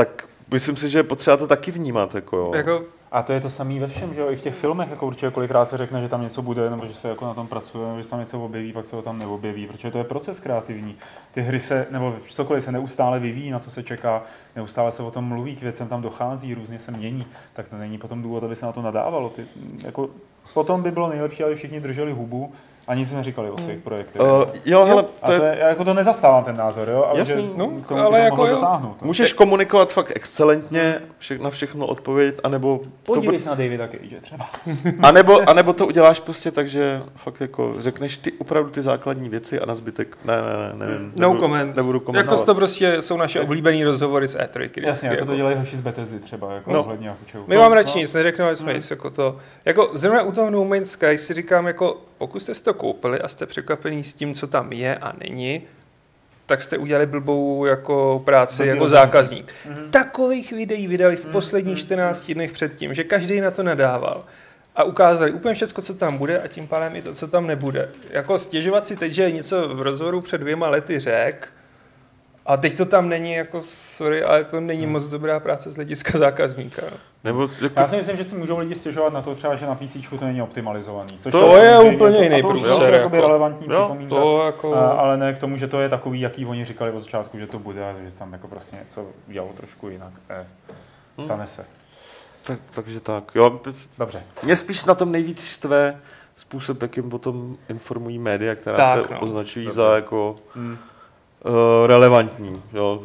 Tak 0.00 0.28
myslím 0.52 0.76
si, 0.76 0.88
že 0.88 0.98
je 0.98 1.02
potřeba 1.02 1.36
to 1.36 1.46
taky 1.46 1.70
vnímat. 1.70 2.14
Jako, 2.14 2.36
jo. 2.36 2.54
Jako 2.54 2.82
A 3.12 3.22
to 3.22 3.32
je 3.32 3.40
to 3.40 3.50
samé 3.50 3.80
ve 3.80 3.88
všem, 3.88 4.14
že 4.14 4.20
jo, 4.20 4.30
i 4.30 4.36
v 4.36 4.40
těch 4.40 4.54
filmech, 4.54 4.90
jako 4.90 5.06
určitě 5.06 5.30
kolikrát 5.30 5.64
se 5.64 5.76
řekne, 5.76 6.02
že 6.02 6.08
tam 6.08 6.22
něco 6.22 6.42
bude, 6.42 6.70
nebo 6.70 6.86
že 6.86 6.94
se 6.94 7.08
jako 7.08 7.24
na 7.24 7.34
tom 7.34 7.46
pracuje, 7.46 7.86
nebo 7.86 7.98
že 7.98 8.04
se 8.04 8.10
tam 8.10 8.20
něco 8.20 8.44
objeví, 8.44 8.72
pak 8.72 8.86
se 8.86 8.90
to 8.90 9.02
tam 9.02 9.18
neobjeví, 9.18 9.66
protože 9.66 9.90
to 9.90 9.98
je 9.98 10.04
proces 10.04 10.40
kreativní. 10.40 10.96
Ty 11.32 11.42
hry 11.42 11.60
se, 11.60 11.86
nebo 11.90 12.14
cokoliv 12.28 12.64
se 12.64 12.72
neustále 12.72 13.18
vyvíjí, 13.18 13.50
na 13.50 13.58
co 13.58 13.70
se 13.70 13.82
čeká, 13.82 14.22
neustále 14.56 14.92
se 14.92 15.02
o 15.02 15.10
tom 15.10 15.24
mluví, 15.24 15.56
k 15.56 15.62
věcem 15.62 15.88
tam 15.88 16.02
dochází, 16.02 16.54
různě 16.54 16.78
se 16.78 16.92
mění, 16.92 17.26
tak 17.52 17.68
to 17.68 17.76
není 17.76 17.98
potom 17.98 18.22
důvod, 18.22 18.44
aby 18.44 18.56
se 18.56 18.66
na 18.66 18.72
to 18.72 18.82
nadávalo. 18.82 19.30
Ty, 19.30 19.46
jako, 19.84 20.10
potom 20.54 20.82
by 20.82 20.90
bylo 20.90 21.08
nejlepší, 21.08 21.44
aby 21.44 21.54
všichni 21.54 21.80
drželi 21.80 22.12
hubu 22.12 22.52
a 22.86 22.94
nic 22.94 23.10
jsme 23.10 23.22
říkali 23.22 23.50
o 23.50 23.58
svých 23.58 23.78
projektech. 23.78 24.22
Uh, 24.22 24.28
jo, 24.64 24.84
hele, 24.84 25.04
a 25.22 25.26
to 25.26 25.38
to 25.38 25.44
je, 25.44 25.50
je, 25.50 25.58
já 25.60 25.68
jako 25.68 25.84
to 25.84 25.94
nezastávám 25.94 26.44
ten 26.44 26.56
názor, 26.56 26.88
jo, 26.88 27.04
ale 27.08 27.18
Jasný, 27.18 27.42
že 27.42 27.50
no, 27.56 27.72
tomu 27.88 28.00
ale 28.00 28.18
to 28.18 28.24
jako 28.24 28.46
jo. 28.46 28.54
dotáhnout. 28.54 28.96
no. 29.02 29.06
můžeš 29.06 29.32
komunikovat 29.32 29.92
fakt 29.92 30.12
excelentně, 30.14 31.02
vše, 31.18 31.38
na 31.38 31.50
všechno 31.50 31.86
odpovědět, 31.86 32.40
anebo 32.44 32.80
to, 33.02 33.12
Podívej 33.12 33.38
se 33.38 33.48
na 33.48 33.54
Davida 33.54 33.88
Cage 33.88 34.20
třeba. 34.20 34.50
anebo, 35.02 35.48
anebo 35.48 35.72
to 35.72 35.86
uděláš 35.86 36.20
prostě 36.20 36.50
tak, 36.50 36.68
že 36.68 37.02
fakt 37.16 37.40
jako 37.40 37.74
řekneš 37.78 38.16
ty 38.16 38.32
opravdu 38.32 38.70
ty 38.70 38.82
základní 38.82 39.28
věci 39.28 39.60
a 39.60 39.66
na 39.66 39.74
zbytek 39.74 40.16
ne, 40.24 40.36
ne, 40.36 40.42
ne, 40.78 40.86
nevím. 40.86 41.12
No 41.16 41.28
nebudu, 41.28 41.42
comment. 41.42 41.76
Nebudu 41.76 42.00
komentovat. 42.00 42.32
Jako 42.32 42.46
to 42.46 42.54
prostě 42.54 43.02
jsou 43.02 43.16
naše 43.16 43.40
oblíbený 43.40 43.84
rozhovory 43.84 44.28
s 44.28 44.38
E3. 44.38 44.58
vždycky, 44.58 44.86
Jasně, 44.86 45.08
jako 45.08 45.24
to 45.24 45.32
jako. 45.32 45.36
dělají 45.36 45.56
hoši 45.56 45.76
z 45.76 45.80
Bethesdy 45.80 46.18
třeba, 46.18 46.52
jako 46.52 46.70
No. 46.70 46.76
no. 46.76 46.82
ohledně. 46.82 47.14
My 47.46 47.56
vám 47.56 47.72
radši 47.72 47.98
nic 47.98 48.14
neřekneme, 48.14 48.56
jsme 48.56 48.72
hmm. 48.72 48.82
jako 48.90 49.10
to. 49.10 49.36
Jako 49.64 49.90
zrovna 49.94 50.22
u 50.22 50.32
toho 50.32 50.50
No 50.50 50.64
Man's 50.64 50.90
Sky 50.90 51.18
si 51.18 51.34
říkám, 51.34 51.66
jako 51.66 51.96
pokud 52.20 52.40
jste 52.40 52.54
si 52.54 52.64
to 52.64 52.74
koupili 52.74 53.20
a 53.20 53.28
jste 53.28 53.46
překvapení 53.46 54.04
s 54.04 54.12
tím, 54.12 54.34
co 54.34 54.46
tam 54.46 54.72
je 54.72 54.96
a 54.96 55.12
není, 55.24 55.62
tak 56.46 56.62
jste 56.62 56.78
udělali 56.78 57.06
blbou 57.06 57.64
jako 57.64 58.22
práci 58.24 58.56
Blbý 58.56 58.68
jako 58.68 58.88
zákazník. 58.88 59.52
Mhm. 59.68 59.90
Takových 59.90 60.52
videí 60.52 60.86
vydali 60.86 61.16
v 61.16 61.26
posledních 61.26 61.78
14 61.78 62.30
dnech 62.34 62.52
předtím, 62.52 62.94
že 62.94 63.04
každý 63.04 63.40
na 63.40 63.50
to 63.50 63.62
nadával. 63.62 64.24
A 64.76 64.82
ukázali 64.82 65.30
úplně 65.30 65.54
všechno, 65.54 65.82
co 65.82 65.94
tam 65.94 66.18
bude 66.18 66.38
a 66.38 66.48
tím 66.48 66.68
pádem 66.68 66.96
i 66.96 67.02
to, 67.02 67.14
co 67.14 67.28
tam 67.28 67.46
nebude. 67.46 67.88
Jako 68.10 68.38
stěžovat 68.38 68.86
si 68.86 68.96
teď, 68.96 69.12
že 69.12 69.30
něco 69.30 69.68
v 69.68 69.82
rozhovoru 69.82 70.20
před 70.20 70.38
dvěma 70.38 70.68
lety 70.68 70.98
řek, 70.98 71.48
a 72.46 72.56
teď 72.56 72.76
to 72.76 72.84
tam 72.84 73.08
není, 73.08 73.32
jako 73.32 73.62
sorry, 73.72 74.22
ale 74.24 74.44
to 74.44 74.60
není 74.60 74.86
moc 74.86 75.04
dobrá 75.04 75.40
práce 75.40 75.70
z 75.70 75.76
hlediska 75.76 76.18
zákazníka. 76.18 76.82
Nebo 77.24 77.48
jako, 77.62 77.80
Já 77.80 77.88
si 77.88 77.96
myslím, 77.96 78.16
že 78.16 78.24
si 78.24 78.34
můžou 78.34 78.58
lidi 78.58 78.74
stěžovat 78.74 79.12
na 79.12 79.22
to 79.22 79.34
třeba, 79.34 79.54
že 79.56 79.66
na 79.66 79.74
PC 79.74 79.96
to 80.18 80.24
není 80.24 80.42
optimalizovaný. 80.42 81.18
Což 81.18 81.32
To 81.32 81.56
je 81.56 81.70
samozřejmě- 81.70 81.96
úplně 81.96 82.18
jiný 82.24 82.42
to 82.42 82.48
už 82.48 82.60
průser, 82.60 82.94
je 82.94 83.00
jako. 83.00 83.16
relevantní 83.16 83.66
Jo, 83.70 83.80
připomínka. 83.80 84.14
To 84.16 84.42
jako... 84.46 84.74
A, 84.74 84.90
ale 84.90 85.16
ne 85.16 85.34
k 85.34 85.38
tomu, 85.38 85.56
že 85.56 85.68
to 85.68 85.80
je 85.80 85.88
takový, 85.88 86.20
jaký 86.20 86.46
oni 86.46 86.64
říkali 86.64 86.90
od 86.90 87.00
začátku, 87.00 87.38
že 87.38 87.46
to 87.46 87.58
bude, 87.58 87.84
a 87.90 87.94
že 88.04 88.10
se 88.10 88.18
tam 88.18 88.32
jako 88.32 88.48
prostě 88.48 88.76
něco 88.76 89.06
udělalo 89.28 89.52
trošku 89.56 89.88
jinak. 89.88 90.12
Eh, 90.30 90.46
stane 91.22 91.46
se. 91.46 91.66
tak, 92.46 92.58
takže 92.74 93.00
tak. 93.00 93.24
Jo, 93.34 93.60
Dobře. 93.98 94.22
mě 94.42 94.56
spíš 94.56 94.84
na 94.84 94.94
tom 94.94 95.12
nejvíc 95.12 95.44
štve 95.44 96.00
způsob, 96.36 96.82
jakým 96.82 97.10
potom 97.10 97.56
informují 97.68 98.18
média, 98.18 98.54
která 98.54 98.76
Tak, 98.76 99.06
se 99.08 99.14
no. 99.14 99.20
označují 99.20 99.66
Dobře. 99.66 99.76
za 99.76 99.94
jako 99.96 100.34
Hmm. 100.54 100.78
Uh, 101.44 101.52
relevantní. 101.86 102.62
Jo, 102.72 103.02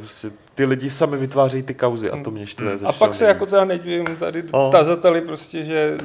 ty 0.56 0.66
lidi 0.66 0.90
sami 0.90 1.18
vytvářejí 1.18 1.64
ty 1.64 1.74
kauzy 1.74 2.12
a 2.12 2.24
to 2.24 2.32
mě 2.32 2.48
štve. 2.48 2.76
Hmm. 2.76 2.88
A 2.88 2.92
pak 2.92 3.16
se 3.16 3.26
jako 3.26 3.46
teda 3.46 3.66
nedivím 3.66 4.06
tady 4.20 4.44
No. 4.54 4.70
tazateli 4.72 5.22
prostě, 5.22 5.64
že 5.66 5.98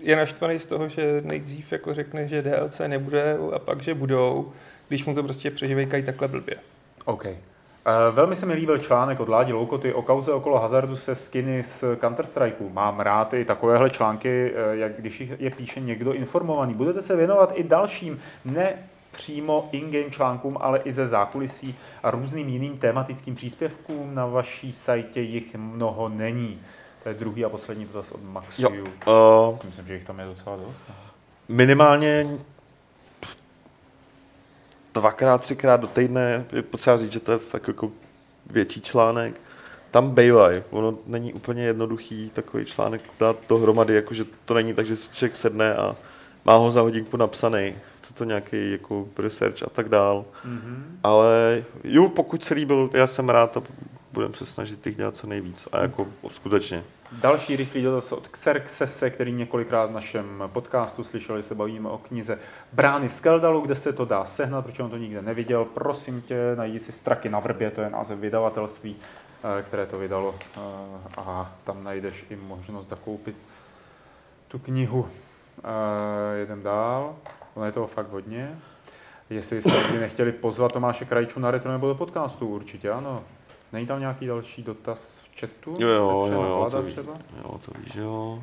je 0.00 0.16
naštvaný 0.16 0.60
z 0.60 0.66
toho, 0.66 0.88
že 0.88 1.22
nejdřív 1.24 1.72
jako 1.72 1.94
řekne, 1.94 2.28
že 2.28 2.42
DLC 2.42 2.80
nebude 2.86 3.36
a 3.54 3.58
pak, 3.58 3.82
že 3.82 3.94
budou, 3.94 4.52
když 4.88 5.04
mu 5.04 5.14
to 5.14 5.22
prostě 5.22 5.50
přeživejkají 5.50 6.02
takhle 6.02 6.28
blbě. 6.28 6.54
OK. 7.04 7.26
Uh, 7.26 8.14
velmi 8.14 8.36
se 8.36 8.46
mi 8.46 8.54
líbil 8.54 8.78
článek 8.78 9.20
od 9.20 9.28
Ládi 9.28 9.52
Loukoty 9.52 9.92
o 9.92 10.02
kauze 10.02 10.32
okolo 10.32 10.58
hazardu 10.58 10.96
se 10.96 11.14
skiny 11.14 11.64
z 11.68 11.84
Counter-Strike. 11.96 12.72
Mám 12.72 13.00
rád 13.00 13.34
i 13.34 13.44
takovéhle 13.44 13.90
články, 13.90 14.52
eh, 14.54 14.76
jak 14.76 14.92
když 14.98 15.22
je 15.38 15.50
píše 15.50 15.80
někdo 15.80 16.12
informovaný. 16.12 16.74
Budete 16.74 17.02
se 17.02 17.16
věnovat 17.16 17.52
i 17.54 17.62
dalším, 17.62 18.20
ne 18.44 18.72
přímo 19.12 19.68
in-game 19.72 20.10
článkům, 20.10 20.58
ale 20.60 20.78
i 20.78 20.92
ze 20.92 21.08
zákulisí 21.08 21.74
a 22.02 22.10
různým 22.10 22.48
jiným 22.48 22.78
tematickým 22.78 23.34
příspěvkům. 23.34 24.14
Na 24.14 24.26
vaší 24.26 24.72
sajtě 24.72 25.20
jich 25.20 25.54
mnoho 25.54 26.08
není. 26.08 26.60
To 27.02 27.08
je 27.08 27.14
druhý 27.14 27.44
a 27.44 27.48
poslední 27.48 27.84
dotaz 27.84 28.12
od 28.12 28.24
Maxu. 28.24 28.62
Jo. 28.62 28.70
Uh, 29.50 29.58
Myslím, 29.66 29.86
že 29.86 29.94
jich 29.94 30.04
tam 30.04 30.18
je 30.18 30.26
docela 30.26 30.56
dost. 30.56 30.76
minimálně 31.48 32.38
dvakrát, 34.94 35.40
třikrát 35.40 35.80
do 35.80 35.86
týdne 35.86 36.44
je 36.52 36.62
potřeba 36.62 36.96
říct, 36.96 37.12
že 37.12 37.20
to 37.20 37.32
je 37.32 37.38
fakt 37.38 37.68
jako 37.68 37.90
větší 38.46 38.80
článek. 38.80 39.34
Tam 39.90 40.10
bývají. 40.10 40.62
Ono 40.70 40.98
není 41.06 41.32
úplně 41.32 41.62
jednoduchý 41.64 42.30
takový 42.30 42.64
článek 42.64 43.02
dát 43.20 43.36
dohromady, 43.48 43.94
jakože 43.94 44.24
to 44.44 44.54
není 44.54 44.74
tak, 44.74 44.86
že 44.86 44.96
si 44.96 45.08
člověk 45.08 45.36
sedne 45.36 45.74
a 45.74 45.96
má 46.44 46.56
ho 46.56 46.70
za 46.70 46.80
hodinku 46.80 47.16
napsaný. 47.16 47.74
Chce 47.98 48.14
to 48.14 48.24
nějaký 48.24 48.72
jako 48.72 49.08
research 49.18 49.62
a 49.62 49.70
tak 49.70 49.88
dál. 49.88 50.24
Mm-hmm. 50.46 50.82
Ale 51.02 51.64
jo, 51.84 52.08
pokud 52.08 52.44
se 52.44 52.54
líbil, 52.54 52.90
já 52.92 53.06
jsem 53.06 53.28
rád 53.28 53.56
a 53.56 53.62
budeme 54.12 54.34
se 54.34 54.46
snažit 54.46 54.80
těch 54.80 54.96
dělat 54.96 55.16
co 55.16 55.26
nejvíc. 55.26 55.68
A 55.72 55.80
jako 55.80 56.06
skutečně. 56.30 56.84
Další 57.12 57.56
rychlý 57.56 57.82
dotaz 57.82 58.12
od 58.12 58.28
Xerxese, 58.28 59.10
který 59.10 59.32
několikrát 59.32 59.86
v 59.86 59.92
našem 59.92 60.42
podcastu 60.46 61.04
slyšeli, 61.04 61.42
se 61.42 61.54
bavíme 61.54 61.88
o 61.88 61.98
knize 61.98 62.38
Brány 62.72 63.08
z 63.08 63.20
Keldalu, 63.20 63.60
kde 63.60 63.74
se 63.74 63.92
to 63.92 64.04
dá 64.04 64.24
sehnat, 64.24 64.66
protože 64.66 64.82
on 64.82 64.90
to 64.90 64.96
nikde 64.96 65.22
neviděl. 65.22 65.64
Prosím 65.64 66.22
tě, 66.22 66.36
najdi 66.56 66.78
si 66.78 66.92
Straky 66.92 67.28
na 67.28 67.40
vrbě, 67.40 67.70
to 67.70 67.80
je 67.80 67.90
název 67.90 68.18
vydavatelství, 68.18 68.96
eh, 69.58 69.62
které 69.62 69.86
to 69.86 69.98
vydalo 69.98 70.34
eh, 70.56 70.60
a 71.16 71.52
tam 71.64 71.84
najdeš 71.84 72.24
i 72.30 72.36
možnost 72.36 72.88
zakoupit 72.88 73.36
tu 74.48 74.58
knihu. 74.58 75.08
Jedem 76.34 76.62
dál, 76.62 77.16
ono 77.54 77.66
je 77.66 77.72
toho 77.72 77.86
fakt 77.86 78.10
hodně. 78.10 78.58
Jestli 79.30 79.62
jste 79.62 79.70
někdy 79.70 80.00
nechtěli 80.00 80.32
pozvat 80.32 80.72
Tomáše 80.72 81.04
Krajčů 81.04 81.40
na 81.40 81.50
retro 81.50 81.72
nebo 81.72 81.88
do 81.88 81.94
podcastu, 81.94 82.46
určitě 82.48 82.90
ano. 82.90 83.24
Není 83.72 83.86
tam 83.86 84.00
nějaký 84.00 84.26
další 84.26 84.62
dotaz 84.62 85.22
v 85.36 85.40
chatu? 85.40 85.76
Jo, 85.80 85.88
jo, 85.88 86.20
Petře, 86.22 86.34
jo, 86.34 86.42
jo, 86.42 86.68
to 86.70 86.82
ví. 86.82 86.92
třeba? 86.92 87.12
Jo, 87.44 87.60
to 87.64 87.72
víš, 87.80 87.94
jo. 87.94 88.42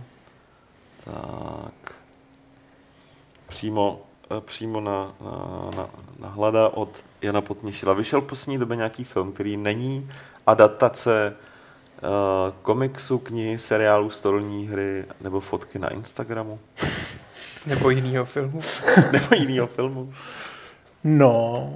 Tak. 1.05 1.95
Přímo, 3.47 4.01
eh, 4.37 4.41
přímo 4.41 4.79
na, 4.81 5.13
na, 5.21 5.77
na, 5.77 5.89
na 6.19 6.27
hlada 6.29 6.69
od 6.69 6.89
Jana 7.21 7.41
Potněšila. 7.41 7.93
Vyšel 7.93 8.21
v 8.21 8.25
poslední 8.25 8.57
době 8.57 8.77
nějaký 8.77 9.03
film, 9.03 9.31
který 9.31 9.57
není 9.57 10.09
adaptace 10.47 11.35
komiksu, 12.61 13.17
knihy, 13.17 13.59
seriálu, 13.59 14.09
stolní 14.09 14.67
hry 14.67 15.05
nebo 15.21 15.39
fotky 15.39 15.79
na 15.79 15.87
Instagramu 15.89 16.59
Nebo 17.65 17.89
jinýho 17.89 18.25
filmu. 18.25 18.61
nebo 19.11 19.27
jiného 19.35 19.67
filmu. 19.67 20.13
No, 21.03 21.69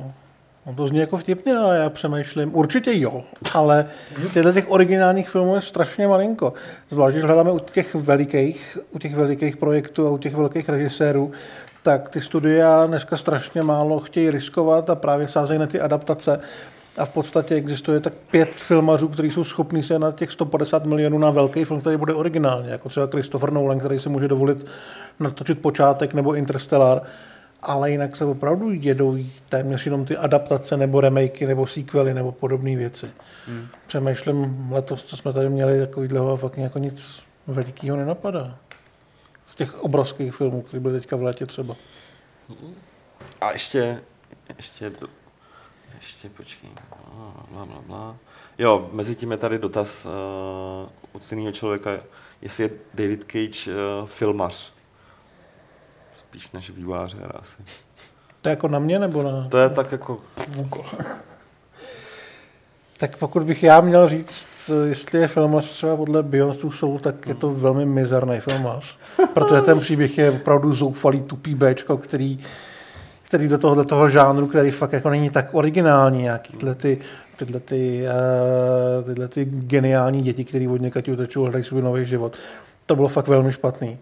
no 0.66 0.74
to 0.76 0.88
zní 0.88 1.00
jako 1.00 1.18
vtipně, 1.18 1.58
ale 1.58 1.78
já 1.78 1.90
přemýšlím, 1.90 2.56
určitě 2.56 3.00
jo, 3.00 3.24
ale 3.54 3.86
těchto 4.34 4.54
těch 4.54 4.72
originálních 4.72 5.30
filmů 5.30 5.56
je 5.56 5.62
strašně 5.62 6.08
malinko. 6.08 6.54
Zvlášť, 6.90 7.14
když 7.14 7.26
hledáme 7.26 7.52
u 7.52 7.60
těch 7.60 7.96
velikých, 7.96 8.78
u 8.92 9.00
těch 9.00 9.16
velikých 9.16 9.58
projektů 9.58 10.08
a 10.08 10.12
u 10.12 10.18
těch 10.18 10.36
velkých 10.36 10.70
režisérů, 10.70 11.32
tak 11.84 12.10
ty 12.10 12.22
studia 12.22 12.86
dneska 12.86 13.18
strašně 13.18 13.62
málo 13.62 14.00
chtějí 14.00 14.30
riskovat 14.30 14.90
a 14.90 14.96
právě 14.96 15.28
sázejí 15.28 15.60
na 15.60 15.68
ty 15.68 15.80
adaptace. 15.80 16.40
A 16.98 17.06
v 17.06 17.10
podstatě 17.10 17.56
existuje 17.56 18.00
tak 18.00 18.14
pět 18.14 18.50
filmařů, 18.50 19.08
kteří 19.08 19.32
jsou 19.32 19.44
schopní 19.44 19.84
se 19.84 20.00
na 20.00 20.12
těch 20.12 20.32
150 20.32 20.86
milionů 20.86 21.18
na 21.18 21.30
velký 21.30 21.66
film, 21.66 21.82
který 21.82 21.98
bude 21.98 22.14
originálně, 22.14 22.70
jako 22.70 22.90
třeba 22.90 23.08
Christopher 23.08 23.54
Nolan, 23.54 23.80
který 23.80 24.00
si 24.00 24.10
může 24.10 24.28
dovolit 24.28 24.66
natočit 25.20 25.62
počátek 25.62 26.14
nebo 26.14 26.34
Interstellar, 26.34 27.02
ale 27.62 27.92
jinak 27.92 28.16
se 28.16 28.26
opravdu 28.26 28.72
jedou 28.72 29.18
téměř 29.50 29.86
jenom 29.86 30.06
ty 30.06 30.18
adaptace 30.18 30.78
nebo 30.78 31.02
remakey 31.02 31.48
nebo 31.48 31.68
sequely 31.68 32.14
nebo 32.14 32.32
podobné 32.32 32.76
věci. 32.76 33.12
Hmm. 33.48 33.68
Přemýšlím 33.88 34.68
letos, 34.72 35.04
co 35.04 35.18
jsme 35.18 35.34
tady 35.34 35.50
měli, 35.50 35.80
takovýhleho 35.80 36.34
a 36.34 36.38
fakt 36.38 36.58
jako 36.58 36.80
nic 36.80 37.24
velikého 37.48 37.98
nenapadá. 37.98 38.58
Z 39.46 39.56
těch 39.56 39.84
obrovských 39.84 40.36
filmů, 40.36 40.62
které 40.62 40.80
byly 40.80 41.00
teďka 41.00 41.16
v 41.16 41.24
létě 41.24 41.46
třeba. 41.46 41.76
A 43.42 43.52
ještě, 43.52 44.00
ještě, 44.58 44.92
ještě 46.04 46.30
počkej, 46.30 46.70
bla, 47.52 47.66
bla, 47.66 47.82
bla. 47.88 48.16
Jo, 48.58 48.90
mezi 48.92 49.16
tím 49.16 49.32
je 49.32 49.38
tady 49.38 49.60
dotaz 49.60 50.06
uh, 50.06 50.12
od 51.12 51.24
stejného 51.24 51.52
člověka, 51.52 51.92
jestli 52.42 52.64
je 52.64 52.70
David 52.94 53.24
Cage 53.24 53.72
uh, 53.72 54.08
filmař. 54.08 54.74
Spíš 56.20 56.52
než 56.52 56.70
vývář 56.70 57.16
asi. 57.40 57.64
To 58.42 58.50
je 58.50 58.52
jako 58.52 58.68
na 58.68 58.80
mě 58.80 59.00
nebo 59.00 59.24
na... 59.24 59.48
To 59.50 59.58
je 59.58 59.70
tak 59.70 59.92
jako, 59.92 60.22
Tak 62.98 63.18
pokud 63.18 63.44
bych 63.44 63.64
já 63.64 63.82
měl 63.82 64.10
říct, 64.10 64.48
jestli 64.86 65.20
je 65.20 65.28
filmař 65.28 65.70
třeba 65.70 65.98
podle 65.98 66.24
Beyond 66.24 66.60
Two 66.60 66.72
Soul, 66.72 67.00
tak 67.00 67.28
je 67.28 67.36
to 67.36 67.50
velmi 67.50 67.86
mizerný 67.86 68.40
filmař. 68.40 68.98
Protože 69.34 69.62
ten 69.62 69.80
příběh 69.80 70.18
je 70.18 70.32
opravdu 70.32 70.74
zoufalý, 70.74 71.22
tupý 71.22 71.56
Bčko, 71.56 71.98
který, 71.98 72.40
který 73.34 73.48
do 73.48 73.58
tohohle 73.58 73.86
toho 73.86 74.10
žánru, 74.10 74.48
který 74.48 74.72
fakt 74.72 74.94
jako 74.94 75.10
není 75.10 75.30
tak 75.30 75.48
originální, 75.52 76.22
nějaký 76.22 76.54
tyhle 76.54 76.76
ty, 76.76 76.98
tyhle 77.36 77.60
ty, 77.60 78.06
uh, 79.00 79.06
tyhle 79.06 79.28
ty 79.28 79.46
geniální 79.46 80.22
děti, 80.22 80.44
které 80.44 80.70
od 80.70 80.82
někaď 80.82 81.10
utečou, 81.10 81.42
hledají 81.42 81.64
svůj 81.64 81.82
nový 81.82 82.06
život, 82.06 82.38
To 82.86 82.96
bylo 82.96 83.08
fakt 83.08 83.28
velmi 83.28 83.52
špatný. 83.52 83.98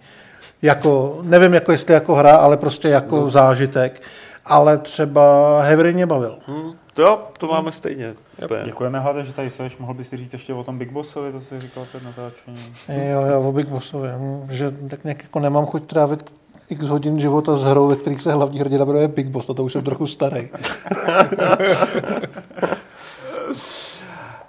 Jako, 0.61 1.19
nevím, 1.21 1.53
jako 1.53 1.71
jestli 1.71 1.93
jako 1.93 2.15
hra, 2.15 2.35
ale 2.35 2.57
prostě 2.57 2.87
jako 2.87 3.19
no. 3.19 3.29
zážitek. 3.29 4.01
Ale 4.45 4.77
třeba 4.77 5.61
Heavy 5.61 5.93
mě 5.93 6.05
bavil. 6.05 6.37
Hmm, 6.47 6.71
to 6.93 7.01
jo, 7.01 7.19
to 7.37 7.47
máme 7.47 7.71
stejně. 7.71 8.13
Yep. 8.41 8.51
Děkujeme, 8.65 8.99
Hlade, 8.99 9.23
že 9.23 9.33
tady 9.33 9.49
seš. 9.49 9.77
Mohl 9.77 9.93
bys 9.93 10.09
si 10.09 10.17
říct 10.17 10.33
ještě 10.33 10.53
o 10.53 10.63
tom 10.63 10.77
Big 10.77 10.91
Bossovi, 10.91 11.31
to 11.31 11.41
si 11.41 11.59
říkal 11.59 11.85
před 11.85 12.03
natáčením. 12.03 12.75
Jo, 12.89 13.21
jo, 13.21 13.41
o 13.41 13.51
Big 13.51 13.67
Bossovi. 13.67 14.09
Hm, 14.17 14.47
že 14.49 14.71
tak 14.89 15.03
nějak 15.03 15.23
jako 15.23 15.39
nemám 15.39 15.65
chuť 15.65 15.85
trávit 15.85 16.33
x 16.71 16.87
hodin 16.87 17.19
života 17.19 17.55
s 17.55 17.63
hrou, 17.63 17.87
ve 17.87 17.95
kterých 17.95 18.21
se 18.21 18.33
hlavní 18.33 18.59
hrdina 18.59 18.85
jmenuje 18.85 19.07
Big 19.07 19.27
Boss, 19.27 19.45
to, 19.45 19.53
to 19.53 19.63
už 19.63 19.73
jsem 19.73 19.81
trochu 19.81 20.07
starý. 20.07 20.49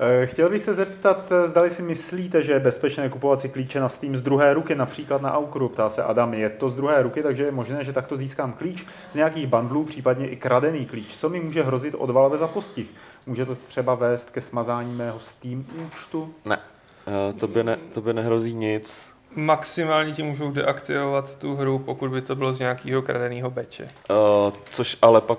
Eh, 0.04 0.26
chtěl 0.26 0.48
bych 0.48 0.62
se 0.62 0.74
zeptat, 0.74 1.32
eh, 1.32 1.48
zdali 1.48 1.70
si 1.70 1.82
myslíte, 1.82 2.42
že 2.42 2.52
je 2.52 2.60
bezpečné 2.60 3.08
kupovat 3.08 3.40
si 3.40 3.48
klíče 3.48 3.80
na 3.80 3.88
Steam 3.88 4.16
z 4.16 4.22
druhé 4.22 4.54
ruky, 4.54 4.74
například 4.74 5.22
na 5.22 5.32
Aukru, 5.32 5.68
ptá 5.68 5.90
se 5.90 6.02
Adam. 6.02 6.34
Je 6.34 6.50
to 6.50 6.70
z 6.70 6.74
druhé 6.74 7.02
ruky, 7.02 7.22
takže 7.22 7.44
je 7.44 7.52
možné, 7.52 7.84
že 7.84 7.92
takto 7.92 8.16
získám 8.16 8.52
klíč 8.52 8.86
z 9.12 9.14
nějakých 9.14 9.46
bandlů, 9.46 9.84
případně 9.84 10.28
i 10.28 10.36
kradený 10.36 10.86
klíč. 10.86 11.16
Co 11.16 11.28
mi 11.28 11.40
může 11.40 11.62
hrozit 11.62 11.94
od 11.98 12.10
Valve 12.10 12.38
za 12.38 12.48
postih? 12.48 12.90
Může 13.26 13.46
to 13.46 13.54
třeba 13.54 13.94
vést 13.94 14.30
ke 14.30 14.40
smazání 14.40 14.94
mého 14.94 15.20
Steam 15.20 15.64
účtu? 15.86 16.34
Ne, 16.44 16.58
eh, 17.06 17.32
to 17.32 17.48
by, 17.48 17.64
ne, 17.64 17.76
to 17.94 18.00
by 18.00 18.14
nehrozí 18.14 18.54
nic. 18.54 19.11
Maximálně 19.34 20.12
ti 20.12 20.22
můžou 20.22 20.50
deaktivovat 20.50 21.34
tu 21.38 21.56
hru, 21.56 21.78
pokud 21.78 22.10
by 22.10 22.22
to 22.22 22.36
bylo 22.36 22.52
z 22.52 22.58
nějakého 22.58 23.02
kradeného 23.02 23.50
beče. 23.50 23.84
Uh, 24.10 24.52
což 24.70 24.98
ale 25.02 25.20
pak 25.20 25.38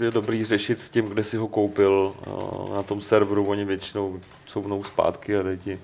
je 0.00 0.10
dobrý 0.10 0.44
řešit 0.44 0.80
s 0.80 0.90
tím, 0.90 1.08
kde 1.08 1.24
si 1.24 1.36
ho 1.36 1.48
koupil 1.48 2.14
uh, 2.26 2.74
na 2.74 2.82
tom 2.82 3.00
serveru. 3.00 3.46
Oni 3.46 3.64
většinou 3.64 4.20
couvnou 4.46 4.84
zpátky 4.84 5.36
a 5.36 5.42
dají 5.42 5.58
ti 5.58 5.80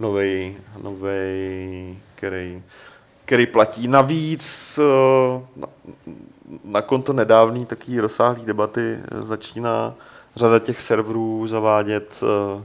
novej, 0.00 0.56
novej, 0.82 1.96
který, 2.14 2.62
který 3.24 3.46
platí. 3.46 3.88
Navíc 3.88 4.78
uh, 4.78 5.42
na, 5.56 5.66
na 6.64 6.82
konto 6.82 7.12
nedávný 7.12 7.66
taký 7.66 8.00
rozsáhlý 8.00 8.44
debaty 8.44 8.98
začíná 9.20 9.94
řada 10.36 10.58
těch 10.58 10.80
serverů 10.80 11.48
zavádět 11.48 12.22
uh, 12.22 12.62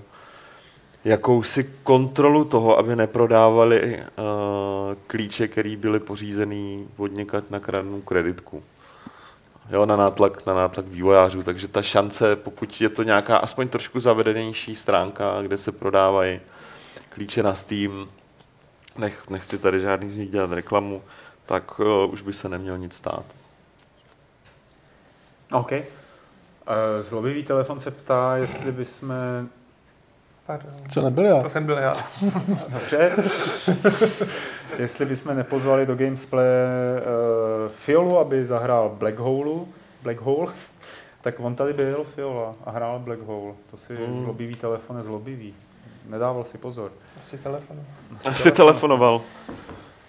jakousi 1.08 1.64
kontrolu 1.84 2.46
toho, 2.46 2.80
aby 2.80 2.96
neprodávali 2.96 3.98
uh, 3.98 4.96
klíče, 5.08 5.48
které 5.48 5.76
byly 5.76 6.00
pořízený 6.00 6.88
od 6.98 7.08
někat 7.08 7.52
na 7.52 7.60
kradnou 7.60 8.02
kreditku. 8.02 8.64
Jo, 9.70 9.86
na 9.86 9.96
nátlak, 9.96 10.46
na 10.46 10.54
nátlak 10.54 10.86
vývojářů, 10.88 11.44
takže 11.44 11.68
ta 11.68 11.82
šance, 11.82 12.36
pokud 12.36 12.82
je 12.82 12.90
to 12.90 13.04
nějaká 13.04 13.38
aspoň 13.38 13.68
trošku 13.68 14.00
zavedenější 14.00 14.76
stránka, 14.76 15.42
kde 15.42 15.58
se 15.58 15.72
prodávají 15.72 16.40
klíče 17.10 17.44
na 17.44 17.56
Steam, 17.56 18.08
nech, 18.98 19.30
nechci 19.30 19.58
tady 19.58 19.80
žádný 19.80 20.10
z 20.10 20.18
nich 20.18 20.32
dělat 20.32 20.52
reklamu, 20.52 21.02
tak 21.46 21.80
uh, 21.80 22.14
už 22.14 22.22
by 22.22 22.34
se 22.34 22.50
neměl 22.50 22.78
nic 22.78 22.94
stát. 22.94 23.26
OK. 25.52 25.72
Uh, 25.72 25.78
zlobivý 27.02 27.44
telefon 27.44 27.80
se 27.80 27.92
ptá, 27.92 28.38
jestli 28.38 28.72
bychom 28.72 29.14
Pardon. 30.48 30.70
Co 30.90 31.02
nebyl 31.02 31.26
já? 31.26 31.42
To 31.44 31.50
jsem 31.50 31.66
byl 31.66 31.78
já. 31.78 31.94
Dobře. 32.70 33.12
Jestli 34.80 35.06
bychom 35.06 35.38
nepozvali 35.38 35.86
do 35.86 35.96
Gamesplay 35.96 36.46
uh, 36.46 37.72
Fiolu, 37.72 38.20
aby 38.20 38.46
zahrál 38.46 38.90
Black 38.90 39.18
Hole, 39.20 39.66
Black 40.04 40.22
Hole, 40.22 40.54
tak 41.22 41.40
on 41.40 41.56
tady 41.56 41.74
byl, 41.74 42.06
Fiola, 42.16 42.56
a 42.66 42.72
hrál 42.72 43.00
Black 43.00 43.20
Hole. 43.20 43.54
To 43.72 43.78
si 43.78 43.94
mm. 43.94 44.24
zlobivý 44.24 44.56
telefon 44.56 44.98
je 44.98 45.04
zlobivý. 45.04 45.54
Nedával 46.10 46.44
si 46.44 46.58
pozor. 46.58 46.92
Asi 47.22 47.38
telefonoval. 47.38 47.86
Asi, 48.20 48.28
Asi 48.30 48.52
telefonoval. 48.52 49.22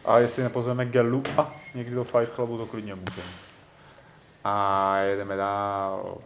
A 0.04 0.18
jestli 0.18 0.42
nepozveme 0.42 0.86
Gelu 0.86 1.22
a 1.36 1.50
někdy 1.74 1.94
do 1.94 2.04
Fight 2.04 2.34
Clubu, 2.34 2.58
to 2.58 2.66
klidně 2.66 2.94
můžeme. 2.94 3.28
A 4.44 4.96
jedeme 4.96 5.36
dál. 5.36 6.18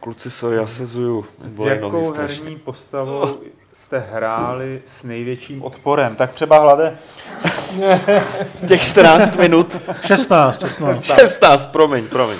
Kluci, 0.00 0.30
sorry, 0.30 0.56
já 0.56 0.66
se 0.66 0.86
zuju. 0.86 1.24
S 1.44 1.58
jakou 1.58 2.12
herní 2.12 2.56
postavou 2.56 3.40
jste 3.72 3.98
hráli 3.98 4.82
s 4.86 5.02
největším 5.04 5.62
odporem? 5.62 6.16
Tak 6.16 6.32
třeba 6.32 6.58
hlade. 6.58 6.96
Těch 8.68 8.82
14 8.82 9.36
minut. 9.36 9.76
16. 10.06 10.60
16, 10.60 11.04
16 11.04 11.66
promiň, 11.66 12.08
promiň. 12.08 12.36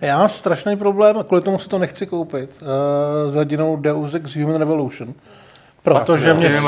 Já 0.00 0.18
mám 0.18 0.28
strašný 0.28 0.76
problém 0.76 1.18
a 1.18 1.24
kvůli 1.24 1.42
tomu 1.42 1.58
si 1.58 1.68
to 1.68 1.78
nechci 1.78 2.06
koupit. 2.06 2.62
Uh, 2.62 3.30
s 3.30 3.34
hrdinou 3.34 3.76
Deus 3.76 4.14
Ex 4.14 4.36
Human 4.36 4.56
Revolution. 4.56 5.14
Protože 5.82 6.34
mě... 6.34 6.58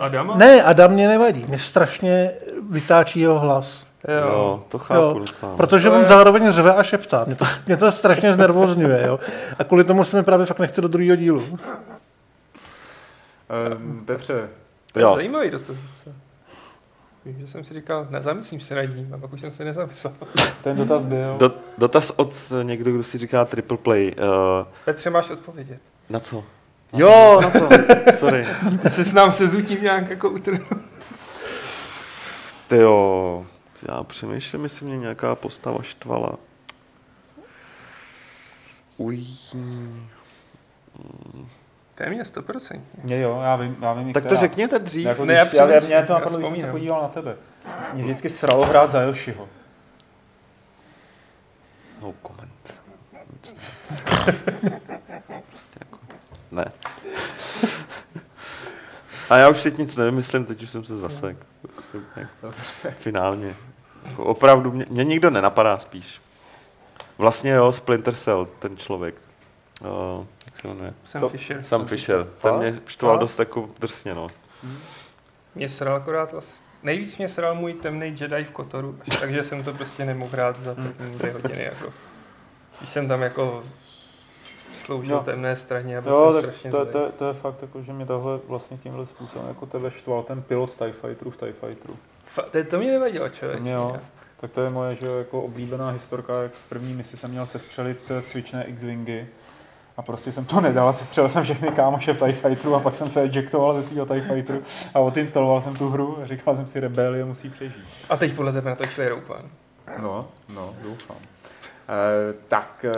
Adama? 0.00 0.36
Ne, 0.36 0.62
Adam 0.62 0.92
mě 0.92 1.08
nevadí. 1.08 1.44
Mě 1.48 1.58
strašně 1.58 2.30
vytáčí 2.70 3.20
jeho 3.20 3.38
hlas. 3.38 3.87
Jo, 4.08 4.28
jo 4.28 4.64
to 4.68 4.78
chápu 4.78 5.00
jo, 5.00 5.18
docela. 5.18 5.56
Protože 5.56 5.90
on 5.90 6.06
zároveň 6.06 6.52
řve 6.52 6.74
a 6.74 6.82
šeptá. 6.82 7.24
Mě 7.24 7.34
to, 7.34 7.44
mě 7.66 7.76
to 7.76 7.92
strašně 7.92 8.32
znervozňuje. 8.32 9.06
Jo? 9.06 9.20
A 9.58 9.64
kvůli 9.64 9.84
tomu 9.84 10.04
se 10.04 10.16
mi 10.16 10.22
právě 10.22 10.46
fakt 10.46 10.58
nechce 10.58 10.80
do 10.80 10.88
druhého 10.88 11.16
dílu. 11.16 11.58
Um, 13.76 14.04
Petře. 14.04 14.48
To 14.92 14.98
je 14.98 15.02
jo. 15.02 15.14
zajímavý 15.14 15.50
dotaz. 15.50 15.76
Že 17.26 17.48
jsem 17.48 17.64
si 17.64 17.74
říkal, 17.74 18.06
nezamyslím 18.10 18.60
se 18.60 18.74
nad 18.74 18.82
ním, 18.82 19.14
a 19.14 19.18
pak 19.18 19.32
už 19.32 19.40
jsem 19.40 19.52
se 19.52 19.64
nezamyslel. 19.64 20.14
Ten 20.62 20.76
dotaz 20.76 21.04
byl. 21.04 21.36
Do, 21.38 21.54
dotaz 21.78 22.10
od 22.16 22.34
někdo, 22.62 22.90
kdo 22.92 23.04
si 23.04 23.18
říká 23.18 23.44
triple 23.44 23.76
play. 23.76 24.14
Uh, 24.18 24.66
Petře, 24.84 25.10
máš 25.10 25.30
odpovědět. 25.30 25.80
Na 26.10 26.20
co? 26.20 26.44
Jo, 26.92 27.40
na 27.42 27.50
co? 27.50 27.68
Sorry. 28.16 28.46
Ty 28.82 28.90
se 28.90 29.04
s 29.04 29.12
nám 29.12 29.32
se 29.32 29.46
zutím 29.46 29.82
nějak 29.82 30.10
jako 30.10 30.30
utrhnul. 30.30 30.80
Ty 32.68 32.76
jo. 32.76 33.46
Já 33.82 34.04
přemýšlím, 34.04 34.62
jestli 34.62 34.86
mě 34.86 34.98
nějaká 34.98 35.34
postava 35.34 35.82
štvala. 35.82 36.32
Uj. 38.96 39.26
Téměř 41.94 42.32
100%. 42.32 42.80
Je 43.04 43.20
jo, 43.20 43.40
já 43.42 43.56
vím, 43.56 43.76
já 43.82 43.92
vím 43.92 44.12
Tak 44.12 44.26
to 44.26 44.36
řekněte 44.36 44.78
dřív. 44.78 45.06
Jako, 45.06 45.24
ne, 45.24 45.34
já, 45.34 45.46
já, 45.54 45.70
já, 45.70 45.80
mě 45.80 46.02
to 46.06 46.12
napadlo, 46.12 46.38
když 46.38 46.48
jsem 46.48 46.60
se 46.60 46.70
podíval 46.70 47.02
na 47.02 47.08
tebe. 47.08 47.36
Mě 47.92 48.02
vždycky 48.02 48.30
sralo 48.30 48.66
hrát 48.66 48.90
za 48.90 49.02
Yoshiho. 49.02 49.48
No 52.02 52.14
comment. 52.26 52.74
prostě 55.48 55.78
jako, 55.80 55.98
ne. 56.50 56.72
A 59.30 59.36
já 59.36 59.48
už 59.48 59.62
teď 59.62 59.78
nic 59.78 59.96
nevymyslím, 59.96 60.44
teď 60.44 60.62
už 60.62 60.70
jsem 60.70 60.84
se 60.84 60.96
zasek. 60.96 61.36
Prostě, 61.62 61.98
jako, 62.16 62.54
finálně. 62.96 63.54
Jako 64.04 64.24
opravdu, 64.24 64.72
mě, 64.72 64.86
mě 64.88 65.04
nikdo 65.04 65.30
nenapadá 65.30 65.78
spíš. 65.78 66.20
Vlastně 67.18 67.50
jo, 67.50 67.72
Splinter 67.72 68.14
Cell, 68.14 68.48
ten 68.58 68.76
člověk. 68.76 69.14
Uh, 69.80 70.26
jak 70.46 70.56
se 70.56 70.68
jmenuje? 70.68 70.94
Sam 71.04 71.20
to, 71.20 71.28
Fisher. 71.28 71.62
Sam 71.62 71.86
Fisher. 71.86 72.26
Ten 72.42 72.54
mě 72.54 72.80
štval 72.86 73.18
dost 73.18 73.38
jako 73.38 73.70
drsně, 73.78 74.14
no. 74.14 74.26
Mě 75.54 75.68
sral 75.68 75.96
akorát 75.96 76.32
vlastně. 76.32 76.66
Nejvíc 76.82 77.18
mě 77.18 77.28
sral 77.28 77.54
můj 77.54 77.72
temný 77.72 78.16
Jedi 78.20 78.44
v 78.44 78.50
Kotoru, 78.50 78.98
takže 79.20 79.42
jsem 79.42 79.64
to 79.64 79.72
prostě 79.72 80.04
nemohl 80.04 80.32
hrát 80.32 80.60
za 80.60 80.74
první 80.74 81.18
dvě 81.18 81.32
hodiny. 81.32 81.62
Jako. 81.62 81.92
Když 82.78 82.90
jsem 82.90 83.08
tam 83.08 83.22
jako 83.22 83.64
sloužil 84.88 85.16
no. 85.16 85.22
temné 85.22 85.56
straně 85.56 85.98
a 85.98 86.00
byl 86.00 86.12
jo, 86.12 86.42
tak 86.42 86.72
to, 86.72 86.86
to, 86.86 87.12
to, 87.18 87.28
je 87.28 87.34
fakt, 87.34 87.62
jako, 87.62 87.82
že 87.82 87.92
mě 87.92 88.06
tohle 88.06 88.38
vlastně 88.48 88.76
tímhle 88.76 89.06
způsobem 89.06 89.48
jako 89.48 89.66
tebe 89.66 89.90
štval 89.90 90.22
ten 90.22 90.42
pilot 90.42 90.74
TIE 90.74 90.92
Fighteru 90.92 91.30
v 91.30 91.36
TIE 91.36 91.52
Fighteru. 91.52 91.96
Fa- 92.36 92.64
to 92.64 92.78
mě 92.78 92.90
nevadilo, 92.90 93.28
člověk. 93.28 93.64
Jo, 93.64 93.96
tak 94.40 94.50
to 94.50 94.60
je 94.60 94.70
moje 94.70 94.96
že 94.96 95.06
jako 95.06 95.42
oblíbená 95.42 95.90
historka, 95.90 96.42
jak 96.42 96.52
v 96.52 96.68
první 96.68 96.94
misi 96.94 97.16
jsem 97.16 97.30
měl 97.30 97.46
sestřelit 97.46 97.98
eh, 98.10 98.22
cvičné 98.22 98.64
X-Wingy 98.64 99.26
a 99.96 100.02
prostě 100.02 100.32
jsem 100.32 100.44
to 100.44 100.60
nedal, 100.60 100.92
sestřelil 100.92 101.28
jsem 101.28 101.44
všechny 101.44 101.68
kámoše 101.68 102.12
v 102.12 102.18
TIE 102.18 102.32
Fighteru 102.32 102.74
a 102.74 102.80
pak 102.80 102.94
jsem 102.94 103.10
se 103.10 103.20
ejectoval 103.20 103.82
ze 103.82 103.88
svého 103.88 104.06
TIE 104.06 104.20
Fighteru 104.20 104.62
a 104.94 105.00
odinstaloval 105.00 105.60
jsem 105.60 105.76
tu 105.76 105.88
hru 105.88 106.18
a 106.22 106.24
říkal 106.24 106.56
jsem 106.56 106.66
si, 106.66 106.80
Rebelie 106.80 107.24
musí 107.24 107.50
přežít. 107.50 107.84
A 108.10 108.16
teď 108.16 108.34
podle 108.34 108.52
tebe 108.52 108.70
natočili 108.70 109.08
Roupan. 109.08 109.42
No, 110.02 110.28
no, 110.54 110.74
doufám. 110.82 111.16
E, 111.88 112.32
tak 112.48 112.84
e, 112.84 112.92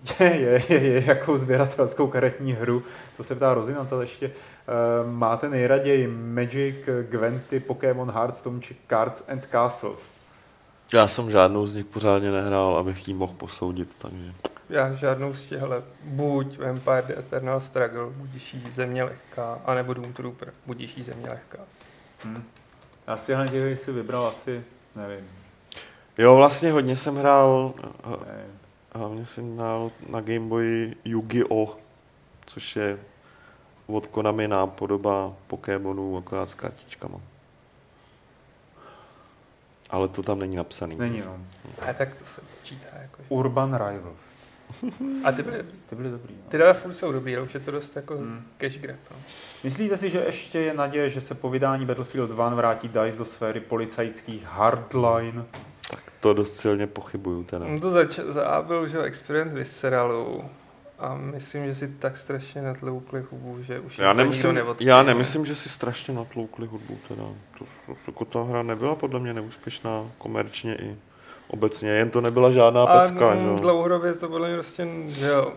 je, 0.20 0.36
je, 0.36 0.62
je, 0.68 0.82
je 0.82 1.04
jako 1.06 1.38
sběratelskou 1.38 2.06
karetní 2.06 2.52
hru, 2.52 2.82
to 3.16 3.22
se 3.22 3.34
ptá 3.34 3.54
Rozina, 3.54 3.84
to 3.84 4.02
ještě 4.02 4.30
Eh, 4.70 5.10
máte 5.10 5.48
nejraději 5.48 6.06
Magic, 6.06 6.76
Gwenty, 7.08 7.60
Pokémon, 7.60 8.10
Hearthstone 8.10 8.60
či 8.60 8.76
Cards 8.88 9.28
and 9.28 9.46
Castles? 9.50 10.20
Já 10.92 11.08
jsem 11.08 11.30
žádnou 11.30 11.66
z 11.66 11.74
nich 11.74 11.86
pořádně 11.86 12.30
nehrál, 12.30 12.76
abych 12.76 13.08
ji 13.08 13.14
mohl 13.14 13.32
posoudit, 13.32 13.88
takže... 13.98 14.32
Já 14.68 14.94
žádnou 14.94 15.34
z 15.34 15.46
těchhle. 15.46 15.82
Buď 16.04 16.58
Vampire 16.58 17.02
The 17.02 17.18
Eternal 17.18 17.60
Struggle, 17.60 18.06
budíší 18.10 18.64
země 18.72 19.04
lehká, 19.04 19.58
anebo 19.64 19.94
Doom 19.94 20.12
Trooper, 20.12 20.52
budíší 20.66 21.02
země 21.02 21.28
lehká. 21.28 21.58
Hmm. 22.24 22.44
Já 23.06 23.16
si 23.16 23.32
těch 23.50 23.80
si 23.80 23.92
vybral 23.92 24.26
asi, 24.26 24.64
nevím. 24.96 25.28
Jo, 26.18 26.36
vlastně 26.36 26.72
hodně 26.72 26.96
jsem 26.96 27.16
hrál, 27.16 27.74
hlavně 28.92 29.26
jsem 29.26 29.56
hrál 29.56 29.90
na 30.08 30.20
Game 30.20 30.48
Boy 30.48 30.94
Yu-Gi-Oh! 31.04 31.68
což 32.46 32.76
je 32.76 32.98
od 33.86 34.06
Konami 34.06 34.48
nápodoba 34.48 35.32
Pokémonů, 35.46 36.16
akorát 36.16 36.50
s 36.50 36.54
kartičkama. 36.54 37.20
Ale 39.90 40.08
to 40.08 40.22
tam 40.22 40.38
není 40.38 40.56
napsaný. 40.56 40.96
Není, 40.96 41.20
no. 41.20 41.38
A 41.88 41.92
tak 41.92 42.14
to 42.14 42.24
se 42.24 42.40
počítá. 42.60 42.86
Jako. 43.02 43.22
Urban 43.28 43.74
Rivals. 43.74 44.20
A 45.24 45.32
ty 45.32 45.42
byly 45.42 45.56
dobrý. 45.58 45.78
Ty 45.90 45.96
byly 45.96 46.10
dobrý. 46.10 46.34
No. 46.34 46.50
Ty 46.50 46.58
dva 46.58 46.72
furt 46.72 46.94
jsou 46.94 47.12
dobrý, 47.12 47.36
ale 47.36 47.44
už 47.44 47.54
je 47.54 47.60
to 47.60 47.70
dost 47.70 47.96
jako 47.96 48.14
Hmm. 48.16 48.42
cash 48.58 48.78
grab. 48.78 48.98
No. 49.10 49.16
Myslíte 49.64 49.96
si, 49.96 50.10
že 50.10 50.18
ještě 50.18 50.58
je 50.58 50.74
naděje, 50.74 51.10
že 51.10 51.20
se 51.20 51.34
po 51.34 51.50
vydání 51.50 51.86
Battlefield 51.86 52.30
2 52.30 52.48
vrátí 52.54 52.88
DICE 52.88 53.18
do 53.18 53.24
sféry 53.24 53.60
policajských 53.60 54.44
hardline? 54.44 55.44
To 56.20 56.32
dost 56.34 56.56
silně 56.56 56.86
pochybuju 56.86 57.44
teda. 57.44 57.66
On 57.66 57.80
to 57.80 57.90
zač- 57.90 58.18
za 58.18 58.46
A 58.46 58.62
byl, 58.62 58.88
že 58.88 59.02
experiment 59.02 59.52
Visceralu. 59.52 60.44
A 60.98 61.14
myslím, 61.14 61.66
že 61.66 61.74
si 61.74 61.88
tak 61.88 62.16
strašně 62.16 62.62
natloukli 62.62 63.24
hubu, 63.30 63.62
že 63.62 63.80
už 63.80 63.98
Já 63.98 64.12
nemyslím, 64.12 64.58
já 64.80 65.02
nemyslím, 65.02 65.46
že 65.46 65.54
si 65.54 65.68
strašně 65.68 66.14
natloukli 66.14 66.66
hudbu 66.66 66.98
teda. 67.08 67.22
To, 67.58 67.64
to, 67.86 67.92
jako 68.06 68.24
ta 68.24 68.42
hra 68.42 68.62
nebyla 68.62 68.94
podle 68.94 69.20
mě 69.20 69.34
neúspěšná 69.34 70.04
komerčně 70.18 70.76
i 70.76 70.96
obecně, 71.48 71.90
jen 71.90 72.10
to 72.10 72.20
nebyla 72.20 72.50
žádná 72.50 72.82
A 72.84 73.00
pecka, 73.00 73.36
že 73.36 73.46
jo. 73.46 73.56
dlouhodobě 73.60 74.14
to 74.14 74.28
podle 74.28 74.48
mě 74.48 74.56
prostě, 74.56 74.88
že 75.08 75.26
jo. 75.26 75.52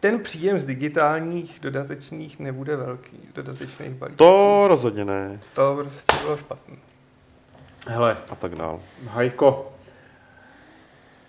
Ten 0.00 0.20
příjem 0.20 0.58
z 0.58 0.66
digitálních 0.66 1.60
dodatečných 1.60 2.38
nebude 2.38 2.76
velký, 2.76 3.18
dodatečných 3.34 3.90
balíčků. 3.90 4.16
To 4.16 4.64
rozhodně 4.68 5.04
ne. 5.04 5.40
To 5.54 5.78
prostě 5.80 6.16
bylo 6.24 6.36
špatné. 6.36 6.76
Hele, 7.86 8.16
A 8.30 8.34
tak 8.34 8.54
dál. 8.54 8.80
Hajko, 9.08 9.72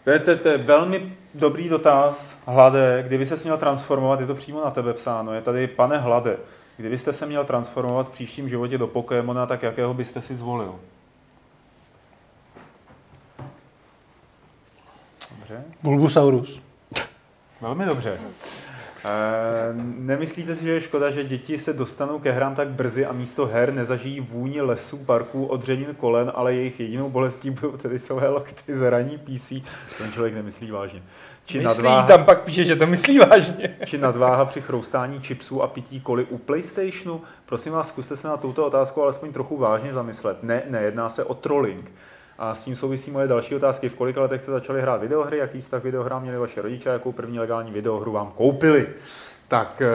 to 0.07 0.11
je, 0.11 0.19
to, 0.19 0.29
je, 0.29 0.35
to 0.35 0.49
je 0.49 0.57
velmi 0.57 1.13
dobrý 1.33 1.69
dotaz. 1.69 2.41
Hlade, 2.45 3.03
kdyby 3.07 3.25
se 3.25 3.35
měl 3.43 3.57
transformovat, 3.57 4.19
je 4.19 4.27
to 4.27 4.35
přímo 4.35 4.63
na 4.63 4.71
tebe 4.71 4.93
psáno, 4.93 5.33
je 5.33 5.41
tady, 5.41 5.67
pane 5.67 5.97
Hlade, 5.97 6.37
kdybyste 6.77 7.13
se 7.13 7.25
měl 7.25 7.45
transformovat 7.45 8.07
v 8.07 8.11
příštím 8.11 8.49
životě 8.49 8.77
do 8.77 8.87
Pokémona, 8.87 9.45
tak 9.45 9.63
jakého 9.63 9.93
byste 9.93 10.21
si 10.21 10.35
zvolil? 10.35 10.75
Dobře. 15.37 15.63
Bulbusaurus. 15.83 16.59
Velmi 17.61 17.85
dobře. 17.85 18.19
E, 19.05 19.73
nemyslíte 19.97 20.55
si, 20.55 20.63
že 20.63 20.71
je 20.71 20.81
škoda, 20.81 21.11
že 21.11 21.23
děti 21.23 21.57
se 21.57 21.73
dostanou 21.73 22.19
ke 22.19 22.31
hrám 22.31 22.55
tak 22.55 22.67
brzy 22.67 23.05
a 23.05 23.11
místo 23.11 23.45
her 23.45 23.73
nezažijí 23.73 24.19
vůni 24.19 24.61
lesů, 24.61 24.97
parků, 24.97 25.45
odřenin 25.45 25.95
kolen, 25.95 26.31
ale 26.35 26.53
jejich 26.53 26.79
jedinou 26.79 27.09
bolestí 27.09 27.49
budou 27.49 27.77
tedy 27.77 27.99
své 27.99 28.27
lokty, 28.27 28.75
zraní 28.75 29.17
PC? 29.17 29.49
Ten 29.97 30.11
člověk 30.13 30.33
nemyslí 30.33 30.71
vážně. 30.71 31.03
Či 31.45 31.59
Myslí, 31.59 31.83
nadváha, 31.83 32.07
tam 32.07 32.25
pak 32.25 32.43
píše, 32.43 32.63
že 32.65 32.75
to 32.75 32.87
myslí 32.87 33.19
vážně. 33.19 33.77
či 33.85 33.97
nadváha 33.97 34.45
při 34.45 34.61
chroustání 34.61 35.19
chipsů 35.19 35.63
a 35.63 35.67
pití 35.67 35.99
koli 35.99 36.25
u 36.25 36.37
PlayStationu? 36.37 37.21
Prosím 37.45 37.73
vás, 37.73 37.87
zkuste 37.87 38.15
se 38.17 38.27
na 38.27 38.37
tuto 38.37 38.65
otázku 38.65 39.03
alespoň 39.03 39.33
trochu 39.33 39.57
vážně 39.57 39.93
zamyslet. 39.93 40.43
Ne, 40.43 40.63
nejedná 40.69 41.09
se 41.09 41.23
o 41.23 41.33
trolling. 41.33 41.91
A 42.37 42.55
s 42.55 42.65
tím 42.65 42.75
souvisí 42.75 43.11
moje 43.11 43.27
další 43.27 43.55
otázky. 43.55 43.89
V 43.89 43.95
kolika 43.95 44.21
letech 44.21 44.41
jste 44.41 44.51
začali 44.51 44.81
hrát 44.81 45.01
videohry? 45.01 45.37
Jaký 45.37 45.61
vztah 45.61 45.83
videohrám 45.83 46.21
měli 46.21 46.37
vaše 46.37 46.61
rodiče? 46.61 46.89
Jakou 46.89 47.11
první 47.11 47.39
legální 47.39 47.71
videohru 47.71 48.11
vám 48.11 48.31
koupili? 48.31 48.87
Tak 49.47 49.81
e, 49.81 49.87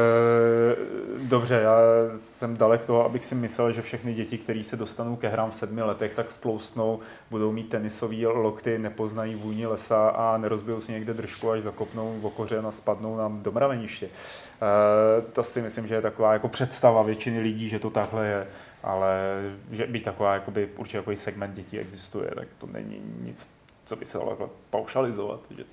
dobře, 1.28 1.54
já 1.54 1.76
jsem 2.18 2.56
dalek 2.56 2.86
toho, 2.86 3.04
abych 3.04 3.24
si 3.24 3.34
myslel, 3.34 3.72
že 3.72 3.82
všechny 3.82 4.14
děti, 4.14 4.38
které 4.38 4.64
se 4.64 4.76
dostanou 4.76 5.16
ke 5.16 5.28
hrám 5.28 5.50
v 5.50 5.54
sedmi 5.54 5.82
letech, 5.82 6.14
tak 6.14 6.32
stlousnou, 6.32 7.00
budou 7.30 7.52
mít 7.52 7.68
tenisové 7.68 8.26
lokty, 8.26 8.78
nepoznají 8.78 9.34
vůni 9.34 9.66
lesa 9.66 10.08
a 10.08 10.36
nerozbijou 10.36 10.80
si 10.80 10.92
někde 10.92 11.14
držku, 11.14 11.50
až 11.50 11.62
zakopnou 11.62 12.20
v 12.20 12.26
okořen 12.26 12.66
a 12.66 12.70
spadnou 12.70 13.16
nám 13.16 13.42
do 13.42 13.52
mraveniště. 13.52 14.06
E, 14.06 15.22
to 15.32 15.44
si 15.44 15.60
myslím, 15.60 15.86
že 15.86 15.94
je 15.94 16.02
taková 16.02 16.32
jako 16.32 16.48
představa 16.48 17.02
většiny 17.02 17.40
lidí, 17.40 17.68
že 17.68 17.78
to 17.78 17.90
takhle 17.90 18.26
je 18.26 18.46
ale 18.82 19.42
že 19.70 19.86
by 19.86 20.00
taková 20.00 20.34
jakoby, 20.34 20.68
určitě 20.76 20.98
takový 20.98 21.16
segment 21.16 21.54
dětí 21.54 21.78
existuje, 21.78 22.30
tak 22.34 22.48
to 22.58 22.66
není 22.66 23.02
nic, 23.20 23.46
co 23.84 23.96
by 23.96 24.06
se 24.06 24.18
dalo 24.18 24.30
takhle 24.30 24.48
paušalizovat. 24.70 25.40
Že 25.56 25.64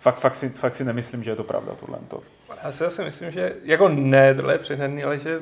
fakt, 0.00 0.18
fakt, 0.18 0.36
si, 0.36 0.48
fakt 0.48 0.76
si 0.76 0.84
nemyslím, 0.84 1.24
že 1.24 1.30
je 1.30 1.36
to 1.36 1.44
pravda 1.44 1.72
tohle. 1.80 1.98
To. 2.08 2.22
Já 2.64 2.72
si 2.72 2.84
asi 2.84 3.04
myslím, 3.04 3.30
že 3.30 3.52
jako 3.64 3.88
ne, 3.88 4.34
tohle 4.34 4.54
je 4.54 4.58
přehnaný, 4.58 5.04
ale 5.04 5.18
že 5.18 5.40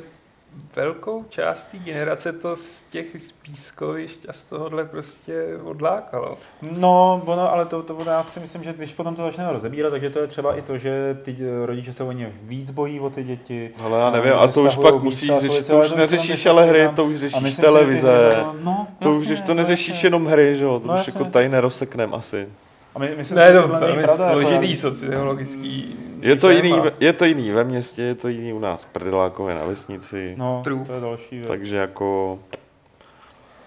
velkou 0.76 1.24
část 1.28 1.64
té 1.64 1.78
generace 1.78 2.32
to 2.32 2.56
z 2.56 2.82
těch 2.90 3.06
pískovišť 3.42 4.26
a 4.28 4.32
z 4.32 4.42
tohohle 4.44 4.84
prostě 4.84 5.44
odlákalo. 5.64 6.38
No, 6.62 7.22
ono, 7.26 7.52
ale 7.52 7.66
to, 7.66 7.82
to, 7.82 7.98
já 8.06 8.22
si 8.22 8.40
myslím, 8.40 8.64
že 8.64 8.72
když 8.72 8.92
potom 8.92 9.16
to 9.16 9.22
začneme 9.22 9.52
rozebírat, 9.52 9.90
takže 9.90 10.10
to 10.10 10.18
je 10.18 10.26
třeba 10.26 10.54
i 10.56 10.62
to, 10.62 10.78
že 10.78 11.18
ty 11.22 11.36
rodiče 11.64 11.92
se 11.92 12.04
o 12.04 12.12
ně 12.12 12.32
víc 12.42 12.70
bojí 12.70 13.00
o 13.00 13.10
ty 13.10 13.24
děti. 13.24 13.70
Ale 13.84 14.00
já 14.00 14.10
nevím, 14.10 14.32
a 14.32 14.46
to 14.48 14.62
už 14.62 14.76
pak 14.76 14.94
musíš 15.02 15.30
řešit, 15.36 15.66
to 15.66 15.80
už 15.80 15.92
neřešíš 15.92 16.46
ale 16.46 16.66
hry, 16.66 16.88
to 16.96 17.04
už 17.04 17.16
řešíš 17.16 17.40
myslím 17.42 17.50
si, 17.50 17.56
že 17.56 17.62
ty 17.62 17.62
televize. 17.66 18.32
to- 18.34 18.56
No, 18.62 18.86
To 18.98 19.10
už, 19.10 19.28
jasně, 19.28 19.46
to 19.46 19.54
neřešíš 19.54 19.88
jasně. 19.94 20.06
jenom 20.06 20.26
hry, 20.26 20.56
že 20.56 20.64
jo, 20.64 20.80
to 20.80 20.88
No, 20.88 20.94
už 20.94 21.06
jasně. 21.06 21.12
jako 21.20 21.30
tady 21.30 21.48
nerozseknem 21.48 22.14
asi. 22.14 22.48
A 22.96 22.98
my, 22.98 23.10
myslím, 23.16 23.38
Ne, 23.38 23.46
že 23.46 23.52
to 23.52 23.62
tohle 23.68 23.80
není 23.92 24.02
pravda, 24.02 24.24
jako 24.24 24.40
složitý 24.40 24.70
já- 24.70 24.76
sociologický 24.76 25.96
Je 26.20 26.36
to, 26.36 26.50
jiný, 26.50 26.72
ve- 26.80 26.92
je 27.00 27.12
to 27.12 27.24
jiný 27.24 27.50
ve 27.50 27.64
městě, 27.64 28.02
je 28.02 28.14
to 28.14 28.28
jiný 28.28 28.52
u 28.52 28.58
nás 28.58 28.84
v 28.84 28.86
Prdelákově 28.86 29.54
na 29.54 29.64
vesnici, 29.64 30.34
No, 30.38 30.60
True. 30.64 30.84
to 30.84 30.92
je 30.92 31.00
další 31.00 31.36
věc. 31.36 31.48
takže 31.48 31.76
jako... 31.76 32.38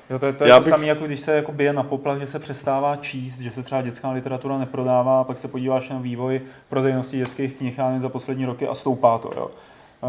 Jo, 0.09 0.19
to 0.19 0.25
je 0.25 0.33
to, 0.33 0.43
je 0.43 0.49
Já 0.49 0.57
to 0.57 0.63
bych- 0.63 0.69
samé, 0.73 0.85
jako 0.85 1.05
když 1.05 1.19
se 1.19 1.35
jako 1.35 1.51
bije 1.51 1.73
na 1.73 1.83
poplach, 1.83 2.19
že 2.19 2.25
se 2.25 2.39
přestává 2.39 2.95
číst, 2.95 3.39
že 3.39 3.51
se 3.51 3.63
třeba 3.63 3.81
dětská 3.81 4.11
literatura 4.11 4.57
neprodává, 4.57 5.21
a 5.21 5.23
pak 5.23 5.39
se 5.39 5.47
podíváš 5.47 5.89
na 5.89 5.97
vývoj 5.99 6.41
prodejnosti 6.69 7.17
dětských 7.17 7.53
knih 7.55 7.79
za 7.97 8.09
poslední 8.09 8.45
roky 8.45 8.67
a 8.67 8.75
stoupá 8.75 9.17
to. 9.17 9.29
Jo. 9.37 9.51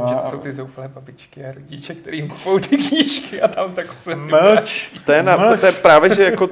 Že 0.09 0.15
A- 0.15 0.19
to 0.19 0.31
jsou 0.31 0.39
ty 0.39 0.53
zoufalé 0.53 0.89
babičky 0.89 1.45
a 1.45 1.53
rodiče, 1.53 1.95
kterým 1.95 2.29
kupou 2.29 2.59
ty 2.59 2.77
knížky 2.77 3.41
a 3.43 3.49
tam 3.49 3.73
tak 3.75 3.99
se 3.99 4.15
Mlč! 4.15 4.89
To 5.07 5.13
je, 5.13 5.23
na, 5.23 5.57
to 5.57 5.67
je 5.67 5.73
právě, 5.73 6.15
že 6.15 6.23
jako 6.25 6.49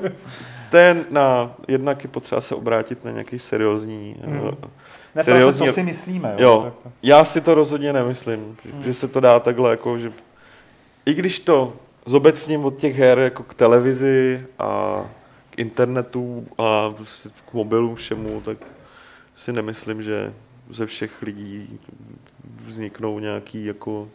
to 0.70 0.76
je 0.76 1.04
na, 1.10 1.50
jednak 1.68 2.04
je 2.04 2.10
potřeba 2.10 2.40
se 2.40 2.54
obrátit 2.54 3.04
na 3.04 3.10
nějaký 3.10 3.38
seriózní... 3.38 4.16
Hmm. 4.24 4.38
Hmm. 4.40 4.50
Ne, 5.14 5.24
seriózní- 5.24 5.66
to 5.66 5.72
si 5.72 5.82
myslíme. 5.82 6.34
Jo. 6.38 6.48
Jo, 6.50 6.62
Tak 6.64 6.74
to- 6.82 6.92
já 7.02 7.24
si 7.24 7.40
to 7.40 7.54
rozhodně 7.54 7.92
nemyslím, 7.92 8.56
že, 8.64 8.70
Hmm. 8.72 8.82
že 8.82 8.94
se 8.94 9.08
to 9.08 9.20
dá 9.20 9.40
takhle 9.40 9.70
jako, 9.70 9.98
že 9.98 10.12
i 11.06 11.14
když 11.14 11.38
to 11.38 11.72
zobecním 12.06 12.64
od 12.64 12.74
těch 12.76 12.96
her 12.98 13.18
jako 13.18 13.42
k 13.42 13.54
televizi 13.54 14.46
a 14.58 15.00
k 15.50 15.58
internetu 15.58 16.46
a 16.58 16.90
prostě 16.90 17.28
k 17.50 17.52
mobilům 17.54 17.94
všemu, 17.96 18.40
tak 18.40 18.58
si 19.34 19.52
nemyslím, 19.52 20.02
že 20.02 20.32
ze 20.70 20.86
všech 20.86 21.22
lidí 21.22 21.78
vzniknou 22.64 23.18
nějaký 23.18 23.64
jako 23.64 24.08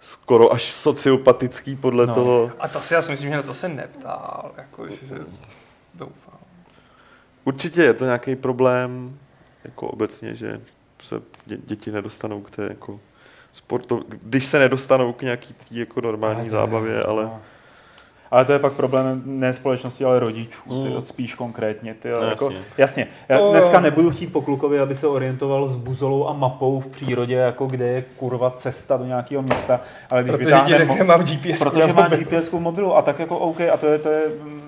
skoro 0.00 0.52
až 0.52 0.62
sociopatický 0.72 1.76
podle 1.76 2.06
No. 2.06 2.08
no. 2.08 2.14
toho. 2.14 2.50
A 2.60 2.68
to 2.68 2.80
si 2.80 2.94
já 2.94 3.02
si 3.02 3.10
myslím, 3.10 3.30
že 3.30 3.36
na 3.36 3.42
to 3.42 3.54
se 3.54 3.68
neptal, 3.68 4.50
jako, 4.56 4.88
že 4.88 4.96
doufám. 5.98 6.38
Určitě 7.44 7.82
je 7.82 7.94
to 7.94 8.04
nějaký 8.04 8.36
problém, 8.36 9.18
jako 9.64 9.86
obecně, 9.88 10.34
že 10.34 10.60
se 11.02 11.16
dě- 11.48 11.58
děti 11.66 11.92
nedostanou 11.92 12.40
k 12.40 12.50
té 12.50 12.62
jako 12.62 13.00
sportu, 13.52 14.04
když 14.08 14.44
se 14.44 14.58
nedostanou 14.58 15.12
k 15.12 15.22
nějaký 15.22 15.54
tý 15.54 15.76
jako 15.78 16.00
normální 16.00 16.48
zábavě, 16.48 16.92
je- 16.94 17.02
ale 17.02 17.24
no. 17.24 17.40
Ale 18.30 18.44
to 18.44 18.52
je 18.52 18.58
pak 18.58 18.72
problém 18.72 19.22
ne 19.26 19.52
společnosti, 19.52 20.04
ale 20.04 20.20
rodičů, 20.20 20.62
ty, 20.68 20.94
Mm. 20.94 21.02
spíš 21.02 21.34
konkrétně. 21.34 21.94
Ty, 21.94 22.08
No, 22.10 22.16
jako, 22.20 22.44
jasně. 22.44 22.58
jasně. 22.78 23.06
Já 23.28 23.38
To- 23.38 23.50
dneska 23.50 23.80
nebudu 23.80 24.10
chtít 24.10 24.26
po 24.32 24.42
klukovi, 24.42 24.80
aby 24.80 24.94
se 24.94 25.06
orientoval 25.06 25.68
s 25.68 25.76
buzolou 25.76 26.28
a 26.28 26.32
mapou 26.32 26.80
v 26.80 26.86
přírodě, 26.86 27.34
jako 27.34 27.66
kde 27.66 27.86
je 27.88 28.02
kurva 28.16 28.50
cesta 28.50 28.96
do 28.96 29.04
nějakého 29.04 29.42
města, 29.42 29.80
ale 30.10 30.22
když 30.22 30.36
Protože 30.36 30.56
ti 30.66 30.74
řekne, 30.74 30.94
mo- 30.94 31.04
mám 31.06 31.22
GPS 31.24 31.64
Protože 31.64 31.92
má 31.92 32.08
GPS 32.08 32.48
v 32.48 32.52
mobilu 32.60 32.96
a 32.96 33.02
tak 33.02 33.18
jako 33.18 33.38
OK, 33.38 33.60
a 33.60 33.76
to 33.76 33.86
je, 33.86 33.98
to 33.98 34.08
je 34.10 34.22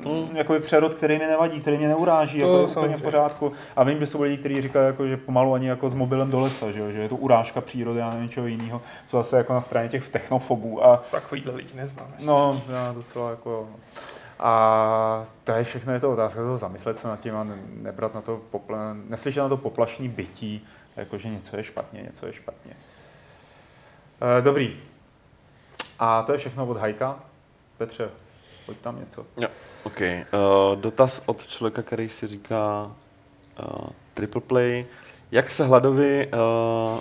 mm. 0.05 0.36
jakoby 0.36 0.60
přerod, 0.60 0.94
který 0.94 1.18
mi 1.18 1.26
nevadí, 1.26 1.60
který 1.60 1.76
mě 1.78 1.89
neuráží, 1.89 2.40
To 2.40 2.44
jako 2.47 2.55
úplně 2.62 2.74
samozřejmě. 2.74 2.97
v 2.97 3.02
pořádku. 3.02 3.52
A 3.76 3.85
vím, 3.85 3.98
že 4.01 4.06
jsou 4.06 4.22
lidi, 4.22 4.36
kteří 4.36 4.62
říkají, 4.62 4.86
jako, 4.86 5.06
že 5.06 5.16
pomalu 5.16 5.55
ani 5.55 5.68
jako 5.68 5.90
s 5.90 5.94
mobilem 5.94 6.30
do 6.30 6.40
lesa, 6.40 6.70
že, 6.70 6.80
jo, 6.80 6.90
že 6.90 6.98
je 6.98 7.09
to 7.09 7.16
urážka 7.16 7.60
přírody 7.60 8.01
a 8.02 8.14
něčeho 8.22 8.47
jiného, 8.47 8.80
co 9.06 9.16
zase 9.16 9.36
jako 9.36 9.52
na 9.52 9.60
straně 9.60 9.89
těch 9.89 10.09
technofobů. 10.09 10.85
A 10.85 11.02
Takovýhle 11.10 11.55
lidi 11.55 11.68
neznám. 11.74 12.06
No, 12.20 12.62
já 12.72 12.93
docela 12.93 13.30
jako 13.30 13.48
jo. 13.51 13.69
A 14.39 15.27
to 15.45 15.53
je 15.53 15.65
všechno, 15.65 15.93
je 15.93 16.01
to 16.01 16.12
otázka 16.12 16.41
toho 16.41 16.59
zamyslet 16.59 16.99
se 16.99 17.09
nad 17.09 17.20
tím 17.20 17.37
a 17.37 17.45
ne- 17.45 17.62
nebrat 17.69 18.15
na 18.15 18.20
to, 18.20 18.41
popla, 18.51 18.79
neslyšet 19.09 19.43
na 19.43 19.49
to 19.49 19.57
poplašní 19.57 20.09
bytí, 20.09 20.66
jakože 20.97 21.29
něco 21.29 21.57
je 21.57 21.65
špatně, 21.65 22.03
něco 22.03 22.27
je 22.27 22.33
špatně. 22.33 22.73
E, 24.39 24.43
dobrý. 24.43 24.77
A 25.99 26.23
to 26.23 26.33
je 26.33 26.39
všechno 26.39 26.66
od 26.66 26.77
Hajka. 26.77 27.20
Petře, 27.79 28.11
pojď 28.66 28.79
tam 28.79 29.01
něco. 29.01 29.27
OK. 29.83 30.01
Uh, 30.01 30.81
dotaz 30.81 31.23
od 31.27 31.47
člověka, 31.47 31.83
který 31.83 32.09
si 32.09 32.27
říká 32.27 32.93
uh, 33.61 33.89
Triple 34.15 34.41
Play. 34.41 34.87
Jak 35.31 35.51
se 35.51 35.65
Hladovi 35.65 36.27
uh, 36.27 37.01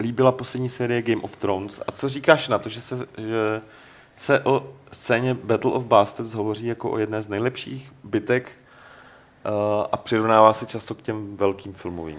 líbila 0.00 0.32
poslední 0.32 0.68
série 0.68 1.02
Game 1.02 1.22
of 1.22 1.36
Thrones 1.36 1.80
a 1.86 1.92
co 1.92 2.08
říkáš 2.08 2.48
na 2.48 2.58
to, 2.58 2.68
že 2.68 2.80
se, 2.80 2.96
že 3.18 3.60
se 4.20 4.40
o 4.40 4.62
scéně 4.92 5.36
Battle 5.44 5.72
of 5.72 5.84
Bastards 5.84 6.34
hovoří 6.34 6.66
jako 6.66 6.90
o 6.90 6.98
jedné 6.98 7.22
z 7.22 7.28
nejlepších 7.28 7.92
bitek 8.04 8.50
uh, 9.46 9.52
a 9.92 9.96
přirovnává 9.96 10.52
se 10.52 10.66
často 10.66 10.94
k 10.94 11.02
těm 11.02 11.36
velkým 11.36 11.72
filmovým. 11.72 12.18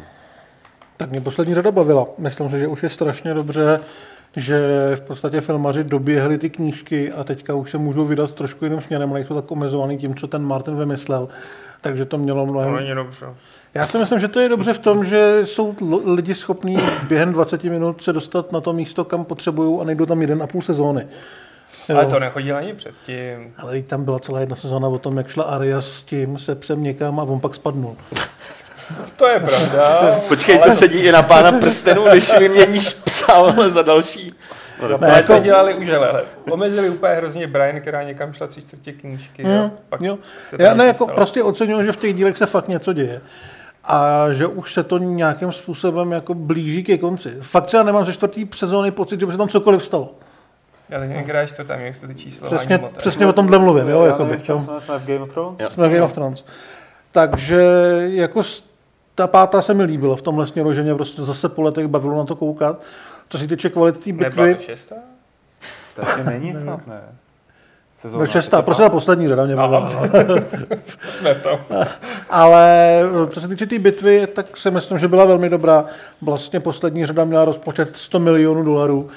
Tak 0.97 1.09
mě 1.09 1.21
poslední 1.21 1.55
řada 1.55 1.71
bavila. 1.71 2.07
Myslím 2.17 2.49
si, 2.49 2.59
že 2.59 2.67
už 2.67 2.83
je 2.83 2.89
strašně 2.89 3.33
dobře, 3.33 3.79
že 4.35 4.59
v 4.95 5.01
podstatě 5.01 5.41
filmaři 5.41 5.83
doběhli 5.83 6.37
ty 6.37 6.49
knížky 6.49 7.13
a 7.13 7.23
teďka 7.23 7.53
už 7.53 7.71
se 7.71 7.77
můžou 7.77 8.05
vydat 8.05 8.31
trošku 8.31 8.65
jiným 8.65 8.81
směrem, 8.81 9.13
nejsou 9.13 9.35
tak 9.35 9.51
omezovaný 9.51 9.97
tím, 9.97 10.15
co 10.15 10.27
ten 10.27 10.43
Martin 10.43 10.77
vymyslel. 10.77 11.29
Takže 11.81 12.05
to 12.05 12.17
mělo 12.17 12.45
mnohem... 12.45 12.73
To 12.73 12.79
není 12.79 12.95
dobře. 12.95 13.25
Já 13.73 13.87
si 13.87 13.97
myslím, 13.97 14.19
že 14.19 14.27
to 14.27 14.39
je 14.39 14.49
dobře 14.49 14.73
v 14.73 14.79
tom, 14.79 15.05
že 15.05 15.41
jsou 15.43 15.75
lidi 16.05 16.35
schopní 16.35 16.77
během 17.07 17.33
20 17.33 17.63
minut 17.63 18.03
se 18.03 18.13
dostat 18.13 18.51
na 18.51 18.61
to 18.61 18.73
místo, 18.73 19.05
kam 19.05 19.25
potřebují 19.25 19.81
a 19.81 19.83
nejdou 19.83 20.05
tam 20.05 20.21
jeden 20.21 20.43
a 20.43 20.47
půl 20.47 20.61
sezóny. 20.61 21.07
Jo. 21.89 21.95
Ale 21.98 22.06
to 22.06 22.19
nechodil 22.19 22.57
ani 22.57 22.73
předtím. 22.73 23.53
Ale 23.57 23.72
teď 23.72 23.85
tam 23.85 24.03
byla 24.06 24.19
celá 24.19 24.39
jedna 24.39 24.56
sezóna 24.56 24.88
o 24.88 24.98
tom, 24.99 25.18
jak 25.18 25.27
šla 25.27 25.43
Aria 25.43 25.81
s 25.81 26.03
tím 26.03 26.39
se 26.39 26.56
psem 26.56 26.84
někam 26.84 27.19
a 27.19 27.23
on 27.23 27.39
pak 27.39 27.56
spadnul. 27.56 27.95
To 29.18 29.27
je 29.27 29.39
pravda. 29.39 30.15
Počkej, 30.27 30.60
to 30.60 30.72
sedí 30.72 30.99
i 30.99 31.11
na 31.11 31.22
pána 31.23 31.52
prstenů, 31.52 32.03
když 32.11 32.38
vyměníš 32.39 32.93
psa 32.93 33.56
za 33.69 33.81
další. 33.81 34.34
No, 34.81 34.88
Ne, 34.98 34.98
Ne, 35.07 35.14
jako- 35.18 35.34
to 35.35 35.39
dělali 35.43 35.73
už, 35.73 35.89
ale 35.89 36.23
omezili 36.52 36.89
úplně 36.89 37.14
hrozně 37.14 37.48
Brian, 37.48 37.81
která 37.81 38.03
někam 38.03 38.34
šla 38.34 38.48
tři 38.48 38.61
čtvrtě 38.61 38.91
knížky. 38.91 39.43
Hmm, 39.43 39.53
a 39.61 39.72
pak 39.89 40.02
jo. 40.02 40.18
Já 40.57 40.73
ne, 40.73 40.85
jako 40.85 41.03
stalo. 41.03 41.15
prostě 41.15 41.43
oceňuji, 41.43 41.85
že 41.85 41.91
v 41.91 41.98
těch 41.98 42.14
dílech 42.15 42.38
se 42.38 42.45
fakt 42.45 42.68
něco 42.68 42.93
děje. 42.93 43.22
A 43.84 44.26
že 44.31 44.48
už 44.48 44.73
se 44.73 44.84
to 44.84 44.98
nějakým 44.98 45.52
způsobem 45.52 46.11
jako 46.11 46.34
blíží 46.34 46.84
ke 46.84 46.98
konci. 46.98 47.38
Fakt 47.41 47.65
třeba 47.65 47.84
nemám 47.84 48.06
ze 48.06 48.14
čtvrtý 48.14 48.48
sezóny 48.56 48.91
pocit, 48.91 49.19
že 49.19 49.26
by 49.26 49.31
se 49.31 49.38
tam 49.38 49.49
cokoliv 49.49 49.85
stalo. 49.85 50.10
Já 50.91 50.99
teď 50.99 51.09
nevím, 51.09 51.23
která 51.23 51.41
je 51.41 51.47
čtvrtá, 51.47 51.76
jak 51.76 51.95
se 51.95 52.07
ty 52.07 52.15
čísla 52.15 52.47
Přesně, 52.47 52.80
přesně 52.97 53.27
o 53.27 53.34
tomhle 53.34 53.59
mluvím, 53.59 53.88
jo, 53.88 54.05
jako 54.05 54.26
bych, 54.26 54.43
čem 54.43 54.61
jsme, 54.61 54.81
jsme 54.81 54.99
v 54.99 55.05
Game 55.05 55.19
of 55.19 55.31
Thrones? 55.34 55.59
Jo. 55.59 55.69
Jsme 55.69 55.89
v 55.89 55.91
Game 55.91 56.03
of 56.03 56.13
Thrones. 56.13 56.45
Takže 57.11 57.61
jako 58.03 58.41
ta 59.15 59.27
pátá 59.27 59.61
se 59.61 59.73
mi 59.73 59.84
líbila 59.84 60.15
v 60.15 60.22
tomhle 60.22 60.47
směru, 60.47 60.73
že 60.73 60.84
mě 60.84 60.95
prostě 60.95 61.22
zase 61.22 61.49
po 61.49 61.61
letech 61.61 61.88
bavilo 61.88 62.18
na 62.18 62.26
to 62.26 62.35
koukat. 62.35 62.81
Co 63.30 63.38
se 63.38 63.47
týče 63.47 63.69
kvality 63.69 63.99
té 63.99 64.23
Nebyla 64.23 64.47
bitvy, 64.47 64.55
to 64.55 64.72
šestá? 64.72 64.95
To 65.95 66.01
ještě 66.01 66.23
není 66.23 66.55
snad, 66.55 66.88
ne? 66.88 67.01
Sezóna. 67.95 68.19
no 68.19 68.26
šestá, 68.26 68.61
prostě 68.61 68.84
ta 68.84 68.89
poslední 68.89 69.27
řada 69.27 69.45
mě 69.45 69.55
bavila. 69.55 69.91
Jsme 71.09 71.34
v 71.34 71.43
tom. 71.43 71.59
Ale 72.30 73.01
co 73.30 73.41
se 73.41 73.47
týče 73.47 73.65
té 73.65 73.69
tý 73.69 73.80
bitvy, 73.80 74.27
tak 74.27 74.57
si 74.57 74.72
myslím, 74.72 74.97
že 74.97 75.07
byla 75.07 75.26
velmi 75.26 75.49
dobrá. 75.49 75.85
Vlastně 76.22 76.59
poslední 76.59 77.05
řada 77.05 77.26
měla 77.26 77.45
rozpočet 77.45 77.97
100 77.97 78.19
milionů 78.19 78.63
dolarů. 78.63 79.09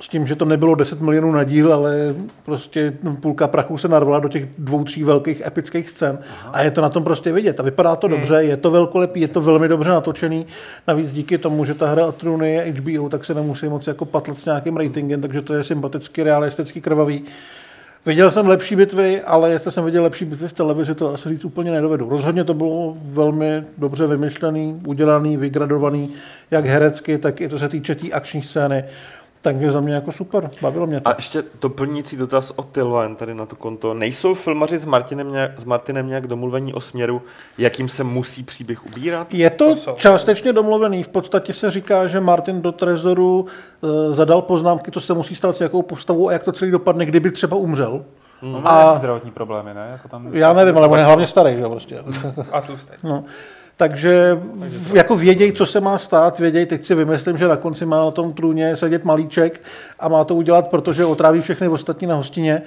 S 0.00 0.08
tím, 0.08 0.26
že 0.26 0.36
to 0.36 0.44
nebylo 0.44 0.74
10 0.74 1.00
milionů 1.00 1.32
na 1.32 1.44
díl, 1.44 1.74
ale 1.74 2.14
prostě 2.44 2.92
půlka 3.20 3.48
prachu 3.48 3.78
se 3.78 3.88
narvala 3.88 4.18
do 4.18 4.28
těch 4.28 4.46
dvou, 4.58 4.84
tří 4.84 5.04
velkých 5.04 5.42
epických 5.46 5.90
scén. 5.90 6.18
A 6.52 6.62
je 6.62 6.70
to 6.70 6.80
na 6.80 6.88
tom 6.88 7.04
prostě 7.04 7.32
vidět. 7.32 7.60
A 7.60 7.62
vypadá 7.62 7.96
to 7.96 8.08
dobře, 8.08 8.34
je 8.34 8.56
to 8.56 8.70
velkolepý, 8.70 9.20
je 9.20 9.28
to 9.28 9.40
velmi 9.40 9.68
dobře 9.68 9.90
natočený. 9.90 10.46
Navíc 10.88 11.12
díky 11.12 11.38
tomu, 11.38 11.64
že 11.64 11.74
ta 11.74 11.86
hra 11.86 12.06
o 12.06 12.12
trůny 12.12 12.52
je 12.54 12.72
HBO, 12.72 13.08
tak 13.08 13.24
se 13.24 13.34
nemusí 13.34 13.68
moc 13.68 13.86
jako 13.86 14.04
patlat 14.04 14.38
s 14.38 14.44
nějakým 14.44 14.76
ratingem, 14.76 15.20
takže 15.20 15.42
to 15.42 15.54
je 15.54 15.64
sympaticky, 15.64 16.22
realisticky 16.22 16.80
krvavý. 16.80 17.24
Viděl 18.06 18.30
jsem 18.30 18.48
lepší 18.48 18.76
bitvy, 18.76 19.22
ale 19.22 19.50
jestli 19.50 19.72
jsem 19.72 19.84
viděl 19.84 20.02
lepší 20.02 20.24
bitvy 20.24 20.48
v 20.48 20.52
televizi, 20.52 20.94
to 20.94 21.14
asi 21.14 21.28
říct 21.28 21.44
úplně 21.44 21.70
nedovedu. 21.70 22.08
Rozhodně 22.08 22.44
to 22.44 22.54
bylo 22.54 22.96
velmi 23.04 23.64
dobře 23.78 24.06
vymyšlený, 24.06 24.80
udělaný, 24.86 25.36
vygradovaný, 25.36 26.10
jak 26.50 26.66
herecky, 26.66 27.18
tak 27.18 27.40
i 27.40 27.48
to 27.48 27.58
se 27.58 27.68
týče 27.68 27.94
té 27.94 28.00
tý 28.00 28.12
akční 28.12 28.42
scény. 28.42 28.84
Takže 29.46 29.70
za 29.70 29.80
mě 29.80 29.94
jako 29.94 30.12
super, 30.12 30.50
bavilo 30.62 30.86
mě 30.86 31.00
to. 31.00 31.08
A 31.08 31.14
ještě 31.16 31.44
doplňující 31.62 32.16
dotaz 32.16 32.52
od 32.56 32.66
Tilvan 32.72 33.16
tady 33.16 33.34
na 33.34 33.46
to 33.46 33.56
konto. 33.56 33.94
Nejsou 33.94 34.34
filmaři 34.34 34.78
s 34.78 34.84
Martinem, 34.84 35.32
nějak, 35.32 35.60
s 35.60 35.64
Martinem 35.64 36.08
nějak 36.08 36.26
domluvení 36.26 36.74
o 36.74 36.80
směru, 36.80 37.22
jakým 37.58 37.88
se 37.88 38.04
musí 38.04 38.42
příběh 38.42 38.86
ubírat? 38.86 39.34
Je 39.34 39.50
to, 39.50 39.76
To 39.76 39.92
částečně 39.98 40.52
domluvený. 40.52 41.02
V 41.02 41.08
podstatě 41.08 41.52
se 41.52 41.70
říká, 41.70 42.06
že 42.06 42.20
Martin 42.20 42.62
do 42.62 42.72
Trezoru 42.72 43.46
e, 43.82 44.12
zadal 44.12 44.42
poznámky, 44.42 44.90
co 44.90 45.00
se 45.00 45.14
musí 45.14 45.34
stát 45.34 45.56
s 45.56 45.60
jakou 45.60 45.82
postavou 45.82 46.28
a 46.28 46.32
jak 46.32 46.44
to 46.44 46.52
celý 46.52 46.70
dopadne, 46.70 47.06
kdyby 47.06 47.30
třeba 47.30 47.56
umřel. 47.56 48.04
On 48.42 48.62
A- 48.64 48.94
zdravotní 48.98 49.30
problémy, 49.30 49.74
ne? 49.74 49.88
Jako 49.92 50.08
tam... 50.08 50.28
Já 50.34 50.52
nevím, 50.52 50.78
ale 50.78 50.88
on 50.88 50.98
je 50.98 51.04
hlavně 51.04 51.26
starý, 51.26 51.56
že 51.56 51.62
jo, 51.62 51.70
prostě. 51.70 51.98
A 52.52 52.60
tlustý. 52.60 52.92
No. 53.02 53.24
Takže 53.76 54.42
jako 54.94 55.16
věděj, 55.16 55.52
co 55.52 55.66
se 55.66 55.80
má 55.80 55.98
stát, 55.98 56.38
věděj, 56.38 56.66
teď 56.66 56.84
si 56.84 56.94
vymyslím, 56.94 57.36
že 57.36 57.48
na 57.48 57.56
konci 57.56 57.86
má 57.86 58.04
na 58.04 58.10
tom 58.10 58.32
trůně 58.32 58.76
sedět 58.76 59.04
malíček 59.04 59.62
a 60.00 60.08
má 60.08 60.24
to 60.24 60.34
udělat, 60.34 60.68
protože 60.68 61.04
otráví 61.04 61.40
všechny 61.40 61.68
ostatní 61.68 62.06
na 62.06 62.14
hostině 62.14 62.62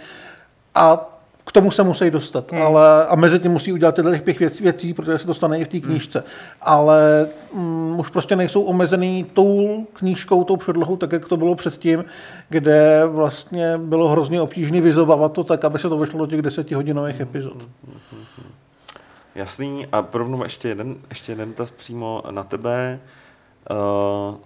a 0.75 1.15
k 1.45 1.51
tomu 1.51 1.71
se 1.71 1.83
musí 1.83 2.11
dostat. 2.11 2.51
Hmm. 2.51 2.61
Ale, 2.61 3.05
a 3.05 3.15
mezi 3.15 3.39
tím 3.39 3.51
musí 3.51 3.73
udělat 3.73 3.95
tyhle 3.95 4.11
těch 4.11 4.21
pět 4.21 4.39
věcí, 4.39 4.63
věcí, 4.63 4.93
protože 4.93 5.17
se 5.17 5.27
to 5.27 5.33
stane 5.33 5.59
i 5.59 5.65
v 5.65 5.67
té 5.67 5.79
knížce. 5.79 6.19
Hmm. 6.19 6.27
Ale 6.61 7.29
mm, 7.53 7.99
už 7.99 8.09
prostě 8.09 8.35
nejsou 8.35 8.61
omezený 8.61 9.25
tou 9.33 9.85
knížkou, 9.93 10.43
tou 10.43 10.57
předlohou, 10.57 10.95
tak 10.95 11.11
jak 11.11 11.27
to 11.27 11.37
bylo 11.37 11.55
předtím, 11.55 12.05
kde 12.49 13.01
vlastně 13.05 13.77
bylo 13.77 14.07
hrozně 14.07 14.41
obtížné 14.41 14.81
vyzobávat 14.81 15.33
to 15.33 15.43
tak, 15.43 15.65
aby 15.65 15.79
se 15.79 15.89
to 15.89 15.97
vešlo 15.97 16.19
do 16.19 16.27
těch 16.27 16.41
desetihodinových 16.41 17.19
epizod. 17.19 17.57
Jasný. 19.35 19.87
A 19.91 20.07
rovnou 20.13 20.43
ještě 20.43 20.67
jeden, 20.67 20.95
ještě 21.09 21.31
jeden 21.31 21.49
dotaz 21.49 21.71
přímo 21.71 22.23
na 22.31 22.43
tebe. 22.43 22.99
Uh, 23.71 24.37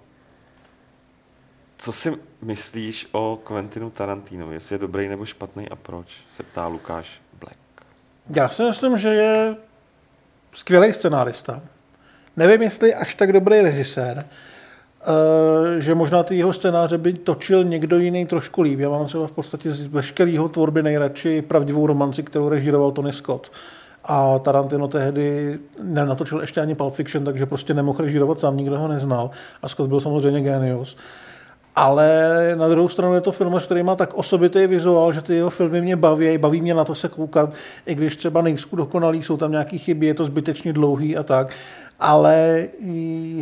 co 1.78 1.92
si 1.92 2.14
myslíš 2.42 3.08
o 3.12 3.40
Quentinu 3.44 3.90
Tarantinovi? 3.90 4.54
Jestli 4.54 4.76
je 4.76 4.80
dobrý 4.80 5.08
nebo 5.08 5.26
špatný 5.26 5.70
a 5.70 5.76
proč? 5.76 6.08
Se 6.30 6.44
ptá 6.44 6.68
Lukáš 6.68 7.22
Black. 7.40 7.58
Já 8.36 8.50
si 8.50 8.64
myslím, 8.64 8.98
že 8.98 9.10
je 9.14 9.56
skvělý 10.54 10.94
scenárista. 10.94 11.62
Nevím, 12.38 12.62
jestli 12.62 12.94
až 12.94 13.16
tak 13.16 13.34
dobrý 13.34 13.62
režisér, 13.62 14.26
eh, 14.26 15.82
že 15.82 15.96
možná 15.96 16.24
ty 16.24 16.36
jeho 16.36 16.54
scénáře 16.54 16.98
by 16.98 17.14
točil 17.14 17.64
někdo 17.64 17.98
jiný 17.98 18.26
trošku 18.26 18.62
líp. 18.62 18.80
Já 18.80 18.90
mám 18.90 19.06
třeba 19.06 19.28
v 19.28 19.32
podstatě 19.32 19.72
z 19.72 19.88
veškerého 19.88 20.50
tvorby 20.50 20.84
nejradši 20.84 21.42
pravdivou 21.42 21.88
romanci, 21.88 22.24
kterou 22.24 22.50
režíroval 22.50 22.92
Tony 22.92 23.14
Scott. 23.14 23.52
A 24.06 24.40
Tarantino 24.40 24.88
tehdy 24.88 25.60
nenatočil 25.84 26.42
ještě 26.42 26.62
ani 26.62 26.76
Pulp 26.76 26.94
Fiction, 26.94 27.26
takže 27.26 27.46
prostě 27.46 27.74
nemohl 27.74 28.04
režírovat 28.04 28.40
sám, 28.40 28.58
nikdo 28.58 28.80
ho 28.80 28.88
neznal. 28.88 29.30
A 29.62 29.68
Scott 29.70 29.90
byl 29.90 30.02
samozřejmě 30.02 30.42
genius. 30.42 30.98
Ale 31.76 32.32
na 32.56 32.68
druhou 32.68 32.90
stranu 32.90 33.14
je 33.14 33.22
to 33.22 33.32
film, 33.32 33.60
který 33.66 33.84
má 33.84 33.96
tak 33.96 34.14
osobitý 34.14 34.68
vizuál, 34.68 35.12
že 35.12 35.22
ty 35.22 35.36
jeho 35.36 35.50
filmy 35.50 35.82
mě 35.82 35.96
baví, 35.96 36.38
baví 36.38 36.62
mě 36.62 36.74
na 36.74 36.86
to 36.86 36.96
se 36.96 37.08
koukat, 37.08 37.54
i 37.86 37.96
když 37.96 38.16
třeba 38.16 38.42
nejsou 38.42 38.76
dokonalý, 38.76 39.24
jsou 39.24 39.38
tam 39.38 39.52
nějaké 39.52 39.78
chyby, 39.78 40.06
je 40.06 40.14
to 40.14 40.26
zbytečně 40.26 40.74
dlouhý 40.74 41.18
a 41.18 41.24
tak. 41.24 41.54
Ale 42.00 42.68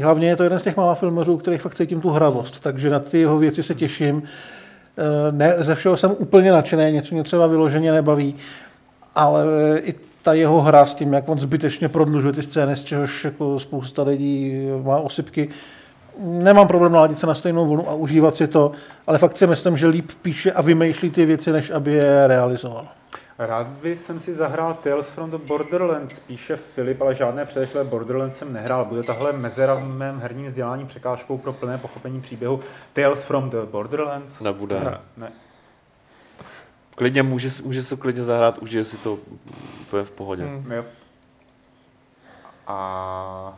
hlavně 0.02 0.28
je 0.28 0.36
to 0.36 0.44
jeden 0.44 0.60
z 0.60 0.64
těch 0.64 0.78
mála 0.78 0.96
filmařů, 0.96 1.38
kterých 1.38 1.62
fakt 1.62 1.76
cítím 1.76 2.02
tu 2.02 2.10
hravost, 2.10 2.60
takže 2.60 2.90
na 2.90 3.00
ty 3.00 3.20
jeho 3.20 3.38
věci 3.38 3.64
se 3.64 3.76
těším. 3.76 4.24
Eh, 4.98 5.32
Ne, 5.32 5.56
ze 5.58 5.76
všeho 5.76 5.98
jsem 5.98 6.16
úplně 6.18 6.52
nadšený, 6.52 6.92
něco 6.92 7.16
mě 7.16 7.24
třeba 7.24 7.48
vyloženě 7.48 7.92
nebaví, 7.92 8.36
ale 9.16 9.46
i 9.80 9.96
ta 10.24 10.34
jeho 10.34 10.62
hra 10.62 10.86
s 10.86 10.94
tím, 10.94 11.14
jak 11.14 11.30
on 11.30 11.40
zbytečně 11.40 11.90
prodlužuje 11.90 12.34
ty 12.34 12.42
scény, 12.42 12.76
z 12.76 12.84
čehož 12.84 13.26
jako 13.26 13.60
spousta 13.60 14.04
lidí 14.04 14.68
má 14.84 14.98
osypky, 14.98 15.50
nemám 16.20 16.68
problém 16.68 16.92
naladit 16.92 17.20
se 17.20 17.28
na 17.28 17.34
stejnou 17.34 17.68
vlnu 17.68 17.90
a 17.90 17.94
užívat 17.94 18.38
si 18.38 18.48
to, 18.48 18.72
ale 19.08 19.18
fakt 19.18 19.38
si 19.38 19.48
myslím, 19.48 19.78
že 19.78 19.88
líp 19.88 20.12
píše 20.22 20.52
a 20.52 20.62
vymýšlí 20.62 21.12
ty 21.12 21.26
věci, 21.26 21.52
než 21.52 21.70
aby 21.70 21.94
je 21.94 22.28
realizoval. 22.28 22.88
Rád 23.40 23.68
by 23.68 23.98
jsem 23.98 24.20
si 24.20 24.34
zahrál 24.34 24.74
Tales 24.74 25.10
from 25.10 25.32
the 25.32 25.38
Borderlands, 25.38 26.20
píše 26.20 26.56
Filip, 26.56 27.02
ale 27.02 27.16
žádné 27.16 27.46
předešlé 27.46 27.84
Borderlands 27.84 28.38
jsem 28.38 28.54
nehrál. 28.54 28.86
Bude 28.86 29.04
tahle 29.04 29.34
mezera 29.34 29.76
v 29.76 29.86
mém 29.86 30.20
herním 30.20 30.46
vzdělání 30.46 30.86
překážkou 30.86 31.38
pro 31.38 31.54
plné 31.54 31.78
pochopení 31.78 32.22
příběhu 32.22 32.60
Tales 32.94 33.24
from 33.24 33.50
the 33.50 33.58
Borderlands? 33.72 34.40
Nebude. 34.40 34.80
Ne. 34.80 34.98
ne. 35.18 35.32
Klidně 36.96 37.24
může, 37.24 37.50
může 37.64 37.84
se 37.84 37.96
klidně 37.96 38.24
zahrát, 38.24 38.58
užije 38.58 38.86
si 38.86 38.98
to 38.98 39.18
úplně 39.82 40.04
v 40.04 40.12
pohodě. 40.12 40.44
Hmm. 40.44 40.62
Hmm. 40.64 40.72
Jo. 40.72 40.86
A... 42.68 43.58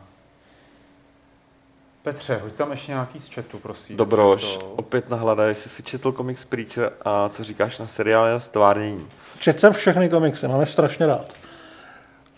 Petře, 2.02 2.40
hoď 2.42 2.52
tam 2.52 2.70
ještě 2.70 2.92
nějaký 2.92 3.18
z 3.20 3.28
chatu, 3.34 3.58
prosím. 3.58 3.96
Dobroš, 3.96 4.42
jsou. 4.44 4.60
opět 4.76 5.10
nahlada, 5.10 5.44
jestli 5.44 5.70
jsi 5.70 5.82
četl 5.82 6.12
komiks 6.12 6.44
Preacher 6.44 6.92
a 7.04 7.28
co 7.28 7.44
říkáš 7.44 7.78
na 7.78 7.86
seriály 7.86 8.32
a 8.32 8.40
stvárnění. 8.40 9.06
Četl 9.38 9.58
jsem 9.58 9.72
všechny 9.72 10.08
komiksy, 10.08 10.48
mám 10.48 10.60
je 10.60 10.66
strašně 10.66 11.06
rád. 11.06 11.32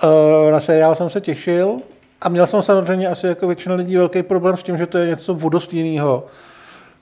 Eh, 0.03 0.51
Na 0.51 0.61
seriál 0.61 0.95
jsem 0.95 1.11
se 1.11 1.21
těšil 1.21 1.77
a 2.21 2.29
měl 2.29 2.47
jsem 2.47 2.63
samozřejmě 2.63 3.09
asi 3.09 3.27
jako 3.27 3.47
většina 3.47 3.75
lidí 3.75 3.97
velký 3.97 4.23
problém 4.23 4.57
s 4.57 4.63
tím, 4.63 4.79
že 4.79 4.87
to 4.87 4.99
je 4.99 5.07
něco 5.09 5.35
o 5.43 5.49
dost 5.49 5.73
jinýho. 5.75 6.27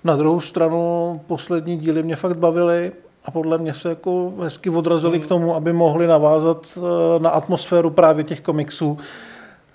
Na 0.04 0.16
druhou 0.16 0.40
stranu 0.40 1.20
poslední 1.26 1.76
díly 1.78 2.02
mě 2.02 2.16
fakt 2.16 2.36
bavily 2.36 2.92
a 3.24 3.30
podle 3.30 3.58
mě 3.58 3.74
se 3.74 3.88
jako 3.88 4.32
hezky 4.42 4.70
odrazili 4.70 5.20
k 5.20 5.26
tomu, 5.26 5.54
aby 5.54 5.72
mohli 5.72 6.06
navázat 6.06 6.66
eh, 6.76 6.80
na 7.22 7.30
atmosféru 7.30 7.90
právě 7.90 8.24
těch 8.24 8.40
komiksů. 8.40 8.98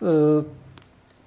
Eh, 0.02 0.60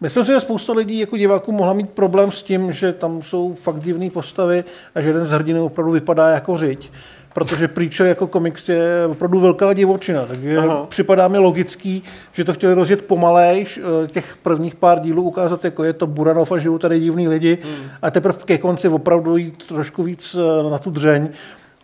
Myslím 0.02 0.24
si, 0.24 0.32
že 0.32 0.40
spousta 0.40 0.72
lidí 0.72 0.98
jako 0.98 1.16
diváků 1.16 1.52
mohla 1.52 1.72
mít 1.72 1.90
problém 1.90 2.32
s 2.32 2.42
tím, 2.42 2.72
že 2.72 2.92
tam 2.92 3.22
jsou 3.22 3.54
fakt 3.54 3.80
divné 3.80 4.10
postavy 4.10 4.64
a 4.94 5.00
že 5.00 5.08
jeden 5.08 5.26
z 5.26 5.30
hrdinů 5.30 5.64
opravdu 5.64 5.92
vypadá 5.92 6.28
jako 6.28 6.56
řiď. 6.56 6.92
protože 7.34 7.68
Preacher 7.68 8.06
jako 8.06 8.26
komiks 8.26 8.68
je 8.68 9.06
opravdu 9.10 9.40
velká 9.40 9.72
divočina, 9.72 10.26
takže 10.26 10.58
Aha. 10.58 10.86
připadá 10.88 11.28
mi 11.28 11.38
logický, 11.38 12.02
že 12.32 12.44
to 12.44 12.54
chtěli 12.54 12.74
rozjet 12.74 13.02
pomalejš, 13.02 13.80
eh, 14.04 14.08
těch 14.08 14.36
prvních 14.42 14.74
pár 14.74 15.00
dílů 15.00 15.22
ukázat, 15.22 15.64
jako 15.64 15.84
je 15.84 15.92
to 15.92 16.06
Buranov 16.06 16.52
a 16.52 16.58
žijou 16.58 16.78
tady 16.78 17.00
divní 17.00 17.28
lidi 17.28 17.58
hmm. 17.62 17.90
a 18.02 18.10
teprve 18.10 18.38
ke 18.44 18.58
konci 18.58 18.88
opravdu 18.88 19.36
jít 19.36 19.66
trošku 19.68 20.02
víc 20.02 20.36
na 20.70 20.78
tu 20.78 20.90
dřeň 20.90 21.28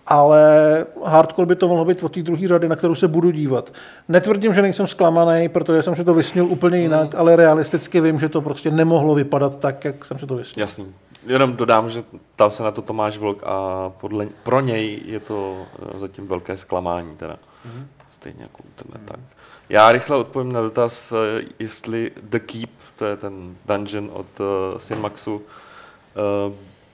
ale 0.09 0.87
hardcore 1.05 1.47
by 1.47 1.57
to 1.57 1.69
mohlo 1.69 1.85
být 1.85 2.03
od 2.03 2.13
té 2.13 2.23
druhé 2.23 2.49
řady, 2.49 2.69
na 2.69 2.77
kterou 2.77 2.95
se 2.95 3.09
budu 3.09 3.31
dívat. 3.31 3.73
Netvrdím, 4.09 4.55
že 4.55 4.63
nejsem 4.63 4.87
zklamaný, 4.87 5.49
protože 5.49 5.83
jsem 5.83 5.97
si 5.97 6.05
to 6.05 6.15
vysnil 6.15 6.47
úplně 6.47 6.79
jinak, 6.79 7.15
mm. 7.15 7.21
ale 7.21 7.37
realisticky 7.37 8.01
vím, 8.01 8.19
že 8.19 8.29
to 8.29 8.41
prostě 8.41 8.71
nemohlo 8.71 9.15
vypadat 9.15 9.59
tak, 9.59 9.85
jak 9.85 10.05
jsem 10.05 10.19
si 10.19 10.27
to 10.27 10.37
vysnil. 10.37 10.63
Jasný. 10.63 10.95
Jenom 11.27 11.57
dodám, 11.57 11.91
že 11.91 12.05
ptal 12.35 12.51
se 12.51 12.63
na 12.63 12.71
to 12.71 12.83
Tomáš 12.83 13.19
Vlk 13.19 13.43
a 13.47 13.89
podle, 14.01 14.27
pro 14.43 14.61
něj 14.61 15.03
je 15.05 15.21
to 15.21 15.57
eh, 15.95 15.99
zatím 15.99 16.29
velké 16.29 16.57
zklamání. 16.57 17.17
Teda. 17.17 17.37
Mm. 17.65 17.87
Stejně 18.11 18.43
jako 18.43 18.63
u 18.63 18.83
tebe. 18.83 18.99
Mm. 19.01 19.07
Tak. 19.07 19.21
Já 19.69 19.93
rychle 19.93 20.17
odpovím 20.17 20.53
na 20.53 20.61
dotaz, 20.61 21.13
eh, 21.13 21.45
jestli 21.59 22.11
The 22.23 22.39
Keep, 22.39 22.71
to 22.99 23.05
je 23.05 23.17
ten 23.17 23.55
dungeon 23.67 24.11
od 24.13 24.27
uh, 24.41 24.79
Cinemaxu, 24.79 25.35
uh, 25.37 25.43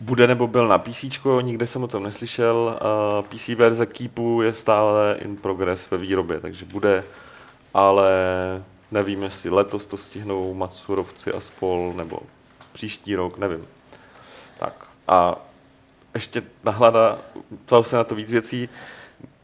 bude 0.00 0.26
nebo 0.26 0.46
byl 0.46 0.68
na 0.68 0.78
PC, 0.78 1.04
nikde 1.42 1.66
jsem 1.66 1.82
o 1.82 1.88
tom 1.88 2.02
neslyšel. 2.02 2.80
PC 3.28 3.48
verze 3.48 3.86
Keepu 3.86 4.42
je 4.42 4.52
stále 4.52 5.16
in 5.24 5.36
progress 5.36 5.90
ve 5.90 5.98
výrobě, 5.98 6.40
takže 6.40 6.64
bude, 6.64 7.04
ale 7.74 8.12
nevím, 8.90 9.22
jestli 9.22 9.50
letos 9.50 9.86
to 9.86 9.96
stihnou 9.96 10.54
Matsurovci 10.54 11.32
a 11.32 11.40
spol, 11.40 11.92
nebo 11.96 12.18
příští 12.72 13.14
rok, 13.16 13.38
nevím. 13.38 13.66
Tak 14.58 14.86
a 15.08 15.36
ještě 16.14 16.42
nahlada, 16.64 17.18
ptal 17.64 17.84
se 17.84 17.96
na 17.96 18.04
to 18.04 18.14
víc 18.14 18.30
věcí, 18.30 18.68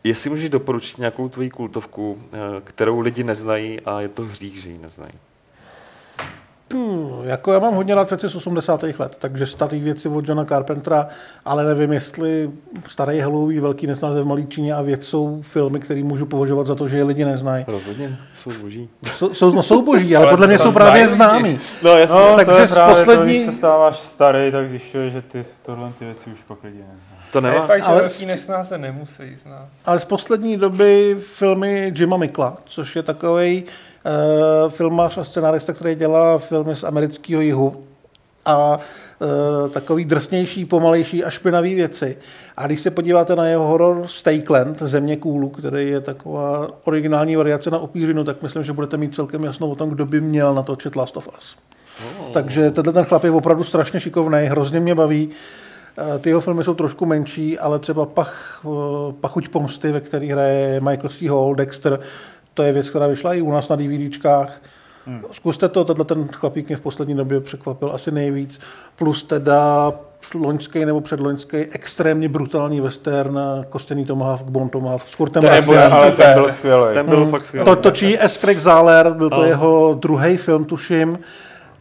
jestli 0.04 0.30
můžeš 0.30 0.50
doporučit 0.50 0.98
nějakou 0.98 1.28
tvoji 1.28 1.50
kultovku, 1.50 2.22
eh, 2.32 2.60
kterou 2.64 3.00
lidi 3.00 3.24
neznají 3.24 3.80
a 3.80 4.00
je 4.00 4.08
to 4.08 4.22
hřích, 4.22 4.62
že 4.62 4.68
ji 4.68 4.78
neznají. 4.78 5.12
Hmm, 6.74 7.10
jako 7.24 7.52
já 7.52 7.58
mám 7.58 7.74
hodně 7.74 7.94
rád 7.94 8.10
věci 8.10 8.28
z 8.28 8.34
80. 8.34 8.82
let, 8.82 9.16
takže 9.18 9.46
staré 9.46 9.78
věci 9.78 10.08
od 10.08 10.28
Johna 10.28 10.44
Carpentera, 10.44 11.08
ale 11.44 11.64
nevím, 11.64 11.92
jestli 11.92 12.50
starý 12.88 13.20
Halloween, 13.20 13.60
Velký 13.60 13.86
nesnáze 13.86 14.22
v 14.22 14.26
Malý 14.26 14.46
Číně 14.46 14.74
a 14.74 14.82
věc 14.82 15.06
jsou 15.06 15.42
filmy, 15.42 15.80
které 15.80 16.02
můžu 16.02 16.26
považovat 16.26 16.66
za 16.66 16.74
to, 16.74 16.88
že 16.88 16.96
je 16.96 17.04
lidi 17.04 17.24
neznají. 17.24 17.64
Rozhodně, 17.68 18.16
jsou 18.38 18.50
boží. 18.62 18.88
Jsou, 19.12 19.34
jsou, 19.34 19.52
no, 19.52 19.62
jsou 19.62 19.82
boží, 19.82 20.16
ale 20.16 20.26
podle 20.30 20.46
mě 20.46 20.58
jsou 20.58 20.72
právě 20.72 21.08
známí. 21.08 21.60
No, 21.82 21.90
jasně. 21.90 22.18
No, 22.18 22.36
takže 22.36 22.52
to 22.52 22.60
je 22.60 22.68
právě 22.68 22.94
poslední... 22.94 23.22
to, 23.22 23.24
když 23.24 23.44
se 23.44 23.52
stáváš 23.52 23.98
starý, 23.98 24.52
tak 24.52 24.68
zjišťuješ, 24.68 25.12
že 25.12 25.22
ty 25.22 25.44
tohle 25.62 25.92
ty 25.98 26.04
věci 26.04 26.30
už 26.30 26.38
pak 26.48 26.64
lidi 26.64 26.78
neznají. 26.78 27.20
To 27.32 27.40
nemá. 27.40 27.66
fakt, 27.66 27.82
že 27.82 27.88
ale 27.88 28.00
velký 28.00 28.26
nesnáze 28.26 28.78
nemusí 28.78 29.36
znát. 29.36 29.68
Ale 29.86 29.98
z 29.98 30.04
poslední 30.04 30.56
doby 30.56 31.16
filmy 31.20 31.92
Jima 31.96 32.16
Mikla, 32.16 32.56
což 32.64 32.96
je 32.96 33.02
takový 33.02 33.64
uh, 34.04 34.70
filmář 34.70 35.18
a 35.18 35.24
scenárista, 35.24 35.72
který 35.72 35.94
dělá 35.94 36.38
filmy 36.38 36.76
z 36.76 36.84
amerického 36.84 37.42
jihu 37.42 37.84
a 38.44 38.78
uh, 38.78 39.70
takový 39.70 40.04
drsnější, 40.04 40.64
pomalejší 40.64 41.24
a 41.24 41.30
špinavý 41.30 41.74
věci. 41.74 42.16
A 42.56 42.66
když 42.66 42.80
se 42.80 42.90
podíváte 42.90 43.36
na 43.36 43.46
jeho 43.46 43.66
horor 43.66 44.02
Stakeland, 44.06 44.82
Země 44.82 45.16
kůlu, 45.16 45.48
který 45.48 45.90
je 45.90 46.00
taková 46.00 46.68
originální 46.84 47.36
variace 47.36 47.70
na 47.70 47.78
opířinu, 47.78 48.24
tak 48.24 48.42
myslím, 48.42 48.62
že 48.62 48.72
budete 48.72 48.96
mít 48.96 49.14
celkem 49.14 49.44
jasno 49.44 49.70
o 49.70 49.74
tom, 49.74 49.90
kdo 49.90 50.06
by 50.06 50.20
měl 50.20 50.54
natočit 50.54 50.96
Last 50.96 51.16
of 51.16 51.28
Us. 51.38 51.56
Oh. 52.20 52.32
Takže 52.32 52.70
tenhle 52.70 52.92
ten 52.92 53.04
chlap 53.04 53.24
je 53.24 53.30
opravdu 53.30 53.64
strašně 53.64 54.00
šikovný, 54.00 54.38
hrozně 54.38 54.80
mě 54.80 54.94
baví. 54.94 55.30
Eh, 55.98 56.18
ty 56.18 56.28
jeho 56.28 56.40
filmy 56.40 56.64
jsou 56.64 56.74
trošku 56.74 57.06
menší, 57.06 57.58
ale 57.58 57.78
třeba 57.78 58.06
Pach, 58.06 58.64
Pachuť 59.20 59.48
pomsty, 59.48 59.92
ve 59.92 60.00
který 60.00 60.30
hraje 60.30 60.80
Michael 60.80 61.08
C. 61.08 61.28
Hall, 61.28 61.54
Dexter, 61.54 62.00
to 62.60 62.64
je 62.64 62.72
věc, 62.72 62.90
která 62.90 63.06
vyšla 63.06 63.34
i 63.34 63.40
u 63.40 63.50
nás 63.50 63.68
na 63.68 63.76
DVDčkách. 63.76 64.62
Hmm. 65.06 65.22
Zkuste 65.32 65.68
to, 65.68 65.84
tenhle 65.84 66.04
ten 66.04 66.28
chlapík 66.28 66.68
mě 66.68 66.76
v 66.76 66.80
poslední 66.80 67.14
době 67.14 67.40
překvapil 67.40 67.90
asi 67.94 68.10
nejvíc. 68.10 68.60
Plus 68.96 69.22
teda 69.22 69.92
loňský 70.34 70.84
nebo 70.84 71.00
předloňský 71.00 71.56
extrémně 71.56 72.28
brutální 72.28 72.80
western 72.80 73.38
Kostěný 73.68 74.04
Tomahawk, 74.04 74.42
Bon 74.42 74.68
Tomahawk 74.68 75.08
s 75.08 75.14
Kurtem 75.14 75.42
ten 75.42 75.64
byl, 75.64 75.80
ale 75.92 76.10
ten 76.10 76.34
byl 76.34 76.50
skvělý. 76.50 76.94
Ten 76.94 77.06
byl 77.06 77.20
hmm. 77.20 77.30
fakt 77.30 77.44
skvělý. 77.44 77.64
To 77.64 77.76
točí 77.76 78.18
S. 78.18 78.38
Craig 78.38 78.58
Zahler, 78.58 79.10
byl 79.12 79.30
to 79.30 79.40
oh. 79.40 79.46
jeho 79.46 79.98
druhý 80.00 80.36
film, 80.36 80.64
tuším. 80.64 81.18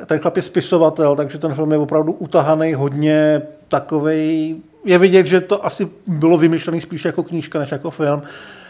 Ten 0.06 0.20
chlap 0.20 0.36
je 0.36 0.42
spisovatel, 0.42 1.16
takže 1.16 1.38
ten 1.38 1.54
film 1.54 1.72
je 1.72 1.78
opravdu 1.78 2.12
utahaný, 2.14 2.74
hodně 2.74 3.42
takovej. 3.68 4.56
Je 4.86 4.98
vidět, 4.98 5.28
že 5.28 5.42
to 5.42 5.66
asi 5.66 5.88
bylo 6.08 6.38
vymyšlené 6.38 6.82
spíš 6.82 7.06
jako 7.06 7.24
knížka, 7.24 7.60
než 7.60 7.72
jako 7.72 7.92
film 7.92 8.22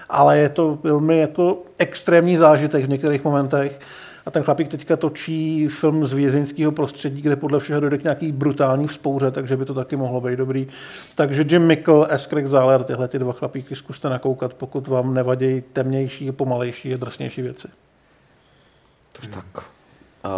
ale 0.10 0.38
je 0.38 0.50
to 0.50 0.80
velmi 0.84 1.20
jako 1.20 1.58
extrémní 1.78 2.38
zážitek 2.38 2.86
v 2.86 2.90
některých 2.90 3.24
momentech. 3.24 3.80
A 4.26 4.32
ten 4.32 4.44
chlapík 4.44 4.68
teďka 4.68 4.98
točí 4.98 5.68
film 5.68 6.08
z 6.08 6.14
vězeňského 6.14 6.72
prostředí, 6.72 7.22
kde 7.22 7.36
podle 7.36 7.60
všeho 7.60 7.80
dojde 7.80 7.98
k 7.98 8.04
nějaký 8.04 8.32
brutální 8.32 8.88
vzpouře, 8.88 9.32
takže 9.32 9.58
by 9.58 9.66
to 9.66 9.74
taky 9.74 9.96
mohlo 9.96 10.22
být 10.22 10.36
dobrý. 10.36 10.68
Takže 11.16 11.46
Jim 11.50 11.68
Mickle, 11.68 12.08
S. 12.10 12.28
Craig 12.28 12.48
Zahler, 12.48 12.84
tyhle 12.84 13.08
ty 13.08 13.20
dva 13.20 13.34
chlapíky 13.34 13.76
zkuste 13.76 14.10
nakoukat, 14.10 14.54
pokud 14.54 14.88
vám 14.88 15.14
nevadí 15.14 15.64
temnější, 15.74 16.32
pomalejší 16.32 16.94
a 16.94 16.98
drsnější 16.98 17.42
věci. 17.42 17.68
To 19.12 19.28
tak. 19.28 19.66
A 20.24 20.30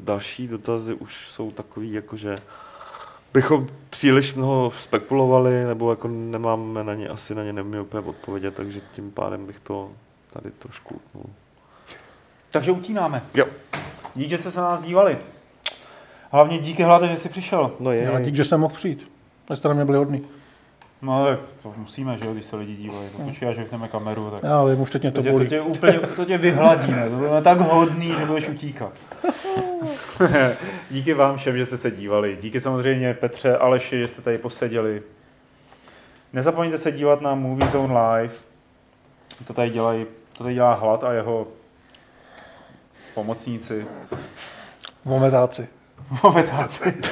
další 0.00 0.48
dotazy 0.48 0.94
už 0.94 1.28
jsou 1.28 1.50
takový, 1.50 1.92
jakože 1.92 2.36
bychom 3.34 3.68
příliš 3.90 4.34
mnoho 4.34 4.72
spekulovali, 4.80 5.64
nebo 5.64 5.90
jako 5.90 6.08
nemáme 6.08 6.84
na 6.84 6.94
ně, 6.94 7.08
asi 7.08 7.34
na 7.34 7.44
ně 7.44 7.52
nemí 7.52 7.78
úplně 7.78 8.06
odpovědět, 8.06 8.54
takže 8.54 8.80
tím 8.94 9.10
pádem 9.10 9.46
bych 9.46 9.60
to 9.60 9.90
tady 10.32 10.50
trošku 10.50 10.94
utnul. 10.94 11.24
Takže 12.50 12.72
utínáme. 12.72 13.22
Jo. 13.34 13.46
Díky, 14.14 14.30
že 14.30 14.38
jste 14.38 14.50
se 14.50 14.60
na 14.60 14.68
nás 14.68 14.82
dívali. 14.82 15.18
Hlavně 16.30 16.58
díky 16.58 16.82
Hlade, 16.82 17.08
že 17.08 17.16
jsi 17.16 17.28
přišel. 17.28 17.72
No 17.80 17.92
je. 17.92 18.12
No, 18.12 18.20
díky, 18.20 18.36
že 18.36 18.44
jsem 18.44 18.60
mohl 18.60 18.74
přijít. 18.74 19.12
Jste 19.54 19.74
mě 19.74 19.84
byli 19.84 19.98
hodný. 19.98 20.24
No 21.02 21.26
tak 21.26 21.38
to 21.62 21.74
musíme, 21.76 22.18
že 22.18 22.26
jo, 22.26 22.32
když 22.32 22.46
se 22.46 22.56
lidi 22.56 22.76
dívají. 22.76 23.08
Počkej, 23.24 23.48
až 23.48 23.58
vypneme 23.58 23.88
kameru. 23.88 24.30
Tak 24.30 24.42
Já 24.42 24.64
vím, 24.64 24.80
už 24.80 24.90
teď 24.90 25.02
mě 25.02 25.10
to, 25.10 25.22
to, 25.22 25.28
tě, 25.28 25.32
to, 25.32 25.44
tě, 25.44 25.60
úplně, 25.60 25.92
to 25.92 26.24
tě 26.24 26.38
vyhladí, 26.38 26.92
ne? 26.92 27.10
To 27.10 27.16
bylo 27.16 27.40
tak 27.40 27.60
hodný, 27.60 28.14
že 28.18 28.26
budeš 28.26 28.48
utíkat. 28.48 28.92
Díky 30.90 31.14
vám 31.14 31.36
všem, 31.36 31.58
že 31.58 31.66
jste 31.66 31.78
se 31.78 31.90
dívali. 31.90 32.38
Díky 32.40 32.60
samozřejmě 32.60 33.14
Petře, 33.14 33.56
Aleši, 33.56 33.98
že 33.98 34.08
jste 34.08 34.22
tady 34.22 34.38
poseděli. 34.38 35.02
Nezapomeňte 36.32 36.78
se 36.78 36.92
dívat 36.92 37.20
na 37.20 37.34
Movie 37.34 37.70
Zone 37.70 37.94
Live. 38.00 38.34
To 39.46 39.52
tady, 39.52 39.70
dělají, 39.70 40.06
to 40.38 40.44
tady 40.44 40.54
dělá 40.54 40.74
Hlad 40.74 41.04
a 41.04 41.12
jeho 41.12 41.46
pomocníci. 43.14 43.86
Vometáci. 45.04 45.68
Vometáci. 46.22 46.92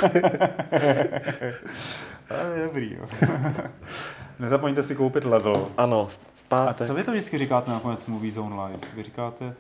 je 2.57 2.65
dobrý, 2.65 2.97
jo. 3.01 3.29
Nezapomeňte 4.39 4.83
si 4.83 4.95
koupit 4.95 5.25
level. 5.25 5.69
Ano, 5.77 6.09
v 6.37 6.43
pátek. 6.43 6.83
A 6.83 6.87
co 6.87 6.95
vy 6.95 7.05
to 7.05 7.11
vždycky 7.11 7.39
říkáte 7.39 7.71
na 7.71 7.81
konec 7.81 8.07
Movie 8.07 8.33
Zone 8.33 8.63
Live? 8.63 8.87
Vy 8.97 9.03
říkáte, 9.03 9.55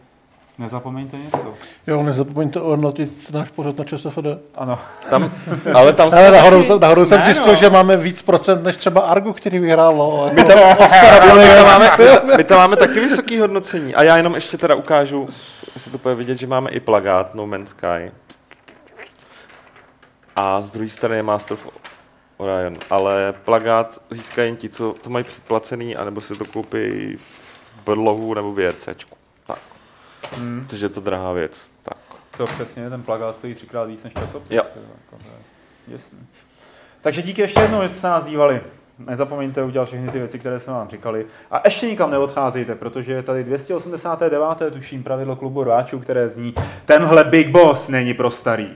Nezapomeňte 0.60 1.16
něco. 1.16 1.54
Jo, 1.86 2.02
nezapomeňte 2.02 2.60
ohodnotit 2.60 3.30
náš 3.30 3.50
pořad 3.50 3.78
na 3.78 3.84
ČSFD. 3.84 4.26
Ano. 4.54 4.78
Tam, 5.10 5.32
ale 5.74 5.92
tam 5.92 6.08
ale 6.12 6.30
nahoru, 6.30 6.78
nahoru 6.78 7.06
jsem 7.06 7.22
zjistil, 7.22 7.56
že 7.56 7.70
máme 7.70 7.96
víc 7.96 8.22
procent 8.22 8.62
než 8.62 8.76
třeba 8.76 9.00
Argu, 9.00 9.32
který 9.32 9.58
vyhrálo. 9.58 10.30
My 10.32 10.44
tam, 10.44 10.58
Oscar, 10.78 11.36
my, 11.36 11.46
tam 11.46 11.66
máme, 11.66 11.90
my 12.36 12.44
tam 12.44 12.58
máme 12.58 12.76
taky 12.76 13.00
vysoké 13.00 13.40
hodnocení. 13.40 13.94
A 13.94 14.02
já 14.02 14.16
jenom 14.16 14.34
ještě 14.34 14.58
teda 14.58 14.74
ukážu, 14.74 15.28
jestli 15.74 15.90
to 15.90 15.98
bude 15.98 16.14
vidět, 16.14 16.38
že 16.38 16.46
máme 16.46 16.70
i 16.70 16.80
plagát 16.80 17.34
No 17.34 17.46
Man's 17.46 17.70
Sky. 17.70 18.12
A 20.36 20.60
z 20.60 20.70
druhé 20.70 20.88
strany 20.88 21.16
je 21.16 21.22
Master 21.22 21.52
of 21.54 21.66
Orion. 22.40 22.78
Ale 22.90 23.34
plagát 23.44 24.00
získají 24.10 24.48
jen 24.48 24.56
ti, 24.56 24.68
co 24.68 24.94
to 25.00 25.10
mají 25.10 25.24
předplacený, 25.24 25.96
anebo 25.96 26.20
si 26.20 26.36
to 26.36 26.44
koupí 26.44 27.16
v 27.16 27.84
Brlohu 27.84 28.34
nebo 28.34 28.52
v 28.52 28.60
JRCčku. 28.60 29.16
Hmm. 30.36 30.66
Takže 30.70 30.86
je 30.86 30.90
to 30.90 31.00
drahá 31.00 31.32
věc. 31.32 31.68
Tak. 31.82 31.96
To 32.36 32.44
přesně, 32.44 32.90
ten 32.90 33.02
plagát 33.02 33.36
stojí 33.36 33.54
třikrát 33.54 33.84
víc 33.84 34.04
než 34.04 34.12
časopis. 34.12 34.50
Jo. 34.50 34.62
Jako, 34.74 35.24
jasný. 35.88 36.18
Takže 37.00 37.22
díky 37.22 37.42
ještě 37.42 37.60
jednou, 37.60 37.82
že 37.82 37.88
jste 37.88 38.00
se 38.00 38.06
nás 38.06 38.24
dívali. 38.24 38.60
Nezapomeňte 38.98 39.62
udělat 39.62 39.84
všechny 39.84 40.10
ty 40.10 40.18
věci, 40.18 40.38
které 40.38 40.60
jsme 40.60 40.72
vám 40.72 40.88
říkali. 40.88 41.26
A 41.50 41.62
ještě 41.64 41.86
nikam 41.86 42.10
neodcházejte, 42.10 42.74
protože 42.74 43.12
je 43.12 43.22
tady 43.22 43.44
289. 43.44 44.72
tuším 44.72 45.02
pravidlo 45.02 45.36
klubu 45.36 45.64
rváčů, 45.64 45.98
které 45.98 46.28
zní 46.28 46.54
Tenhle 46.84 47.24
Big 47.24 47.48
Boss 47.48 47.88
není 47.88 48.14
pro 48.14 48.30
starý. 48.30 48.68